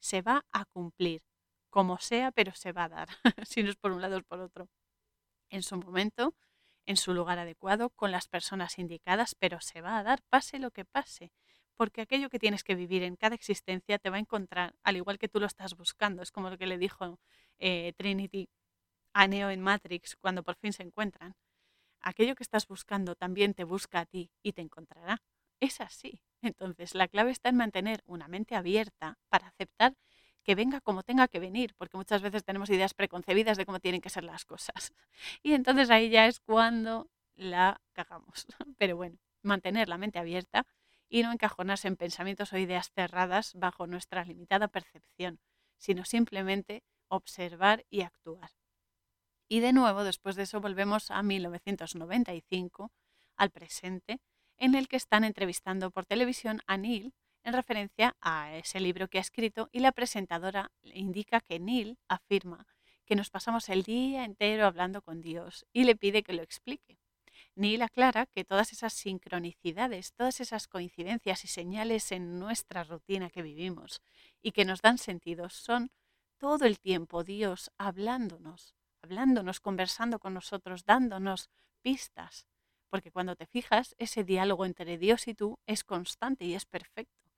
se 0.00 0.22
va 0.22 0.44
a 0.52 0.64
cumplir, 0.66 1.22
como 1.70 1.98
sea, 1.98 2.32
pero 2.32 2.52
se 2.54 2.72
va 2.72 2.84
a 2.84 2.88
dar, 2.88 3.08
si 3.48 3.62
no 3.62 3.70
es 3.70 3.76
por 3.76 3.92
un 3.92 4.02
lado 4.02 4.16
es 4.18 4.24
por 4.24 4.40
otro. 4.40 4.68
En 5.50 5.62
su 5.62 5.76
momento, 5.76 6.34
en 6.86 6.96
su 6.96 7.14
lugar 7.14 7.38
adecuado, 7.38 7.90
con 7.90 8.10
las 8.10 8.28
personas 8.28 8.78
indicadas, 8.78 9.34
pero 9.34 9.60
se 9.60 9.80
va 9.80 9.98
a 9.98 10.02
dar, 10.02 10.22
pase 10.30 10.58
lo 10.58 10.70
que 10.70 10.84
pase, 10.84 11.32
porque 11.76 12.02
aquello 12.02 12.30
que 12.30 12.38
tienes 12.38 12.64
que 12.64 12.74
vivir 12.74 13.02
en 13.02 13.16
cada 13.16 13.34
existencia 13.34 13.98
te 13.98 14.10
va 14.10 14.16
a 14.16 14.20
encontrar, 14.20 14.74
al 14.82 14.96
igual 14.96 15.18
que 15.18 15.28
tú 15.28 15.40
lo 15.40 15.46
estás 15.46 15.76
buscando. 15.76 16.22
Es 16.22 16.30
como 16.30 16.50
lo 16.50 16.58
que 16.58 16.66
le 16.66 16.78
dijo 16.78 17.18
eh, 17.58 17.92
Trinity 17.96 18.48
a 19.14 19.26
Neo 19.26 19.50
en 19.50 19.60
Matrix 19.60 20.16
cuando 20.16 20.42
por 20.42 20.56
fin 20.56 20.72
se 20.72 20.82
encuentran. 20.82 21.34
Aquello 22.00 22.34
que 22.34 22.42
estás 22.42 22.66
buscando 22.66 23.14
también 23.14 23.54
te 23.54 23.64
busca 23.64 24.00
a 24.00 24.06
ti 24.06 24.30
y 24.42 24.52
te 24.52 24.62
encontrará. 24.62 25.22
Es 25.62 25.80
así. 25.80 26.20
Entonces, 26.42 26.92
la 26.96 27.06
clave 27.06 27.30
está 27.30 27.48
en 27.48 27.56
mantener 27.56 28.02
una 28.04 28.26
mente 28.26 28.56
abierta 28.56 29.16
para 29.28 29.46
aceptar 29.46 29.94
que 30.42 30.56
venga 30.56 30.80
como 30.80 31.04
tenga 31.04 31.28
que 31.28 31.38
venir, 31.38 31.72
porque 31.78 31.96
muchas 31.96 32.20
veces 32.20 32.42
tenemos 32.42 32.68
ideas 32.68 32.94
preconcebidas 32.94 33.56
de 33.56 33.64
cómo 33.64 33.78
tienen 33.78 34.00
que 34.00 34.10
ser 34.10 34.24
las 34.24 34.44
cosas. 34.44 34.92
Y 35.44 35.52
entonces 35.54 35.88
ahí 35.90 36.10
ya 36.10 36.26
es 36.26 36.40
cuando 36.40 37.08
la 37.36 37.80
cagamos. 37.92 38.46
Pero 38.76 38.96
bueno, 38.96 39.18
mantener 39.42 39.88
la 39.88 39.98
mente 39.98 40.18
abierta 40.18 40.66
y 41.08 41.22
no 41.22 41.30
encajonarse 41.30 41.86
en 41.86 41.94
pensamientos 41.96 42.52
o 42.52 42.58
ideas 42.58 42.90
cerradas 42.90 43.54
bajo 43.54 43.86
nuestra 43.86 44.24
limitada 44.24 44.66
percepción, 44.66 45.38
sino 45.78 46.04
simplemente 46.04 46.82
observar 47.06 47.84
y 47.88 48.00
actuar. 48.00 48.50
Y 49.48 49.60
de 49.60 49.72
nuevo, 49.72 50.02
después 50.02 50.34
de 50.34 50.42
eso, 50.42 50.60
volvemos 50.60 51.12
a 51.12 51.22
1995, 51.22 52.90
al 53.36 53.50
presente, 53.50 54.18
en 54.62 54.76
el 54.76 54.86
que 54.86 54.94
están 54.94 55.24
entrevistando 55.24 55.90
por 55.90 56.06
televisión 56.06 56.60
a 56.68 56.76
Neil 56.76 57.12
en 57.42 57.52
referencia 57.52 58.16
a 58.20 58.54
ese 58.56 58.78
libro 58.78 59.08
que 59.08 59.18
ha 59.18 59.20
escrito 59.20 59.68
y 59.72 59.80
la 59.80 59.90
presentadora 59.90 60.70
indica 60.84 61.40
que 61.40 61.58
Neil 61.58 61.98
afirma 62.06 62.68
que 63.04 63.16
nos 63.16 63.28
pasamos 63.28 63.68
el 63.68 63.82
día 63.82 64.24
entero 64.24 64.64
hablando 64.64 65.02
con 65.02 65.20
Dios 65.20 65.66
y 65.72 65.82
le 65.82 65.96
pide 65.96 66.22
que 66.22 66.32
lo 66.32 66.44
explique. 66.44 67.00
Neil 67.56 67.82
aclara 67.82 68.26
que 68.26 68.44
todas 68.44 68.72
esas 68.72 68.92
sincronicidades, 68.92 70.12
todas 70.12 70.40
esas 70.40 70.68
coincidencias 70.68 71.42
y 71.42 71.48
señales 71.48 72.12
en 72.12 72.38
nuestra 72.38 72.84
rutina 72.84 73.30
que 73.30 73.42
vivimos 73.42 74.00
y 74.42 74.52
que 74.52 74.64
nos 74.64 74.80
dan 74.80 74.98
sentido 74.98 75.50
son 75.50 75.90
todo 76.38 76.66
el 76.66 76.78
tiempo 76.78 77.24
Dios 77.24 77.72
hablándonos, 77.78 78.76
hablándonos, 79.02 79.58
conversando 79.58 80.20
con 80.20 80.34
nosotros, 80.34 80.84
dándonos 80.84 81.50
pistas 81.82 82.46
porque 82.92 83.10
cuando 83.10 83.36
te 83.36 83.46
fijas, 83.46 83.94
ese 83.96 84.22
diálogo 84.22 84.66
entre 84.66 84.98
Dios 84.98 85.26
y 85.26 85.32
tú 85.34 85.58
es 85.66 85.82
constante 85.82 86.44
y 86.44 86.52
es 86.54 86.66
perfecto. 86.66 87.30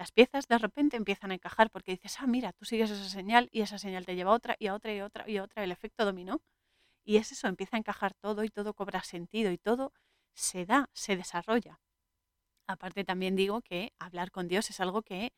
Las 0.00 0.10
piezas 0.10 0.48
de 0.48 0.58
repente 0.58 0.96
empiezan 0.96 1.30
a 1.30 1.34
encajar 1.34 1.70
porque 1.70 1.92
dices, 1.92 2.16
ah, 2.18 2.26
mira, 2.26 2.52
tú 2.52 2.64
sigues 2.64 2.90
esa 2.90 3.08
señal 3.08 3.48
y 3.52 3.60
esa 3.60 3.78
señal 3.78 4.04
te 4.04 4.16
lleva 4.16 4.32
a 4.32 4.34
otra 4.34 4.56
y 4.58 4.66
a 4.66 4.74
otra 4.74 4.92
y 4.92 4.98
a 4.98 5.04
otra 5.04 5.30
y 5.30 5.36
a 5.36 5.44
otra, 5.44 5.62
el 5.62 5.70
efecto 5.70 6.04
dominó. 6.04 6.42
Y 7.04 7.18
es 7.18 7.30
eso, 7.30 7.46
empieza 7.46 7.76
a 7.76 7.78
encajar 7.78 8.14
todo 8.14 8.42
y 8.42 8.48
todo 8.48 8.74
cobra 8.74 9.04
sentido 9.04 9.52
y 9.52 9.58
todo 9.58 9.92
se 10.34 10.66
da, 10.66 10.90
se 10.92 11.16
desarrolla. 11.16 11.78
Aparte 12.66 13.04
también 13.04 13.36
digo 13.36 13.62
que 13.62 13.92
hablar 14.00 14.32
con 14.32 14.48
Dios 14.48 14.70
es 14.70 14.80
algo 14.80 15.02
que 15.02 15.32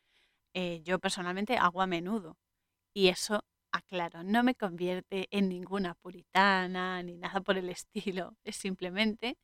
eh, 0.55 0.81
yo 0.83 0.97
personalmente 0.97 1.57
hago 1.57 1.83
a 1.83 1.87
menudo. 1.87 2.39
Y 2.93 3.09
eso, 3.09 3.45
aclaro, 3.71 4.23
no 4.23 4.41
me 4.43 4.55
convierte 4.55 5.27
en 5.29 5.49
ninguna 5.49 5.93
puritana 5.95 7.03
ni 7.03 7.17
nada 7.17 7.41
por 7.41 7.57
el 7.59 7.69
estilo. 7.69 8.35
Es 8.43 8.55
simplemente 8.55 9.37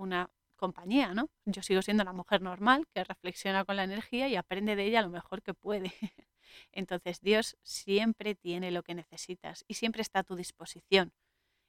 una 0.00 0.30
compañía, 0.56 1.14
¿no? 1.14 1.30
Yo 1.46 1.62
sigo 1.62 1.82
siendo 1.82 2.02
una 2.02 2.12
mujer 2.12 2.42
normal 2.42 2.86
que 2.94 3.04
reflexiona 3.04 3.64
con 3.64 3.76
la 3.76 3.84
energía 3.84 4.28
y 4.28 4.36
aprende 4.36 4.76
de 4.76 4.84
ella 4.84 5.02
lo 5.02 5.08
mejor 5.08 5.42
que 5.42 5.54
puede. 5.54 5.92
Entonces 6.72 7.20
Dios 7.20 7.56
siempre 7.62 8.34
tiene 8.34 8.70
lo 8.70 8.82
que 8.82 8.94
necesitas 8.94 9.64
y 9.68 9.74
siempre 9.74 10.02
está 10.02 10.20
a 10.20 10.24
tu 10.24 10.36
disposición. 10.36 11.12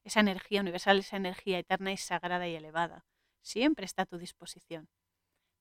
Esa 0.04 0.20
energía 0.20 0.62
universal, 0.62 1.00
esa 1.00 1.18
energía 1.18 1.60
eterna 1.60 1.92
y 1.92 1.98
sagrada 1.98 2.48
y 2.48 2.56
elevada, 2.56 3.06
siempre 3.42 3.86
está 3.86 4.04
a 4.04 4.06
tu 4.08 4.18
disposición. 4.18 4.90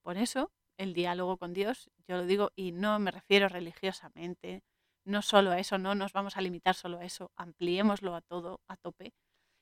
Por 0.02 0.16
eso 0.16 0.50
el 0.76 0.94
diálogo 0.94 1.36
con 1.36 1.52
Dios, 1.52 1.90
yo 2.08 2.16
lo 2.16 2.26
digo 2.26 2.50
y 2.56 2.72
no 2.72 2.98
me 2.98 3.10
refiero 3.10 3.48
religiosamente, 3.48 4.62
no 5.04 5.22
solo 5.22 5.50
a 5.50 5.58
eso, 5.58 5.78
no 5.78 5.94
nos 5.94 6.12
vamos 6.12 6.36
a 6.36 6.40
limitar 6.40 6.74
solo 6.74 6.98
a 6.98 7.04
eso, 7.04 7.30
ampliémoslo 7.36 8.14
a 8.14 8.22
todo, 8.22 8.60
a 8.66 8.76
tope. 8.76 9.12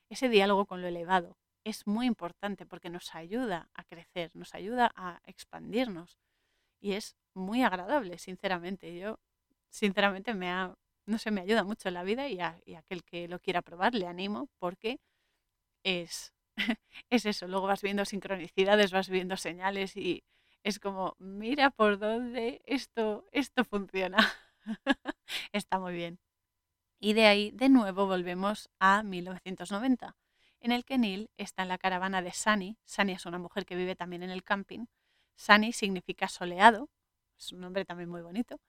Ese 0.08 0.28
diálogo 0.28 0.64
con 0.66 0.80
lo 0.80 0.88
elevado 0.88 1.36
es 1.68 1.86
muy 1.86 2.06
importante 2.06 2.66
porque 2.66 2.90
nos 2.90 3.14
ayuda 3.14 3.68
a 3.74 3.84
crecer, 3.84 4.30
nos 4.34 4.54
ayuda 4.54 4.92
a 4.96 5.20
expandirnos 5.26 6.18
y 6.80 6.92
es 6.92 7.16
muy 7.34 7.62
agradable, 7.62 8.18
sinceramente. 8.18 8.96
Yo, 8.98 9.18
sinceramente, 9.68 10.34
me 10.34 10.50
ha, 10.50 10.74
no 11.06 11.18
sé, 11.18 11.30
me 11.30 11.40
ayuda 11.42 11.64
mucho 11.64 11.88
en 11.88 11.94
la 11.94 12.04
vida 12.04 12.28
y, 12.28 12.40
a, 12.40 12.60
aquel 12.76 13.04
que 13.04 13.28
lo 13.28 13.40
quiera 13.40 13.62
probar 13.62 13.94
le 13.94 14.06
animo 14.06 14.48
porque 14.58 15.00
es, 15.84 16.32
es 17.10 17.26
eso. 17.26 17.48
Luego 17.48 17.66
vas 17.66 17.82
viendo 17.82 18.04
sincronicidades, 18.04 18.92
vas 18.92 19.08
viendo 19.08 19.36
señales 19.36 19.96
y 19.96 20.24
es 20.62 20.78
como, 20.78 21.16
mira 21.18 21.70
por 21.70 21.98
dónde 21.98 22.62
esto, 22.66 23.26
esto 23.32 23.64
funciona. 23.64 24.18
Está 25.52 25.78
muy 25.78 25.94
bien. 25.94 26.18
Y 27.00 27.12
de 27.14 27.26
ahí, 27.26 27.50
de 27.52 27.68
nuevo, 27.68 28.06
volvemos 28.06 28.70
a 28.80 29.02
1990, 29.04 30.16
en 30.60 30.72
el 30.72 30.84
que 30.84 30.98
Neil 30.98 31.30
está 31.36 31.62
en 31.62 31.68
la 31.68 31.78
caravana 31.78 32.22
de 32.22 32.32
Sunny. 32.32 32.76
Sunny 32.84 33.12
es 33.12 33.26
una 33.26 33.38
mujer 33.38 33.64
que 33.66 33.76
vive 33.76 33.96
también 33.96 34.22
en 34.22 34.30
el 34.30 34.42
camping. 34.42 34.86
Sunny 35.36 35.72
significa 35.72 36.28
soleado, 36.28 36.88
es 37.36 37.52
un 37.52 37.60
nombre 37.60 37.84
también 37.84 38.10
muy 38.10 38.22
bonito, 38.22 38.60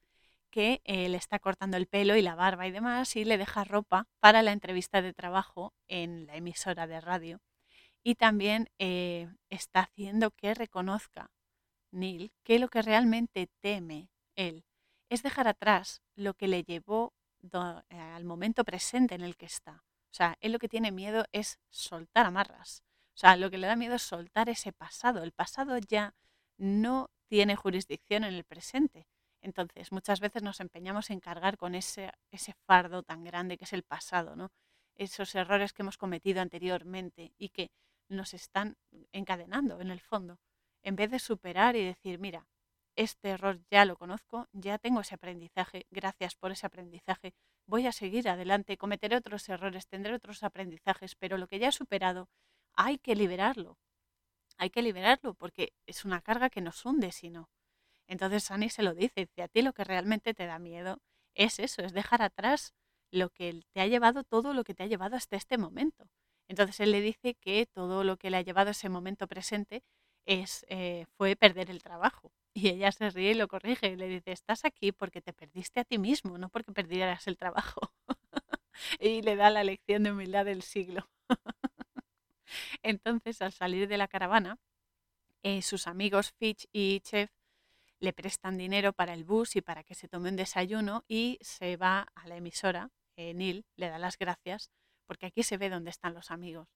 que 0.50 0.82
eh, 0.86 1.10
le 1.10 1.18
está 1.18 1.40
cortando 1.40 1.78
el 1.78 1.88
pelo 1.88 2.16
y 2.16 2.22
la 2.22 2.36
barba 2.36 2.68
y 2.68 2.72
demás 2.72 3.16
y 3.16 3.26
le 3.26 3.38
deja 3.38 3.64
ropa 3.64 4.08
para 4.20 4.42
la 4.42 4.52
entrevista 4.52 5.02
de 5.02 5.14
trabajo 5.14 5.74
en 5.88 6.28
la 6.28 6.36
emisora 6.36 6.88
de 6.88 7.02
radio. 7.02 7.42
Y 8.04 8.16
también 8.16 8.70
eh, 8.80 9.28
está 9.50 9.82
haciendo 9.82 10.32
que 10.32 10.54
reconozca 10.54 11.32
Neil 11.92 12.32
que 12.44 12.60
lo 12.60 12.70
que 12.70 12.82
realmente 12.82 13.50
teme 13.62 14.10
él 14.36 14.64
es 15.10 15.24
dejar 15.24 15.48
atrás 15.48 16.02
lo 16.16 16.34
que 16.34 16.48
le 16.48 16.64
llevó 16.64 17.14
eh, 17.42 17.98
al 17.98 18.26
momento 18.26 18.64
presente 18.64 19.16
en 19.16 19.22
el 19.22 19.36
que 19.36 19.46
está. 19.46 19.84
O 20.12 20.16
sea, 20.16 20.38
él 20.42 20.52
lo 20.52 20.60
que 20.60 20.70
tiene 20.70 20.92
miedo 20.92 21.26
es 21.32 21.60
soltar 21.70 22.26
amarras. 22.26 22.84
O 23.16 23.20
sea, 23.20 23.36
lo 23.36 23.50
que 23.50 23.58
le 23.58 23.68
da 23.68 23.76
miedo 23.76 23.96
es 23.96 24.02
soltar 24.02 24.50
ese 24.50 24.72
pasado. 24.72 25.24
El 25.24 25.32
pasado 25.32 25.78
ya 25.78 26.16
no 26.58 27.10
tiene 27.28 27.56
jurisdicción 27.56 28.24
en 28.24 28.34
el 28.34 28.44
presente. 28.44 29.08
Entonces, 29.42 29.92
muchas 29.92 30.20
veces 30.20 30.44
nos 30.44 30.60
empeñamos 30.60 31.10
en 31.10 31.20
cargar 31.20 31.58
con 31.58 31.76
ese, 31.76 32.12
ese 32.32 32.54
fardo 32.66 33.04
tan 33.04 33.24
grande 33.24 33.58
que 33.58 33.66
es 33.66 33.74
el 33.74 33.84
pasado, 33.84 34.36
¿no? 34.36 34.52
Esos 34.96 35.34
errores 35.36 35.72
que 35.74 35.82
hemos 35.84 35.98
cometido 35.98 36.42
anteriormente 36.42 37.34
y 37.38 37.50
que 37.50 37.72
nos 38.10 38.34
están 38.34 38.76
encadenando 39.12 39.80
en 39.80 39.92
el 39.92 40.02
fondo. 40.02 40.40
En 40.84 40.96
vez 40.96 41.12
de 41.12 41.20
superar 41.20 41.76
y 41.76 41.86
decir, 41.86 42.20
mira, 42.20 42.48
este 42.96 43.30
error 43.30 43.62
ya 43.72 43.86
lo 43.86 43.96
conozco, 43.96 44.48
ya 44.52 44.78
tengo 44.78 45.02
ese 45.02 45.16
aprendizaje, 45.16 45.86
gracias 45.90 46.36
por 46.36 46.52
ese 46.52 46.66
aprendizaje, 46.66 47.34
voy 47.70 47.88
a 47.88 47.92
seguir 47.92 48.28
adelante, 48.28 48.78
cometeré 48.78 49.16
otros 49.16 49.48
errores, 49.48 49.88
tendré 49.88 50.14
otros 50.16 50.44
aprendizajes, 50.44 51.16
pero 51.16 51.38
lo 51.38 51.48
que 51.48 51.60
ya 51.60 51.70
he 51.70 51.72
superado 51.72 52.28
hay 52.76 52.98
que 52.98 53.16
liberarlo. 53.16 53.78
Hay 54.58 54.72
que 54.72 54.82
liberarlo 54.82 55.36
porque 55.36 55.74
es 55.86 56.04
una 56.04 56.22
carga 56.22 56.50
que 56.50 56.62
nos 56.62 56.86
hunde 56.86 57.12
si 57.12 57.30
no. 57.30 57.50
Entonces 58.08 58.44
Sani 58.44 58.70
se 58.70 58.84
lo 58.84 58.94
dice, 58.96 59.22
dice, 59.22 59.44
a 59.44 59.48
ti 59.48 59.62
lo 59.62 59.74
que 59.74 59.84
realmente 59.84 60.34
te 60.34 60.48
da 60.48 60.60
miedo 60.60 61.00
es 61.36 61.60
eso, 61.60 61.84
es 61.84 61.94
dejar 61.94 62.22
atrás 62.24 62.74
lo 63.12 63.30
que 63.30 63.62
te 63.72 63.82
ha 63.82 63.88
llevado, 63.88 64.24
todo 64.24 64.54
lo 64.54 64.64
que 64.64 64.74
te 64.74 64.84
ha 64.84 64.88
llevado 64.88 65.16
hasta 65.16 65.38
este 65.38 65.58
momento. 65.58 66.10
Entonces 66.48 66.80
él 66.80 66.92
le 66.92 67.02
dice 67.02 67.36
que 67.36 67.68
todo 67.68 68.04
lo 68.04 68.18
que 68.18 68.32
le 68.32 68.38
ha 68.38 68.42
llevado 68.42 68.70
a 68.70 68.72
ese 68.72 68.90
momento 68.90 69.28
presente 69.28 69.84
es, 70.26 70.66
eh, 70.70 71.06
fue 71.18 71.36
perder 71.36 71.70
el 71.70 71.84
trabajo. 71.84 72.32
Y 72.62 72.68
ella 72.68 72.92
se 72.92 73.10
ríe 73.10 73.32
y 73.32 73.36
lo 73.36 73.48
corrige 73.48 73.88
y 73.88 73.96
le 73.96 74.10
dice, 74.10 74.34
estás 74.34 74.66
aquí 74.66 74.92
porque 74.92 75.22
te 75.22 75.32
perdiste 75.32 75.80
a 75.80 75.86
ti 75.86 75.98
mismo, 75.98 76.38
no 76.38 76.50
porque 76.50 76.74
perdieras 76.74 77.26
el 77.28 77.38
trabajo. 77.38 77.94
y 79.00 79.22
le 79.22 79.38
da 79.38 79.50
la 79.50 79.64
lección 79.64 80.04
de 80.04 80.12
humildad 80.12 80.44
del 80.44 80.62
siglo. 80.62 81.10
Entonces, 82.84 83.42
al 83.42 83.54
salir 83.54 83.88
de 83.88 83.98
la 83.98 84.10
caravana, 84.10 84.58
eh, 85.42 85.62
sus 85.62 85.88
amigos 85.88 86.34
Fitch 86.38 86.68
y 86.74 87.00
Chef 87.00 87.32
le 88.02 88.12
prestan 88.12 88.58
dinero 88.58 88.92
para 88.92 89.14
el 89.14 89.24
bus 89.24 89.56
y 89.56 89.62
para 89.62 89.86
que 89.86 89.96
se 89.96 90.10
tome 90.10 90.30
un 90.30 90.36
desayuno 90.36 91.06
y 91.08 91.38
se 91.40 91.78
va 91.78 92.08
a 92.14 92.28
la 92.28 92.36
emisora. 92.36 92.90
Eh, 93.16 93.34
Neil 93.34 93.66
le 93.78 93.88
da 93.88 94.00
las 94.00 94.18
gracias 94.18 94.70
porque 95.06 95.28
aquí 95.28 95.44
se 95.44 95.56
ve 95.56 95.70
dónde 95.70 95.92
están 95.92 96.14
los 96.14 96.30
amigos 96.30 96.68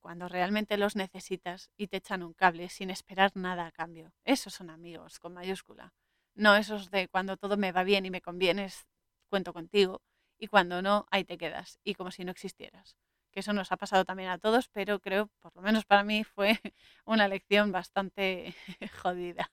cuando 0.00 0.28
realmente 0.28 0.76
los 0.76 0.96
necesitas 0.96 1.70
y 1.76 1.86
te 1.86 1.98
echan 1.98 2.22
un 2.22 2.32
cable 2.32 2.68
sin 2.68 2.90
esperar 2.90 3.32
nada 3.34 3.66
a 3.66 3.72
cambio. 3.72 4.12
Esos 4.24 4.54
son 4.54 4.70
amigos 4.70 5.18
con 5.18 5.34
mayúscula. 5.34 5.94
No 6.34 6.56
esos 6.56 6.90
de 6.90 7.08
cuando 7.08 7.36
todo 7.36 7.56
me 7.56 7.72
va 7.72 7.84
bien 7.84 8.06
y 8.06 8.10
me 8.10 8.22
convienes, 8.22 8.86
cuento 9.28 9.52
contigo, 9.52 10.02
y 10.38 10.46
cuando 10.46 10.82
no, 10.82 11.06
ahí 11.10 11.24
te 11.24 11.38
quedas, 11.38 11.78
y 11.84 11.94
como 11.94 12.10
si 12.10 12.24
no 12.24 12.30
existieras. 12.30 12.96
Que 13.30 13.40
eso 13.40 13.52
nos 13.52 13.70
ha 13.72 13.76
pasado 13.76 14.04
también 14.04 14.30
a 14.30 14.38
todos, 14.38 14.68
pero 14.68 15.00
creo, 15.00 15.28
por 15.40 15.54
lo 15.54 15.62
menos 15.62 15.84
para 15.84 16.02
mí, 16.02 16.24
fue 16.24 16.58
una 17.04 17.28
lección 17.28 17.72
bastante 17.72 18.54
jodida. 19.02 19.50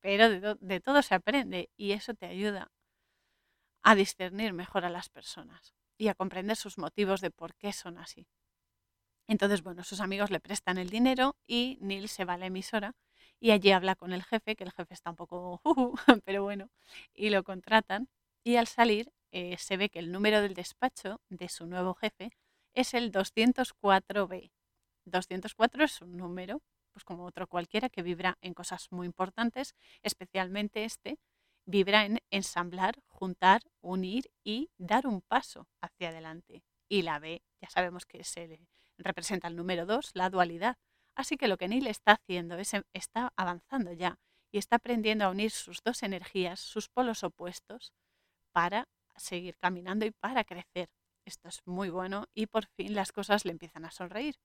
Pero 0.00 0.30
de, 0.30 0.56
de 0.60 0.80
todo 0.80 1.02
se 1.02 1.14
aprende 1.14 1.70
y 1.76 1.92
eso 1.92 2.14
te 2.14 2.26
ayuda 2.26 2.70
a 3.82 3.94
discernir 3.94 4.52
mejor 4.52 4.84
a 4.84 4.90
las 4.90 5.08
personas 5.08 5.74
y 5.96 6.08
a 6.08 6.14
comprender 6.14 6.56
sus 6.56 6.78
motivos 6.78 7.20
de 7.20 7.30
por 7.30 7.54
qué 7.54 7.72
son 7.72 7.98
así. 7.98 8.28
Entonces, 9.28 9.62
bueno, 9.62 9.84
sus 9.84 10.00
amigos 10.00 10.30
le 10.30 10.40
prestan 10.40 10.78
el 10.78 10.88
dinero 10.88 11.36
y 11.46 11.78
Neil 11.80 12.08
se 12.08 12.24
va 12.24 12.34
a 12.34 12.38
la 12.38 12.46
emisora 12.46 12.96
y 13.40 13.50
allí 13.52 13.70
habla 13.70 13.94
con 13.94 14.12
el 14.12 14.24
jefe, 14.24 14.56
que 14.56 14.64
el 14.64 14.72
jefe 14.72 14.94
está 14.94 15.10
un 15.10 15.16
poco, 15.16 15.60
pero 16.24 16.42
bueno, 16.42 16.70
y 17.14 17.30
lo 17.30 17.44
contratan. 17.44 18.08
Y 18.42 18.56
al 18.56 18.66
salir 18.66 19.12
eh, 19.30 19.56
se 19.58 19.76
ve 19.76 19.90
que 19.90 19.98
el 19.98 20.10
número 20.10 20.40
del 20.40 20.54
despacho 20.54 21.20
de 21.28 21.48
su 21.48 21.66
nuevo 21.66 21.94
jefe 21.94 22.30
es 22.74 22.94
el 22.94 23.12
204B. 23.12 24.50
204 25.04 25.84
es 25.84 26.00
un 26.02 26.16
número, 26.16 26.62
pues 26.92 27.04
como 27.04 27.24
otro 27.26 27.46
cualquiera, 27.46 27.90
que 27.90 28.02
vibra 28.02 28.38
en 28.40 28.54
cosas 28.54 28.88
muy 28.90 29.06
importantes, 29.06 29.74
especialmente 30.02 30.84
este, 30.84 31.18
vibra 31.66 32.06
en 32.06 32.20
ensamblar, 32.30 33.02
juntar, 33.08 33.62
unir 33.82 34.30
y 34.42 34.70
dar 34.78 35.06
un 35.06 35.20
paso 35.20 35.68
hacia 35.82 36.08
adelante. 36.08 36.62
Y 36.88 37.02
la 37.02 37.18
B, 37.18 37.42
ya 37.60 37.68
sabemos 37.68 38.06
que 38.06 38.20
es 38.20 38.36
el, 38.38 38.66
representa 38.98 39.48
el 39.48 39.56
número 39.56 39.86
2, 39.86 40.12
la 40.14 40.30
dualidad. 40.30 40.76
Así 41.14 41.36
que 41.36 41.48
lo 41.48 41.56
que 41.56 41.68
Neil 41.68 41.86
está 41.86 42.12
haciendo 42.12 42.56
es 42.58 42.74
em, 42.74 42.82
está 42.92 43.32
avanzando 43.36 43.92
ya 43.92 44.18
y 44.52 44.58
está 44.58 44.76
aprendiendo 44.76 45.24
a 45.24 45.30
unir 45.30 45.50
sus 45.50 45.82
dos 45.82 46.02
energías, 46.02 46.60
sus 46.60 46.88
polos 46.88 47.24
opuestos, 47.24 47.92
para 48.52 48.88
seguir 49.16 49.56
caminando 49.58 50.06
y 50.06 50.10
para 50.12 50.44
crecer. 50.44 50.88
Esto 51.24 51.48
es 51.48 51.60
muy 51.66 51.90
bueno 51.90 52.26
y 52.34 52.46
por 52.46 52.66
fin 52.76 52.94
las 52.94 53.12
cosas 53.12 53.44
le 53.44 53.52
empiezan 53.52 53.84
a 53.84 53.90
sonreír. 53.90 54.36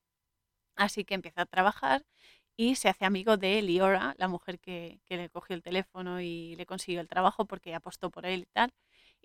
Así 0.76 1.04
que 1.04 1.14
empieza 1.14 1.42
a 1.42 1.46
trabajar 1.46 2.04
y 2.56 2.76
se 2.76 2.88
hace 2.88 3.04
amigo 3.04 3.36
de 3.36 3.62
Liora, 3.62 4.14
la 4.18 4.28
mujer 4.28 4.60
que, 4.60 5.00
que 5.06 5.16
le 5.16 5.30
cogió 5.30 5.56
el 5.56 5.62
teléfono 5.62 6.20
y 6.20 6.56
le 6.56 6.66
consiguió 6.66 7.00
el 7.00 7.08
trabajo 7.08 7.46
porque 7.46 7.74
apostó 7.74 8.10
por 8.10 8.26
él 8.26 8.42
y 8.42 8.46
tal. 8.46 8.72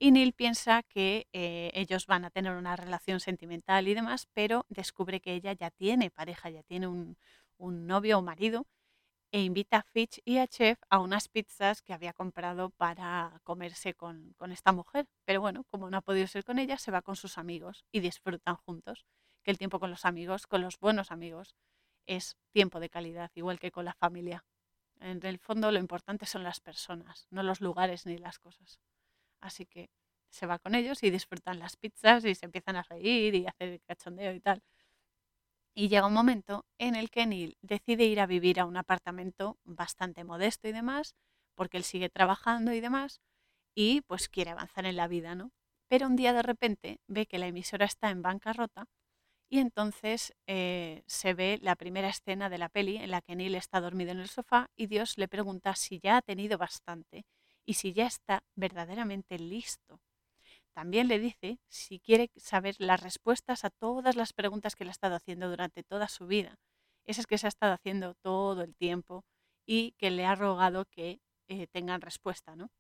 Y 0.01 0.11
Neil 0.11 0.31
piensa 0.31 0.81
que 0.83 1.27
eh, 1.33 1.71
ellos 1.73 2.07
van 2.07 2.23
a 2.23 2.29
tener 2.29 2.53
una 2.53 2.77
relación 2.77 3.19
sentimental 3.19 3.85
y 3.89 3.93
demás, 3.93 4.29
pero 4.33 4.65
descubre 4.69 5.19
que 5.19 5.33
ella 5.33 5.51
ya 5.51 5.71
tiene 5.71 6.09
pareja, 6.09 6.49
ya 6.49 6.63
tiene 6.63 6.87
un, 6.87 7.17
novio 7.57 8.19
o 8.19 8.21
marido, 8.21 8.65
e 9.31 9.41
invita 9.41 9.77
a 9.79 9.83
Fitch 9.83 10.21
y 10.23 10.37
a 10.37 10.47
Chef 10.47 10.79
a 10.89 10.99
unas 10.99 11.27
pizzas 11.27 11.81
que 11.81 11.93
había 11.93 12.13
comprado 12.13 12.69
para 12.69 13.41
comerse 13.43 13.93
con, 13.93 14.33
con 14.37 14.53
esta 14.53 14.71
mujer. 14.71 15.05
Pero 15.25 15.41
bueno, 15.41 15.65
como 15.69 15.89
no 15.89 15.97
ha 15.97 16.01
podido 16.01 16.27
ser 16.27 16.45
con 16.45 16.59
ella, 16.59 16.77
se 16.77 16.91
va 16.91 17.01
con 17.01 17.17
sus 17.17 17.37
amigos 17.37 17.83
y 17.91 17.99
disfrutan 17.99 18.55
juntos. 18.55 19.05
Que 19.43 19.51
el 19.51 19.57
tiempo 19.57 19.81
con 19.81 19.91
los 19.91 20.05
amigos, 20.05 20.47
con 20.47 20.61
los 20.61 20.79
buenos 20.79 21.11
amigos, 21.11 21.55
es 22.07 22.37
tiempo 22.53 22.79
de 22.79 22.89
calidad, 22.89 23.31
igual 23.35 23.59
que 23.59 23.71
con 23.71 23.83
la 23.83 23.93
familia. 23.95 24.45
En 25.01 25.25
el 25.25 25.39
fondo 25.39 25.71
lo 25.73 25.79
importante 25.79 26.25
son 26.25 26.43
las 26.43 26.61
personas, 26.61 27.27
no 27.31 27.43
los 27.43 27.59
lugares 27.59 28.05
ni 28.05 28.17
las 28.17 28.39
cosas. 28.39 28.79
Así 29.41 29.65
que 29.65 29.89
se 30.29 30.45
va 30.45 30.59
con 30.59 30.75
ellos 30.75 31.03
y 31.03 31.09
disfrutan 31.11 31.59
las 31.59 31.75
pizzas 31.77 32.25
y 32.25 32.35
se 32.35 32.45
empiezan 32.45 32.75
a 32.75 32.83
reír 32.83 33.35
y 33.35 33.47
hacer 33.47 33.81
cachondeo 33.87 34.33
y 34.33 34.39
tal. 34.39 34.61
Y 35.75 35.87
llega 35.87 36.07
un 36.07 36.13
momento 36.13 36.65
en 36.77 36.95
el 36.95 37.09
que 37.09 37.25
Neil 37.25 37.57
decide 37.61 38.05
ir 38.05 38.19
a 38.19 38.25
vivir 38.27 38.59
a 38.59 38.65
un 38.65 38.77
apartamento 38.77 39.57
bastante 39.63 40.23
modesto 40.23 40.67
y 40.67 40.71
demás, 40.71 41.15
porque 41.55 41.77
él 41.77 41.83
sigue 41.83 42.09
trabajando 42.09 42.73
y 42.73 42.79
demás, 42.81 43.21
y 43.75 44.01
pues 44.01 44.29
quiere 44.29 44.51
avanzar 44.51 44.85
en 44.85 44.97
la 44.97 45.07
vida, 45.07 45.35
¿no? 45.35 45.51
Pero 45.89 46.07
un 46.07 46.15
día 46.15 46.33
de 46.33 46.43
repente 46.43 46.99
ve 47.07 47.25
que 47.27 47.39
la 47.39 47.47
emisora 47.47 47.85
está 47.85 48.09
en 48.11 48.21
bancarrota 48.21 48.87
y 49.49 49.59
entonces 49.59 50.33
eh, 50.47 51.03
se 51.07 51.33
ve 51.33 51.59
la 51.61 51.75
primera 51.75 52.09
escena 52.09 52.49
de 52.49 52.59
la 52.59 52.69
peli 52.69 52.97
en 52.97 53.11
la 53.11 53.21
que 53.21 53.35
Neil 53.35 53.55
está 53.55 53.81
dormido 53.81 54.11
en 54.11 54.19
el 54.19 54.29
sofá 54.29 54.69
y 54.77 54.87
Dios 54.87 55.17
le 55.17 55.27
pregunta 55.27 55.75
si 55.75 55.99
ya 55.99 56.17
ha 56.17 56.21
tenido 56.21 56.57
bastante 56.57 57.25
y 57.70 57.76
si 57.76 57.93
ya 57.93 58.07
está 58.07 58.41
verdaderamente 58.55 59.38
listo. 59.38 60.01
También 60.74 61.07
le 61.07 61.20
dice 61.20 61.59
si 61.67 61.99
quiere 61.99 62.32
saber 62.36 62.76
las 62.80 62.99
respuestas 62.99 63.63
a 63.63 63.70
todas 63.70 64.15
las 64.15 64.34
preguntas 64.34 64.76
que 64.76 64.86
le 64.86 64.89
ha 64.89 64.97
estado 64.97 65.13
haciendo 65.13 65.51
durante 65.51 65.84
toda 65.84 66.07
su 66.07 66.26
vida, 66.26 66.57
esas 67.05 67.28
que 67.28 67.38
se 67.38 67.45
ha 67.45 67.49
estado 67.49 67.74
haciendo 67.74 68.15
todo 68.15 68.63
el 68.63 68.74
tiempo 68.76 69.24
y 69.67 69.91
que 69.99 70.09
le 70.09 70.26
ha 70.26 70.34
rogado 70.34 70.86
que 70.86 71.22
eh, 71.47 71.67
tengan 71.67 72.01
respuesta, 72.01 72.55
¿no? 72.55 72.72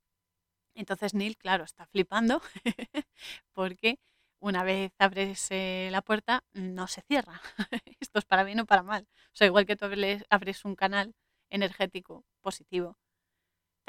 Entonces 0.73 1.13
Neil, 1.13 1.37
claro, 1.37 1.65
está 1.65 1.85
flipando 1.85 2.41
porque 3.53 3.99
una 4.39 4.63
vez 4.63 4.91
abres 4.97 5.51
eh, 5.51 5.89
la 5.91 6.01
puerta 6.01 6.43
no 6.53 6.87
se 6.87 7.03
cierra. 7.03 7.39
Esto 7.99 8.17
es 8.17 8.25
para 8.25 8.43
bien 8.43 8.59
o 8.61 8.65
para 8.65 8.81
mal. 8.81 9.07
O 9.27 9.35
sea, 9.35 9.45
igual 9.45 9.67
que 9.67 9.75
tú 9.75 9.85
abres 10.31 10.65
un 10.65 10.75
canal 10.75 11.13
energético 11.51 12.25
positivo, 12.41 12.97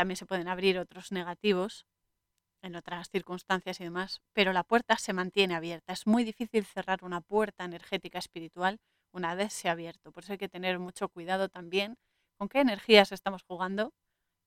también 0.00 0.16
se 0.16 0.24
pueden 0.24 0.48
abrir 0.48 0.78
otros 0.78 1.12
negativos 1.12 1.84
en 2.62 2.74
otras 2.74 3.10
circunstancias 3.10 3.80
y 3.80 3.84
demás, 3.84 4.22
pero 4.32 4.54
la 4.54 4.64
puerta 4.64 4.96
se 4.96 5.12
mantiene 5.12 5.54
abierta. 5.54 5.92
Es 5.92 6.06
muy 6.06 6.24
difícil 6.24 6.64
cerrar 6.64 7.04
una 7.04 7.20
puerta 7.20 7.66
energética 7.66 8.18
espiritual 8.18 8.78
una 9.12 9.34
vez 9.34 9.52
se 9.52 9.68
ha 9.68 9.72
abierto. 9.72 10.10
Por 10.10 10.24
eso 10.24 10.32
hay 10.32 10.38
que 10.38 10.48
tener 10.48 10.78
mucho 10.78 11.10
cuidado 11.10 11.50
también 11.50 11.98
con 12.38 12.48
qué 12.48 12.60
energías 12.60 13.12
estamos 13.12 13.42
jugando 13.42 13.92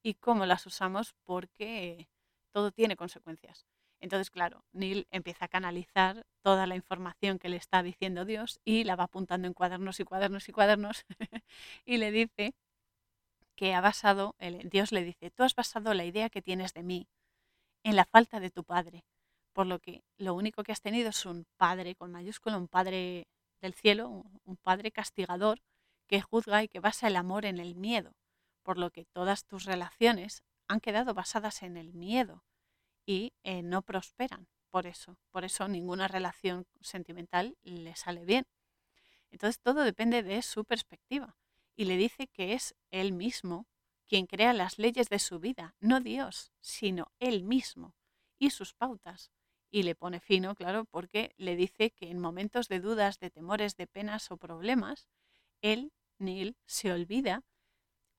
y 0.02 0.16
cómo 0.16 0.48
las 0.48 0.66
usamos 0.66 1.14
porque 1.24 2.08
todo 2.52 2.72
tiene 2.72 2.96
consecuencias. 2.96 3.68
Entonces, 4.02 4.32
claro, 4.32 4.66
Neil 4.72 5.06
empieza 5.12 5.46
a 5.46 5.50
canalizar 5.50 6.26
toda 6.42 6.66
la 6.66 6.76
información 6.76 7.38
que 7.38 7.50
le 7.50 7.58
está 7.58 7.84
diciendo 7.84 8.26
Dios 8.26 8.60
y 8.66 8.86
la 8.86 8.96
va 8.96 9.04
apuntando 9.04 9.48
en 9.48 9.54
cuadernos 9.54 10.00
y 10.00 10.04
cuadernos 10.04 10.50
y 10.50 10.52
cuadernos 10.52 11.06
y 11.86 11.98
le 11.98 12.10
dice 12.12 12.56
que 13.56 13.74
ha 13.74 13.82
basado, 13.82 14.36
Dios 14.66 14.92
le 14.92 15.04
dice, 15.04 15.32
tú 15.32 15.44
has 15.44 15.56
basado 15.56 15.94
la 15.94 16.06
idea 16.06 16.30
que 16.30 16.42
tienes 16.42 16.74
de 16.74 16.84
mí 16.84 17.08
en 17.84 17.96
la 17.96 18.06
falta 18.06 18.40
de 18.40 18.50
tu 18.50 18.64
padre, 18.64 19.06
por 19.54 19.68
lo 19.68 19.80
que 19.80 20.04
lo 20.18 20.34
único 20.34 20.64
que 20.64 20.72
has 20.72 20.82
tenido 20.82 21.10
es 21.10 21.26
un 21.26 21.46
padre 21.58 21.96
con 21.96 22.12
mayúscula, 22.12 22.58
un 22.58 22.68
padre 22.68 23.28
del 23.62 23.74
cielo, 23.74 24.26
un 24.44 24.58
padre 24.58 24.92
castigador 24.92 25.62
que 26.08 26.22
juzga 26.22 26.64
y 26.64 26.68
que 26.68 26.80
basa 26.80 27.08
el 27.08 27.16
amor 27.16 27.46
en 27.46 27.60
el 27.60 27.76
miedo, 27.76 28.16
por 28.64 28.78
lo 28.78 28.92
que 28.92 29.06
todas 29.06 29.46
tus 29.46 29.66
relaciones 29.66 30.44
han 30.68 30.80
quedado 30.80 31.14
basadas 31.14 31.62
en 31.64 31.78
el 31.78 31.94
miedo 31.94 32.44
y 33.06 33.34
eh, 33.44 33.62
no 33.62 33.82
prosperan 33.82 34.48
por 34.70 34.88
eso. 34.88 35.18
Por 35.32 35.46
eso 35.46 35.68
ninguna 35.68 36.08
relación 36.08 36.66
sentimental 36.82 37.58
le 37.62 37.96
sale 37.96 38.26
bien. 38.26 38.46
Entonces 39.32 39.60
todo 39.60 39.82
depende 39.84 40.24
de 40.24 40.42
su 40.42 40.66
perspectiva 40.66 41.36
y 41.76 41.86
le 41.86 41.98
dice 41.98 42.28
que 42.28 42.54
es 42.54 42.76
él 42.92 43.14
mismo 43.14 43.68
quien 44.08 44.28
crea 44.28 44.54
las 44.54 44.78
leyes 44.78 45.10
de 45.10 45.20
su 45.20 45.40
vida, 45.40 45.76
no 45.80 46.00
Dios, 46.00 46.52
sino 46.60 47.12
él 47.20 47.44
mismo 47.44 47.96
y 48.38 48.52
sus 48.52 48.74
pautas. 48.74 49.32
Y 49.72 49.84
le 49.84 49.96
pone 49.96 50.20
fino, 50.20 50.54
claro, 50.54 50.86
porque 50.86 51.34
le 51.38 51.56
dice 51.56 51.90
que 51.92 52.12
en 52.12 52.20
momentos 52.20 52.68
de 52.68 52.80
dudas, 52.80 53.20
de 53.20 53.32
temores, 53.32 53.76
de 53.76 53.88
penas 53.88 54.30
o 54.30 54.38
problemas, 54.38 55.08
él, 55.62 55.94
Neil, 56.20 56.58
se 56.66 56.92
olvida 56.92 57.44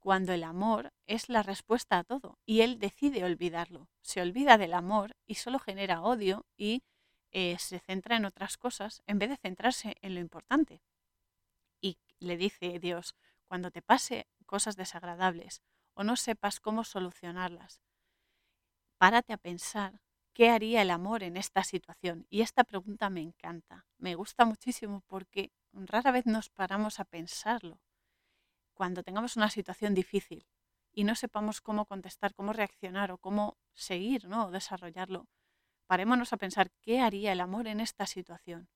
cuando 0.00 0.32
el 0.32 0.42
amor 0.44 0.92
es 1.07 1.28
la 1.28 1.42
respuesta 1.42 1.98
a 1.98 2.05
todo 2.05 2.38
y 2.44 2.62
él 2.62 2.78
decide 2.78 3.24
olvidarlo. 3.24 3.88
Se 4.02 4.20
olvida 4.20 4.59
del 4.59 4.74
amor 4.74 5.16
y 5.26 5.36
solo 5.36 5.59
genera 5.59 6.02
odio 6.02 6.44
y 6.57 6.82
eh, 7.30 7.57
se 7.59 7.78
centra 7.78 8.16
en 8.16 8.24
otras 8.24 8.57
cosas 8.57 9.02
en 9.07 9.18
vez 9.18 9.30
de 9.30 9.36
centrarse 9.36 9.96
en 10.02 10.14
lo 10.14 10.20
importante. 10.20 10.82
Y 11.80 11.98
le 12.18 12.36
dice 12.36 12.78
Dios, 12.80 13.14
cuando 13.47 13.70
te 13.70 13.82
pase 13.82 14.26
cosas 14.47 14.76
desagradables 14.76 15.62
o 15.95 16.05
no 16.05 16.16
sepas 16.16 16.61
cómo 16.61 16.84
solucionarlas, 16.84 17.80
párate 18.99 19.32
a 19.32 19.38
pensar 19.38 20.01
qué 20.32 20.51
haría 20.51 20.82
el 20.82 20.90
amor 20.90 21.22
en 21.22 21.36
esta 21.36 21.62
situación. 21.64 22.26
Y 22.28 22.42
esta 22.42 22.64
pregunta 22.64 23.09
me 23.09 23.20
encanta, 23.20 23.86
me 23.99 24.14
gusta 24.14 24.45
muchísimo 24.45 25.03
porque 25.07 25.53
rara 25.72 26.11
vez 26.11 26.26
nos 26.26 26.51
paramos 26.51 27.01
a 27.01 27.05
pensarlo 27.05 27.80
cuando 28.74 29.03
tengamos 29.03 29.36
una 29.36 29.51
situación 29.51 29.95
difícil 29.95 30.47
y 30.92 31.05
no 31.05 31.14
sepamos 31.14 31.61
cómo 31.61 31.86
contestar, 31.86 32.34
cómo 32.34 32.53
reaccionar 32.53 33.12
o 33.12 33.18
cómo 33.18 33.57
seguir, 33.72 34.26
¿no? 34.28 34.47
O 34.47 34.51
desarrollarlo, 34.51 35.26
parémonos 35.86 36.32
a 36.32 36.36
pensar 36.36 36.70
qué 36.80 37.01
haría 37.01 37.32
el 37.32 37.40
amor 37.40 37.66
en 37.66 37.80
esta 37.80 38.07
situación. 38.07 38.68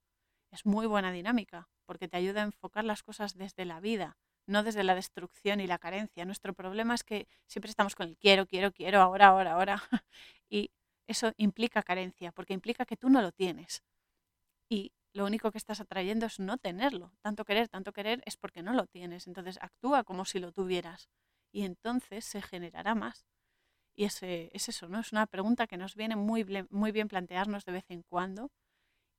Es 0.51 0.65
muy 0.65 0.87
buena 0.87 1.13
dinámica 1.13 1.69
porque 1.85 2.09
te 2.09 2.17
ayuda 2.17 2.43
a 2.43 2.45
enfocar 2.45 2.85
las 2.85 3.03
cosas 3.03 3.35
desde 3.35 3.65
la 3.65 3.81
vida, 3.81 4.17
no 4.49 4.63
desde 4.63 4.83
la 4.83 4.95
destrucción 4.95 5.61
y 5.61 5.67
la 5.67 5.79
carencia. 5.79 6.25
Nuestro 6.25 6.55
problema 6.55 6.95
es 6.95 7.05
que 7.05 7.29
siempre 7.47 7.71
estamos 7.71 7.95
con 7.95 8.09
el 8.09 8.17
quiero, 8.17 8.47
quiero, 8.47 8.73
quiero, 8.73 9.01
ahora, 9.01 9.29
ahora, 9.29 9.53
ahora. 9.53 9.83
y 10.51 10.71
eso 11.07 11.33
implica 11.37 11.83
carencia, 11.83 12.33
porque 12.33 12.55
implica 12.55 12.85
que 12.87 12.97
tú 12.97 13.11
no 13.11 13.23
lo 13.23 13.33
tienes. 13.33 13.83
Y 14.69 14.93
lo 15.13 15.27
único 15.27 15.53
que 15.53 15.59
estás 15.59 15.81
atrayendo 15.81 16.27
es 16.27 16.41
no 16.41 16.59
tenerlo. 16.59 17.13
Tanto 17.23 17.45
querer, 17.45 17.69
tanto 17.69 17.93
querer 17.93 18.23
es 18.27 18.37
porque 18.37 18.63
no 18.63 18.73
lo 18.73 18.87
tienes. 18.87 19.27
Entonces 19.27 19.59
actúa 19.61 20.05
como 20.05 20.25
si 20.25 20.39
lo 20.39 20.53
tuvieras 20.53 21.09
y 21.53 21.65
entonces 21.65 22.25
se 22.25 22.43
generará 22.43 22.95
más. 22.95 23.27
Y 23.95 24.05
ese, 24.05 24.51
es 24.53 24.69
eso, 24.69 24.89
¿no? 24.89 25.01
Es 25.01 25.13
una 25.13 25.27
pregunta 25.27 25.67
que 25.67 25.77
nos 25.77 25.95
viene 25.95 26.17
muy, 26.17 26.47
muy 26.71 26.93
bien 26.93 27.09
plantearnos 27.09 27.65
de 27.65 27.73
vez 27.73 27.85
en 27.91 28.03
cuando 28.03 28.51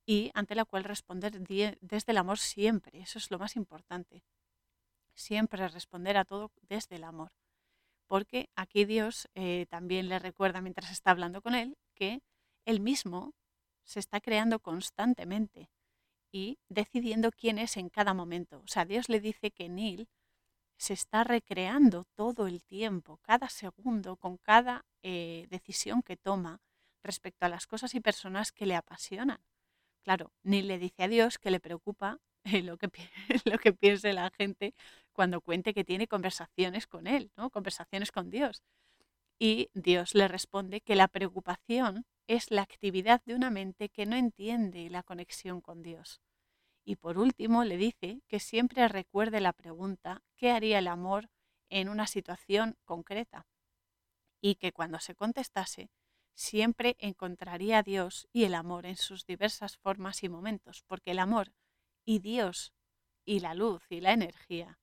y 0.06 0.30
ante 0.34 0.54
la 0.54 0.64
cual 0.64 0.84
responder 0.84 1.38
desde 1.80 2.12
el 2.12 2.18
amor 2.18 2.38
siempre. 2.38 3.00
Eso 3.00 3.18
es 3.18 3.30
lo 3.30 3.38
más 3.38 3.56
importante. 3.56 4.24
Siempre 5.20 5.68
responder 5.68 6.16
a 6.16 6.24
todo 6.24 6.50
desde 6.62 6.96
el 6.96 7.04
amor. 7.04 7.30
Porque 8.06 8.48
aquí 8.56 8.86
Dios 8.86 9.28
eh, 9.34 9.66
también 9.68 10.08
le 10.08 10.18
recuerda 10.18 10.62
mientras 10.62 10.90
está 10.90 11.10
hablando 11.10 11.42
con 11.42 11.54
él 11.54 11.76
que 11.94 12.22
él 12.64 12.80
mismo 12.80 13.34
se 13.84 14.00
está 14.00 14.20
creando 14.20 14.60
constantemente 14.60 15.70
y 16.32 16.58
decidiendo 16.68 17.32
quién 17.32 17.58
es 17.58 17.76
en 17.76 17.90
cada 17.90 18.14
momento. 18.14 18.62
O 18.64 18.66
sea, 18.66 18.86
Dios 18.86 19.08
le 19.10 19.20
dice 19.20 19.50
que 19.50 19.68
Neil 19.68 20.08
se 20.78 20.94
está 20.94 21.22
recreando 21.22 22.04
todo 22.14 22.46
el 22.46 22.62
tiempo, 22.64 23.18
cada 23.18 23.50
segundo, 23.50 24.16
con 24.16 24.38
cada 24.38 24.86
eh, 25.02 25.46
decisión 25.50 26.02
que 26.02 26.16
toma 26.16 26.62
respecto 27.02 27.44
a 27.44 27.50
las 27.50 27.66
cosas 27.66 27.94
y 27.94 28.00
personas 28.00 28.52
que 28.52 28.64
le 28.64 28.74
apasionan. 28.74 29.40
Claro, 30.02 30.32
Neil 30.42 30.66
le 30.68 30.78
dice 30.78 31.02
a 31.02 31.08
Dios 31.08 31.38
que 31.38 31.50
le 31.50 31.60
preocupa 31.60 32.18
lo, 32.64 32.78
que, 32.78 32.88
lo 33.44 33.58
que 33.58 33.72
piense 33.72 34.12
la 34.12 34.30
gente 34.30 34.74
cuando 35.12 35.40
cuente 35.40 35.74
que 35.74 35.84
tiene 35.84 36.06
conversaciones 36.08 36.86
con 36.86 37.06
él, 37.06 37.30
¿no? 37.36 37.50
conversaciones 37.50 38.12
con 38.12 38.30
Dios. 38.30 38.62
Y 39.38 39.70
Dios 39.74 40.14
le 40.14 40.28
responde 40.28 40.80
que 40.80 40.96
la 40.96 41.08
preocupación 41.08 42.04
es 42.26 42.50
la 42.50 42.62
actividad 42.62 43.22
de 43.24 43.34
una 43.34 43.50
mente 43.50 43.88
que 43.88 44.06
no 44.06 44.16
entiende 44.16 44.90
la 44.90 45.02
conexión 45.02 45.60
con 45.60 45.82
Dios. 45.82 46.20
Y 46.84 46.96
por 46.96 47.18
último, 47.18 47.64
le 47.64 47.76
dice 47.76 48.22
que 48.28 48.40
siempre 48.40 48.86
recuerde 48.88 49.40
la 49.40 49.52
pregunta, 49.52 50.22
¿qué 50.36 50.50
haría 50.50 50.78
el 50.78 50.88
amor 50.88 51.30
en 51.68 51.88
una 51.88 52.06
situación 52.06 52.76
concreta? 52.84 53.46
Y 54.40 54.56
que 54.56 54.72
cuando 54.72 54.98
se 54.98 55.14
contestase, 55.14 55.90
siempre 56.34 56.96
encontraría 56.98 57.78
a 57.78 57.82
Dios 57.82 58.28
y 58.32 58.44
el 58.44 58.54
amor 58.54 58.86
en 58.86 58.96
sus 58.96 59.26
diversas 59.26 59.76
formas 59.76 60.22
y 60.22 60.28
momentos, 60.28 60.82
porque 60.86 61.12
el 61.12 61.18
amor 61.18 61.52
y 62.04 62.18
Dios 62.18 62.72
y 63.24 63.40
la 63.40 63.54
luz 63.54 63.82
y 63.90 64.00
la 64.00 64.12
energía 64.12 64.79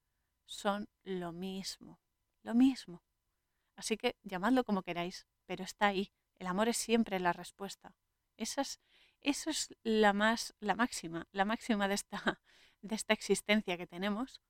son 0.48 0.88
lo 1.04 1.32
mismo, 1.32 2.00
lo 2.42 2.54
mismo. 2.54 3.02
Así 3.76 3.96
que 3.96 4.16
llamadlo 4.22 4.64
como 4.64 4.82
queráis, 4.82 5.26
pero 5.46 5.62
está 5.62 5.88
ahí, 5.88 6.10
el 6.38 6.46
amor 6.46 6.68
es 6.68 6.76
siempre 6.76 7.20
la 7.20 7.32
respuesta. 7.32 7.94
Esa 8.36 8.62
es, 8.62 8.80
eso 9.20 9.50
es 9.50 9.74
la, 9.82 10.12
más, 10.12 10.54
la 10.60 10.74
máxima, 10.74 11.28
la 11.32 11.44
máxima 11.44 11.86
de 11.86 11.94
esta, 11.94 12.40
de 12.82 12.94
esta 12.94 13.12
existencia 13.12 13.76
que 13.76 13.86
tenemos. 13.86 14.40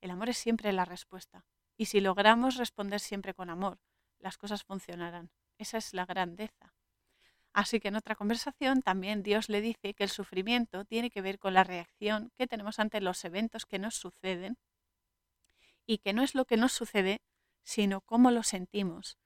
El 0.00 0.10
amor 0.10 0.28
es 0.28 0.38
siempre 0.38 0.72
la 0.72 0.84
respuesta. 0.84 1.44
Y 1.76 1.86
si 1.86 2.00
logramos 2.00 2.56
responder 2.56 3.00
siempre 3.00 3.34
con 3.34 3.50
amor, 3.50 3.80
las 4.18 4.36
cosas 4.36 4.64
funcionarán. 4.64 5.30
Esa 5.56 5.78
es 5.78 5.94
la 5.94 6.06
grandeza. 6.06 6.74
Así 7.52 7.80
que 7.80 7.88
en 7.88 7.96
otra 7.96 8.14
conversación 8.14 8.82
también 8.82 9.22
Dios 9.22 9.48
le 9.48 9.60
dice 9.60 9.94
que 9.94 10.04
el 10.04 10.10
sufrimiento 10.10 10.84
tiene 10.84 11.10
que 11.10 11.22
ver 11.22 11.38
con 11.38 11.54
la 11.54 11.64
reacción 11.64 12.30
que 12.36 12.46
tenemos 12.46 12.78
ante 12.78 13.00
los 13.00 13.24
eventos 13.24 13.64
que 13.64 13.78
nos 13.78 13.94
suceden 13.94 14.58
y 15.88 15.98
que 15.98 16.12
no 16.12 16.22
es 16.22 16.34
lo 16.34 16.44
que 16.44 16.58
nos 16.58 16.72
sucede, 16.72 17.22
sino 17.64 18.02
cómo 18.02 18.30
lo 18.30 18.42
sentimos 18.44 19.18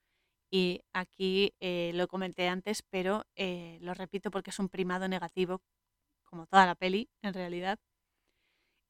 y 0.54 0.82
aquí 0.92 1.54
eh, 1.60 1.92
lo 1.94 2.06
comenté 2.08 2.46
antes, 2.46 2.82
pero 2.82 3.24
eh, 3.36 3.78
lo 3.80 3.94
repito 3.94 4.30
porque 4.30 4.50
es 4.50 4.58
un 4.58 4.68
primado 4.68 5.08
negativo, 5.08 5.62
como 6.24 6.46
toda 6.46 6.66
la 6.66 6.74
peli, 6.74 7.08
en 7.22 7.32
realidad. 7.32 7.78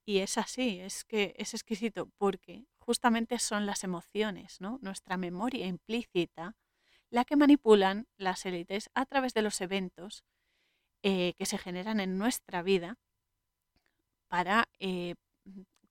Y 0.05 0.19
es 0.19 0.39
así, 0.39 0.81
es 0.81 1.05
que 1.05 1.35
es 1.39 1.55
exquisito, 1.55 2.11
porque 2.19 2.66
justamente 2.78 3.39
son 3.39 3.65
las 3.65 3.85
emociones, 3.85 4.61
¿no? 4.61 4.81
nuestra 4.82 5.16
memoria 5.16 5.66
implícita, 5.66 6.57
la 7.11 7.24
que 7.24 7.36
manipulan 7.36 8.09
las 8.16 8.44
élites 8.44 8.90
a 8.94 9.07
través 9.07 9.32
de 9.32 9.43
los 9.43 9.61
eventos 9.61 10.24
eh, 11.05 11.35
que 11.39 11.47
se 11.47 11.59
generan 11.59 12.01
en 12.01 12.19
nuestra 12.19 12.62
vida 12.62 12.99
para 14.27 14.69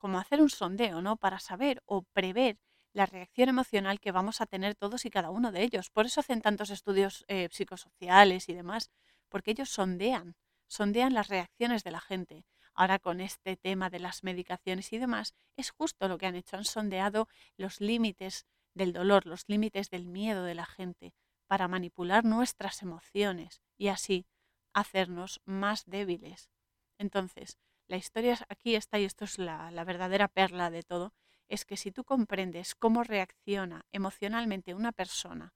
como 0.02 0.18
hacer 0.18 0.42
un 0.42 0.50
sondeo, 0.50 1.00
¿no? 1.04 1.16
Para 1.16 1.40
saber 1.40 1.84
o 1.86 2.02
prever 2.02 2.58
la 2.92 3.06
reacción 3.06 3.50
emocional 3.50 4.00
que 4.00 4.12
vamos 4.12 4.42
a 4.42 4.48
tener 4.48 4.74
todos 4.74 5.06
y 5.06 5.12
cada 5.12 5.30
uno 5.30 5.52
de 5.52 5.62
ellos. 5.62 5.92
Por 5.92 6.08
eso 6.08 6.20
hacen 6.22 6.42
tantos 6.42 6.72
estudios 6.72 7.24
eh, 7.28 7.48
psicosociales 7.52 8.50
y 8.50 8.54
demás, 8.54 8.90
porque 9.30 9.52
ellos 9.52 9.70
sondean, 9.70 10.36
sondean 10.68 11.14
las 11.14 11.28
reacciones 11.28 11.84
de 11.84 11.92
la 11.92 12.02
gente. 12.02 12.46
Ahora 12.74 12.98
con 12.98 13.22
este 13.22 13.58
tema 13.58 13.92
de 13.92 14.00
las 14.00 14.24
medicaciones 14.24 14.92
y 14.92 14.98
demás, 14.98 15.36
es 15.56 15.70
justo 15.70 16.08
lo 16.08 16.18
que 16.18 16.26
han 16.26 16.36
hecho, 16.36 16.58
han 16.58 16.66
sondeado 16.66 17.28
los 17.56 17.80
límites 17.80 18.48
del 18.74 18.94
dolor, 18.94 19.28
los 19.28 19.44
límites 19.48 19.92
del 19.92 20.08
miedo 20.08 20.44
de 20.46 20.56
la 20.56 20.66
gente, 20.66 21.14
para 21.46 21.68
manipular 21.68 22.26
nuestras 22.26 22.82
emociones 22.82 23.62
y 23.78 23.90
así 23.90 24.26
hacernos 24.74 25.42
más 25.46 25.86
débiles. 25.86 26.50
Entonces, 26.98 27.60
la 27.92 27.98
historia 27.98 28.40
aquí 28.48 28.76
está, 28.76 29.00
y 29.00 29.04
esto 29.04 29.26
es 29.26 29.38
la, 29.38 29.70
la 29.70 29.84
verdadera 29.84 30.30
perla 30.30 30.70
de 30.70 30.82
todo, 30.82 31.14
es 31.50 31.66
que 31.66 31.76
si 31.76 31.92
tú 31.92 32.06
comprendes 32.06 32.74
cómo 32.74 33.04
reacciona 33.04 33.86
emocionalmente 33.92 34.74
una 34.74 34.94
persona, 34.94 35.54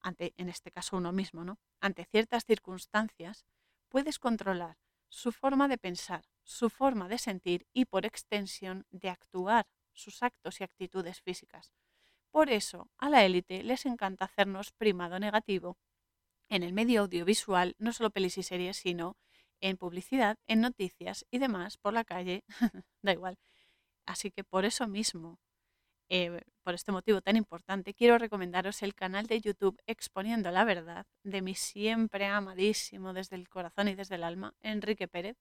ante, 0.00 0.32
en 0.38 0.48
este 0.48 0.70
caso 0.70 0.96
uno 0.96 1.12
mismo, 1.12 1.44
¿no? 1.44 1.58
ante 1.82 2.06
ciertas 2.06 2.46
circunstancias, 2.46 3.44
puedes 3.90 4.18
controlar 4.18 4.78
su 5.10 5.30
forma 5.30 5.68
de 5.68 5.76
pensar, 5.76 6.24
su 6.42 6.70
forma 6.70 7.06
de 7.06 7.18
sentir 7.18 7.66
y 7.74 7.84
por 7.84 8.06
extensión 8.06 8.86
de 8.90 9.10
actuar, 9.10 9.66
sus 9.92 10.22
actos 10.22 10.62
y 10.62 10.64
actitudes 10.64 11.20
físicas. 11.20 11.74
Por 12.30 12.48
eso 12.48 12.88
a 12.96 13.10
la 13.10 13.26
élite 13.26 13.62
les 13.62 13.84
encanta 13.84 14.24
hacernos 14.24 14.72
primado 14.72 15.18
negativo 15.18 15.76
en 16.48 16.62
el 16.62 16.72
medio 16.72 17.02
audiovisual, 17.02 17.76
no 17.78 17.92
solo 17.92 18.08
pelis 18.08 18.38
y 18.38 18.42
series, 18.42 18.78
sino 18.78 19.18
en 19.64 19.78
publicidad, 19.78 20.36
en 20.46 20.60
noticias 20.60 21.24
y 21.30 21.38
demás 21.38 21.78
por 21.78 21.94
la 21.94 22.04
calle, 22.04 22.44
da 23.02 23.12
igual. 23.12 23.38
Así 24.06 24.30
que 24.30 24.44
por 24.44 24.66
eso 24.66 24.86
mismo, 24.86 25.38
eh, 26.10 26.42
por 26.62 26.74
este 26.74 26.92
motivo 26.92 27.22
tan 27.22 27.36
importante, 27.36 27.94
quiero 27.94 28.18
recomendaros 28.18 28.82
el 28.82 28.94
canal 28.94 29.26
de 29.26 29.40
YouTube 29.40 29.80
Exponiendo 29.86 30.50
la 30.50 30.64
Verdad 30.64 31.06
de 31.22 31.40
mi 31.40 31.54
siempre 31.54 32.26
amadísimo 32.26 33.14
desde 33.14 33.36
el 33.36 33.48
corazón 33.48 33.88
y 33.88 33.94
desde 33.94 34.16
el 34.16 34.24
alma, 34.24 34.54
Enrique 34.60 35.08
Pérez, 35.08 35.38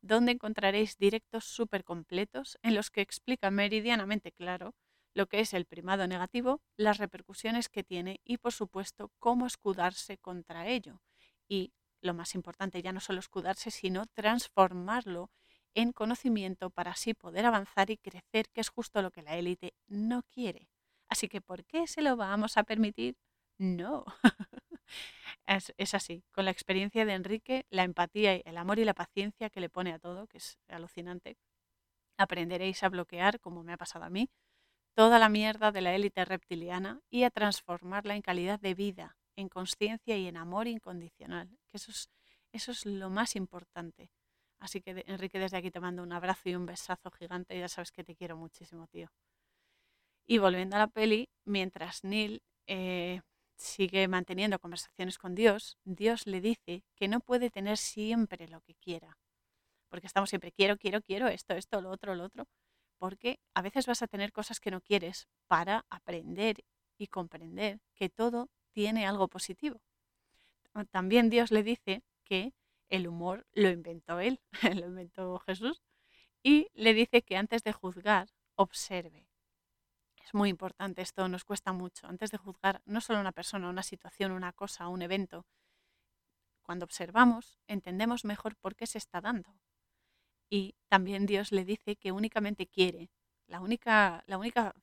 donde 0.00 0.32
encontraréis 0.32 0.96
directos 0.96 1.44
súper 1.44 1.82
completos 1.82 2.58
en 2.62 2.76
los 2.76 2.90
que 2.90 3.00
explica 3.00 3.50
meridianamente 3.50 4.30
claro 4.30 4.76
lo 5.12 5.26
que 5.26 5.40
es 5.40 5.54
el 5.54 5.64
primado 5.64 6.06
negativo, 6.06 6.60
las 6.76 6.98
repercusiones 6.98 7.68
que 7.68 7.82
tiene 7.82 8.20
y, 8.22 8.36
por 8.36 8.52
supuesto, 8.52 9.10
cómo 9.18 9.46
escudarse 9.46 10.18
contra 10.18 10.68
ello. 10.68 11.00
Y 11.48 11.72
lo 12.00 12.14
más 12.14 12.34
importante, 12.34 12.82
ya 12.82 12.92
no 12.92 13.00
solo 13.00 13.20
escudarse, 13.20 13.70
sino 13.70 14.06
transformarlo 14.06 15.30
en 15.74 15.92
conocimiento 15.92 16.70
para 16.70 16.92
así 16.92 17.14
poder 17.14 17.46
avanzar 17.46 17.90
y 17.90 17.98
crecer, 17.98 18.48
que 18.50 18.60
es 18.60 18.70
justo 18.70 19.02
lo 19.02 19.10
que 19.10 19.22
la 19.22 19.36
élite 19.36 19.74
no 19.86 20.22
quiere. 20.22 20.68
Así 21.08 21.28
que, 21.28 21.40
¿por 21.40 21.64
qué 21.64 21.86
se 21.86 22.02
lo 22.02 22.16
vamos 22.16 22.56
a 22.56 22.64
permitir? 22.64 23.16
No. 23.58 24.04
es, 25.46 25.72
es, 25.76 25.94
así. 25.94 26.24
Con 26.32 26.46
la 26.46 26.50
experiencia 26.50 27.04
de 27.04 27.12
Enrique, 27.12 27.66
la 27.70 27.84
empatía, 27.84 28.34
el 28.36 28.56
amor 28.56 28.78
y 28.78 28.84
la 28.84 28.94
paciencia 28.94 29.50
que 29.50 29.60
le 29.60 29.68
pone 29.68 29.92
a 29.92 29.98
todo, 29.98 30.26
que 30.26 30.38
es 30.38 30.58
alucinante, 30.68 31.36
aprenderéis 32.16 32.82
a 32.82 32.88
bloquear, 32.88 33.40
como 33.40 33.62
me 33.62 33.72
ha 33.72 33.76
pasado 33.76 34.04
a 34.04 34.10
mí, 34.10 34.30
toda 34.94 35.18
la 35.18 35.28
mierda 35.28 35.72
de 35.72 35.82
la 35.82 35.94
élite 35.94 36.24
reptiliana 36.24 37.00
y 37.10 37.24
a 37.24 37.30
transformarla 37.30 38.16
en 38.16 38.22
calidad 38.22 38.58
de 38.58 38.74
vida, 38.74 39.18
en 39.36 39.48
conciencia 39.48 40.16
y 40.16 40.26
en 40.26 40.36
amor 40.36 40.66
incondicional, 40.66 41.48
que 41.66 41.76
eso 41.76 41.90
es, 41.90 42.10
eso 42.52 42.72
es 42.72 42.86
lo 42.86 43.10
más 43.10 43.36
importante. 43.36 44.10
Así 44.58 44.80
que 44.80 45.04
Enrique, 45.06 45.38
desde 45.38 45.58
aquí 45.58 45.70
te 45.70 45.80
mando 45.80 46.02
un 46.02 46.12
abrazo 46.12 46.48
y 46.48 46.54
un 46.54 46.66
besazo 46.66 47.10
gigante, 47.10 47.58
ya 47.58 47.68
sabes 47.68 47.92
que 47.92 48.04
te 48.04 48.16
quiero 48.16 48.36
muchísimo, 48.36 48.86
tío. 48.86 49.08
Y 50.26 50.38
volviendo 50.38 50.76
a 50.76 50.80
la 50.80 50.88
peli, 50.88 51.28
mientras 51.44 52.02
Neil 52.02 52.42
eh, 52.66 53.20
sigue 53.56 54.08
manteniendo 54.08 54.58
conversaciones 54.58 55.18
con 55.18 55.34
Dios, 55.34 55.78
Dios 55.84 56.26
le 56.26 56.40
dice 56.40 56.84
que 56.96 57.08
no 57.08 57.20
puede 57.20 57.50
tener 57.50 57.76
siempre 57.76 58.48
lo 58.48 58.60
que 58.62 58.74
quiera. 58.74 59.18
Porque 59.88 60.06
estamos 60.06 60.30
siempre, 60.30 60.50
quiero, 60.52 60.76
quiero, 60.76 61.00
quiero, 61.02 61.28
esto, 61.28 61.54
esto, 61.54 61.80
lo 61.80 61.90
otro, 61.90 62.14
lo 62.14 62.24
otro 62.24 62.46
porque 62.98 63.40
a 63.54 63.62
veces 63.62 63.86
vas 63.86 64.02
a 64.02 64.06
tener 64.06 64.32
cosas 64.32 64.60
que 64.60 64.70
no 64.70 64.80
quieres 64.80 65.28
para 65.46 65.84
aprender 65.90 66.64
y 66.98 67.08
comprender 67.08 67.80
que 67.94 68.08
todo 68.08 68.48
tiene 68.76 69.06
algo 69.06 69.26
positivo. 69.28 69.80
También 70.90 71.30
Dios 71.30 71.50
le 71.50 71.62
dice 71.62 72.02
que 72.24 72.52
el 72.90 73.08
humor 73.08 73.46
lo 73.54 73.70
inventó 73.70 74.20
Él, 74.20 74.38
lo 74.82 74.86
inventó 74.86 75.38
Jesús, 75.38 75.82
y 76.42 76.68
le 76.74 76.92
dice 76.92 77.22
que 77.22 77.38
antes 77.38 77.62
de 77.62 77.72
juzgar, 77.72 78.28
observe. 78.54 79.30
Es 80.22 80.34
muy 80.34 80.50
importante, 80.50 81.00
esto 81.00 81.26
nos 81.26 81.44
cuesta 81.44 81.72
mucho. 81.72 82.06
Antes 82.06 82.30
de 82.30 82.36
juzgar 82.36 82.82
no 82.84 83.00
solo 83.00 83.18
una 83.18 83.32
persona, 83.32 83.70
una 83.70 83.82
situación, 83.82 84.30
una 84.30 84.52
cosa, 84.52 84.88
un 84.88 85.00
evento, 85.00 85.46
cuando 86.60 86.84
observamos, 86.84 87.58
entendemos 87.68 88.26
mejor 88.26 88.56
por 88.56 88.76
qué 88.76 88.86
se 88.86 88.98
está 88.98 89.22
dando. 89.22 89.58
Y 90.50 90.74
también 90.88 91.24
Dios 91.24 91.50
le 91.50 91.64
dice 91.64 91.96
que 91.96 92.12
únicamente 92.12 92.66
quiere, 92.66 93.08
la 93.46 93.62
única, 93.62 94.22
la 94.26 94.36
única 94.36 94.74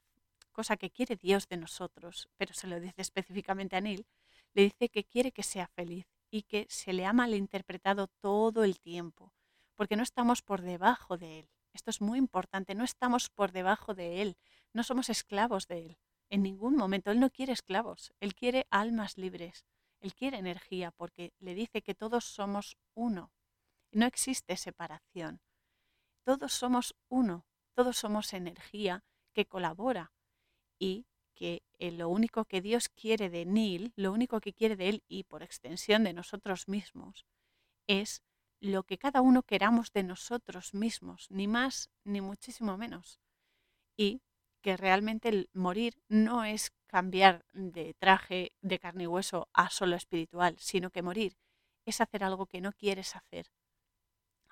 cosa 0.53 0.77
que 0.77 0.91
quiere 0.91 1.17
Dios 1.17 1.49
de 1.49 1.57
nosotros, 1.57 2.29
pero 2.37 2.53
se 2.53 2.67
lo 2.67 2.79
dice 2.79 3.01
específicamente 3.01 3.75
a 3.75 3.81
Neil, 3.81 4.05
le 4.53 4.63
dice 4.63 4.89
que 4.89 5.03
quiere 5.03 5.31
que 5.31 5.43
sea 5.43 5.67
feliz 5.67 6.05
y 6.31 6.43
que 6.43 6.65
se 6.69 6.93
le 6.93 7.05
ha 7.05 7.13
malinterpretado 7.13 8.07
todo 8.07 8.63
el 8.63 8.79
tiempo, 8.79 9.33
porque 9.75 9.97
no 9.97 10.03
estamos 10.03 10.41
por 10.41 10.61
debajo 10.61 11.17
de 11.17 11.39
Él. 11.39 11.49
Esto 11.73 11.89
es 11.89 12.01
muy 12.01 12.19
importante, 12.19 12.75
no 12.75 12.83
estamos 12.83 13.29
por 13.29 13.51
debajo 13.51 13.93
de 13.93 14.21
Él, 14.21 14.37
no 14.71 14.83
somos 14.83 15.09
esclavos 15.09 15.67
de 15.67 15.85
Él. 15.85 15.97
En 16.29 16.43
ningún 16.43 16.75
momento 16.75 17.11
Él 17.11 17.19
no 17.19 17.29
quiere 17.29 17.51
esclavos, 17.51 18.13
Él 18.19 18.33
quiere 18.35 18.67
almas 18.69 19.17
libres, 19.17 19.65
Él 19.99 20.13
quiere 20.13 20.37
energía, 20.37 20.91
porque 20.91 21.33
le 21.39 21.55
dice 21.55 21.81
que 21.81 21.95
todos 21.95 22.25
somos 22.25 22.77
uno. 22.93 23.31
No 23.91 24.05
existe 24.05 24.55
separación. 24.57 25.41
Todos 26.23 26.53
somos 26.53 26.95
uno, 27.09 27.45
todos 27.73 27.97
somos 27.97 28.33
energía 28.33 29.03
que 29.33 29.45
colabora 29.45 30.13
y 30.79 31.05
que 31.35 31.63
eh, 31.79 31.91
lo 31.91 32.09
único 32.09 32.45
que 32.45 32.61
Dios 32.61 32.89
quiere 32.89 33.29
de 33.29 33.45
Neil, 33.45 33.91
lo 33.95 34.11
único 34.11 34.39
que 34.39 34.53
quiere 34.53 34.75
de 34.75 34.89
él 34.89 35.03
y 35.07 35.23
por 35.23 35.43
extensión 35.43 36.03
de 36.03 36.13
nosotros 36.13 36.67
mismos, 36.67 37.25
es 37.87 38.23
lo 38.59 38.83
que 38.83 38.97
cada 38.97 39.21
uno 39.21 39.43
queramos 39.43 39.91
de 39.91 40.03
nosotros 40.03 40.73
mismos, 40.73 41.27
ni 41.29 41.47
más 41.47 41.89
ni 42.03 42.21
muchísimo 42.21 42.77
menos. 42.77 43.19
Y 43.97 44.21
que 44.61 44.77
realmente 44.77 45.49
morir 45.53 46.01
no 46.07 46.45
es 46.45 46.71
cambiar 46.87 47.45
de 47.51 47.93
traje 47.95 48.53
de 48.61 48.79
carne 48.79 49.03
y 49.03 49.07
hueso 49.07 49.49
a 49.53 49.69
solo 49.69 49.95
espiritual, 49.95 50.55
sino 50.59 50.91
que 50.91 51.01
morir 51.01 51.35
es 51.85 51.99
hacer 51.99 52.23
algo 52.23 52.45
que 52.45 52.61
no 52.61 52.71
quieres 52.71 53.15
hacer, 53.15 53.51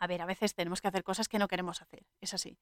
a 0.01 0.07
ver, 0.07 0.21
a 0.23 0.25
veces 0.25 0.55
tenemos 0.55 0.81
que 0.81 0.87
hacer 0.87 1.03
cosas 1.03 1.27
que 1.27 1.37
no 1.37 1.47
queremos 1.47 1.83
hacer, 1.83 2.07
es 2.19 2.33
así, 2.33 2.57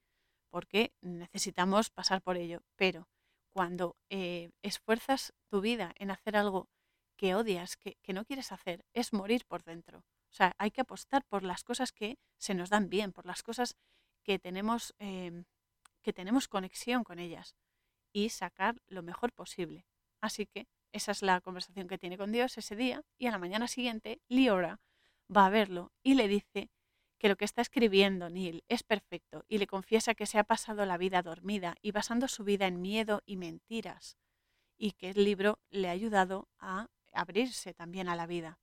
porque 0.49 0.93
necesitamos 0.99 1.89
pasar 1.89 2.21
por 2.21 2.35
ello, 2.35 2.61
pero 2.75 3.07
cuando 3.51 3.97
eh, 4.09 4.51
esfuerzas 4.61 5.33
tu 5.47 5.61
vida 5.61 5.93
en 5.97 6.11
hacer 6.11 6.35
algo 6.35 6.69
que 7.15 7.35
odias, 7.35 7.75
que, 7.75 7.97
no 8.13 8.25
quieres 8.25 8.51
hacer, 8.51 8.85
es 8.93 9.11
morir 9.11 9.45
por 9.45 9.63
dentro. 9.63 9.99
O 9.99 10.33
sea, 10.33 10.53
hay 10.57 10.71
que 10.71 10.81
apostar 10.81 11.25
por 11.25 11.43
las 11.43 11.63
cosas 11.63 11.91
que 11.91 12.17
se 12.37 12.53
nos 12.53 12.69
dan 12.69 12.89
bien, 12.89 13.11
por 13.11 13.25
las 13.25 13.43
cosas 13.43 13.75
que 14.23 14.39
tenemos, 14.39 14.93
em, 14.99 15.45
que 16.01 16.13
tenemos 16.13 16.47
conexión 16.47 17.03
con 17.03 17.19
ellas 17.19 17.55
y 18.13 18.29
sacar 18.29 18.81
lo 18.87 19.03
mejor 19.03 19.33
posible. 19.33 19.85
Así 20.21 20.45
que 20.45 20.67
esa 20.91 21.11
es 21.11 21.21
la 21.21 21.41
conversación 21.41 21.87
que 21.87 21.97
tiene 21.97 22.17
con 22.17 22.31
Dios 22.31 22.57
ese 22.57 22.75
día 22.75 23.03
y 23.17 23.27
a 23.27 23.31
la 23.31 23.37
mañana 23.37 23.67
siguiente 23.67 24.21
Liora 24.27 24.79
va 25.35 25.45
a 25.45 25.49
verlo 25.49 25.91
y 26.03 26.15
le 26.15 26.27
dice 26.27 26.69
que 27.19 27.29
lo 27.29 27.35
que 27.35 27.45
está 27.45 27.61
escribiendo 27.61 28.29
Neil 28.29 28.63
es 28.69 28.81
perfecto 28.83 29.45
y 29.47 29.57
le 29.57 29.67
confiesa 29.67 30.15
que 30.15 30.25
se 30.25 30.39
ha 30.39 30.43
pasado 30.43 30.85
la 30.85 30.97
vida 30.97 31.21
dormida 31.21 31.75
y 31.81 31.91
basando 31.91 32.27
su 32.27 32.43
vida 32.43 32.65
en 32.65 32.81
miedo 32.81 33.21
y 33.25 33.35
mentiras 33.35 34.17
y 34.77 34.93
que 34.93 35.09
el 35.09 35.25
libro 35.25 35.59
le 35.69 35.89
ha 35.89 35.91
ayudado 35.91 36.47
a 36.57 36.87
abrirse 37.11 37.73
también 37.73 38.07
a 38.07 38.15
la 38.15 38.25
vida. 38.25 38.59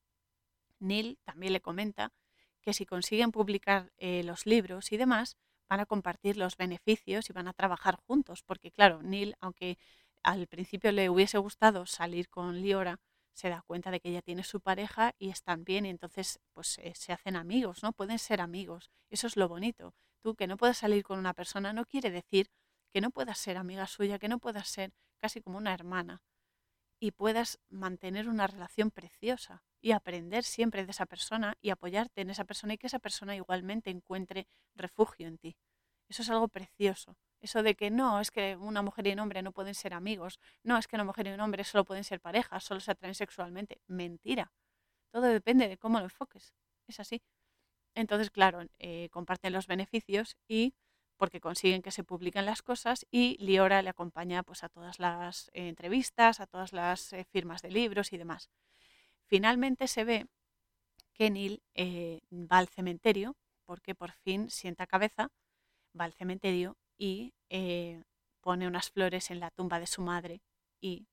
Neil 0.79 1.19
también 1.23 1.53
le 1.53 1.61
comenta 1.61 2.11
que 2.61 2.73
si 2.73 2.85
consiguen 2.85 3.31
publicar 3.31 3.93
eh, 3.97 4.23
los 4.23 4.45
libros 4.45 4.91
y 4.91 4.97
demás, 4.97 5.37
van 5.69 5.79
a 5.79 5.85
compartir 5.85 6.37
los 6.37 6.57
beneficios 6.57 7.29
y 7.29 7.33
van 7.33 7.47
a 7.47 7.53
trabajar 7.53 7.95
juntos, 7.95 8.41
porque 8.43 8.71
claro, 8.71 9.03
Neil, 9.03 9.35
aunque 9.39 9.77
al 10.23 10.47
principio 10.47 10.91
le 10.91 11.09
hubiese 11.09 11.37
gustado 11.37 11.85
salir 11.85 12.29
con 12.29 12.61
Liora, 12.61 12.99
se 13.37 13.49
da 13.49 13.61
cuenta 13.61 13.91
de 13.91 13.99
que 13.99 14.09
ella 14.09 14.23
tiene 14.23 14.43
su 14.43 14.61
pareja 14.61 15.13
y 15.19 15.29
están 15.29 15.63
bien 15.63 15.85
y 15.85 15.89
entonces 15.89 16.39
pues 16.53 16.79
se 16.93 17.13
hacen 17.13 17.35
amigos, 17.35 17.83
¿no? 17.83 17.93
Pueden 17.93 18.17
ser 18.17 18.41
amigos. 18.41 18.89
Eso 19.11 19.27
es 19.27 19.37
lo 19.37 19.47
bonito. 19.47 19.93
Tú 20.23 20.33
que 20.33 20.47
no 20.47 20.57
puedas 20.57 20.79
salir 20.79 21.03
con 21.03 21.19
una 21.19 21.35
persona 21.35 21.71
no 21.71 21.85
quiere 21.85 22.09
decir 22.09 22.49
que 22.91 22.99
no 22.99 23.11
puedas 23.11 23.37
ser 23.37 23.57
amiga 23.57 23.85
suya, 23.85 24.17
que 24.17 24.27
no 24.27 24.39
puedas 24.39 24.67
ser 24.67 24.91
casi 25.19 25.39
como 25.39 25.59
una 25.59 25.71
hermana 25.75 26.23
y 26.99 27.11
puedas 27.11 27.59
mantener 27.69 28.27
una 28.27 28.47
relación 28.47 28.89
preciosa 28.89 29.63
y 29.81 29.91
aprender 29.91 30.43
siempre 30.43 30.83
de 30.83 30.91
esa 30.91 31.05
persona 31.05 31.57
y 31.61 31.69
apoyarte 31.69 32.21
en 32.21 32.31
esa 32.31 32.43
persona 32.43 32.73
y 32.73 32.79
que 32.79 32.87
esa 32.87 32.97
persona 32.97 33.35
igualmente 33.35 33.91
encuentre 33.91 34.47
refugio 34.73 35.27
en 35.27 35.37
ti. 35.37 35.57
Eso 36.09 36.23
es 36.23 36.29
algo 36.31 36.47
precioso 36.47 37.17
Eso 37.39 37.61
de 37.63 37.75
que 37.75 37.91
no, 37.91 38.19
es 38.19 38.31
que 38.31 38.55
una 38.55 38.81
mujer 38.81 39.07
y 39.07 39.13
un 39.13 39.19
hombre 39.19 39.41
no 39.41 39.51
pueden 39.51 39.75
ser 39.75 39.93
amigos, 39.93 40.39
no, 40.63 40.77
es 40.77 40.87
que 40.87 40.95
una 40.95 41.03
mujer 41.03 41.27
y 41.27 41.31
un 41.31 41.39
hombre 41.39 41.63
solo 41.63 41.85
pueden 41.85 42.03
ser 42.03 42.19
parejas, 42.19 42.63
solo 42.63 42.79
se 42.79 42.91
atraen 42.91 43.15
sexualmente. 43.15 43.79
Mentira. 43.87 44.51
Todo 45.11 45.23
depende 45.27 45.67
de 45.67 45.77
cómo 45.77 45.99
lo 45.99 46.05
enfoques. 46.05 46.53
Es 46.87 46.99
así. 46.99 47.21
Entonces, 47.95 48.29
claro, 48.31 48.61
eh, 48.79 49.09
comparten 49.11 49.53
los 49.53 49.67
beneficios 49.67 50.37
y 50.47 50.73
porque 51.17 51.41
consiguen 51.41 51.81
que 51.81 51.91
se 51.91 52.03
publiquen 52.03 52.45
las 52.45 52.61
cosas 52.61 53.07
y 53.09 53.37
Liora 53.43 53.81
le 53.81 53.89
acompaña 53.89 54.43
pues, 54.43 54.63
a 54.63 54.69
todas 54.69 54.99
las 54.99 55.49
eh, 55.53 55.67
entrevistas, 55.67 56.39
a 56.39 56.45
todas 56.45 56.73
las 56.73 57.11
eh, 57.13 57.25
firmas 57.25 57.61
de 57.63 57.71
libros 57.71 58.13
y 58.13 58.17
demás. 58.17 58.49
Finalmente 59.25 59.87
se 59.87 60.03
ve 60.03 60.27
que 61.13 61.31
Neil 61.31 61.63
va 62.31 62.59
al 62.59 62.67
cementerio 62.67 63.35
porque 63.65 63.95
por 63.95 64.11
fin 64.11 64.49
sienta 64.51 64.85
cabeza, 64.85 65.29
va 65.99 66.05
al 66.05 66.13
cementerio 66.13 66.77
y 66.97 67.33
pone 68.41 68.67
unas 68.67 68.89
flores 68.91 69.31
en 69.31 69.39
la 69.39 69.51
tumba 69.51 69.79
de 69.79 69.87
su 69.87 70.01
madre 70.01 70.41
y 70.81 71.07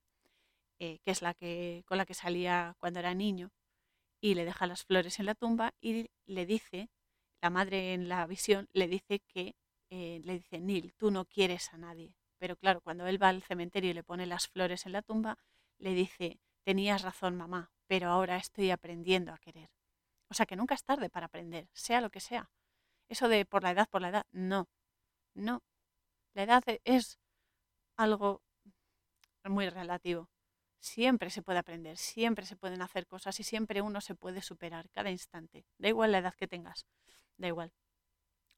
que 0.78 1.01
es 1.05 1.23
la 1.23 1.35
que 1.35 1.82
con 1.86 1.98
la 1.98 2.06
que 2.06 2.15
salía 2.15 2.77
cuando 2.78 3.01
era 3.01 3.15
niño 3.15 3.51
y 4.24 4.35
le 4.35 4.47
deja 4.47 4.66
las 4.66 4.85
flores 4.85 5.20
en 5.20 5.27
la 5.27 5.35
tumba 5.35 5.74
y 5.82 6.11
le 6.24 6.47
dice, 6.47 6.89
la 7.43 7.51
madre 7.51 7.93
en 7.93 8.09
la 8.09 8.27
visión 8.27 8.70
le 8.73 8.89
dice 8.89 9.20
que, 9.20 9.55
eh, 9.90 10.23
le 10.24 10.39
dice, 10.39 10.61
Neil, 10.61 10.94
tú 10.94 11.11
no 11.11 11.27
quieres 11.27 11.74
a 11.74 11.77
nadie. 11.77 12.15
Pero 12.39 12.56
claro, 12.56 12.81
cuando 12.81 13.06
él 13.06 13.23
va 13.23 13.28
al 13.28 13.43
cementerio 13.43 13.90
y 13.90 13.93
le 13.93 14.02
pone 14.02 14.24
las 14.24 14.48
flores 14.48 14.86
en 14.86 14.93
la 14.93 15.02
tumba, 15.02 15.36
le 15.77 15.93
dice, 15.93 16.40
tenías 16.62 17.02
razón 17.02 17.36
mamá, 17.36 17.70
pero 17.86 18.09
ahora 18.09 18.39
estoy 18.39 18.70
aprendiendo 18.70 19.31
a 19.31 19.36
querer. 19.36 19.69
O 20.28 20.35
sea 20.35 20.47
que 20.47 20.56
nunca 20.56 20.74
es 20.74 20.85
tarde 20.85 21.11
para 21.11 21.27
aprender, 21.27 21.69
sea 21.74 22.01
lo 22.01 22.09
que 22.09 22.20
sea. 22.20 22.51
Eso 23.11 23.28
de 23.28 23.44
por 23.44 23.62
la 23.62 23.73
edad, 23.73 23.90
por 23.90 24.01
la 24.01 24.09
edad, 24.09 24.27
no, 24.32 24.70
no. 25.35 25.62
La 26.35 26.43
edad 26.43 26.62
es 26.85 27.19
algo 27.97 28.43
muy 29.44 29.69
relativo 29.70 30.28
siempre 30.85 31.31
se 31.31 31.43
puede 31.43 31.59
aprender, 31.59 31.97
siempre 31.97 32.44
se 32.44 32.56
pueden 32.56 32.82
hacer 32.82 33.06
cosas 33.06 33.40
y 33.40 33.43
siempre 33.43 33.81
uno 33.81 34.01
se 34.01 34.15
puede 34.15 34.43
superar 34.43 34.90
cada 34.90 35.11
instante. 35.11 35.65
Da 35.78 35.89
igual 35.89 36.12
la 36.12 36.19
edad 36.19 36.35
que 36.35 36.47
tengas, 36.47 36.86
da 37.39 37.48
igual. 37.48 37.73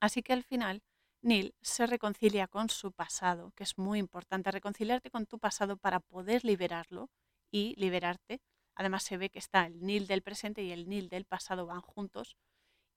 Así 0.00 0.22
que 0.22 0.32
al 0.32 0.42
final, 0.42 0.82
Neil 1.22 1.54
se 1.62 1.86
reconcilia 1.86 2.48
con 2.48 2.68
su 2.68 2.92
pasado, 2.92 3.52
que 3.54 3.62
es 3.62 3.78
muy 3.78 4.00
importante, 4.00 4.50
reconciliarte 4.50 5.10
con 5.10 5.26
tu 5.26 5.38
pasado 5.38 5.76
para 5.76 6.00
poder 6.00 6.44
liberarlo 6.44 7.10
y 7.50 7.74
liberarte. 7.76 8.40
Además 8.74 9.04
se 9.04 9.16
ve 9.16 9.30
que 9.30 9.38
está 9.38 9.66
el 9.66 9.80
Neil 9.80 10.06
del 10.08 10.22
presente 10.22 10.62
y 10.62 10.72
el 10.72 10.88
Neil 10.88 11.08
del 11.08 11.24
pasado 11.24 11.66
van 11.66 11.80
juntos 11.80 12.36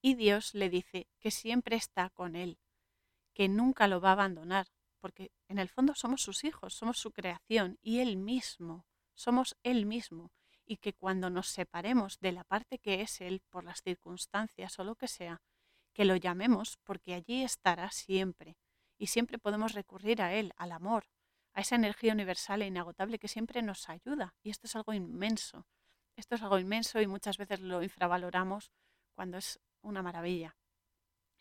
y 0.02 0.16
Dios 0.16 0.56
le 0.56 0.70
dice 0.70 1.08
que 1.20 1.30
siempre 1.30 1.76
está 1.76 2.10
con 2.10 2.36
él, 2.36 2.58
que 3.40 3.48
nunca 3.48 3.88
lo 3.88 4.02
va 4.02 4.10
a 4.10 4.18
abandonar, 4.20 4.68
porque 5.00 5.32
en 5.48 5.60
el 5.60 5.70
fondo 5.70 5.96
somos 5.96 6.22
sus 6.22 6.44
hijos, 6.44 6.74
somos 6.74 6.98
su 6.98 7.14
creación 7.14 7.78
y 7.82 8.00
él 8.00 8.18
mismo 8.18 8.86
somos 9.20 9.58
Él 9.64 9.86
mismo 9.86 10.32
y 10.66 10.76
que 10.76 10.94
cuando 10.94 11.30
nos 11.30 11.48
separemos 11.48 12.20
de 12.20 12.34
la 12.34 12.44
parte 12.44 12.80
que 12.80 13.02
es 13.02 13.22
Él 13.22 13.42
por 13.50 13.64
las 13.64 13.82
circunstancias 13.82 14.78
o 14.78 14.84
lo 14.84 14.96
que 14.96 15.08
sea, 15.08 15.42
que 15.94 16.04
lo 16.04 16.18
llamemos 16.18 16.78
porque 16.84 17.14
allí 17.14 17.44
estará 17.44 17.92
siempre 17.92 18.58
y 18.98 19.08
siempre 19.08 19.38
podemos 19.38 19.74
recurrir 19.74 20.22
a 20.22 20.34
Él, 20.34 20.54
al 20.58 20.72
amor, 20.74 21.06
a 21.54 21.62
esa 21.62 21.76
energía 21.76 22.14
universal 22.14 22.62
e 22.62 22.68
inagotable 22.68 23.20
que 23.20 23.30
siempre 23.30 23.62
nos 23.62 23.88
ayuda. 23.88 24.36
Y 24.44 24.50
esto 24.50 24.68
es 24.68 24.76
algo 24.76 24.94
inmenso. 24.94 25.66
Esto 26.18 26.36
es 26.36 26.42
algo 26.42 26.60
inmenso 26.60 27.00
y 27.00 27.08
muchas 27.08 27.38
veces 27.38 27.62
lo 27.62 27.82
infravaloramos 27.82 28.72
cuando 29.16 29.38
es 29.38 29.62
una 29.82 30.02
maravilla. 30.02 30.59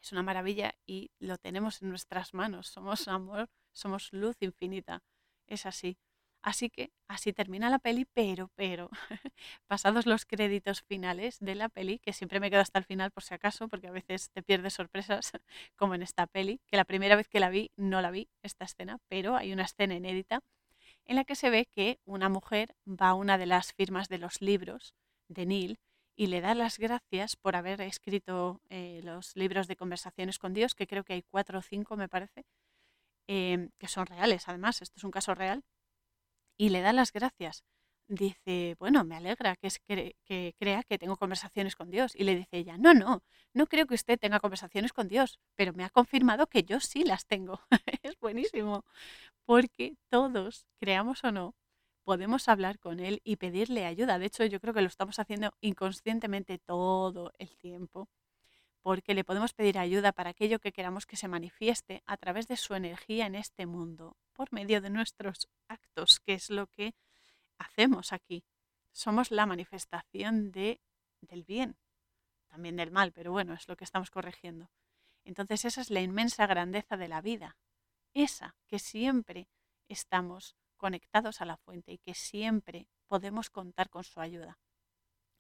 Es 0.02 0.12
una 0.12 0.22
maravilla 0.22 0.74
y 0.86 1.10
lo 1.18 1.38
tenemos 1.38 1.82
en 1.82 1.90
nuestras 1.90 2.34
manos. 2.34 2.68
Somos 2.68 3.08
amor, 3.08 3.48
somos 3.72 4.12
luz 4.12 4.36
infinita. 4.40 5.02
Es 5.46 5.66
así. 5.66 5.98
Así 6.42 6.70
que 6.70 6.92
así 7.08 7.32
termina 7.32 7.68
la 7.68 7.78
peli, 7.80 8.06
pero, 8.14 8.50
pero, 8.54 8.90
pasados 9.66 10.06
los 10.06 10.24
créditos 10.24 10.82
finales 10.82 11.38
de 11.40 11.54
la 11.56 11.68
peli, 11.68 11.98
que 11.98 12.12
siempre 12.12 12.38
me 12.40 12.50
quedo 12.50 12.60
hasta 12.60 12.78
el 12.78 12.84
final 12.84 13.10
por 13.10 13.24
si 13.24 13.34
acaso, 13.34 13.68
porque 13.68 13.88
a 13.88 13.92
veces 13.92 14.30
te 14.30 14.42
pierdes 14.42 14.74
sorpresas, 14.74 15.32
como 15.76 15.94
en 15.94 16.02
esta 16.02 16.26
peli, 16.26 16.60
que 16.66 16.76
la 16.76 16.84
primera 16.84 17.16
vez 17.16 17.28
que 17.28 17.40
la 17.40 17.50
vi 17.50 17.72
no 17.76 18.00
la 18.00 18.10
vi, 18.12 18.28
esta 18.42 18.64
escena, 18.64 18.98
pero 19.08 19.36
hay 19.36 19.52
una 19.52 19.64
escena 19.64 19.94
inédita 19.94 20.40
en 21.06 21.16
la 21.16 21.24
que 21.24 21.34
se 21.34 21.50
ve 21.50 21.66
que 21.66 22.00
una 22.04 22.28
mujer 22.28 22.76
va 22.86 23.08
a 23.10 23.14
una 23.14 23.38
de 23.38 23.46
las 23.46 23.72
firmas 23.72 24.08
de 24.08 24.18
los 24.18 24.40
libros 24.40 24.94
de 25.28 25.46
Neil 25.46 25.78
y 26.18 26.26
le 26.26 26.40
da 26.40 26.54
las 26.54 26.78
gracias 26.78 27.36
por 27.36 27.54
haber 27.54 27.80
escrito 27.80 28.60
eh, 28.70 29.00
los 29.04 29.36
libros 29.36 29.68
de 29.68 29.76
conversaciones 29.76 30.40
con 30.40 30.52
Dios, 30.52 30.74
que 30.74 30.88
creo 30.88 31.04
que 31.04 31.12
hay 31.12 31.22
cuatro 31.22 31.60
o 31.60 31.62
cinco, 31.62 31.96
me 31.96 32.08
parece, 32.08 32.44
em, 33.28 33.70
que 33.78 33.88
son 33.88 34.06
reales, 34.06 34.48
además, 34.48 34.82
esto 34.82 34.94
es 34.98 35.04
un 35.04 35.12
caso 35.12 35.34
real 35.36 35.62
y 36.58 36.70
le 36.70 36.80
da 36.82 36.92
las 36.92 37.12
gracias. 37.12 37.64
Dice, 38.08 38.76
bueno, 38.80 39.04
me 39.04 39.16
alegra 39.16 39.56
que, 39.56 39.68
es 39.68 39.78
que, 39.80 40.16
crea 40.58 40.82
que 40.82 40.98
tengo 40.98 41.16
conversaciones 41.16 41.76
con 41.76 41.90
Dios. 41.90 42.16
Y 42.16 42.24
le 42.24 42.34
dice 42.36 42.58
ella, 42.58 42.78
no, 42.78 42.94
no, 42.94 43.22
no 43.54 43.66
creo 43.66 43.86
que 43.86 43.94
usted 43.94 44.18
tenga 44.18 44.40
conversaciones 44.40 44.92
con 44.92 45.08
Dios, 45.08 45.38
pero 45.56 45.72
me 45.74 45.84
ha 45.84 45.90
confirmado 45.90 46.48
que 46.48 46.64
yo 46.64 46.80
sí 46.80 47.04
las 47.04 47.26
tengo. 47.26 47.60
es 48.02 48.18
buenísimo, 48.20 48.84
porque 49.46 49.96
todos, 50.10 50.66
creamos 50.80 51.22
o 51.24 51.32
no, 51.32 51.54
podemos 52.08 52.48
hablar 52.48 52.78
con 52.78 53.00
Él 53.00 53.20
y 53.22 53.36
pedirle 53.36 53.84
ayuda. 53.84 54.18
De 54.18 54.24
hecho, 54.24 54.42
yo 54.46 54.60
creo 54.60 54.72
que 54.72 54.80
lo 54.80 54.86
estamos 54.86 55.18
haciendo 55.18 55.52
inconscientemente 55.60 56.56
todo 56.56 57.34
el 57.36 57.54
tiempo, 57.58 58.08
porque 58.80 59.12
le 59.12 59.24
podemos 59.24 59.52
pedir 59.52 59.76
ayuda 59.76 60.12
para 60.12 60.30
aquello 60.30 60.58
que 60.58 60.72
queramos 60.72 61.04
que 61.04 61.18
se 61.18 61.28
manifieste 61.28 62.02
a 62.06 62.16
través 62.16 62.48
de 62.48 62.56
su 62.56 62.72
energía 62.72 63.26
en 63.26 63.34
este 63.34 63.66
mundo 63.66 64.16
por 64.32 64.50
medio 64.54 64.80
de 64.80 64.88
nuestros 64.88 65.48
actos, 65.68 66.18
que 66.20 66.32
es 66.32 66.48
lo 66.48 66.66
que 66.68 66.94
hacemos 67.58 68.14
aquí. 68.14 68.42
Somos 68.90 69.30
la 69.30 69.44
manifestación 69.44 70.50
de, 70.50 70.80
del 71.20 71.44
bien, 71.44 71.76
también 72.46 72.76
del 72.76 72.90
mal, 72.90 73.12
pero 73.12 73.32
bueno, 73.32 73.52
es 73.52 73.68
lo 73.68 73.76
que 73.76 73.84
estamos 73.84 74.10
corrigiendo. 74.10 74.70
Entonces 75.26 75.66
esa 75.66 75.82
es 75.82 75.90
la 75.90 76.00
inmensa 76.00 76.46
grandeza 76.46 76.96
de 76.96 77.08
la 77.08 77.20
vida, 77.20 77.58
esa 78.14 78.56
que 78.66 78.78
siempre 78.78 79.46
estamos 79.88 80.56
conectados 80.78 81.42
a 81.42 81.44
la 81.44 81.58
fuente 81.58 81.92
y 81.92 81.98
que 81.98 82.14
siempre 82.14 82.88
podemos 83.06 83.50
contar 83.50 83.90
con 83.90 84.04
su 84.04 84.20
ayuda. 84.20 84.58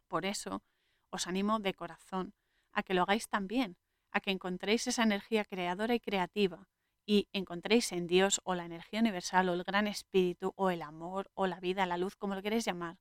Por 0.08 0.26
eso 0.26 0.62
os 1.10 1.26
animo 1.26 1.58
de 1.60 1.72
corazón 1.72 2.34
a 2.72 2.82
que 2.82 2.94
lo 2.94 3.02
hagáis 3.02 3.28
también, 3.28 3.78
a 4.10 4.20
que 4.20 4.30
encontréis 4.30 4.86
esa 4.86 5.02
energía 5.02 5.44
creadora 5.44 5.94
y 5.94 6.00
creativa 6.00 6.68
y 7.06 7.28
encontréis 7.32 7.92
en 7.92 8.06
Dios 8.06 8.40
o 8.44 8.54
la 8.54 8.66
energía 8.66 9.00
universal 9.00 9.48
o 9.48 9.54
el 9.54 9.64
gran 9.64 9.86
espíritu 9.86 10.52
o 10.56 10.70
el 10.70 10.82
amor 10.82 11.30
o 11.32 11.46
la 11.46 11.60
vida, 11.60 11.86
la 11.86 11.96
luz, 11.96 12.16
como 12.16 12.34
lo 12.34 12.42
queréis 12.42 12.66
llamar, 12.66 12.98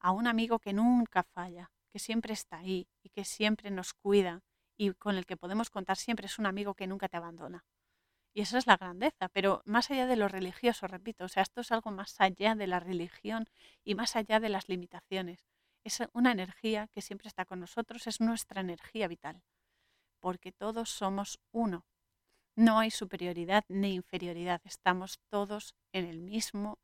a 0.00 0.10
un 0.10 0.26
amigo 0.26 0.58
que 0.58 0.72
nunca 0.72 1.22
falla, 1.22 1.70
que 1.92 2.00
siempre 2.00 2.32
está 2.32 2.58
ahí 2.58 2.88
y 3.02 3.10
que 3.10 3.24
siempre 3.24 3.70
nos 3.70 3.94
cuida 3.94 4.42
y 4.76 4.92
con 4.94 5.16
el 5.16 5.26
que 5.26 5.36
podemos 5.36 5.70
contar 5.70 5.96
siempre 5.96 6.26
es 6.26 6.38
un 6.38 6.46
amigo 6.46 6.74
que 6.74 6.86
nunca 6.86 7.08
te 7.08 7.16
abandona. 7.16 7.64
Y 8.36 8.42
esa 8.42 8.58
es 8.58 8.66
la 8.66 8.76
grandeza, 8.76 9.30
pero 9.30 9.62
más 9.64 9.90
allá 9.90 10.06
de 10.06 10.14
lo 10.14 10.28
religioso, 10.28 10.86
repito, 10.86 11.24
o 11.24 11.28
sea, 11.28 11.42
esto 11.42 11.62
es 11.62 11.72
algo 11.72 11.90
más 11.90 12.20
allá 12.20 12.54
de 12.54 12.66
la 12.66 12.80
religión 12.80 13.46
y 13.82 13.94
más 13.94 14.14
allá 14.14 14.40
de 14.40 14.50
las 14.50 14.68
limitaciones. 14.68 15.46
Es 15.84 16.00
una 16.12 16.32
energía 16.32 16.88
que 16.92 17.00
siempre 17.00 17.28
está 17.28 17.46
con 17.46 17.60
nosotros, 17.60 18.06
es 18.06 18.20
nuestra 18.20 18.60
energía 18.60 19.08
vital, 19.08 19.42
porque 20.20 20.52
todos 20.52 20.90
somos 20.90 21.40
uno, 21.52 21.86
no 22.56 22.78
hay 22.78 22.90
superioridad 22.90 23.64
ni 23.68 23.94
inferioridad, 23.94 24.60
estamos 24.64 25.20
todos 25.30 25.74
en 25.92 26.06
el 26.06 26.20
mismo, 26.20 26.78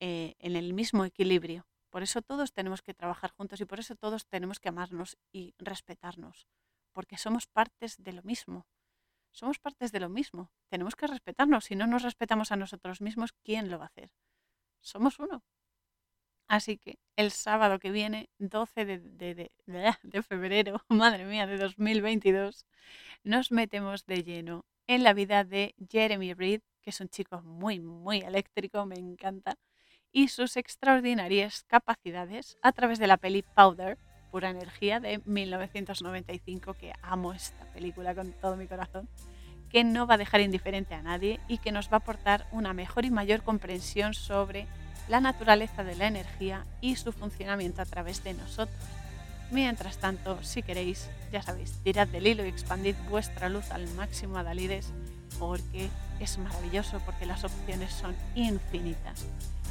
eh, 0.00 0.34
en 0.38 0.56
el 0.56 0.74
mismo 0.74 1.04
equilibrio. 1.04 1.66
Por 1.90 2.02
eso 2.02 2.22
todos 2.22 2.52
tenemos 2.52 2.82
que 2.82 2.94
trabajar 2.94 3.32
juntos 3.32 3.60
y 3.60 3.66
por 3.66 3.80
eso 3.80 3.96
todos 3.96 4.26
tenemos 4.26 4.60
que 4.60 4.70
amarnos 4.70 5.18
y 5.32 5.54
respetarnos, 5.58 6.48
porque 6.92 7.18
somos 7.18 7.46
partes 7.46 7.96
de 7.98 8.12
lo 8.14 8.22
mismo. 8.22 8.66
Somos 9.34 9.58
partes 9.58 9.90
de 9.90 9.98
lo 9.98 10.08
mismo. 10.08 10.52
Tenemos 10.68 10.94
que 10.94 11.08
respetarnos. 11.08 11.64
Si 11.64 11.74
no 11.74 11.88
nos 11.88 12.04
respetamos 12.04 12.52
a 12.52 12.56
nosotros 12.56 13.00
mismos, 13.00 13.32
¿quién 13.42 13.68
lo 13.68 13.78
va 13.78 13.86
a 13.86 13.88
hacer? 13.88 14.10
Somos 14.80 15.18
uno. 15.18 15.42
Así 16.46 16.78
que 16.78 16.98
el 17.16 17.32
sábado 17.32 17.80
que 17.80 17.90
viene, 17.90 18.30
12 18.38 18.84
de, 18.84 18.98
de, 19.00 19.50
de, 19.66 20.22
febrero, 20.22 20.80
madre 20.88 21.24
mía, 21.24 21.48
de 21.48 21.58
2022, 21.58 22.64
nos 23.24 23.50
metemos 23.50 24.06
de 24.06 24.22
lleno 24.22 24.66
en 24.86 25.02
la 25.02 25.14
vida 25.14 25.42
de 25.42 25.74
Jeremy 25.90 26.32
Reed, 26.34 26.60
que 26.80 26.90
es 26.90 27.00
un 27.00 27.08
chico 27.08 27.42
muy, 27.42 27.80
muy 27.80 28.18
eléctrico, 28.18 28.86
me 28.86 28.96
encanta, 28.96 29.56
y 30.12 30.28
sus 30.28 30.56
extraordinarias 30.56 31.64
capacidades 31.64 32.56
a 32.62 32.70
través 32.70 33.00
de 33.00 33.08
la 33.08 33.16
peli 33.16 33.42
Powder, 33.42 33.98
Pura 34.34 34.50
Energía, 34.50 34.98
de 34.98 35.20
1995, 35.26 36.74
que 36.74 36.92
amo 37.02 37.32
esta 37.32 37.66
película 37.66 38.16
con 38.16 38.32
todo 38.32 38.56
mi 38.56 38.66
corazón, 38.66 39.08
que 39.70 39.84
no 39.84 40.08
va 40.08 40.14
a 40.14 40.18
dejar 40.18 40.40
indiferente 40.40 40.96
a 40.96 41.02
nadie 41.02 41.38
y 41.46 41.58
que 41.58 41.70
nos 41.70 41.86
va 41.86 41.92
a 41.92 41.96
aportar 41.98 42.48
una 42.50 42.72
mejor 42.72 43.04
y 43.04 43.12
mayor 43.12 43.44
comprensión 43.44 44.12
sobre 44.12 44.66
la 45.06 45.20
naturaleza 45.20 45.84
de 45.84 45.94
la 45.94 46.08
energía 46.08 46.66
y 46.80 46.96
su 46.96 47.12
funcionamiento 47.12 47.80
a 47.80 47.84
través 47.84 48.24
de 48.24 48.34
nosotros. 48.34 48.76
Mientras 49.52 49.98
tanto, 49.98 50.42
si 50.42 50.64
queréis, 50.64 51.08
ya 51.30 51.40
sabéis, 51.40 51.78
tirad 51.84 52.08
del 52.08 52.26
hilo 52.26 52.44
y 52.44 52.48
expandid 52.48 52.96
vuestra 53.08 53.48
luz 53.48 53.70
al 53.70 53.86
máximo 53.94 54.36
a 54.36 54.42
Dalides, 54.42 54.92
porque 55.38 55.90
es 56.20 56.38
maravilloso, 56.38 57.00
porque 57.04 57.26
las 57.26 57.44
opciones 57.44 57.92
son 57.92 58.16
infinitas 58.34 59.26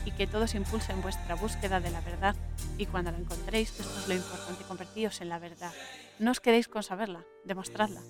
y 0.05 0.11
que 0.11 0.27
todos 0.27 0.53
impulsen 0.55 1.01
vuestra 1.01 1.35
búsqueda 1.35 1.79
de 1.79 1.89
la 1.89 2.01
verdad 2.01 2.35
y 2.77 2.85
cuando 2.85 3.11
la 3.11 3.17
encontréis, 3.17 3.71
esto 3.79 3.99
es 3.99 4.07
lo 4.07 4.13
importante, 4.15 4.63
convertíos 4.65 5.21
en 5.21 5.29
la 5.29 5.39
verdad. 5.39 5.71
No 6.19 6.29
os 6.31 6.39
quedéis 6.39 6.67
con 6.67 6.83
saberla, 6.83 7.23
demostradla. 7.45 8.01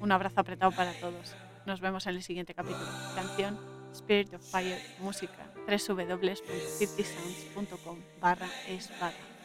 Un 0.00 0.12
abrazo 0.12 0.40
apretado 0.40 0.72
para 0.72 0.92
todos. 0.92 1.34
Nos 1.66 1.80
vemos 1.80 2.06
en 2.06 2.14
el 2.14 2.22
siguiente 2.22 2.54
capítulo. 2.54 2.88
Canción 3.14 3.58
Spirit 3.92 4.32
of 4.34 4.42
Fire, 4.42 4.80
música, 5.00 5.52
www.50sounds.com 5.66 7.98
barra 8.20 8.48
es 8.68 8.88
barra. 9.00 9.37